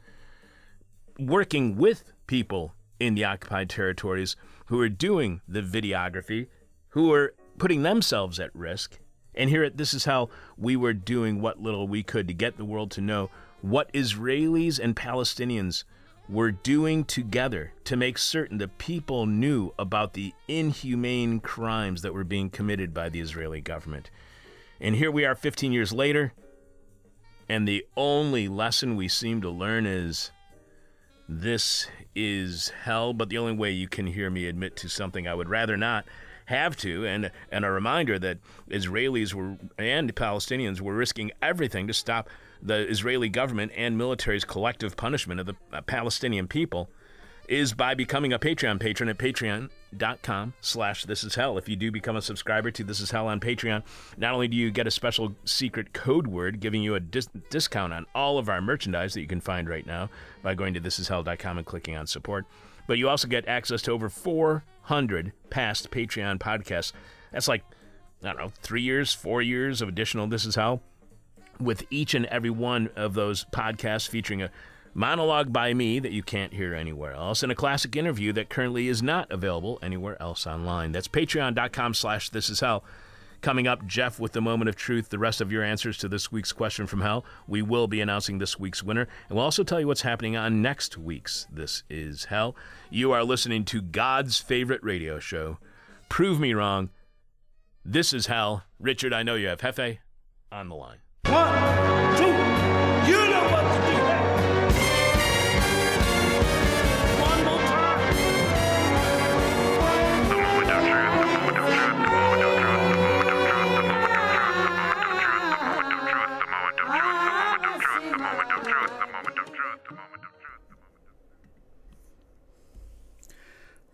working 1.20 1.76
with 1.78 2.04
people 2.26 2.74
in 3.00 3.14
the 3.14 3.24
occupied 3.24 3.70
territories 3.70 4.36
who 4.68 4.80
are 4.80 4.90
doing 4.90 5.42
the 5.48 5.62
videography, 5.62 6.48
who 6.90 7.12
are 7.14 7.34
putting 7.58 7.84
themselves 7.84 8.40
at 8.40 8.56
risk. 8.56 9.00
And 9.36 9.50
here, 9.50 9.70
this 9.70 9.94
is 9.94 10.06
how 10.06 10.30
we 10.58 10.76
were 10.76 10.94
doing 10.94 11.42
what 11.42 11.62
little 11.62 11.88
we 11.88 12.04
could 12.04 12.28
to 12.28 12.34
get 12.34 12.58
the 12.58 12.66
world 12.66 12.92
to 12.92 13.02
know 13.02 13.30
what 13.62 13.92
Israelis 13.94 14.80
and 14.80 14.96
Palestinians 14.96 15.84
were 16.30 16.52
doing 16.52 17.06
together 17.06 17.72
to 17.86 17.96
make 17.96 18.18
certain 18.18 18.58
that 18.58 18.78
people 18.78 19.26
knew 19.26 19.72
about 19.80 20.14
the 20.14 20.34
inhumane 20.48 21.40
crimes 21.40 22.02
that 22.02 22.14
were 22.14 22.24
being 22.24 22.50
committed 22.50 22.94
by 22.94 23.10
the 23.10 23.22
Israeli 23.22 23.62
government. 23.62 24.10
And 24.80 24.96
here 24.96 25.12
we 25.12 25.26
are 25.26 25.36
15 25.36 25.72
years 25.72 25.94
later, 25.94 26.34
and 27.48 27.68
the 27.68 27.86
only 27.96 28.48
lesson 28.48 28.96
we 28.96 29.08
seem 29.08 29.42
to 29.42 29.50
learn 29.50 29.86
is 29.86 30.32
this 31.28 31.88
is 32.16 32.70
hell, 32.84 33.14
but 33.14 33.30
the 33.30 33.38
only 33.38 33.54
way 33.54 33.72
you 33.72 33.88
can 33.88 34.08
hear 34.08 34.30
me 34.30 34.48
admit 34.48 34.76
to 34.78 34.90
something 34.90 35.28
I 35.28 35.34
would 35.34 35.50
rather 35.50 35.78
not 35.78 36.06
have 36.46 36.78
to, 36.78 37.06
and 37.06 37.32
and 37.52 37.66
a 37.66 37.72
reminder 37.72 38.18
that 38.20 38.38
Israelis 38.70 39.34
were 39.34 39.58
and 39.78 40.16
Palestinians 40.16 40.80
were 40.80 40.94
risking 40.94 41.32
everything 41.42 41.88
to 41.88 41.94
stop 41.94 42.30
the 42.62 42.88
Israeli 42.90 43.30
government 43.30 43.72
and 43.76 43.98
military's 43.98 44.46
collective 44.46 44.96
punishment 44.96 45.40
of 45.40 45.46
the 45.46 45.56
uh, 45.74 45.82
Palestinian 45.82 46.48
people 46.48 46.90
is 47.48 47.74
by 47.74 47.94
becoming 47.94 48.34
a 48.34 48.40
Patreon 48.40 48.80
patron 48.80 49.10
at 49.10 49.18
patreon.com 49.18 50.54
slash 50.60 51.06
this 51.06 51.24
is 51.24 51.36
hell. 51.36 51.58
If 51.58 51.70
you 51.70 51.76
do 51.76 51.92
become 51.92 52.16
a 52.16 52.22
subscriber 52.22 52.72
to 52.72 52.84
This 52.84 53.00
Is 53.00 53.12
Hell 53.12 53.28
on 53.28 53.40
Patreon, 53.40 53.84
not 54.18 54.34
only 54.34 54.48
do 54.48 54.58
you 54.58 54.70
get 54.70 54.88
a 54.88 54.92
special 54.92 55.36
secret 55.46 55.94
code 55.94 56.28
word 56.28 56.60
giving 56.60 56.84
you 56.84 56.96
a 56.96 57.00
dis- 57.00 57.30
discount 57.50 57.94
on 57.94 58.06
all 58.14 58.38
of 58.38 58.50
our 58.50 58.62
merchandise 58.62 59.14
that 59.14 59.22
you 59.22 59.28
can 59.28 59.42
find 59.42 59.70
right 59.70 59.86
now 59.86 60.10
by 60.44 60.56
going 60.56 60.74
to 60.74 60.82
thisishell.com 60.82 61.58
and 61.58 61.66
clicking 61.66 61.96
on 61.96 62.06
support, 62.06 62.46
but 62.86 62.98
you 62.98 63.08
also 63.08 63.28
get 63.28 63.48
access 63.48 63.82
to 63.84 63.92
over 63.92 64.10
400 64.10 65.32
past 65.50 65.90
Patreon 65.90 66.40
podcasts. 66.40 66.92
That's 67.32 67.48
like, 67.48 67.64
I 68.24 68.28
don't 68.28 68.38
know, 68.38 68.52
three 68.62 68.82
years, 68.82 69.14
four 69.14 69.42
years 69.42 69.82
of 69.82 69.88
additional 69.88 70.28
This 70.28 70.46
Is 70.46 70.56
Hell, 70.56 70.82
with 71.60 71.84
each 71.90 72.14
and 72.14 72.26
every 72.26 72.50
one 72.50 72.90
of 72.96 73.14
those 73.14 73.46
podcasts 73.46 74.08
featuring 74.08 74.42
a 74.42 74.52
monologue 74.98 75.54
by 75.54 75.76
me 75.76 76.00
that 76.00 76.12
you 76.12 76.24
can't 76.24 76.54
hear 76.54 76.74
anywhere 76.74 77.14
else, 77.14 77.44
and 77.44 77.52
a 77.52 77.56
classic 77.56 77.96
interview 77.96 78.34
that 78.34 78.50
currently 78.50 78.88
is 78.88 79.04
not 79.04 79.32
available 79.32 79.78
anywhere 79.82 80.20
else 80.22 80.48
online. 80.48 80.92
That's 80.92 81.08
patreon.com 81.08 81.94
slash 81.94 82.32
this 82.32 82.50
is 82.50 82.60
hell. 82.60 82.84
Coming 83.42 83.68
up, 83.68 83.86
Jeff 83.86 84.20
with 84.20 84.32
the 84.32 84.42
moment 84.42 84.68
of 84.68 84.76
truth, 84.76 85.10
the 85.10 85.20
rest 85.20 85.40
of 85.40 85.52
your 85.52 85.64
answers 85.64 86.00
to 86.00 86.08
this 86.08 86.32
week's 86.32 86.52
question 86.52 86.88
from 86.88 87.02
hell. 87.02 87.24
We 87.48 87.62
will 87.62 87.88
be 87.88 88.02
announcing 88.02 88.40
this 88.40 88.60
week's 88.60 88.82
winner, 88.82 89.08
and 89.30 89.36
we'll 89.36 89.46
also 89.46 89.64
tell 89.64 89.80
you 89.80 89.86
what's 89.86 90.02
happening 90.02 90.36
on 90.36 90.64
next 90.64 90.98
week's 90.98 91.46
This 91.52 91.84
Is 91.88 92.26
Hell. 92.26 92.56
You 92.90 93.12
are 93.12 93.24
listening 93.24 93.66
to 93.66 93.82
God's 93.84 94.40
favorite 94.40 94.84
radio 94.84 95.20
show. 95.20 95.60
Prove 96.10 96.40
me 96.40 96.56
wrong. 96.56 96.90
This 97.86 98.14
is 98.14 98.26
hell. 98.26 98.64
Richard, 98.80 99.14
I 99.14 99.22
know 99.22 99.36
you 99.36 99.48
have 99.48 99.62
Hefe 99.62 100.00
on 100.52 100.70
the 100.70 100.76
line. 100.76 100.98
One, 101.26 101.87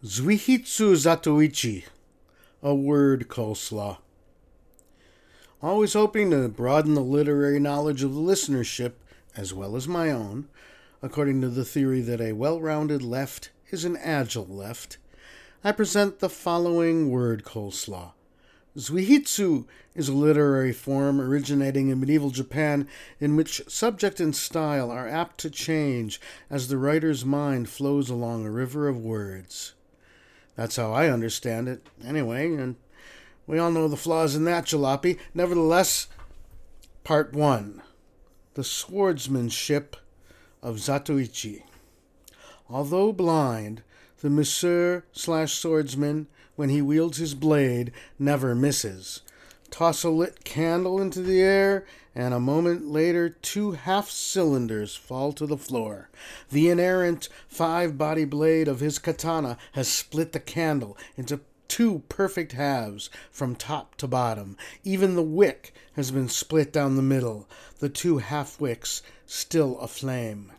Zuihitsu 0.06 0.98
Zatoichi, 0.98 1.86
a 2.62 2.76
word 2.76 3.30
coleslaw. 3.30 4.00
Always 5.62 5.94
hoping 5.94 6.32
to 6.32 6.50
broaden 6.50 6.94
the 6.94 7.00
literary 7.00 7.58
knowledge 7.58 8.04
of 8.04 8.14
the 8.14 8.20
listenership, 8.20 8.96
as 9.38 9.54
well 9.54 9.78
as 9.78 9.88
my 9.88 10.12
own, 10.12 10.50
according 11.02 11.40
to 11.40 11.48
the 11.48 11.64
theory 11.64 12.02
that 12.02 12.20
a 12.20 12.34
well 12.34 12.60
rounded 12.60 13.02
left 13.02 13.52
is 13.72 13.86
an 13.86 13.96
agile 13.96 14.46
left, 14.46 14.98
I 15.64 15.72
present 15.72 16.20
the 16.20 16.28
following 16.28 17.10
word 17.10 17.46
coleslaw. 17.46 18.12
Zuihitsu 18.76 19.66
is 19.96 20.10
a 20.10 20.14
literary 20.14 20.74
form 20.74 21.22
originating 21.22 21.88
in 21.88 22.02
medieval 22.02 22.30
Japan 22.30 22.90
in 23.22 23.38
which 23.38 23.62
subject 23.70 24.20
and 24.20 24.36
style 24.36 24.92
are 24.92 25.08
apt 25.08 25.38
to 25.38 25.50
change 25.50 26.20
as 26.50 26.68
the 26.68 26.78
writer's 26.78 27.24
mind 27.24 27.70
flows 27.70 28.10
along 28.10 28.46
a 28.46 28.52
river 28.52 28.90
of 28.90 29.00
words. 29.00 29.76
That's 30.56 30.76
how 30.76 30.92
I 30.94 31.10
understand 31.10 31.68
it, 31.68 31.86
anyway, 32.06 32.54
and 32.54 32.76
we 33.48 33.58
all 33.58 33.72
know 33.72 33.88
the 33.88 33.98
flaws 33.98 34.36
in 34.36 34.46
that 34.46 34.66
jalopy. 34.66 35.18
Nevertheless, 35.34 36.08
Part 37.04 37.34
1 37.34 37.82
The 38.54 38.64
Swordsmanship 38.64 39.98
of 40.62 40.78
Zatoichi. 40.78 41.64
Although 42.70 43.12
blind, 43.12 43.84
the 44.22 44.30
monsieur 44.30 45.04
slash 45.12 45.54
swordsman, 45.54 46.28
when 46.56 46.70
he 46.70 46.82
wields 46.82 47.18
his 47.18 47.36
blade, 47.36 47.92
never 48.18 48.56
misses. 48.56 49.22
Toss 49.70 50.04
a 50.04 50.10
lit 50.10 50.44
candle 50.44 51.02
into 51.02 51.22
the 51.22 51.42
air, 51.42 51.86
and 52.16 52.34
a 52.34 52.40
moment 52.40 52.88
later, 52.88 53.30
two 53.30 53.72
half 53.72 54.10
cylinders 54.10 54.96
fall 54.96 55.34
to 55.34 55.46
the 55.46 55.58
floor. 55.58 56.10
The 56.50 56.70
inerrant 56.70 57.30
five 57.48 57.98
body 57.98 58.26
blade 58.26 58.68
of 58.68 58.80
his 58.80 59.00
katana 59.00 59.58
has 59.72 59.88
split 59.88 60.32
the 60.32 60.40
candle 60.40 60.98
into 61.18 61.42
two 61.68 62.04
perfect 62.10 62.52
halves 62.52 63.10
from 63.32 63.56
top 63.56 63.96
to 63.96 64.08
bottom. 64.08 64.56
Even 64.84 65.16
the 65.16 65.24
wick 65.24 65.74
has 65.96 66.12
been 66.12 66.30
split 66.30 66.72
down 66.72 66.96
the 66.96 67.02
middle, 67.02 67.50
the 67.80 67.90
two 67.90 68.20
half 68.20 68.62
wicks 68.62 69.02
still 69.26 69.80
aflame. 69.80 70.52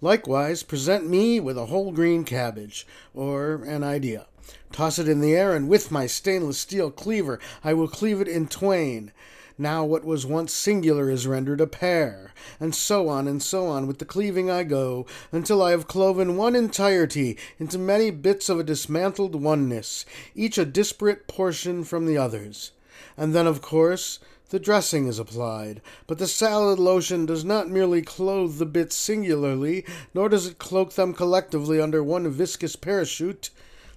Likewise, 0.00 0.62
present 0.62 1.06
me 1.06 1.38
with 1.38 1.58
a 1.58 1.66
whole 1.66 1.92
green 1.92 2.24
cabbage, 2.24 2.86
or 3.14 3.62
an 3.64 3.82
idea. 3.82 4.26
Toss 4.72 4.98
it 4.98 5.08
in 5.08 5.20
the 5.20 5.34
air, 5.34 5.54
and 5.54 5.68
with 5.68 5.90
my 5.90 6.06
stainless 6.06 6.58
steel 6.58 6.90
cleaver 6.90 7.38
I 7.62 7.74
will 7.74 7.88
cleave 7.88 8.20
it 8.20 8.28
in 8.28 8.48
twain. 8.48 9.12
Now 9.56 9.84
what 9.84 10.04
was 10.04 10.26
once 10.26 10.52
singular 10.52 11.08
is 11.08 11.28
rendered 11.28 11.60
a 11.60 11.68
pair, 11.68 12.34
and 12.58 12.74
so 12.74 13.08
on 13.08 13.28
and 13.28 13.40
so 13.40 13.66
on 13.68 13.86
with 13.86 13.98
the 13.98 14.04
cleaving 14.04 14.50
I 14.50 14.64
go, 14.64 15.06
until 15.30 15.62
I 15.62 15.70
have 15.70 15.86
cloven 15.86 16.36
one 16.36 16.56
entirety 16.56 17.38
into 17.60 17.78
many 17.78 18.10
bits 18.10 18.48
of 18.48 18.58
a 18.58 18.64
dismantled 18.64 19.36
oneness, 19.36 20.04
each 20.34 20.58
a 20.58 20.64
disparate 20.64 21.28
portion 21.28 21.84
from 21.84 22.06
the 22.06 22.18
others. 22.18 22.72
And 23.16 23.32
then, 23.32 23.46
of 23.46 23.62
course, 23.62 24.18
the 24.50 24.58
dressing 24.58 25.06
is 25.06 25.20
applied, 25.20 25.80
but 26.08 26.18
the 26.18 26.26
salad 26.26 26.80
lotion 26.80 27.24
does 27.24 27.44
not 27.44 27.70
merely 27.70 28.02
clothe 28.02 28.58
the 28.58 28.66
bits 28.66 28.96
singularly, 28.96 29.84
nor 30.12 30.28
does 30.28 30.48
it 30.48 30.58
cloak 30.58 30.94
them 30.94 31.14
collectively 31.14 31.80
under 31.80 32.02
one 32.02 32.28
viscous 32.28 32.74
parachute. 32.74 33.50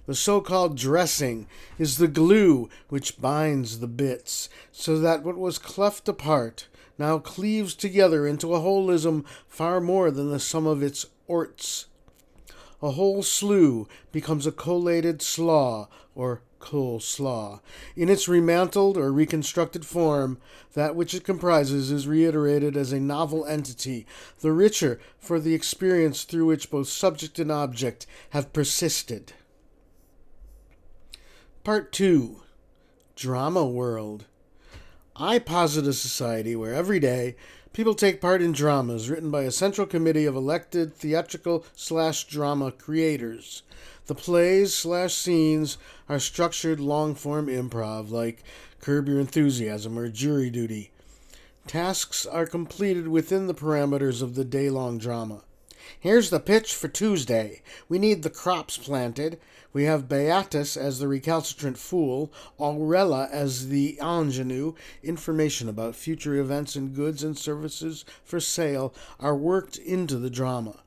The 0.08 0.14
so 0.14 0.40
called 0.40 0.74
dressing 0.74 1.46
is 1.78 1.98
the 1.98 2.08
glue 2.08 2.70
which 2.88 3.20
binds 3.20 3.80
the 3.80 3.86
bits, 3.86 4.48
so 4.72 4.98
that 5.00 5.22
what 5.22 5.36
was 5.36 5.58
cleft 5.58 6.08
apart 6.08 6.66
now 6.96 7.18
cleaves 7.18 7.74
together 7.74 8.26
into 8.26 8.54
a 8.54 8.58
holism 8.58 9.26
far 9.46 9.82
more 9.82 10.10
than 10.10 10.30
the 10.30 10.40
sum 10.40 10.66
of 10.66 10.82
its 10.82 11.04
orts. 11.26 11.88
A 12.80 12.92
whole 12.92 13.22
slough 13.22 13.86
becomes 14.10 14.46
a 14.46 14.50
collated 14.50 15.20
slaw, 15.20 15.88
or 16.14 16.40
coal 16.58 17.00
slaw. 17.00 17.60
In 17.94 18.08
its 18.08 18.28
remantled 18.28 18.96
or 18.96 19.12
reconstructed 19.12 19.84
form, 19.84 20.38
that 20.72 20.96
which 20.96 21.12
it 21.12 21.22
comprises 21.22 21.90
is 21.90 22.08
reiterated 22.08 22.78
as 22.78 22.92
a 22.92 22.98
novel 22.98 23.44
entity, 23.44 24.06
the 24.40 24.52
richer 24.52 24.98
for 25.18 25.38
the 25.38 25.52
experience 25.52 26.24
through 26.24 26.46
which 26.46 26.70
both 26.70 26.88
subject 26.88 27.38
and 27.38 27.52
object 27.52 28.06
have 28.30 28.54
persisted. 28.54 29.34
Part 31.68 31.92
2 31.92 32.40
Drama 33.14 33.66
World. 33.66 34.24
I 35.14 35.38
posit 35.38 35.86
a 35.86 35.92
society 35.92 36.56
where 36.56 36.72
every 36.72 36.98
day 36.98 37.36
people 37.74 37.94
take 37.94 38.22
part 38.22 38.40
in 38.40 38.52
dramas 38.52 39.10
written 39.10 39.30
by 39.30 39.42
a 39.42 39.50
central 39.50 39.86
committee 39.86 40.24
of 40.24 40.34
elected 40.34 40.94
theatrical 40.94 41.66
slash 41.76 42.24
drama 42.24 42.72
creators. 42.72 43.64
The 44.06 44.14
plays 44.14 44.72
slash 44.72 45.12
scenes 45.12 45.76
are 46.08 46.18
structured 46.18 46.80
long 46.80 47.14
form 47.14 47.48
improv 47.48 48.10
like 48.10 48.42
Curb 48.80 49.06
Your 49.06 49.20
Enthusiasm 49.20 49.98
or 49.98 50.08
Jury 50.08 50.48
Duty. 50.48 50.90
Tasks 51.66 52.24
are 52.24 52.46
completed 52.46 53.08
within 53.08 53.46
the 53.46 53.52
parameters 53.52 54.22
of 54.22 54.36
the 54.36 54.44
day 54.46 54.70
long 54.70 54.96
drama. 54.96 55.42
Here's 56.00 56.30
the 56.30 56.40
pitch 56.40 56.74
for 56.74 56.88
Tuesday. 56.88 57.60
We 57.88 57.98
need 57.98 58.22
the 58.22 58.30
crops 58.30 58.78
planted. 58.78 59.38
We 59.78 59.84
have 59.84 60.08
Beatus 60.08 60.76
as 60.76 60.98
the 60.98 61.06
recalcitrant 61.06 61.78
fool, 61.78 62.32
Aurella 62.58 63.30
as 63.30 63.68
the 63.68 63.96
ingenue. 64.02 64.74
Information 65.04 65.68
about 65.68 65.94
future 65.94 66.34
events 66.34 66.74
and 66.74 66.96
goods 66.96 67.22
and 67.22 67.38
services 67.38 68.04
for 68.24 68.40
sale 68.40 68.92
are 69.20 69.36
worked 69.36 69.76
into 69.76 70.16
the 70.16 70.30
drama. 70.30 70.80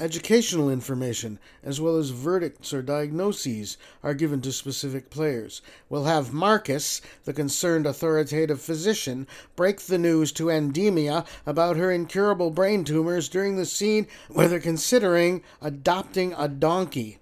Educational 0.00 0.68
information, 0.68 1.38
as 1.62 1.80
well 1.80 1.96
as 1.96 2.10
verdicts 2.10 2.74
or 2.74 2.82
diagnoses, 2.82 3.78
are 4.02 4.12
given 4.12 4.40
to 4.40 4.50
specific 4.50 5.08
players. 5.08 5.62
We'll 5.88 6.06
have 6.06 6.32
Marcus, 6.32 7.00
the 7.26 7.32
concerned 7.32 7.86
authoritative 7.86 8.60
physician, 8.60 9.28
break 9.54 9.82
the 9.82 9.98
news 9.98 10.32
to 10.32 10.46
Endemia 10.46 11.24
about 11.46 11.76
her 11.76 11.92
incurable 11.92 12.50
brain 12.50 12.82
tumors 12.82 13.28
during 13.28 13.54
the 13.54 13.64
scene 13.64 14.08
where 14.28 14.48
they're 14.48 14.58
considering 14.58 15.44
adopting 15.62 16.34
a 16.36 16.48
donkey. 16.48 17.20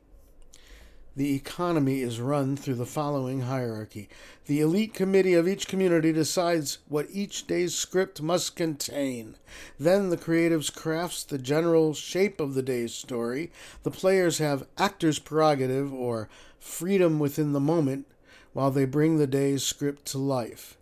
The 1.16 1.36
economy 1.36 2.00
is 2.00 2.18
run 2.18 2.56
through 2.56 2.74
the 2.74 2.84
following 2.84 3.42
hierarchy. 3.42 4.08
The 4.46 4.60
elite 4.60 4.94
committee 4.94 5.34
of 5.34 5.46
each 5.46 5.68
community 5.68 6.12
decides 6.12 6.78
what 6.88 7.06
each 7.08 7.46
day's 7.46 7.72
script 7.72 8.20
must 8.20 8.56
contain. 8.56 9.36
Then 9.78 10.10
the 10.10 10.16
creatives 10.16 10.74
crafts 10.74 11.22
the 11.22 11.38
general 11.38 11.94
shape 11.94 12.40
of 12.40 12.54
the 12.54 12.62
day's 12.62 12.92
story. 12.92 13.52
The 13.84 13.92
players 13.92 14.38
have 14.38 14.66
actor's 14.76 15.20
prerogative 15.20 15.94
or 15.94 16.28
freedom 16.58 17.20
within 17.20 17.52
the 17.52 17.60
moment 17.60 18.06
while 18.52 18.72
they 18.72 18.84
bring 18.84 19.18
the 19.18 19.28
day's 19.28 19.62
script 19.62 20.06
to 20.06 20.18
life. 20.18 20.76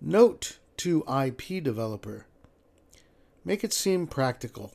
Note 0.00 0.58
to 0.76 1.02
IP 1.08 1.64
developer. 1.64 2.26
Make 3.44 3.64
it 3.64 3.72
seem 3.72 4.06
practical. 4.06 4.72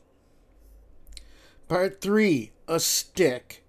Part 1.70 2.02
3 2.02 2.52
A 2.68 2.80
Stick. 2.82 3.63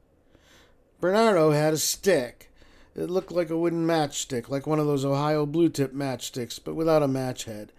Bernardo 1.04 1.50
had 1.50 1.74
a 1.74 1.76
stick. 1.76 2.50
It 2.96 3.10
looked 3.10 3.30
like 3.30 3.50
a 3.50 3.58
wooden 3.58 3.86
matchstick, 3.86 4.48
like 4.48 4.66
one 4.66 4.78
of 4.78 4.86
those 4.86 5.04
Ohio 5.04 5.44
blue 5.44 5.68
tip 5.68 5.92
matchsticks, 5.92 6.58
but 6.58 6.74
without 6.74 7.02
a 7.02 7.08
match 7.08 7.44
head. 7.44 7.72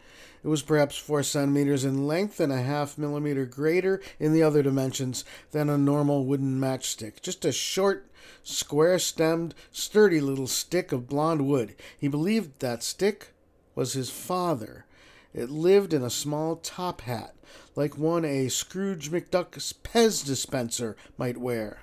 It 0.43 0.47
was 0.47 0.61
perhaps 0.61 0.95
four 0.95 1.23
centimeters 1.23 1.83
in 1.83 2.05
length 2.05 2.39
and 2.39 2.53
a 2.53 2.61
half 2.61 2.99
millimeter 2.99 3.47
greater 3.47 3.99
in 4.19 4.31
the 4.31 4.43
other 4.43 4.61
dimensions 4.61 5.25
than 5.49 5.71
a 5.71 5.75
normal 5.75 6.23
wooden 6.23 6.59
matchstick. 6.59 7.19
Just 7.19 7.43
a 7.45 7.51
short, 7.51 8.05
square 8.43 8.99
stemmed, 8.99 9.55
sturdy 9.71 10.21
little 10.21 10.45
stick 10.45 10.91
of 10.91 11.09
blond 11.09 11.47
wood. 11.47 11.73
He 11.97 12.07
believed 12.07 12.59
that 12.59 12.83
stick 12.83 13.29
was 13.73 13.93
his 13.93 14.11
father. 14.11 14.85
It 15.33 15.49
lived 15.49 15.95
in 15.95 16.03
a 16.03 16.11
small 16.11 16.57
top 16.57 17.01
hat, 17.01 17.33
like 17.75 17.97
one 17.97 18.23
a 18.23 18.49
Scrooge 18.49 19.09
McDuck's 19.09 19.73
Pez 19.83 20.23
dispenser 20.23 20.95
might 21.17 21.37
wear. 21.37 21.79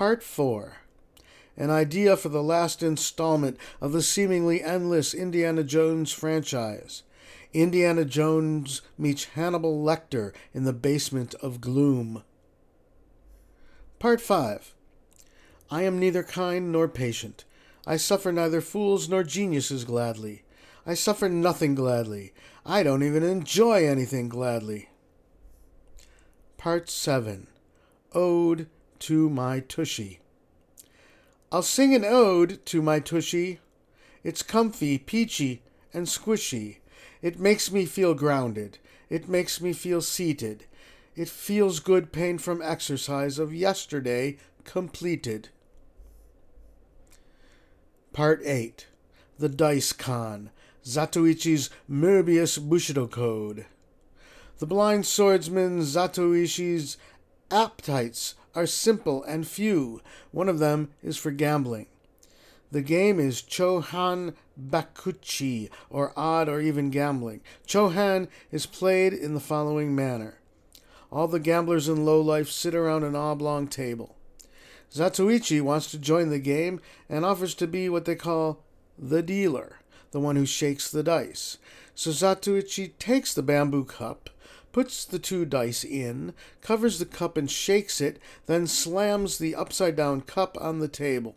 Part 0.00 0.22
4 0.22 0.78
An 1.58 1.68
idea 1.68 2.16
for 2.16 2.30
the 2.30 2.42
last 2.42 2.82
installment 2.82 3.58
of 3.82 3.92
the 3.92 4.00
seemingly 4.00 4.62
endless 4.62 5.12
Indiana 5.12 5.62
Jones 5.62 6.10
franchise. 6.10 7.02
Indiana 7.52 8.06
Jones 8.06 8.80
meets 8.96 9.24
Hannibal 9.24 9.84
Lecter 9.84 10.32
in 10.54 10.64
the 10.64 10.72
basement 10.72 11.34
of 11.42 11.60
gloom. 11.60 12.24
Part 13.98 14.22
5 14.22 14.74
I 15.70 15.82
am 15.82 15.98
neither 15.98 16.22
kind 16.22 16.72
nor 16.72 16.88
patient. 16.88 17.44
I 17.86 17.98
suffer 17.98 18.32
neither 18.32 18.62
fools 18.62 19.06
nor 19.06 19.22
geniuses 19.22 19.84
gladly. 19.84 20.44
I 20.86 20.94
suffer 20.94 21.28
nothing 21.28 21.74
gladly. 21.74 22.32
I 22.64 22.82
don't 22.82 23.02
even 23.02 23.22
enjoy 23.22 23.86
anything 23.86 24.30
gladly. 24.30 24.88
Part 26.56 26.88
7 26.88 27.48
Ode 28.14 28.66
to 29.00 29.28
my 29.28 29.60
tushy. 29.60 30.20
I'll 31.52 31.62
sing 31.62 31.94
an 31.94 32.04
ode 32.04 32.64
to 32.66 32.80
my 32.80 33.00
tushy. 33.00 33.58
It's 34.22 34.42
comfy, 34.42 34.98
peachy, 34.98 35.62
and 35.92 36.06
squishy. 36.06 36.76
It 37.22 37.40
makes 37.40 37.72
me 37.72 37.86
feel 37.86 38.14
grounded. 38.14 38.78
It 39.08 39.28
makes 39.28 39.60
me 39.60 39.72
feel 39.72 40.00
seated. 40.00 40.66
It 41.16 41.28
feels 41.28 41.80
good 41.80 42.12
pain 42.12 42.38
from 42.38 42.62
exercise 42.62 43.38
of 43.38 43.52
yesterday 43.52 44.38
completed. 44.64 45.48
Part 48.12 48.40
8 48.44 48.86
The 49.38 49.48
Dice 49.48 49.92
Con 49.92 50.50
Zatoichi's 50.84 51.70
Möbius 51.90 52.58
Bushido 52.58 53.06
Code. 53.06 53.66
The 54.58 54.66
blind 54.66 55.06
swordsman 55.06 55.80
Zatoichi's 55.80 56.96
appetites 57.50 58.34
are 58.54 58.66
simple 58.66 59.22
and 59.24 59.46
few. 59.46 60.00
One 60.32 60.48
of 60.48 60.58
them 60.58 60.90
is 61.02 61.16
for 61.16 61.30
gambling. 61.30 61.86
The 62.72 62.82
game 62.82 63.18
is 63.18 63.42
Chohan 63.42 64.34
Bakuchi, 64.60 65.70
or 65.88 66.12
odd 66.16 66.48
or 66.48 66.60
even 66.60 66.90
gambling. 66.90 67.40
Chohan 67.66 68.28
is 68.52 68.66
played 68.66 69.12
in 69.12 69.34
the 69.34 69.40
following 69.40 69.94
manner. 69.94 70.38
All 71.10 71.26
the 71.26 71.40
gamblers 71.40 71.88
in 71.88 72.04
low 72.04 72.20
life 72.20 72.48
sit 72.48 72.74
around 72.74 73.02
an 73.02 73.16
oblong 73.16 73.66
table. 73.66 74.14
Zatoichi 74.92 75.60
wants 75.60 75.90
to 75.90 75.98
join 75.98 76.30
the 76.30 76.38
game 76.38 76.80
and 77.08 77.24
offers 77.24 77.54
to 77.56 77.66
be 77.66 77.88
what 77.88 78.04
they 78.04 78.14
call 78.14 78.62
the 78.98 79.22
dealer, 79.22 79.80
the 80.10 80.20
one 80.20 80.36
who 80.36 80.46
shakes 80.46 80.90
the 80.90 81.02
dice. 81.02 81.58
So 81.94 82.10
Zatoichi 82.10 82.92
takes 82.98 83.34
the 83.34 83.42
bamboo 83.42 83.84
cup, 83.84 84.30
puts 84.72 85.04
the 85.04 85.18
two 85.18 85.44
dice 85.44 85.84
in, 85.84 86.34
covers 86.60 86.98
the 86.98 87.06
cup 87.06 87.36
and 87.36 87.50
shakes 87.50 88.00
it, 88.00 88.18
then 88.46 88.66
slams 88.66 89.38
the 89.38 89.54
upside 89.54 89.96
down 89.96 90.20
cup 90.20 90.56
on 90.60 90.78
the 90.78 90.88
table. 90.88 91.36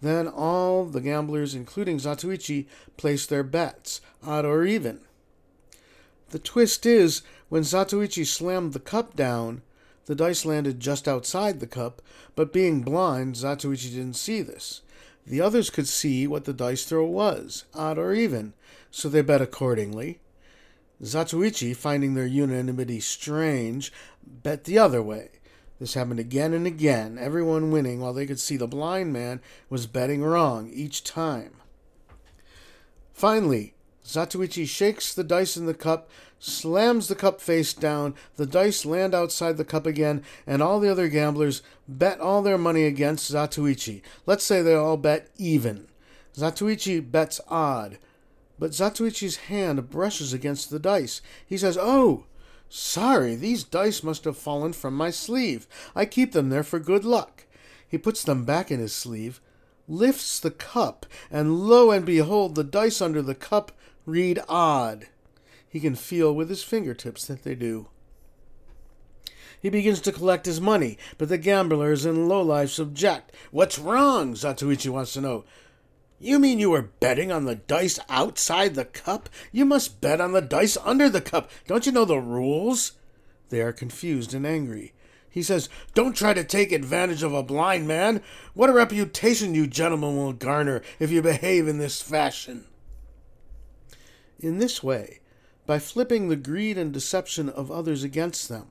Then 0.00 0.28
all 0.28 0.84
the 0.84 1.00
gamblers, 1.00 1.54
including 1.54 1.98
Zatoichi, 1.98 2.66
place 2.96 3.26
their 3.26 3.42
bets, 3.42 4.00
odd 4.22 4.44
or 4.44 4.64
even. 4.64 5.00
The 6.30 6.38
twist 6.38 6.86
is, 6.86 7.22
when 7.48 7.62
Zatoichi 7.62 8.26
slammed 8.26 8.74
the 8.74 8.80
cup 8.80 9.16
down, 9.16 9.62
the 10.06 10.14
dice 10.14 10.44
landed 10.44 10.78
just 10.80 11.08
outside 11.08 11.60
the 11.60 11.66
cup, 11.66 12.00
but 12.36 12.52
being 12.52 12.82
blind, 12.82 13.34
Zatoichi 13.34 13.90
didn't 13.90 14.14
see 14.14 14.42
this. 14.42 14.82
The 15.26 15.40
others 15.40 15.68
could 15.68 15.88
see 15.88 16.26
what 16.26 16.44
the 16.44 16.52
dice 16.52 16.84
throw 16.84 17.04
was, 17.04 17.64
odd 17.74 17.98
or 17.98 18.14
even, 18.14 18.54
so 18.90 19.08
they 19.08 19.20
bet 19.20 19.42
accordingly. 19.42 20.20
Zatoichi, 21.02 21.76
finding 21.76 22.14
their 22.14 22.26
unanimity 22.26 23.00
strange, 23.00 23.92
bet 24.26 24.64
the 24.64 24.78
other 24.78 25.02
way. 25.02 25.30
This 25.78 25.94
happened 25.94 26.18
again 26.18 26.52
and 26.52 26.66
again, 26.66 27.18
everyone 27.18 27.70
winning 27.70 28.00
while 28.00 28.12
they 28.12 28.26
could 28.26 28.40
see 28.40 28.56
the 28.56 28.66
blind 28.66 29.12
man 29.12 29.40
was 29.70 29.86
betting 29.86 30.22
wrong 30.22 30.68
each 30.72 31.04
time. 31.04 31.52
Finally, 33.12 33.74
Zatoichi 34.04 34.66
shakes 34.66 35.14
the 35.14 35.22
dice 35.22 35.56
in 35.56 35.66
the 35.66 35.74
cup, 35.74 36.10
slams 36.40 37.08
the 37.08 37.14
cup 37.14 37.40
face 37.40 37.74
down, 37.74 38.14
the 38.36 38.46
dice 38.46 38.84
land 38.84 39.14
outside 39.14 39.56
the 39.56 39.64
cup 39.64 39.86
again, 39.86 40.24
and 40.46 40.62
all 40.62 40.80
the 40.80 40.90
other 40.90 41.08
gamblers 41.08 41.62
bet 41.86 42.18
all 42.18 42.42
their 42.42 42.58
money 42.58 42.84
against 42.84 43.30
Zatoichi. 43.30 44.02
Let's 44.26 44.44
say 44.44 44.62
they 44.62 44.74
all 44.74 44.96
bet 44.96 45.28
even. 45.36 45.88
Zatoichi 46.34 47.08
bets 47.08 47.40
odd, 47.48 47.98
but 48.58 48.72
Zatoichi's 48.72 49.36
hand 49.36 49.90
brushes 49.90 50.32
against 50.32 50.70
the 50.70 50.78
dice. 50.78 51.20
He 51.46 51.56
says, 51.56 51.78
Oh! 51.80 52.24
Sorry, 52.68 53.34
these 53.34 53.64
dice 53.64 54.02
must 54.02 54.24
have 54.24 54.36
fallen 54.36 54.72
from 54.72 54.94
my 54.94 55.10
sleeve. 55.10 55.66
I 55.96 56.04
keep 56.04 56.32
them 56.32 56.50
there 56.50 56.62
for 56.62 56.78
good 56.78 57.04
luck. 57.04 57.44
He 57.88 57.96
puts 57.96 58.22
them 58.22 58.44
back 58.44 58.70
in 58.70 58.78
his 58.78 58.94
sleeve, 58.94 59.40
lifts 59.88 60.38
the 60.38 60.50
cup, 60.50 61.06
and 61.30 61.60
lo 61.60 61.90
and 61.90 62.04
behold, 62.04 62.54
the 62.54 62.64
dice 62.64 63.00
under 63.00 63.22
the 63.22 63.34
cup 63.34 63.72
read 64.04 64.40
odd. 64.48 65.06
He 65.68 65.80
can 65.80 65.94
feel 65.94 66.34
with 66.34 66.50
his 66.50 66.62
fingertips 66.62 67.26
that 67.26 67.42
they 67.42 67.54
do. 67.54 67.88
He 69.60 69.70
begins 69.70 70.00
to 70.02 70.12
collect 70.12 70.46
his 70.46 70.60
money, 70.60 70.98
but 71.16 71.28
the 71.28 71.38
gamblers 71.38 72.04
and 72.04 72.28
lowlifes 72.28 72.78
object. 72.78 73.32
What's 73.50 73.78
wrong? 73.78 74.34
Zatoichi 74.34 74.88
wants 74.88 75.14
to 75.14 75.20
know. 75.20 75.44
You 76.20 76.38
mean 76.38 76.58
you 76.58 76.70
were 76.70 76.90
betting 77.00 77.30
on 77.30 77.44
the 77.44 77.54
dice 77.54 78.00
outside 78.08 78.74
the 78.74 78.84
cup? 78.84 79.28
You 79.52 79.64
must 79.64 80.00
bet 80.00 80.20
on 80.20 80.32
the 80.32 80.40
dice 80.40 80.76
under 80.84 81.08
the 81.08 81.20
cup. 81.20 81.50
Don't 81.66 81.86
you 81.86 81.92
know 81.92 82.04
the 82.04 82.18
rules? 82.18 82.92
They 83.50 83.60
are 83.60 83.72
confused 83.72 84.34
and 84.34 84.46
angry. 84.46 84.94
He 85.30 85.42
says, 85.42 85.68
Don't 85.94 86.16
try 86.16 86.34
to 86.34 86.42
take 86.42 86.72
advantage 86.72 87.22
of 87.22 87.32
a 87.32 87.42
blind 87.42 87.86
man. 87.86 88.22
What 88.54 88.70
a 88.70 88.72
reputation 88.72 89.54
you 89.54 89.68
gentlemen 89.68 90.16
will 90.16 90.32
garner 90.32 90.82
if 90.98 91.10
you 91.10 91.22
behave 91.22 91.68
in 91.68 91.78
this 91.78 92.02
fashion. 92.02 92.66
In 94.40 94.58
this 94.58 94.82
way, 94.82 95.20
by 95.66 95.78
flipping 95.78 96.28
the 96.28 96.36
greed 96.36 96.78
and 96.78 96.92
deception 96.92 97.48
of 97.48 97.70
others 97.70 98.02
against 98.02 98.48
them, 98.48 98.70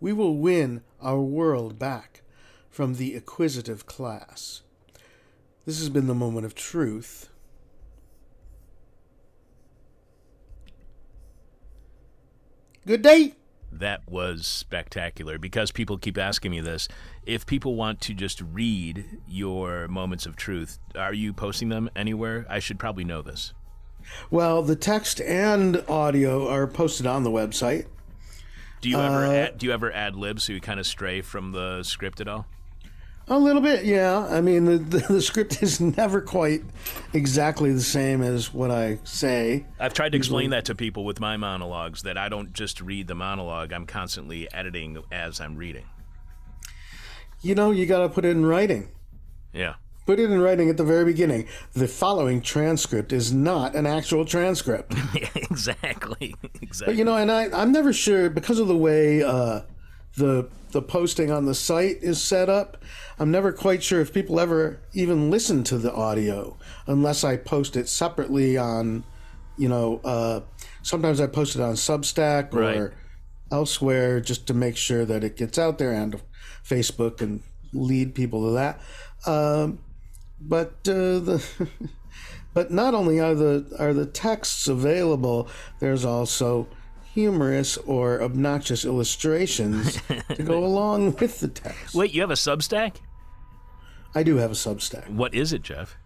we 0.00 0.12
will 0.12 0.36
win 0.36 0.82
our 1.02 1.20
world 1.20 1.78
back 1.78 2.22
from 2.70 2.94
the 2.94 3.14
acquisitive 3.14 3.84
class. 3.84 4.62
This 5.66 5.78
has 5.78 5.88
been 5.88 6.06
the 6.06 6.14
moment 6.14 6.46
of 6.46 6.54
truth. 6.54 7.28
Good 12.86 13.02
day. 13.02 13.34
That 13.72 14.00
was 14.08 14.46
spectacular 14.46 15.38
because 15.38 15.70
people 15.70 15.96
keep 15.96 16.18
asking 16.18 16.50
me 16.50 16.60
this. 16.60 16.88
If 17.24 17.46
people 17.46 17.76
want 17.76 18.00
to 18.02 18.14
just 18.14 18.40
read 18.40 19.04
your 19.28 19.86
moments 19.86 20.26
of 20.26 20.34
truth, 20.34 20.78
are 20.96 21.14
you 21.14 21.32
posting 21.32 21.68
them 21.68 21.88
anywhere? 21.94 22.46
I 22.48 22.58
should 22.58 22.78
probably 22.80 23.04
know 23.04 23.22
this. 23.22 23.54
Well, 24.30 24.62
the 24.62 24.76
text 24.76 25.20
and 25.20 25.84
audio 25.88 26.48
are 26.48 26.66
posted 26.66 27.06
on 27.06 27.22
the 27.22 27.30
website. 27.30 27.86
Do 28.80 28.88
you 28.88 28.98
ever 28.98 29.26
Uh, 29.26 29.32
add, 29.32 29.58
do 29.58 29.66
you 29.66 29.72
ever 29.72 29.92
ad 29.92 30.16
lib 30.16 30.40
so 30.40 30.52
you 30.52 30.60
kind 30.60 30.80
of 30.80 30.86
stray 30.86 31.20
from 31.20 31.52
the 31.52 31.82
script 31.84 32.20
at 32.20 32.26
all? 32.26 32.46
A 33.30 33.38
little 33.38 33.62
bit, 33.62 33.84
yeah. 33.84 34.26
I 34.28 34.40
mean, 34.40 34.64
the, 34.64 34.78
the, 34.78 34.98
the 34.98 35.22
script 35.22 35.62
is 35.62 35.80
never 35.80 36.20
quite 36.20 36.62
exactly 37.12 37.72
the 37.72 37.80
same 37.80 38.22
as 38.22 38.52
what 38.52 38.72
I 38.72 38.98
say. 39.04 39.66
I've 39.78 39.94
tried 39.94 40.10
to 40.12 40.18
explain 40.18 40.50
that 40.50 40.64
to 40.64 40.74
people 40.74 41.04
with 41.04 41.20
my 41.20 41.36
monologues 41.36 42.02
that 42.02 42.18
I 42.18 42.28
don't 42.28 42.52
just 42.52 42.80
read 42.80 43.06
the 43.06 43.14
monologue, 43.14 43.72
I'm 43.72 43.86
constantly 43.86 44.52
editing 44.52 44.98
as 45.12 45.40
I'm 45.40 45.56
reading. 45.56 45.84
You 47.40 47.54
know, 47.54 47.70
you 47.70 47.86
got 47.86 48.00
to 48.00 48.08
put 48.08 48.24
it 48.24 48.30
in 48.30 48.44
writing. 48.44 48.90
Yeah. 49.52 49.74
Put 50.06 50.18
it 50.18 50.28
in 50.28 50.40
writing 50.40 50.68
at 50.68 50.76
the 50.76 50.82
very 50.82 51.04
beginning. 51.04 51.46
The 51.72 51.86
following 51.86 52.42
transcript 52.42 53.12
is 53.12 53.32
not 53.32 53.76
an 53.76 53.86
actual 53.86 54.24
transcript. 54.24 54.92
exactly. 55.34 56.34
Exactly. 56.62 56.94
But 56.94 56.98
you 56.98 57.04
know, 57.04 57.16
and 57.16 57.32
I, 57.32 57.48
I'm 57.50 57.72
never 57.72 57.92
sure 57.92 58.30
because 58.30 58.58
of 58.60 58.68
the 58.68 58.76
way 58.76 59.22
uh, 59.24 59.62
the 60.16 60.48
the 60.72 60.82
posting 60.82 61.30
on 61.32 61.46
the 61.46 61.54
site 61.54 61.96
is 62.00 62.22
set 62.22 62.48
up. 62.48 62.76
I'm 63.18 63.30
never 63.30 63.52
quite 63.52 63.82
sure 63.82 64.00
if 64.00 64.14
people 64.14 64.38
ever 64.38 64.80
even 64.92 65.30
listen 65.30 65.64
to 65.64 65.78
the 65.78 65.92
audio 65.92 66.56
unless 66.86 67.24
I 67.24 67.36
post 67.38 67.76
it 67.76 67.88
separately 67.88 68.56
on, 68.56 69.02
you 69.58 69.68
know, 69.68 70.00
uh, 70.04 70.40
sometimes 70.82 71.20
I 71.20 71.26
post 71.26 71.56
it 71.56 71.60
on 71.60 71.74
Substack 71.74 72.54
or 72.54 72.60
Right. 72.60 72.92
elsewhere 73.50 74.20
just 74.20 74.46
to 74.46 74.54
make 74.54 74.76
sure 74.76 75.04
that 75.04 75.24
it 75.24 75.36
gets 75.36 75.58
out 75.58 75.78
there 75.78 75.92
and 75.92 76.20
Facebook 76.64 77.20
and 77.20 77.42
lead 77.72 78.14
people 78.14 78.46
to 78.46 78.52
that. 78.52 78.80
Um, 79.26 79.80
but 80.40 80.74
uh, 80.86 81.18
the 81.18 81.68
but 82.54 82.70
not 82.70 82.94
only 82.94 83.18
are 83.20 83.34
the 83.34 83.74
are 83.78 83.92
the 83.92 84.06
texts 84.06 84.68
available, 84.68 85.48
there's 85.80 86.04
also 86.04 86.68
humorous 87.14 87.76
or 87.78 88.22
obnoxious 88.22 88.84
illustrations 88.84 90.00
to 90.34 90.42
go 90.42 90.64
along 90.64 91.16
with 91.16 91.40
the 91.40 91.48
text. 91.48 91.94
Wait, 91.94 92.12
you 92.12 92.20
have 92.20 92.30
a 92.30 92.34
Substack? 92.34 92.96
I 94.14 94.22
do 94.22 94.36
have 94.36 94.50
a 94.50 94.54
Substack. 94.54 95.08
What 95.08 95.34
is 95.34 95.52
it, 95.52 95.62
Jeff? 95.62 95.96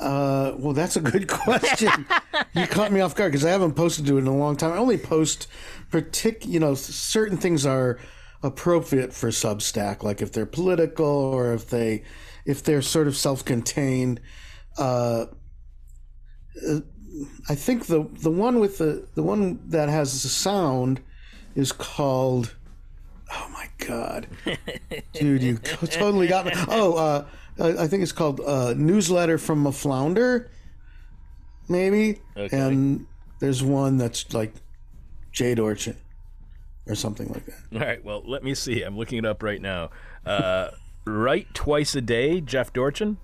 Uh, 0.00 0.54
well, 0.58 0.72
that's 0.72 0.96
a 0.96 1.00
good 1.00 1.28
question. 1.28 2.06
you 2.54 2.66
caught 2.66 2.90
me 2.92 3.00
off 3.00 3.14
guard 3.14 3.30
because 3.30 3.44
I 3.44 3.50
haven't 3.50 3.74
posted 3.74 4.06
to 4.06 4.16
it 4.16 4.22
in 4.22 4.26
a 4.26 4.36
long 4.36 4.56
time. 4.56 4.72
I 4.72 4.78
only 4.78 4.98
post 4.98 5.46
partic, 5.90 6.46
you 6.46 6.58
know, 6.58 6.74
certain 6.74 7.36
things 7.36 7.64
are 7.66 7.98
appropriate 8.42 9.12
for 9.12 9.28
Substack, 9.28 10.02
like 10.02 10.20
if 10.20 10.32
they're 10.32 10.46
political 10.46 11.06
or 11.06 11.54
if 11.54 11.70
they, 11.70 12.02
if 12.44 12.62
they're 12.64 12.82
sort 12.82 13.06
of 13.06 13.16
self-contained. 13.16 14.20
Uh, 14.76 15.26
uh, 16.68 16.80
I 17.48 17.54
think 17.54 17.86
the 17.86 18.08
the 18.20 18.30
one 18.30 18.58
with 18.58 18.78
the 18.78 19.06
the 19.14 19.22
one 19.22 19.60
that 19.68 19.88
has 19.88 20.22
the 20.22 20.28
sound 20.28 21.00
is 21.54 21.72
called. 21.72 22.54
Oh 23.34 23.50
my 23.52 23.68
god, 23.86 24.26
dude! 25.14 25.42
You 25.42 25.56
totally 25.58 26.26
got 26.26 26.46
me. 26.46 26.52
Oh, 26.68 26.94
uh, 26.94 27.24
I 27.58 27.86
think 27.86 28.02
it's 28.02 28.12
called 28.12 28.40
uh, 28.40 28.74
"Newsletter 28.76 29.38
from 29.38 29.66
a 29.66 29.72
Flounder," 29.72 30.50
maybe. 31.68 32.20
Okay. 32.36 32.58
And 32.58 33.06
there's 33.40 33.62
one 33.62 33.96
that's 33.96 34.32
like 34.32 34.52
Jade 35.32 35.58
Orchin 35.58 35.96
or 36.86 36.94
something 36.94 37.28
like 37.28 37.44
that. 37.46 37.58
All 37.74 37.80
right, 37.80 38.04
well, 38.04 38.22
let 38.26 38.42
me 38.42 38.54
see. 38.54 38.82
I'm 38.82 38.96
looking 38.96 39.18
it 39.18 39.26
up 39.26 39.42
right 39.42 39.60
now. 39.60 39.90
Uh, 40.26 40.70
write 41.04 41.52
twice 41.54 41.94
a 41.94 42.00
day, 42.00 42.40
Jeff 42.40 42.72
Dorchen. 42.72 43.18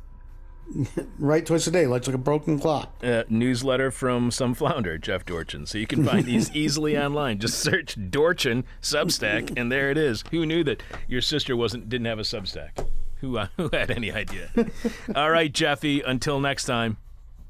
Right 1.18 1.44
twice 1.46 1.66
a 1.66 1.70
day, 1.70 1.86
like 1.86 2.06
like 2.06 2.14
a 2.14 2.18
broken 2.18 2.58
clock. 2.58 2.92
Uh, 3.02 3.24
newsletter 3.28 3.90
from 3.90 4.30
some 4.30 4.52
flounder, 4.54 4.98
Jeff 4.98 5.24
Dorchen. 5.24 5.66
So 5.66 5.78
you 5.78 5.86
can 5.86 6.04
find 6.04 6.24
these 6.26 6.50
easily 6.54 6.96
online. 6.98 7.38
Just 7.38 7.58
search 7.60 7.96
Dorchen 8.10 8.64
Substack, 8.82 9.56
and 9.58 9.72
there 9.72 9.90
it 9.90 9.96
is. 9.96 10.24
Who 10.30 10.44
knew 10.44 10.62
that 10.64 10.82
your 11.08 11.22
sister 11.22 11.56
wasn't 11.56 11.88
didn't 11.88 12.06
have 12.06 12.18
a 12.18 12.22
Substack? 12.22 12.86
Who 13.20 13.38
uh, 13.38 13.48
who 13.56 13.70
had 13.72 13.90
any 13.90 14.12
idea? 14.12 14.50
All 15.16 15.30
right, 15.30 15.52
Jeffy. 15.52 16.02
Until 16.02 16.38
next 16.38 16.66
time, 16.66 16.98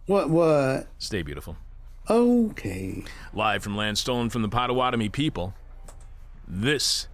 What? 0.07 0.31
What? 0.31 0.87
stay 0.99 1.23
beautiful. 1.23 1.57
Okay. 2.09 3.05
Live 3.35 3.63
from 3.63 3.77
land 3.77 3.99
stolen 3.99 4.31
from 4.31 4.43
the 4.43 4.49
Potawatomi 4.49 5.09
people. 5.09 5.55
This 6.47 7.09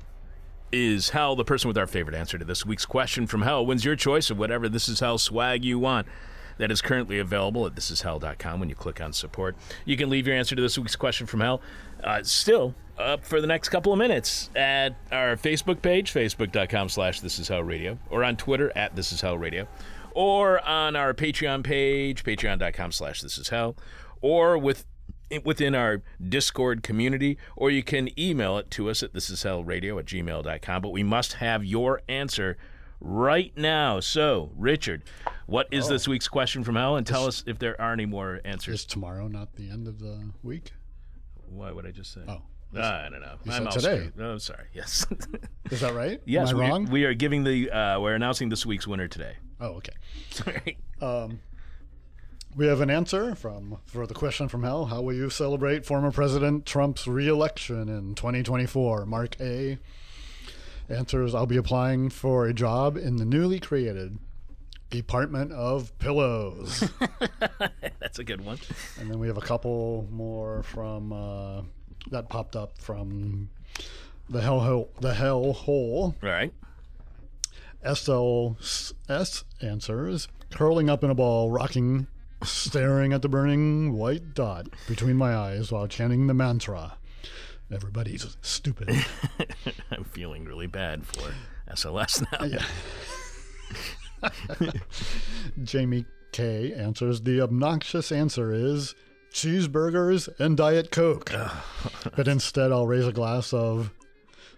is 0.75 1.11
Hell, 1.11 1.37
the 1.37 1.45
person 1.45 1.69
with 1.69 1.79
our 1.79 1.87
favorite 1.87 2.17
answer 2.17 2.37
to 2.37 2.45
this 2.45 2.67
week's 2.67 2.85
question 2.85 3.27
from 3.27 3.43
Hell 3.43 3.65
wins 3.65 3.85
your 3.85 3.97
choice 3.97 4.29
of 4.31 4.39
whatever 4.39 4.69
This 4.69 4.89
Is 4.89 5.01
Hell 5.01 5.19
swag 5.19 5.65
you 5.65 5.79
want. 5.79 6.07
That 6.59 6.71
is 6.71 6.83
currently 6.83 7.19
available 7.19 7.67
at 7.67 7.75
thisishell.com 7.75 8.61
when 8.61 8.69
you 8.69 8.75
click 8.75 9.01
on 9.01 9.13
support. 9.13 9.57
You 9.85 9.97
can 9.97 10.11
leave 10.11 10.27
your 10.27 10.37
answer 10.37 10.55
to 10.55 10.63
this 10.63 10.79
week's 10.79 10.97
question 10.97 11.27
from 11.27 11.41
Hell 11.41 11.61
uh, 12.03 12.23
still 12.23 12.75
up 12.99 13.25
for 13.25 13.41
the 13.41 13.47
next 13.47 13.71
couple 13.71 13.93
of 13.93 13.99
minutes 13.99 14.51
at 14.55 14.95
our 15.11 15.37
Facebook 15.37 15.81
page, 15.83 16.13
facebook.com 16.13 16.89
slash 16.89 17.21
This 17.21 17.39
Is 17.39 17.49
Hell 17.49 17.63
Radio, 17.63 17.99
or 18.11 18.23
on 18.23 18.37
Twitter 18.37 18.71
at 18.77 18.95
This 18.95 19.13
Is 19.13 19.21
Hell 19.21 19.39
Radio, 19.39 19.67
or 20.13 20.61
on 20.67 20.97
our 20.97 21.15
Patreon 21.15 21.65
page, 21.65 22.25
patreon.com 22.25 22.93
slash 22.93 23.21
This 23.23 23.39
Is 23.39 23.49
Hell, 23.49 23.77
or 24.21 24.59
with 24.59 24.85
within 25.45 25.75
our 25.75 26.03
Discord 26.23 26.83
community, 26.83 27.39
or 27.57 27.71
you 27.71 27.83
can 27.83 28.09
email 28.19 28.59
it 28.59 28.71
to 28.73 28.91
us 28.91 29.03
at 29.03 29.13
thisishellradio 29.13 29.99
at 29.99 30.07
gmail.com. 30.07 30.83
But 30.83 30.91
we 30.91 31.03
must 31.03 31.35
have 31.35 31.65
your 31.65 32.03
answer 32.09 32.57
right 33.01 33.53
now. 33.57 34.01
So, 34.01 34.51
Richard, 34.57 35.03
what 35.47 35.69
is 35.71 35.89
this 35.89 36.09
week's 36.09 36.29
question 36.29 36.65
from 36.65 36.77
hell? 36.77 36.97
And 36.97 37.07
tell 37.07 37.27
us 37.27 37.45
if 37.47 37.59
there 37.59 37.81
are 37.81 37.93
any 37.93 38.07
more 38.07 38.41
answers. 38.45 38.81
Is 38.81 38.85
tomorrow 38.85 39.29
not 39.29 39.55
the 39.55 39.71
end 39.71 39.87
of 39.87 39.99
the 39.99 40.31
week? 40.43 40.73
Why 41.49 41.71
would 41.71 41.87
I 41.87 41.91
just 41.91 42.13
say? 42.13 42.23
Oh, 42.27 42.43
I 42.77 43.09
don't 43.09 43.21
know. 43.21 43.37
I'm 43.51 43.69
today. 43.69 44.11
Oh, 44.19 44.39
sorry. 44.39 44.67
Yes. 44.73 45.07
is 45.71 45.81
that 45.81 45.95
right? 45.95 46.21
yes. 46.25 46.51
Am 46.51 46.57
I 46.57 46.59
we, 46.61 46.71
wrong? 46.71 46.85
we 46.87 47.05
are 47.05 47.15
giving 47.15 47.45
the, 47.45 47.71
uh, 47.71 48.01
we're 48.01 48.15
announcing 48.15 48.49
this 48.49 48.67
week's 48.67 48.87
winner 48.87 49.07
today. 49.07 49.37
oh, 49.61 49.75
okay. 49.75 49.93
Sorry. 50.31 50.79
Um, 51.01 51.41
we 52.57 52.67
have 52.67 52.81
an 52.81 52.91
answer 52.91 53.35
from 53.35 53.79
for 53.85 54.07
the 54.07 54.15
question 54.15 54.49
from 54.49 54.63
hell. 54.63 54.87
How 54.87 55.01
will 55.01 55.15
you 55.15 55.31
celebrate 55.31 55.85
former 55.85 56.11
President 56.11 56.67
Trump's 56.67 57.07
re-election 57.07 57.89
in 57.89 58.15
2024? 58.15 59.07
Mark 59.07 59.37
A 59.41 59.79
answers: 60.89 61.35
I'll 61.35 61.47
be 61.47 61.57
applying 61.57 62.11
for 62.11 62.47
a 62.47 62.55
job 62.55 62.97
in 62.97 63.17
the 63.17 63.25
newly 63.25 63.59
created 63.59 64.19
Department 64.91 65.53
of 65.53 65.97
Pillows. 65.99 66.89
That's 67.99 68.19
a 68.19 68.25
good 68.25 68.45
one. 68.45 68.59
and 69.01 69.11
then 69.11 69.19
we 69.19 69.27
have 69.27 69.39
a 69.39 69.43
couple 69.43 70.07
more 70.11 70.63
from 70.63 71.13
uh, 71.13 71.63
that 72.11 72.29
popped 72.29 72.55
up 72.55 72.79
from 72.79 73.51
the 74.29 74.41
hell 74.41 74.61
hole. 74.61 74.91
The 75.01 75.15
hell 75.15 75.53
hole. 75.53 76.15
All 76.23 76.29
right. 76.29 76.53
SLS 77.85 79.45
answers 79.61 80.29
curling 80.51 80.89
up 80.89 81.05
in 81.05 81.11
a 81.11 81.15
ball, 81.15 81.51
rocking, 81.51 82.07
staring 82.45 83.12
at 83.12 83.23
the 83.23 83.29
burning 83.29 83.93
white 83.93 84.35
dot 84.35 84.66
between 84.89 85.16
my 85.16 85.35
eyes 85.35 85.71
while 85.73 85.87
chanting 85.89 86.27
the 86.27 86.35
mantra. 86.35 86.97
everybody's 87.73 88.37
stupid. 88.43 88.89
I'm 89.91 90.05
feeling 90.05 90.45
really 90.45 90.66
bad 90.66 91.07
for 91.07 91.33
SLS 91.71 92.25
now. 92.33 92.45
yeah. 92.47 92.65
Jamie 95.62 96.05
K 96.33 96.73
answers 96.73 97.23
the 97.23 97.41
obnoxious 97.41 98.11
answer 98.12 98.53
is 98.53 98.95
cheeseburgers 99.33 100.29
and 100.39 100.57
Diet 100.57 100.91
Coke. 100.91 101.33
but 102.16 102.29
instead, 102.29 102.73
I'll 102.73 102.87
raise 102.87 103.07
a 103.07 103.12
glass 103.12 103.53
of 103.53 103.91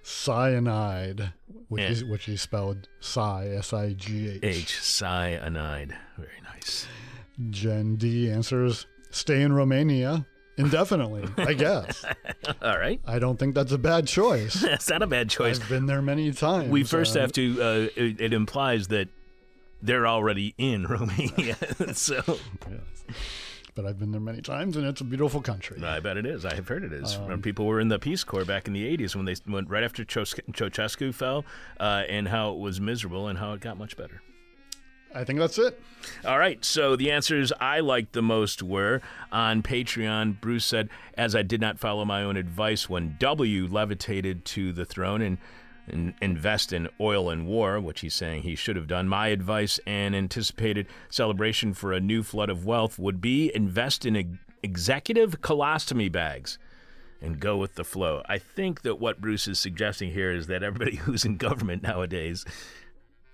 cyanide, 0.03 1.33
which, 1.69 1.83
Yeah. 1.83 1.89
is, 1.91 2.05
which 2.05 2.25
he 2.25 2.37
spelled 2.37 2.89
Psy, 3.01 3.49
S 3.49 3.73
I 3.73 3.93
G 3.95 4.29
H. 4.29 4.41
H 4.45 4.81
cyanide. 4.81 5.97
Very 6.17 6.41
nice. 6.45 6.87
Jen 7.51 7.97
D 7.97 8.31
answers 8.31 8.87
stay 9.11 9.43
in 9.43 9.53
Romania 9.53 10.27
indefinitely, 10.59 11.25
I 11.37 11.53
guess. 11.55 12.05
All 12.63 12.79
right. 12.79 13.01
I 13.07 13.19
don't 13.19 13.39
think 13.39 13.55
that's 13.55 13.73
a 13.73 13.79
bad 13.79 14.07
choice. 14.07 14.55
That's 14.63 14.89
not 14.89 15.03
a 15.03 15.07
bad 15.07 15.29
choice. 15.29 15.61
I've 15.61 15.69
been 15.69 15.87
there 15.87 16.01
many 16.01 16.33
times. 16.33 16.71
We 16.71 16.83
first 16.85 17.17
uh, 17.17 17.21
have 17.21 17.33
to. 17.33 17.63
Uh, 17.63 17.89
it, 17.97 18.21
it 18.21 18.33
implies 18.33 18.89
that 18.89 19.09
they're 19.83 20.07
already 20.07 20.55
in 20.57 20.87
Romania. 20.89 21.57
so 21.95 22.23
yes. 22.27 23.17
But 23.75 23.85
I've 23.85 23.99
been 23.99 24.11
there 24.11 24.23
many 24.23 24.41
times, 24.41 24.79
and 24.79 24.87
it's 24.87 25.03
a 25.03 25.05
beautiful 25.05 25.43
country. 25.43 25.85
I 25.85 26.01
bet 26.01 26.17
it 26.17 26.25
is. 26.25 26.47
I 26.47 26.55
have 26.55 26.67
heard 26.67 26.83
it 26.83 26.95
is. 26.95 27.17
Um, 27.17 27.25
Remember, 27.25 27.43
people 27.43 27.67
were 27.67 27.79
in 27.79 27.89
the 27.89 27.99
Peace 27.99 28.25
Corps 28.25 28.47
back 28.47 28.67
in 28.67 28.73
the 28.73 28.97
'80s 28.97 29.15
when 29.15 29.27
they 29.27 29.35
went 29.47 29.69
right 29.69 29.85
after 29.85 30.03
Ceaus- 30.07 30.41
Ceausescu 30.53 31.13
fell, 31.15 31.45
uh, 31.79 32.05
and 32.09 32.27
how 32.29 32.53
it 32.53 32.59
was 32.59 32.81
miserable 32.81 33.29
and 33.29 33.39
how 33.39 33.53
it 33.53 33.61
got 33.61 33.77
much 33.77 33.95
better. 33.99 34.23
I 35.17 35.25
think 35.25 35.39
that's 35.39 35.59
it. 35.59 35.81
All 36.27 36.39
right, 36.39 36.63
so 36.63 36.95
the 36.95 37.11
answers 37.11 37.51
I 37.59 37.81
liked 37.81 38.13
the 38.13 38.23
most 38.23 38.63
were 38.63 39.01
on 39.33 39.63
Patreon. 39.63 40.41
Bruce 40.41 40.67
said, 40.67 40.91
As 41.15 41.35
I 41.35 41.43
did 41.43 41.61
not 41.61 41.79
follow 41.79 42.05
my 42.05 42.23
own 42.23 42.37
advice 42.37 42.89
when 42.89 43.17
W 43.19 43.67
levitated 43.67 44.45
to 44.47 44.73
the 44.73 44.85
throne 44.85 45.23
and, 45.23 45.39
invest 46.21 46.73
in 46.73 46.89
oil 47.01 47.31
and 47.31 47.47
war, 47.47 47.81
which 47.81 48.01
he's 48.01 48.13
saying 48.13 48.43
he 48.43 48.57
should 48.57 48.75
have 48.75 48.89
done, 48.89 49.09
my 49.09 49.29
advice 49.29 49.79
and 49.87 50.17
anticipated 50.17 50.89
celebration 51.09 51.73
for 51.73 51.93
a 51.93 52.01
new 52.01 52.25
flood 52.25 52.51
of 52.51 52.67
wealth 52.67 52.99
would 52.99 53.21
be 53.21 53.55
invest 53.55 54.05
in 54.05 54.39
executive 54.65 55.41
colostomy 55.41 56.11
bags 56.11 56.59
and 57.23 57.39
go 57.39 57.57
with 57.57 57.77
the 57.77 57.85
flow. 57.85 58.23
I 58.27 58.39
think 58.39 58.83
that 58.83 58.99
what 58.99 59.21
Bruce 59.21 59.47
is 59.47 59.61
suggesting 59.61 60.11
here 60.11 60.33
is 60.33 60.49
that 60.49 60.65
everybody 60.65 60.97
who's 61.05 61.25
in 61.25 61.37
government 61.37 61.85
nowadays 61.85 62.45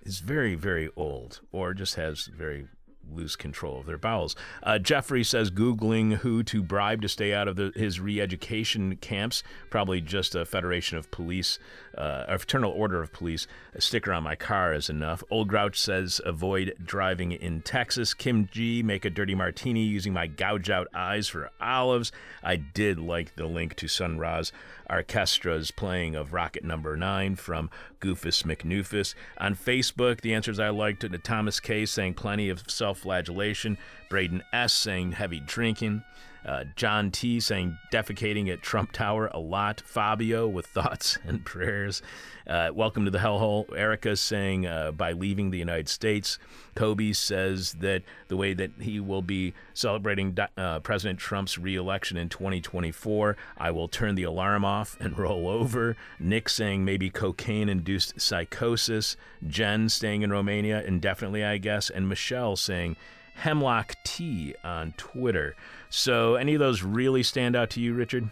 is 0.02 0.20
very, 0.20 0.54
very 0.54 0.90
old 0.96 1.40
or 1.52 1.74
just 1.74 1.94
has 1.96 2.26
very 2.26 2.66
loose 3.10 3.36
control 3.36 3.80
of 3.80 3.86
their 3.86 3.98
bowels. 3.98 4.36
Uh, 4.62 4.78
Jeffrey 4.78 5.24
says 5.24 5.50
Googling 5.50 6.16
who 6.16 6.42
to 6.44 6.62
bribe 6.62 7.02
to 7.02 7.08
stay 7.08 7.34
out 7.34 7.48
of 7.48 7.56
the, 7.56 7.72
his 7.74 8.00
re 8.00 8.20
education 8.20 8.96
camps, 8.96 9.42
probably 9.70 10.00
just 10.00 10.34
a 10.34 10.44
Federation 10.44 10.98
of 10.98 11.10
Police, 11.10 11.58
uh, 11.96 12.24
a 12.28 12.38
Fraternal 12.38 12.72
Order 12.72 13.02
of 13.02 13.12
Police. 13.12 13.46
A 13.74 13.80
sticker 13.80 14.12
on 14.12 14.22
my 14.22 14.34
car 14.34 14.72
is 14.72 14.88
enough. 14.88 15.22
Old 15.30 15.48
Grouch 15.48 15.78
says 15.78 16.20
avoid 16.24 16.74
driving 16.82 17.32
in 17.32 17.62
Texas. 17.62 18.14
Kim 18.14 18.48
G, 18.50 18.82
make 18.82 19.04
a 19.04 19.10
dirty 19.10 19.34
martini 19.34 19.84
using 19.84 20.12
my 20.12 20.26
gouge 20.26 20.70
out 20.70 20.88
eyes 20.94 21.28
for 21.28 21.50
olives. 21.60 22.12
I 22.42 22.56
did 22.56 22.98
like 22.98 23.36
the 23.36 23.46
link 23.46 23.76
to 23.76 23.88
Sun 23.88 24.18
Ra's 24.18 24.52
Orchestra's 24.92 25.70
playing 25.70 26.14
of 26.14 26.34
Rocket 26.34 26.64
Number 26.64 26.96
9 26.98 27.36
from 27.36 27.70
Goofus 28.00 28.42
McNoofus. 28.42 29.14
On 29.38 29.56
Facebook, 29.56 30.20
the 30.20 30.34
answers 30.34 30.60
I 30.60 30.68
liked 30.68 31.00
to 31.00 31.08
Thomas 31.18 31.60
K 31.60 31.86
saying 31.86 32.14
plenty 32.14 32.50
of 32.50 32.62
self 32.70 32.98
flagellation, 32.98 33.78
Braden 34.10 34.42
S 34.52 34.74
saying 34.74 35.12
heavy 35.12 35.40
drinking. 35.40 36.02
Uh, 36.44 36.64
John 36.76 37.10
T 37.10 37.40
saying 37.40 37.78
defecating 37.92 38.52
at 38.52 38.62
Trump 38.62 38.92
Tower 38.92 39.30
a 39.32 39.38
lot. 39.38 39.82
Fabio 39.84 40.48
with 40.48 40.66
thoughts 40.66 41.18
and 41.24 41.44
prayers. 41.44 42.02
Uh, 42.46 42.70
welcome 42.74 43.04
to 43.04 43.10
the 43.10 43.18
hellhole. 43.18 43.72
Erica 43.76 44.16
saying 44.16 44.66
uh, 44.66 44.90
by 44.90 45.12
leaving 45.12 45.50
the 45.50 45.58
United 45.58 45.88
States. 45.88 46.38
Kobe 46.74 47.12
says 47.12 47.74
that 47.74 48.02
the 48.28 48.36
way 48.36 48.54
that 48.54 48.72
he 48.80 48.98
will 48.98 49.22
be 49.22 49.54
celebrating 49.74 50.36
uh, 50.56 50.80
President 50.80 51.20
Trump's 51.20 51.58
reelection 51.58 52.16
in 52.16 52.28
2024, 52.28 53.36
I 53.58 53.70
will 53.70 53.88
turn 53.88 54.16
the 54.16 54.24
alarm 54.24 54.64
off 54.64 54.96
and 54.98 55.16
roll 55.18 55.48
over. 55.48 55.96
Nick 56.18 56.48
saying 56.48 56.84
maybe 56.84 57.10
cocaine 57.10 57.68
induced 57.68 58.20
psychosis. 58.20 59.16
Jen 59.46 59.88
staying 59.88 60.22
in 60.22 60.32
Romania 60.32 60.82
indefinitely, 60.82 61.44
I 61.44 61.58
guess. 61.58 61.90
And 61.90 62.08
Michelle 62.08 62.56
saying 62.56 62.96
hemlock 63.34 63.94
tea 64.04 64.54
on 64.64 64.94
Twitter. 64.96 65.54
So, 65.94 66.36
any 66.36 66.54
of 66.54 66.58
those 66.58 66.82
really 66.82 67.22
stand 67.22 67.54
out 67.54 67.68
to 67.70 67.80
you, 67.80 67.92
Richard? 67.92 68.30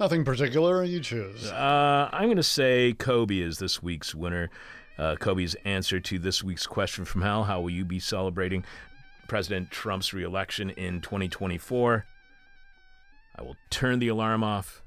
Nothing 0.00 0.24
particular. 0.24 0.82
You 0.82 1.00
choose. 1.00 1.44
Uh, 1.44 2.08
I'm 2.10 2.24
going 2.24 2.38
to 2.38 2.42
say 2.42 2.94
Kobe 2.94 3.38
is 3.38 3.58
this 3.58 3.82
week's 3.82 4.14
winner. 4.14 4.48
Uh, 4.96 5.16
Kobe's 5.16 5.54
answer 5.66 6.00
to 6.00 6.18
this 6.18 6.42
week's 6.42 6.66
question 6.66 7.04
from 7.04 7.20
Hal 7.20 7.44
How 7.44 7.60
will 7.60 7.68
you 7.68 7.84
be 7.84 8.00
celebrating 8.00 8.64
President 9.28 9.70
Trump's 9.70 10.14
reelection 10.14 10.70
in 10.70 11.02
2024? 11.02 12.06
I 13.36 13.42
will 13.42 13.56
turn 13.68 13.98
the 13.98 14.08
alarm 14.08 14.42
off 14.42 14.82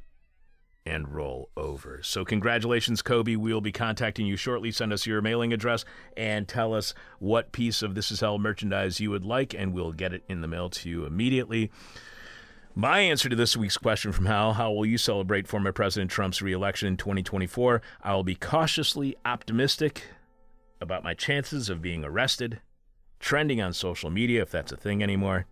and 0.88 1.14
roll 1.14 1.50
over. 1.58 2.00
So, 2.02 2.24
congratulations, 2.24 3.02
Kobe. 3.02 3.36
We'll 3.36 3.60
be 3.60 3.74
contacting 3.74 4.26
you 4.26 4.38
shortly. 4.38 4.72
Send 4.72 4.94
us 4.94 5.06
your 5.06 5.22
mailing 5.22 5.52
address 5.52 5.84
and 6.16 6.48
tell 6.48 6.74
us 6.74 6.94
what 7.20 7.52
piece 7.52 7.82
of 7.82 7.94
This 7.94 8.10
Is 8.10 8.22
Hell 8.22 8.40
merchandise 8.40 9.02
you 9.02 9.10
would 9.10 9.26
like, 9.26 9.54
and 9.54 9.74
we'll 9.74 9.92
get 9.92 10.14
it 10.14 10.24
in 10.30 10.40
the 10.42 10.48
mail 10.48 10.70
to 10.70 10.90
you 10.90 11.06
immediately. 11.06 11.70
My 12.74 13.00
answer 13.00 13.28
to 13.28 13.36
this 13.36 13.58
week's 13.58 13.78
question 13.78 14.14
from 14.14 14.28
Hal 14.28 14.54
How 14.54 14.72
will 14.72 14.86
you 14.86 14.98
celebrate 14.98 15.48
former 15.48 15.74
President 15.74 16.10
Trump's 16.10 16.42
reelection 16.42 16.88
in 16.88 16.96
2024? 16.96 17.82
I 18.02 18.14
will 18.14 18.24
be 18.24 18.36
cautiously 18.36 19.16
optimistic 19.26 20.04
about 20.80 21.04
my 21.04 21.14
chances 21.14 21.70
of 21.70 21.82
being 21.82 22.06
arrested, 22.06 22.62
trending 23.20 23.60
on 23.60 23.74
social 23.74 24.10
media, 24.10 24.42
if 24.42 24.52
that's 24.52 24.72
a 24.72 24.78
thing 24.78 25.04
anymore, 25.04 25.48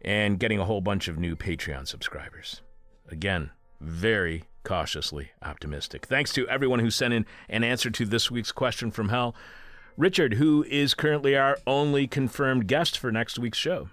and 0.00 0.38
getting 0.38 0.58
a 0.58 0.64
whole 0.64 0.80
bunch 0.80 1.08
of 1.08 1.18
new 1.18 1.36
Patreon 1.36 1.86
subscribers. 1.86 2.62
Again, 3.10 3.50
very 3.80 4.44
cautiously 4.64 5.30
optimistic. 5.42 6.06
Thanks 6.06 6.32
to 6.32 6.48
everyone 6.48 6.80
who 6.80 6.90
sent 6.90 7.14
in 7.14 7.26
an 7.48 7.62
answer 7.62 7.90
to 7.90 8.04
this 8.04 8.30
week's 8.30 8.52
question 8.52 8.90
from 8.90 9.10
Hal. 9.10 9.34
Richard, 9.96 10.34
who 10.34 10.64
is 10.68 10.92
currently 10.92 11.36
our 11.36 11.56
only 11.66 12.06
confirmed 12.06 12.66
guest 12.66 12.98
for 12.98 13.10
next 13.10 13.38
week's 13.38 13.58
show. 13.58 13.88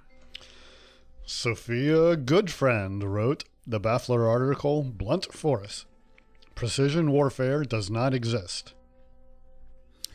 Sophia 1.26 2.18
Goodfriend 2.18 3.04
wrote 3.04 3.46
the 3.66 3.80
Baffler 3.80 4.28
article 4.28 4.84
Blunt 4.84 5.32
Force 5.32 5.86
Precision 6.56 7.12
Warfare 7.12 7.64
Does 7.64 7.90
Not 7.90 8.14
Exist. 8.14 8.74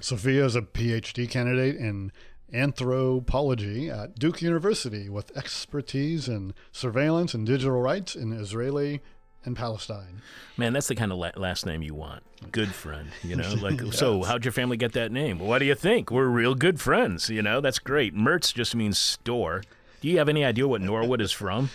Sophia 0.00 0.44
is 0.44 0.54
a 0.54 0.62
PhD 0.62 1.28
candidate 1.28 1.76
in 1.76 2.12
anthropology 2.52 3.90
at 3.90 4.18
Duke 4.18 4.42
University 4.42 5.08
with 5.08 5.36
expertise 5.36 6.28
in 6.28 6.54
surveillance 6.72 7.34
and 7.34 7.46
digital 7.46 7.80
rights 7.80 8.14
in 8.14 8.32
Israeli 8.32 9.00
and 9.44 9.56
Palestine. 9.56 10.22
Man, 10.56 10.72
that's 10.72 10.88
the 10.88 10.94
kind 10.94 11.12
of 11.12 11.18
la- 11.18 11.30
last 11.36 11.66
name 11.66 11.82
you 11.82 11.94
want. 11.94 12.22
Good 12.52 12.68
friend, 12.68 13.08
you 13.22 13.36
know. 13.36 13.54
Like, 13.60 13.92
so 13.92 14.22
how'd 14.22 14.44
your 14.44 14.52
family 14.52 14.76
get 14.76 14.92
that 14.92 15.10
name? 15.12 15.38
What 15.38 15.58
do 15.58 15.64
you 15.64 15.74
think? 15.74 16.10
We're 16.10 16.26
real 16.26 16.54
good 16.54 16.80
friends, 16.80 17.28
you 17.28 17.42
know. 17.42 17.60
That's 17.60 17.78
great. 17.78 18.14
Mertz 18.14 18.52
just 18.54 18.74
means 18.74 18.98
store. 18.98 19.62
Do 20.00 20.08
you 20.08 20.18
have 20.18 20.28
any 20.28 20.44
idea 20.44 20.68
what 20.68 20.80
Norwood 20.80 21.20
is 21.20 21.32
from? 21.32 21.70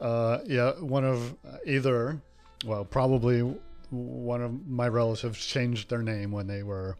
Uh, 0.00 0.38
yeah, 0.46 0.72
one 0.72 1.04
of 1.04 1.34
either, 1.66 2.20
well, 2.64 2.84
probably 2.84 3.40
one 3.90 4.42
of 4.42 4.66
my 4.66 4.88
relatives 4.88 5.38
changed 5.44 5.88
their 5.88 6.02
name 6.02 6.30
when 6.30 6.46
they 6.46 6.62
were 6.62 6.96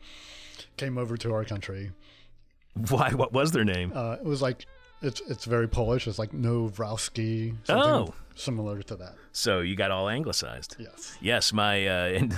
came 0.77 0.99
over 0.99 1.17
to 1.17 1.33
our 1.33 1.45
country. 1.45 1.91
Why? 2.89 3.11
What 3.11 3.33
was 3.33 3.53
their 3.53 3.65
name? 3.65 3.93
Uh, 3.95 4.17
it 4.21 4.25
was 4.25 4.41
like 4.43 4.67
it's 5.03 5.21
it's 5.29 5.45
very 5.45 5.69
Polish. 5.69 6.07
It's 6.07 6.19
like 6.19 6.33
Nowrowski, 6.33 7.55
Oh. 7.69 8.15
similar 8.35 8.83
to 8.83 8.97
that. 8.97 9.15
So 9.33 9.61
you 9.61 9.77
got 9.77 9.91
all 9.91 10.09
anglicized. 10.09 10.77
Yes. 10.79 11.17
Yes, 11.21 11.53
my 11.53 11.87
uh, 11.87 12.29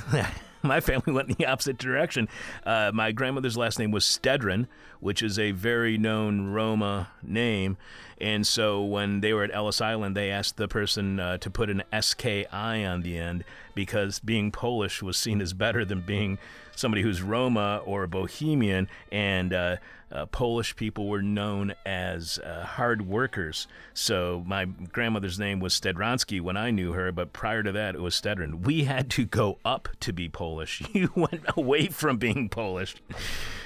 my 0.62 0.81
family 0.81 1.12
went 1.12 1.31
in 1.31 1.37
the 1.39 1.47
opposite 1.47 1.78
direction. 1.78 2.28
Uh, 2.65 2.91
my 2.95 3.12
grandmother's 3.12 3.57
last 3.57 3.78
name 3.78 3.91
was 3.91 4.05
Stedron, 4.05 4.66
which 5.01 5.23
is 5.23 5.39
a 5.39 5.53
very 5.53 5.97
known 5.99 6.49
Roma 6.49 7.09
name, 7.23 7.77
and 8.20 8.47
so 8.47 8.82
when 8.85 9.20
they 9.20 9.32
were 9.32 9.45
at 9.45 9.55
Ellis 9.55 9.81
Island, 9.81 10.16
they 10.16 10.31
asked 10.31 10.57
the 10.59 10.69
person 10.69 11.19
uh, 11.19 11.39
to 11.39 11.51
put 11.51 11.70
an 11.70 11.82
SKI 11.99 12.47
on 12.85 13.01
the 13.03 13.16
end 13.19 13.45
because 13.74 14.19
being 14.19 14.51
Polish 14.53 15.03
was 15.03 15.16
seen 15.16 15.41
as 15.41 15.53
better 15.55 15.85
than 15.87 16.01
being 16.03 16.39
somebody 16.81 17.02
who's 17.02 17.23
Roma 17.23 17.82
or 17.85 18.07
Bohemian, 18.07 18.89
and 19.12 19.52
uh, 19.52 19.77
uh, 20.12 20.27
Polish 20.27 20.74
people 20.74 21.09
were 21.09 21.23
known 21.23 21.74
as 21.86 22.39
uh, 22.39 22.65
hard 22.65 23.07
workers. 23.07 23.69
So 23.94 24.43
my 24.47 24.65
grandmother's 24.65 25.39
name 25.39 25.61
was 25.61 25.78
Stedronsky 25.78 26.40
when 26.40 26.57
I 26.57 26.70
knew 26.70 26.93
her, 26.93 27.12
but 27.12 27.32
prior 27.32 27.62
to 27.62 27.73
that, 27.73 27.94
it 27.94 28.01
was 28.01 28.15
Stedron. 28.15 28.62
We 28.62 28.85
had 28.85 29.11
to 29.11 29.24
go 29.24 29.59
up 29.65 29.89
to 30.01 30.12
be 30.12 30.28
Polish. 30.28 30.82
You 31.01 31.12
went 31.15 31.44
away 31.57 31.86
from 31.86 32.19
being 32.19 32.48
Polish. 32.48 32.97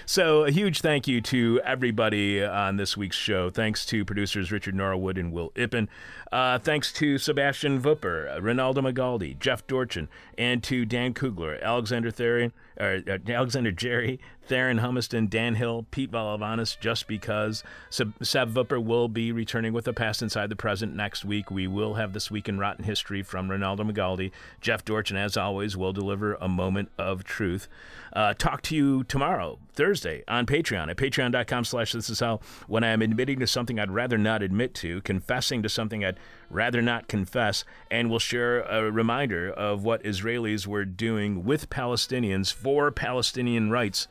So, 0.06 0.44
a 0.44 0.50
huge 0.50 0.82
thank 0.82 1.08
you 1.08 1.20
to 1.22 1.60
everybody 1.64 2.44
on 2.44 2.76
this 2.76 2.96
week's 2.96 3.16
show. 3.16 3.48
Thanks 3.50 3.86
to 3.86 4.04
producers 4.04 4.52
Richard 4.52 4.74
Norwood 4.74 5.16
and 5.16 5.32
Will 5.32 5.50
Ippen. 5.52 5.88
Uh, 6.30 6.58
thanks 6.58 6.92
to 6.92 7.16
Sebastian 7.16 7.80
Vupper, 7.80 8.30
uh, 8.30 8.40
Ronaldo 8.40 8.76
Magaldi, 8.76 9.38
Jeff 9.38 9.66
Dorchen, 9.66 10.08
and 10.36 10.62
to 10.64 10.84
Dan 10.84 11.14
Kugler, 11.14 11.58
Alexander 11.62 12.10
Therian, 12.10 12.52
or, 12.78 13.01
uh, 13.09 13.18
Alexander 13.30 13.72
Jerry, 13.72 14.20
Theron 14.46 14.78
Humiston, 14.78 15.28
Dan 15.30 15.54
Hill, 15.54 15.86
Pete 15.90 16.10
Valavanis, 16.10 16.78
just 16.78 17.06
because. 17.06 17.62
Seb 17.90 18.14
Vupper 18.22 18.82
will 18.82 19.08
be 19.08 19.32
returning 19.32 19.72
with 19.72 19.88
a 19.88 19.92
Past 19.92 20.22
Inside 20.22 20.50
the 20.50 20.56
Present 20.56 20.94
next 20.94 21.24
week. 21.24 21.50
We 21.50 21.66
will 21.66 21.94
have 21.94 22.12
This 22.12 22.30
Week 22.30 22.48
in 22.48 22.58
Rotten 22.58 22.84
History 22.84 23.22
from 23.22 23.48
Ronaldo 23.48 23.90
Magaldi. 23.90 24.32
Jeff 24.60 24.84
Dorchen, 24.84 25.16
as 25.16 25.36
always, 25.36 25.76
will 25.76 25.92
deliver 25.92 26.34
a 26.34 26.48
moment 26.48 26.90
of 26.98 27.24
truth. 27.24 27.68
Uh, 28.12 28.34
talk 28.34 28.62
to 28.62 28.76
you 28.76 29.02
tomorrow, 29.04 29.58
Thursday, 29.72 30.22
on 30.28 30.46
Patreon 30.46 30.88
at 30.88 30.96
patreon.com 30.96 31.64
slash 31.64 31.92
this 31.92 32.08
is 32.08 32.20
how 32.20 32.40
when 32.68 32.84
I'm 32.84 33.02
admitting 33.02 33.40
to 33.40 33.46
something 33.46 33.80
I'd 33.80 33.90
rather 33.90 34.18
not 34.18 34.42
admit 34.42 34.74
to, 34.74 35.00
confessing 35.00 35.62
to 35.62 35.68
something 35.68 36.04
I'd 36.04 36.18
rather 36.50 36.80
not 36.80 37.08
confess, 37.08 37.64
and 37.90 38.10
we'll 38.10 38.18
share 38.18 38.60
a 38.62 38.90
reminder 38.90 39.50
of 39.50 39.84
what 39.84 40.02
Israelis 40.04 40.66
were 40.66 40.84
doing 40.84 41.44
with 41.44 41.70
Palestinians 41.70 42.52
for 42.52 42.90
Palestinian 42.90 43.70
rights 43.70 44.06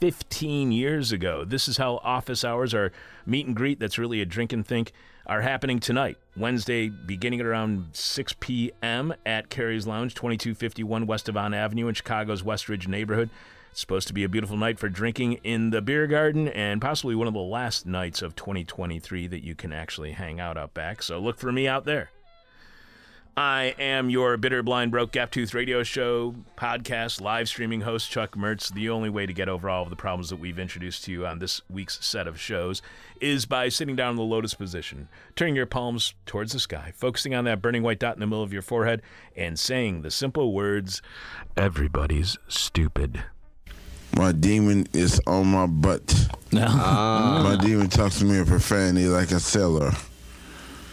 15 0.00 0.72
years 0.72 1.12
ago. 1.12 1.44
This 1.44 1.68
is 1.68 1.76
how 1.76 1.96
office 2.04 2.44
hours, 2.44 2.74
are 2.74 2.92
meet 3.26 3.46
and 3.46 3.56
greet 3.56 3.80
that's 3.80 3.98
really 3.98 4.20
a 4.20 4.26
drink 4.26 4.52
and 4.52 4.66
think, 4.66 4.92
are 5.26 5.42
happening 5.42 5.78
tonight, 5.78 6.16
Wednesday, 6.36 6.88
beginning 6.88 7.40
at 7.40 7.46
around 7.46 7.88
6 7.92 8.34
p.m. 8.40 9.12
at 9.26 9.50
Cary's 9.50 9.86
Lounge, 9.86 10.14
2251 10.14 11.06
West 11.06 11.26
Devon 11.26 11.52
Avenue 11.52 11.88
in 11.88 11.94
Chicago's 11.94 12.42
Westridge 12.42 12.88
neighborhood. 12.88 13.28
It's 13.70 13.80
supposed 13.80 14.08
to 14.08 14.14
be 14.14 14.24
a 14.24 14.28
beautiful 14.28 14.56
night 14.56 14.78
for 14.78 14.88
drinking 14.88 15.34
in 15.44 15.70
the 15.70 15.82
beer 15.82 16.06
garden 16.06 16.48
and 16.48 16.80
possibly 16.80 17.14
one 17.14 17.28
of 17.28 17.34
the 17.34 17.40
last 17.40 17.84
nights 17.84 18.22
of 18.22 18.34
2023 18.34 19.26
that 19.26 19.44
you 19.44 19.54
can 19.54 19.72
actually 19.72 20.12
hang 20.12 20.40
out 20.40 20.56
out 20.56 20.72
back. 20.72 21.02
So 21.02 21.18
look 21.18 21.38
for 21.38 21.52
me 21.52 21.68
out 21.68 21.84
there. 21.84 22.10
I 23.38 23.76
am 23.78 24.10
your 24.10 24.36
bitter, 24.36 24.64
blind, 24.64 24.90
broke, 24.90 25.12
gap 25.12 25.30
tooth 25.30 25.54
radio 25.54 25.84
show, 25.84 26.34
podcast, 26.56 27.20
live 27.20 27.48
streaming 27.48 27.82
host, 27.82 28.10
Chuck 28.10 28.34
Mertz. 28.34 28.74
The 28.74 28.90
only 28.90 29.08
way 29.10 29.26
to 29.26 29.32
get 29.32 29.48
over 29.48 29.70
all 29.70 29.84
of 29.84 29.90
the 29.90 29.94
problems 29.94 30.30
that 30.30 30.40
we've 30.40 30.58
introduced 30.58 31.04
to 31.04 31.12
you 31.12 31.24
on 31.24 31.38
this 31.38 31.60
week's 31.70 32.04
set 32.04 32.26
of 32.26 32.40
shows 32.40 32.82
is 33.20 33.46
by 33.46 33.68
sitting 33.68 33.94
down 33.94 34.10
in 34.10 34.16
the 34.16 34.22
lotus 34.24 34.54
position, 34.54 35.08
turning 35.36 35.54
your 35.54 35.66
palms 35.66 36.14
towards 36.26 36.52
the 36.52 36.58
sky, 36.58 36.92
focusing 36.96 37.32
on 37.32 37.44
that 37.44 37.62
burning 37.62 37.84
white 37.84 38.00
dot 38.00 38.16
in 38.16 38.20
the 38.20 38.26
middle 38.26 38.42
of 38.42 38.52
your 38.52 38.60
forehead, 38.60 39.02
and 39.36 39.56
saying 39.56 40.02
the 40.02 40.10
simple 40.10 40.52
words, 40.52 41.00
Everybody's 41.56 42.36
stupid. 42.48 43.22
My 44.16 44.32
demon 44.32 44.88
is 44.92 45.20
on 45.28 45.46
my 45.46 45.66
butt. 45.66 46.12
Ah. 46.56 47.42
My 47.44 47.64
demon 47.64 47.88
talks 47.88 48.18
to 48.18 48.24
me 48.24 48.38
in 48.38 48.46
profanity 48.46 49.06
like 49.06 49.30
a 49.30 49.38
sailor. 49.38 49.92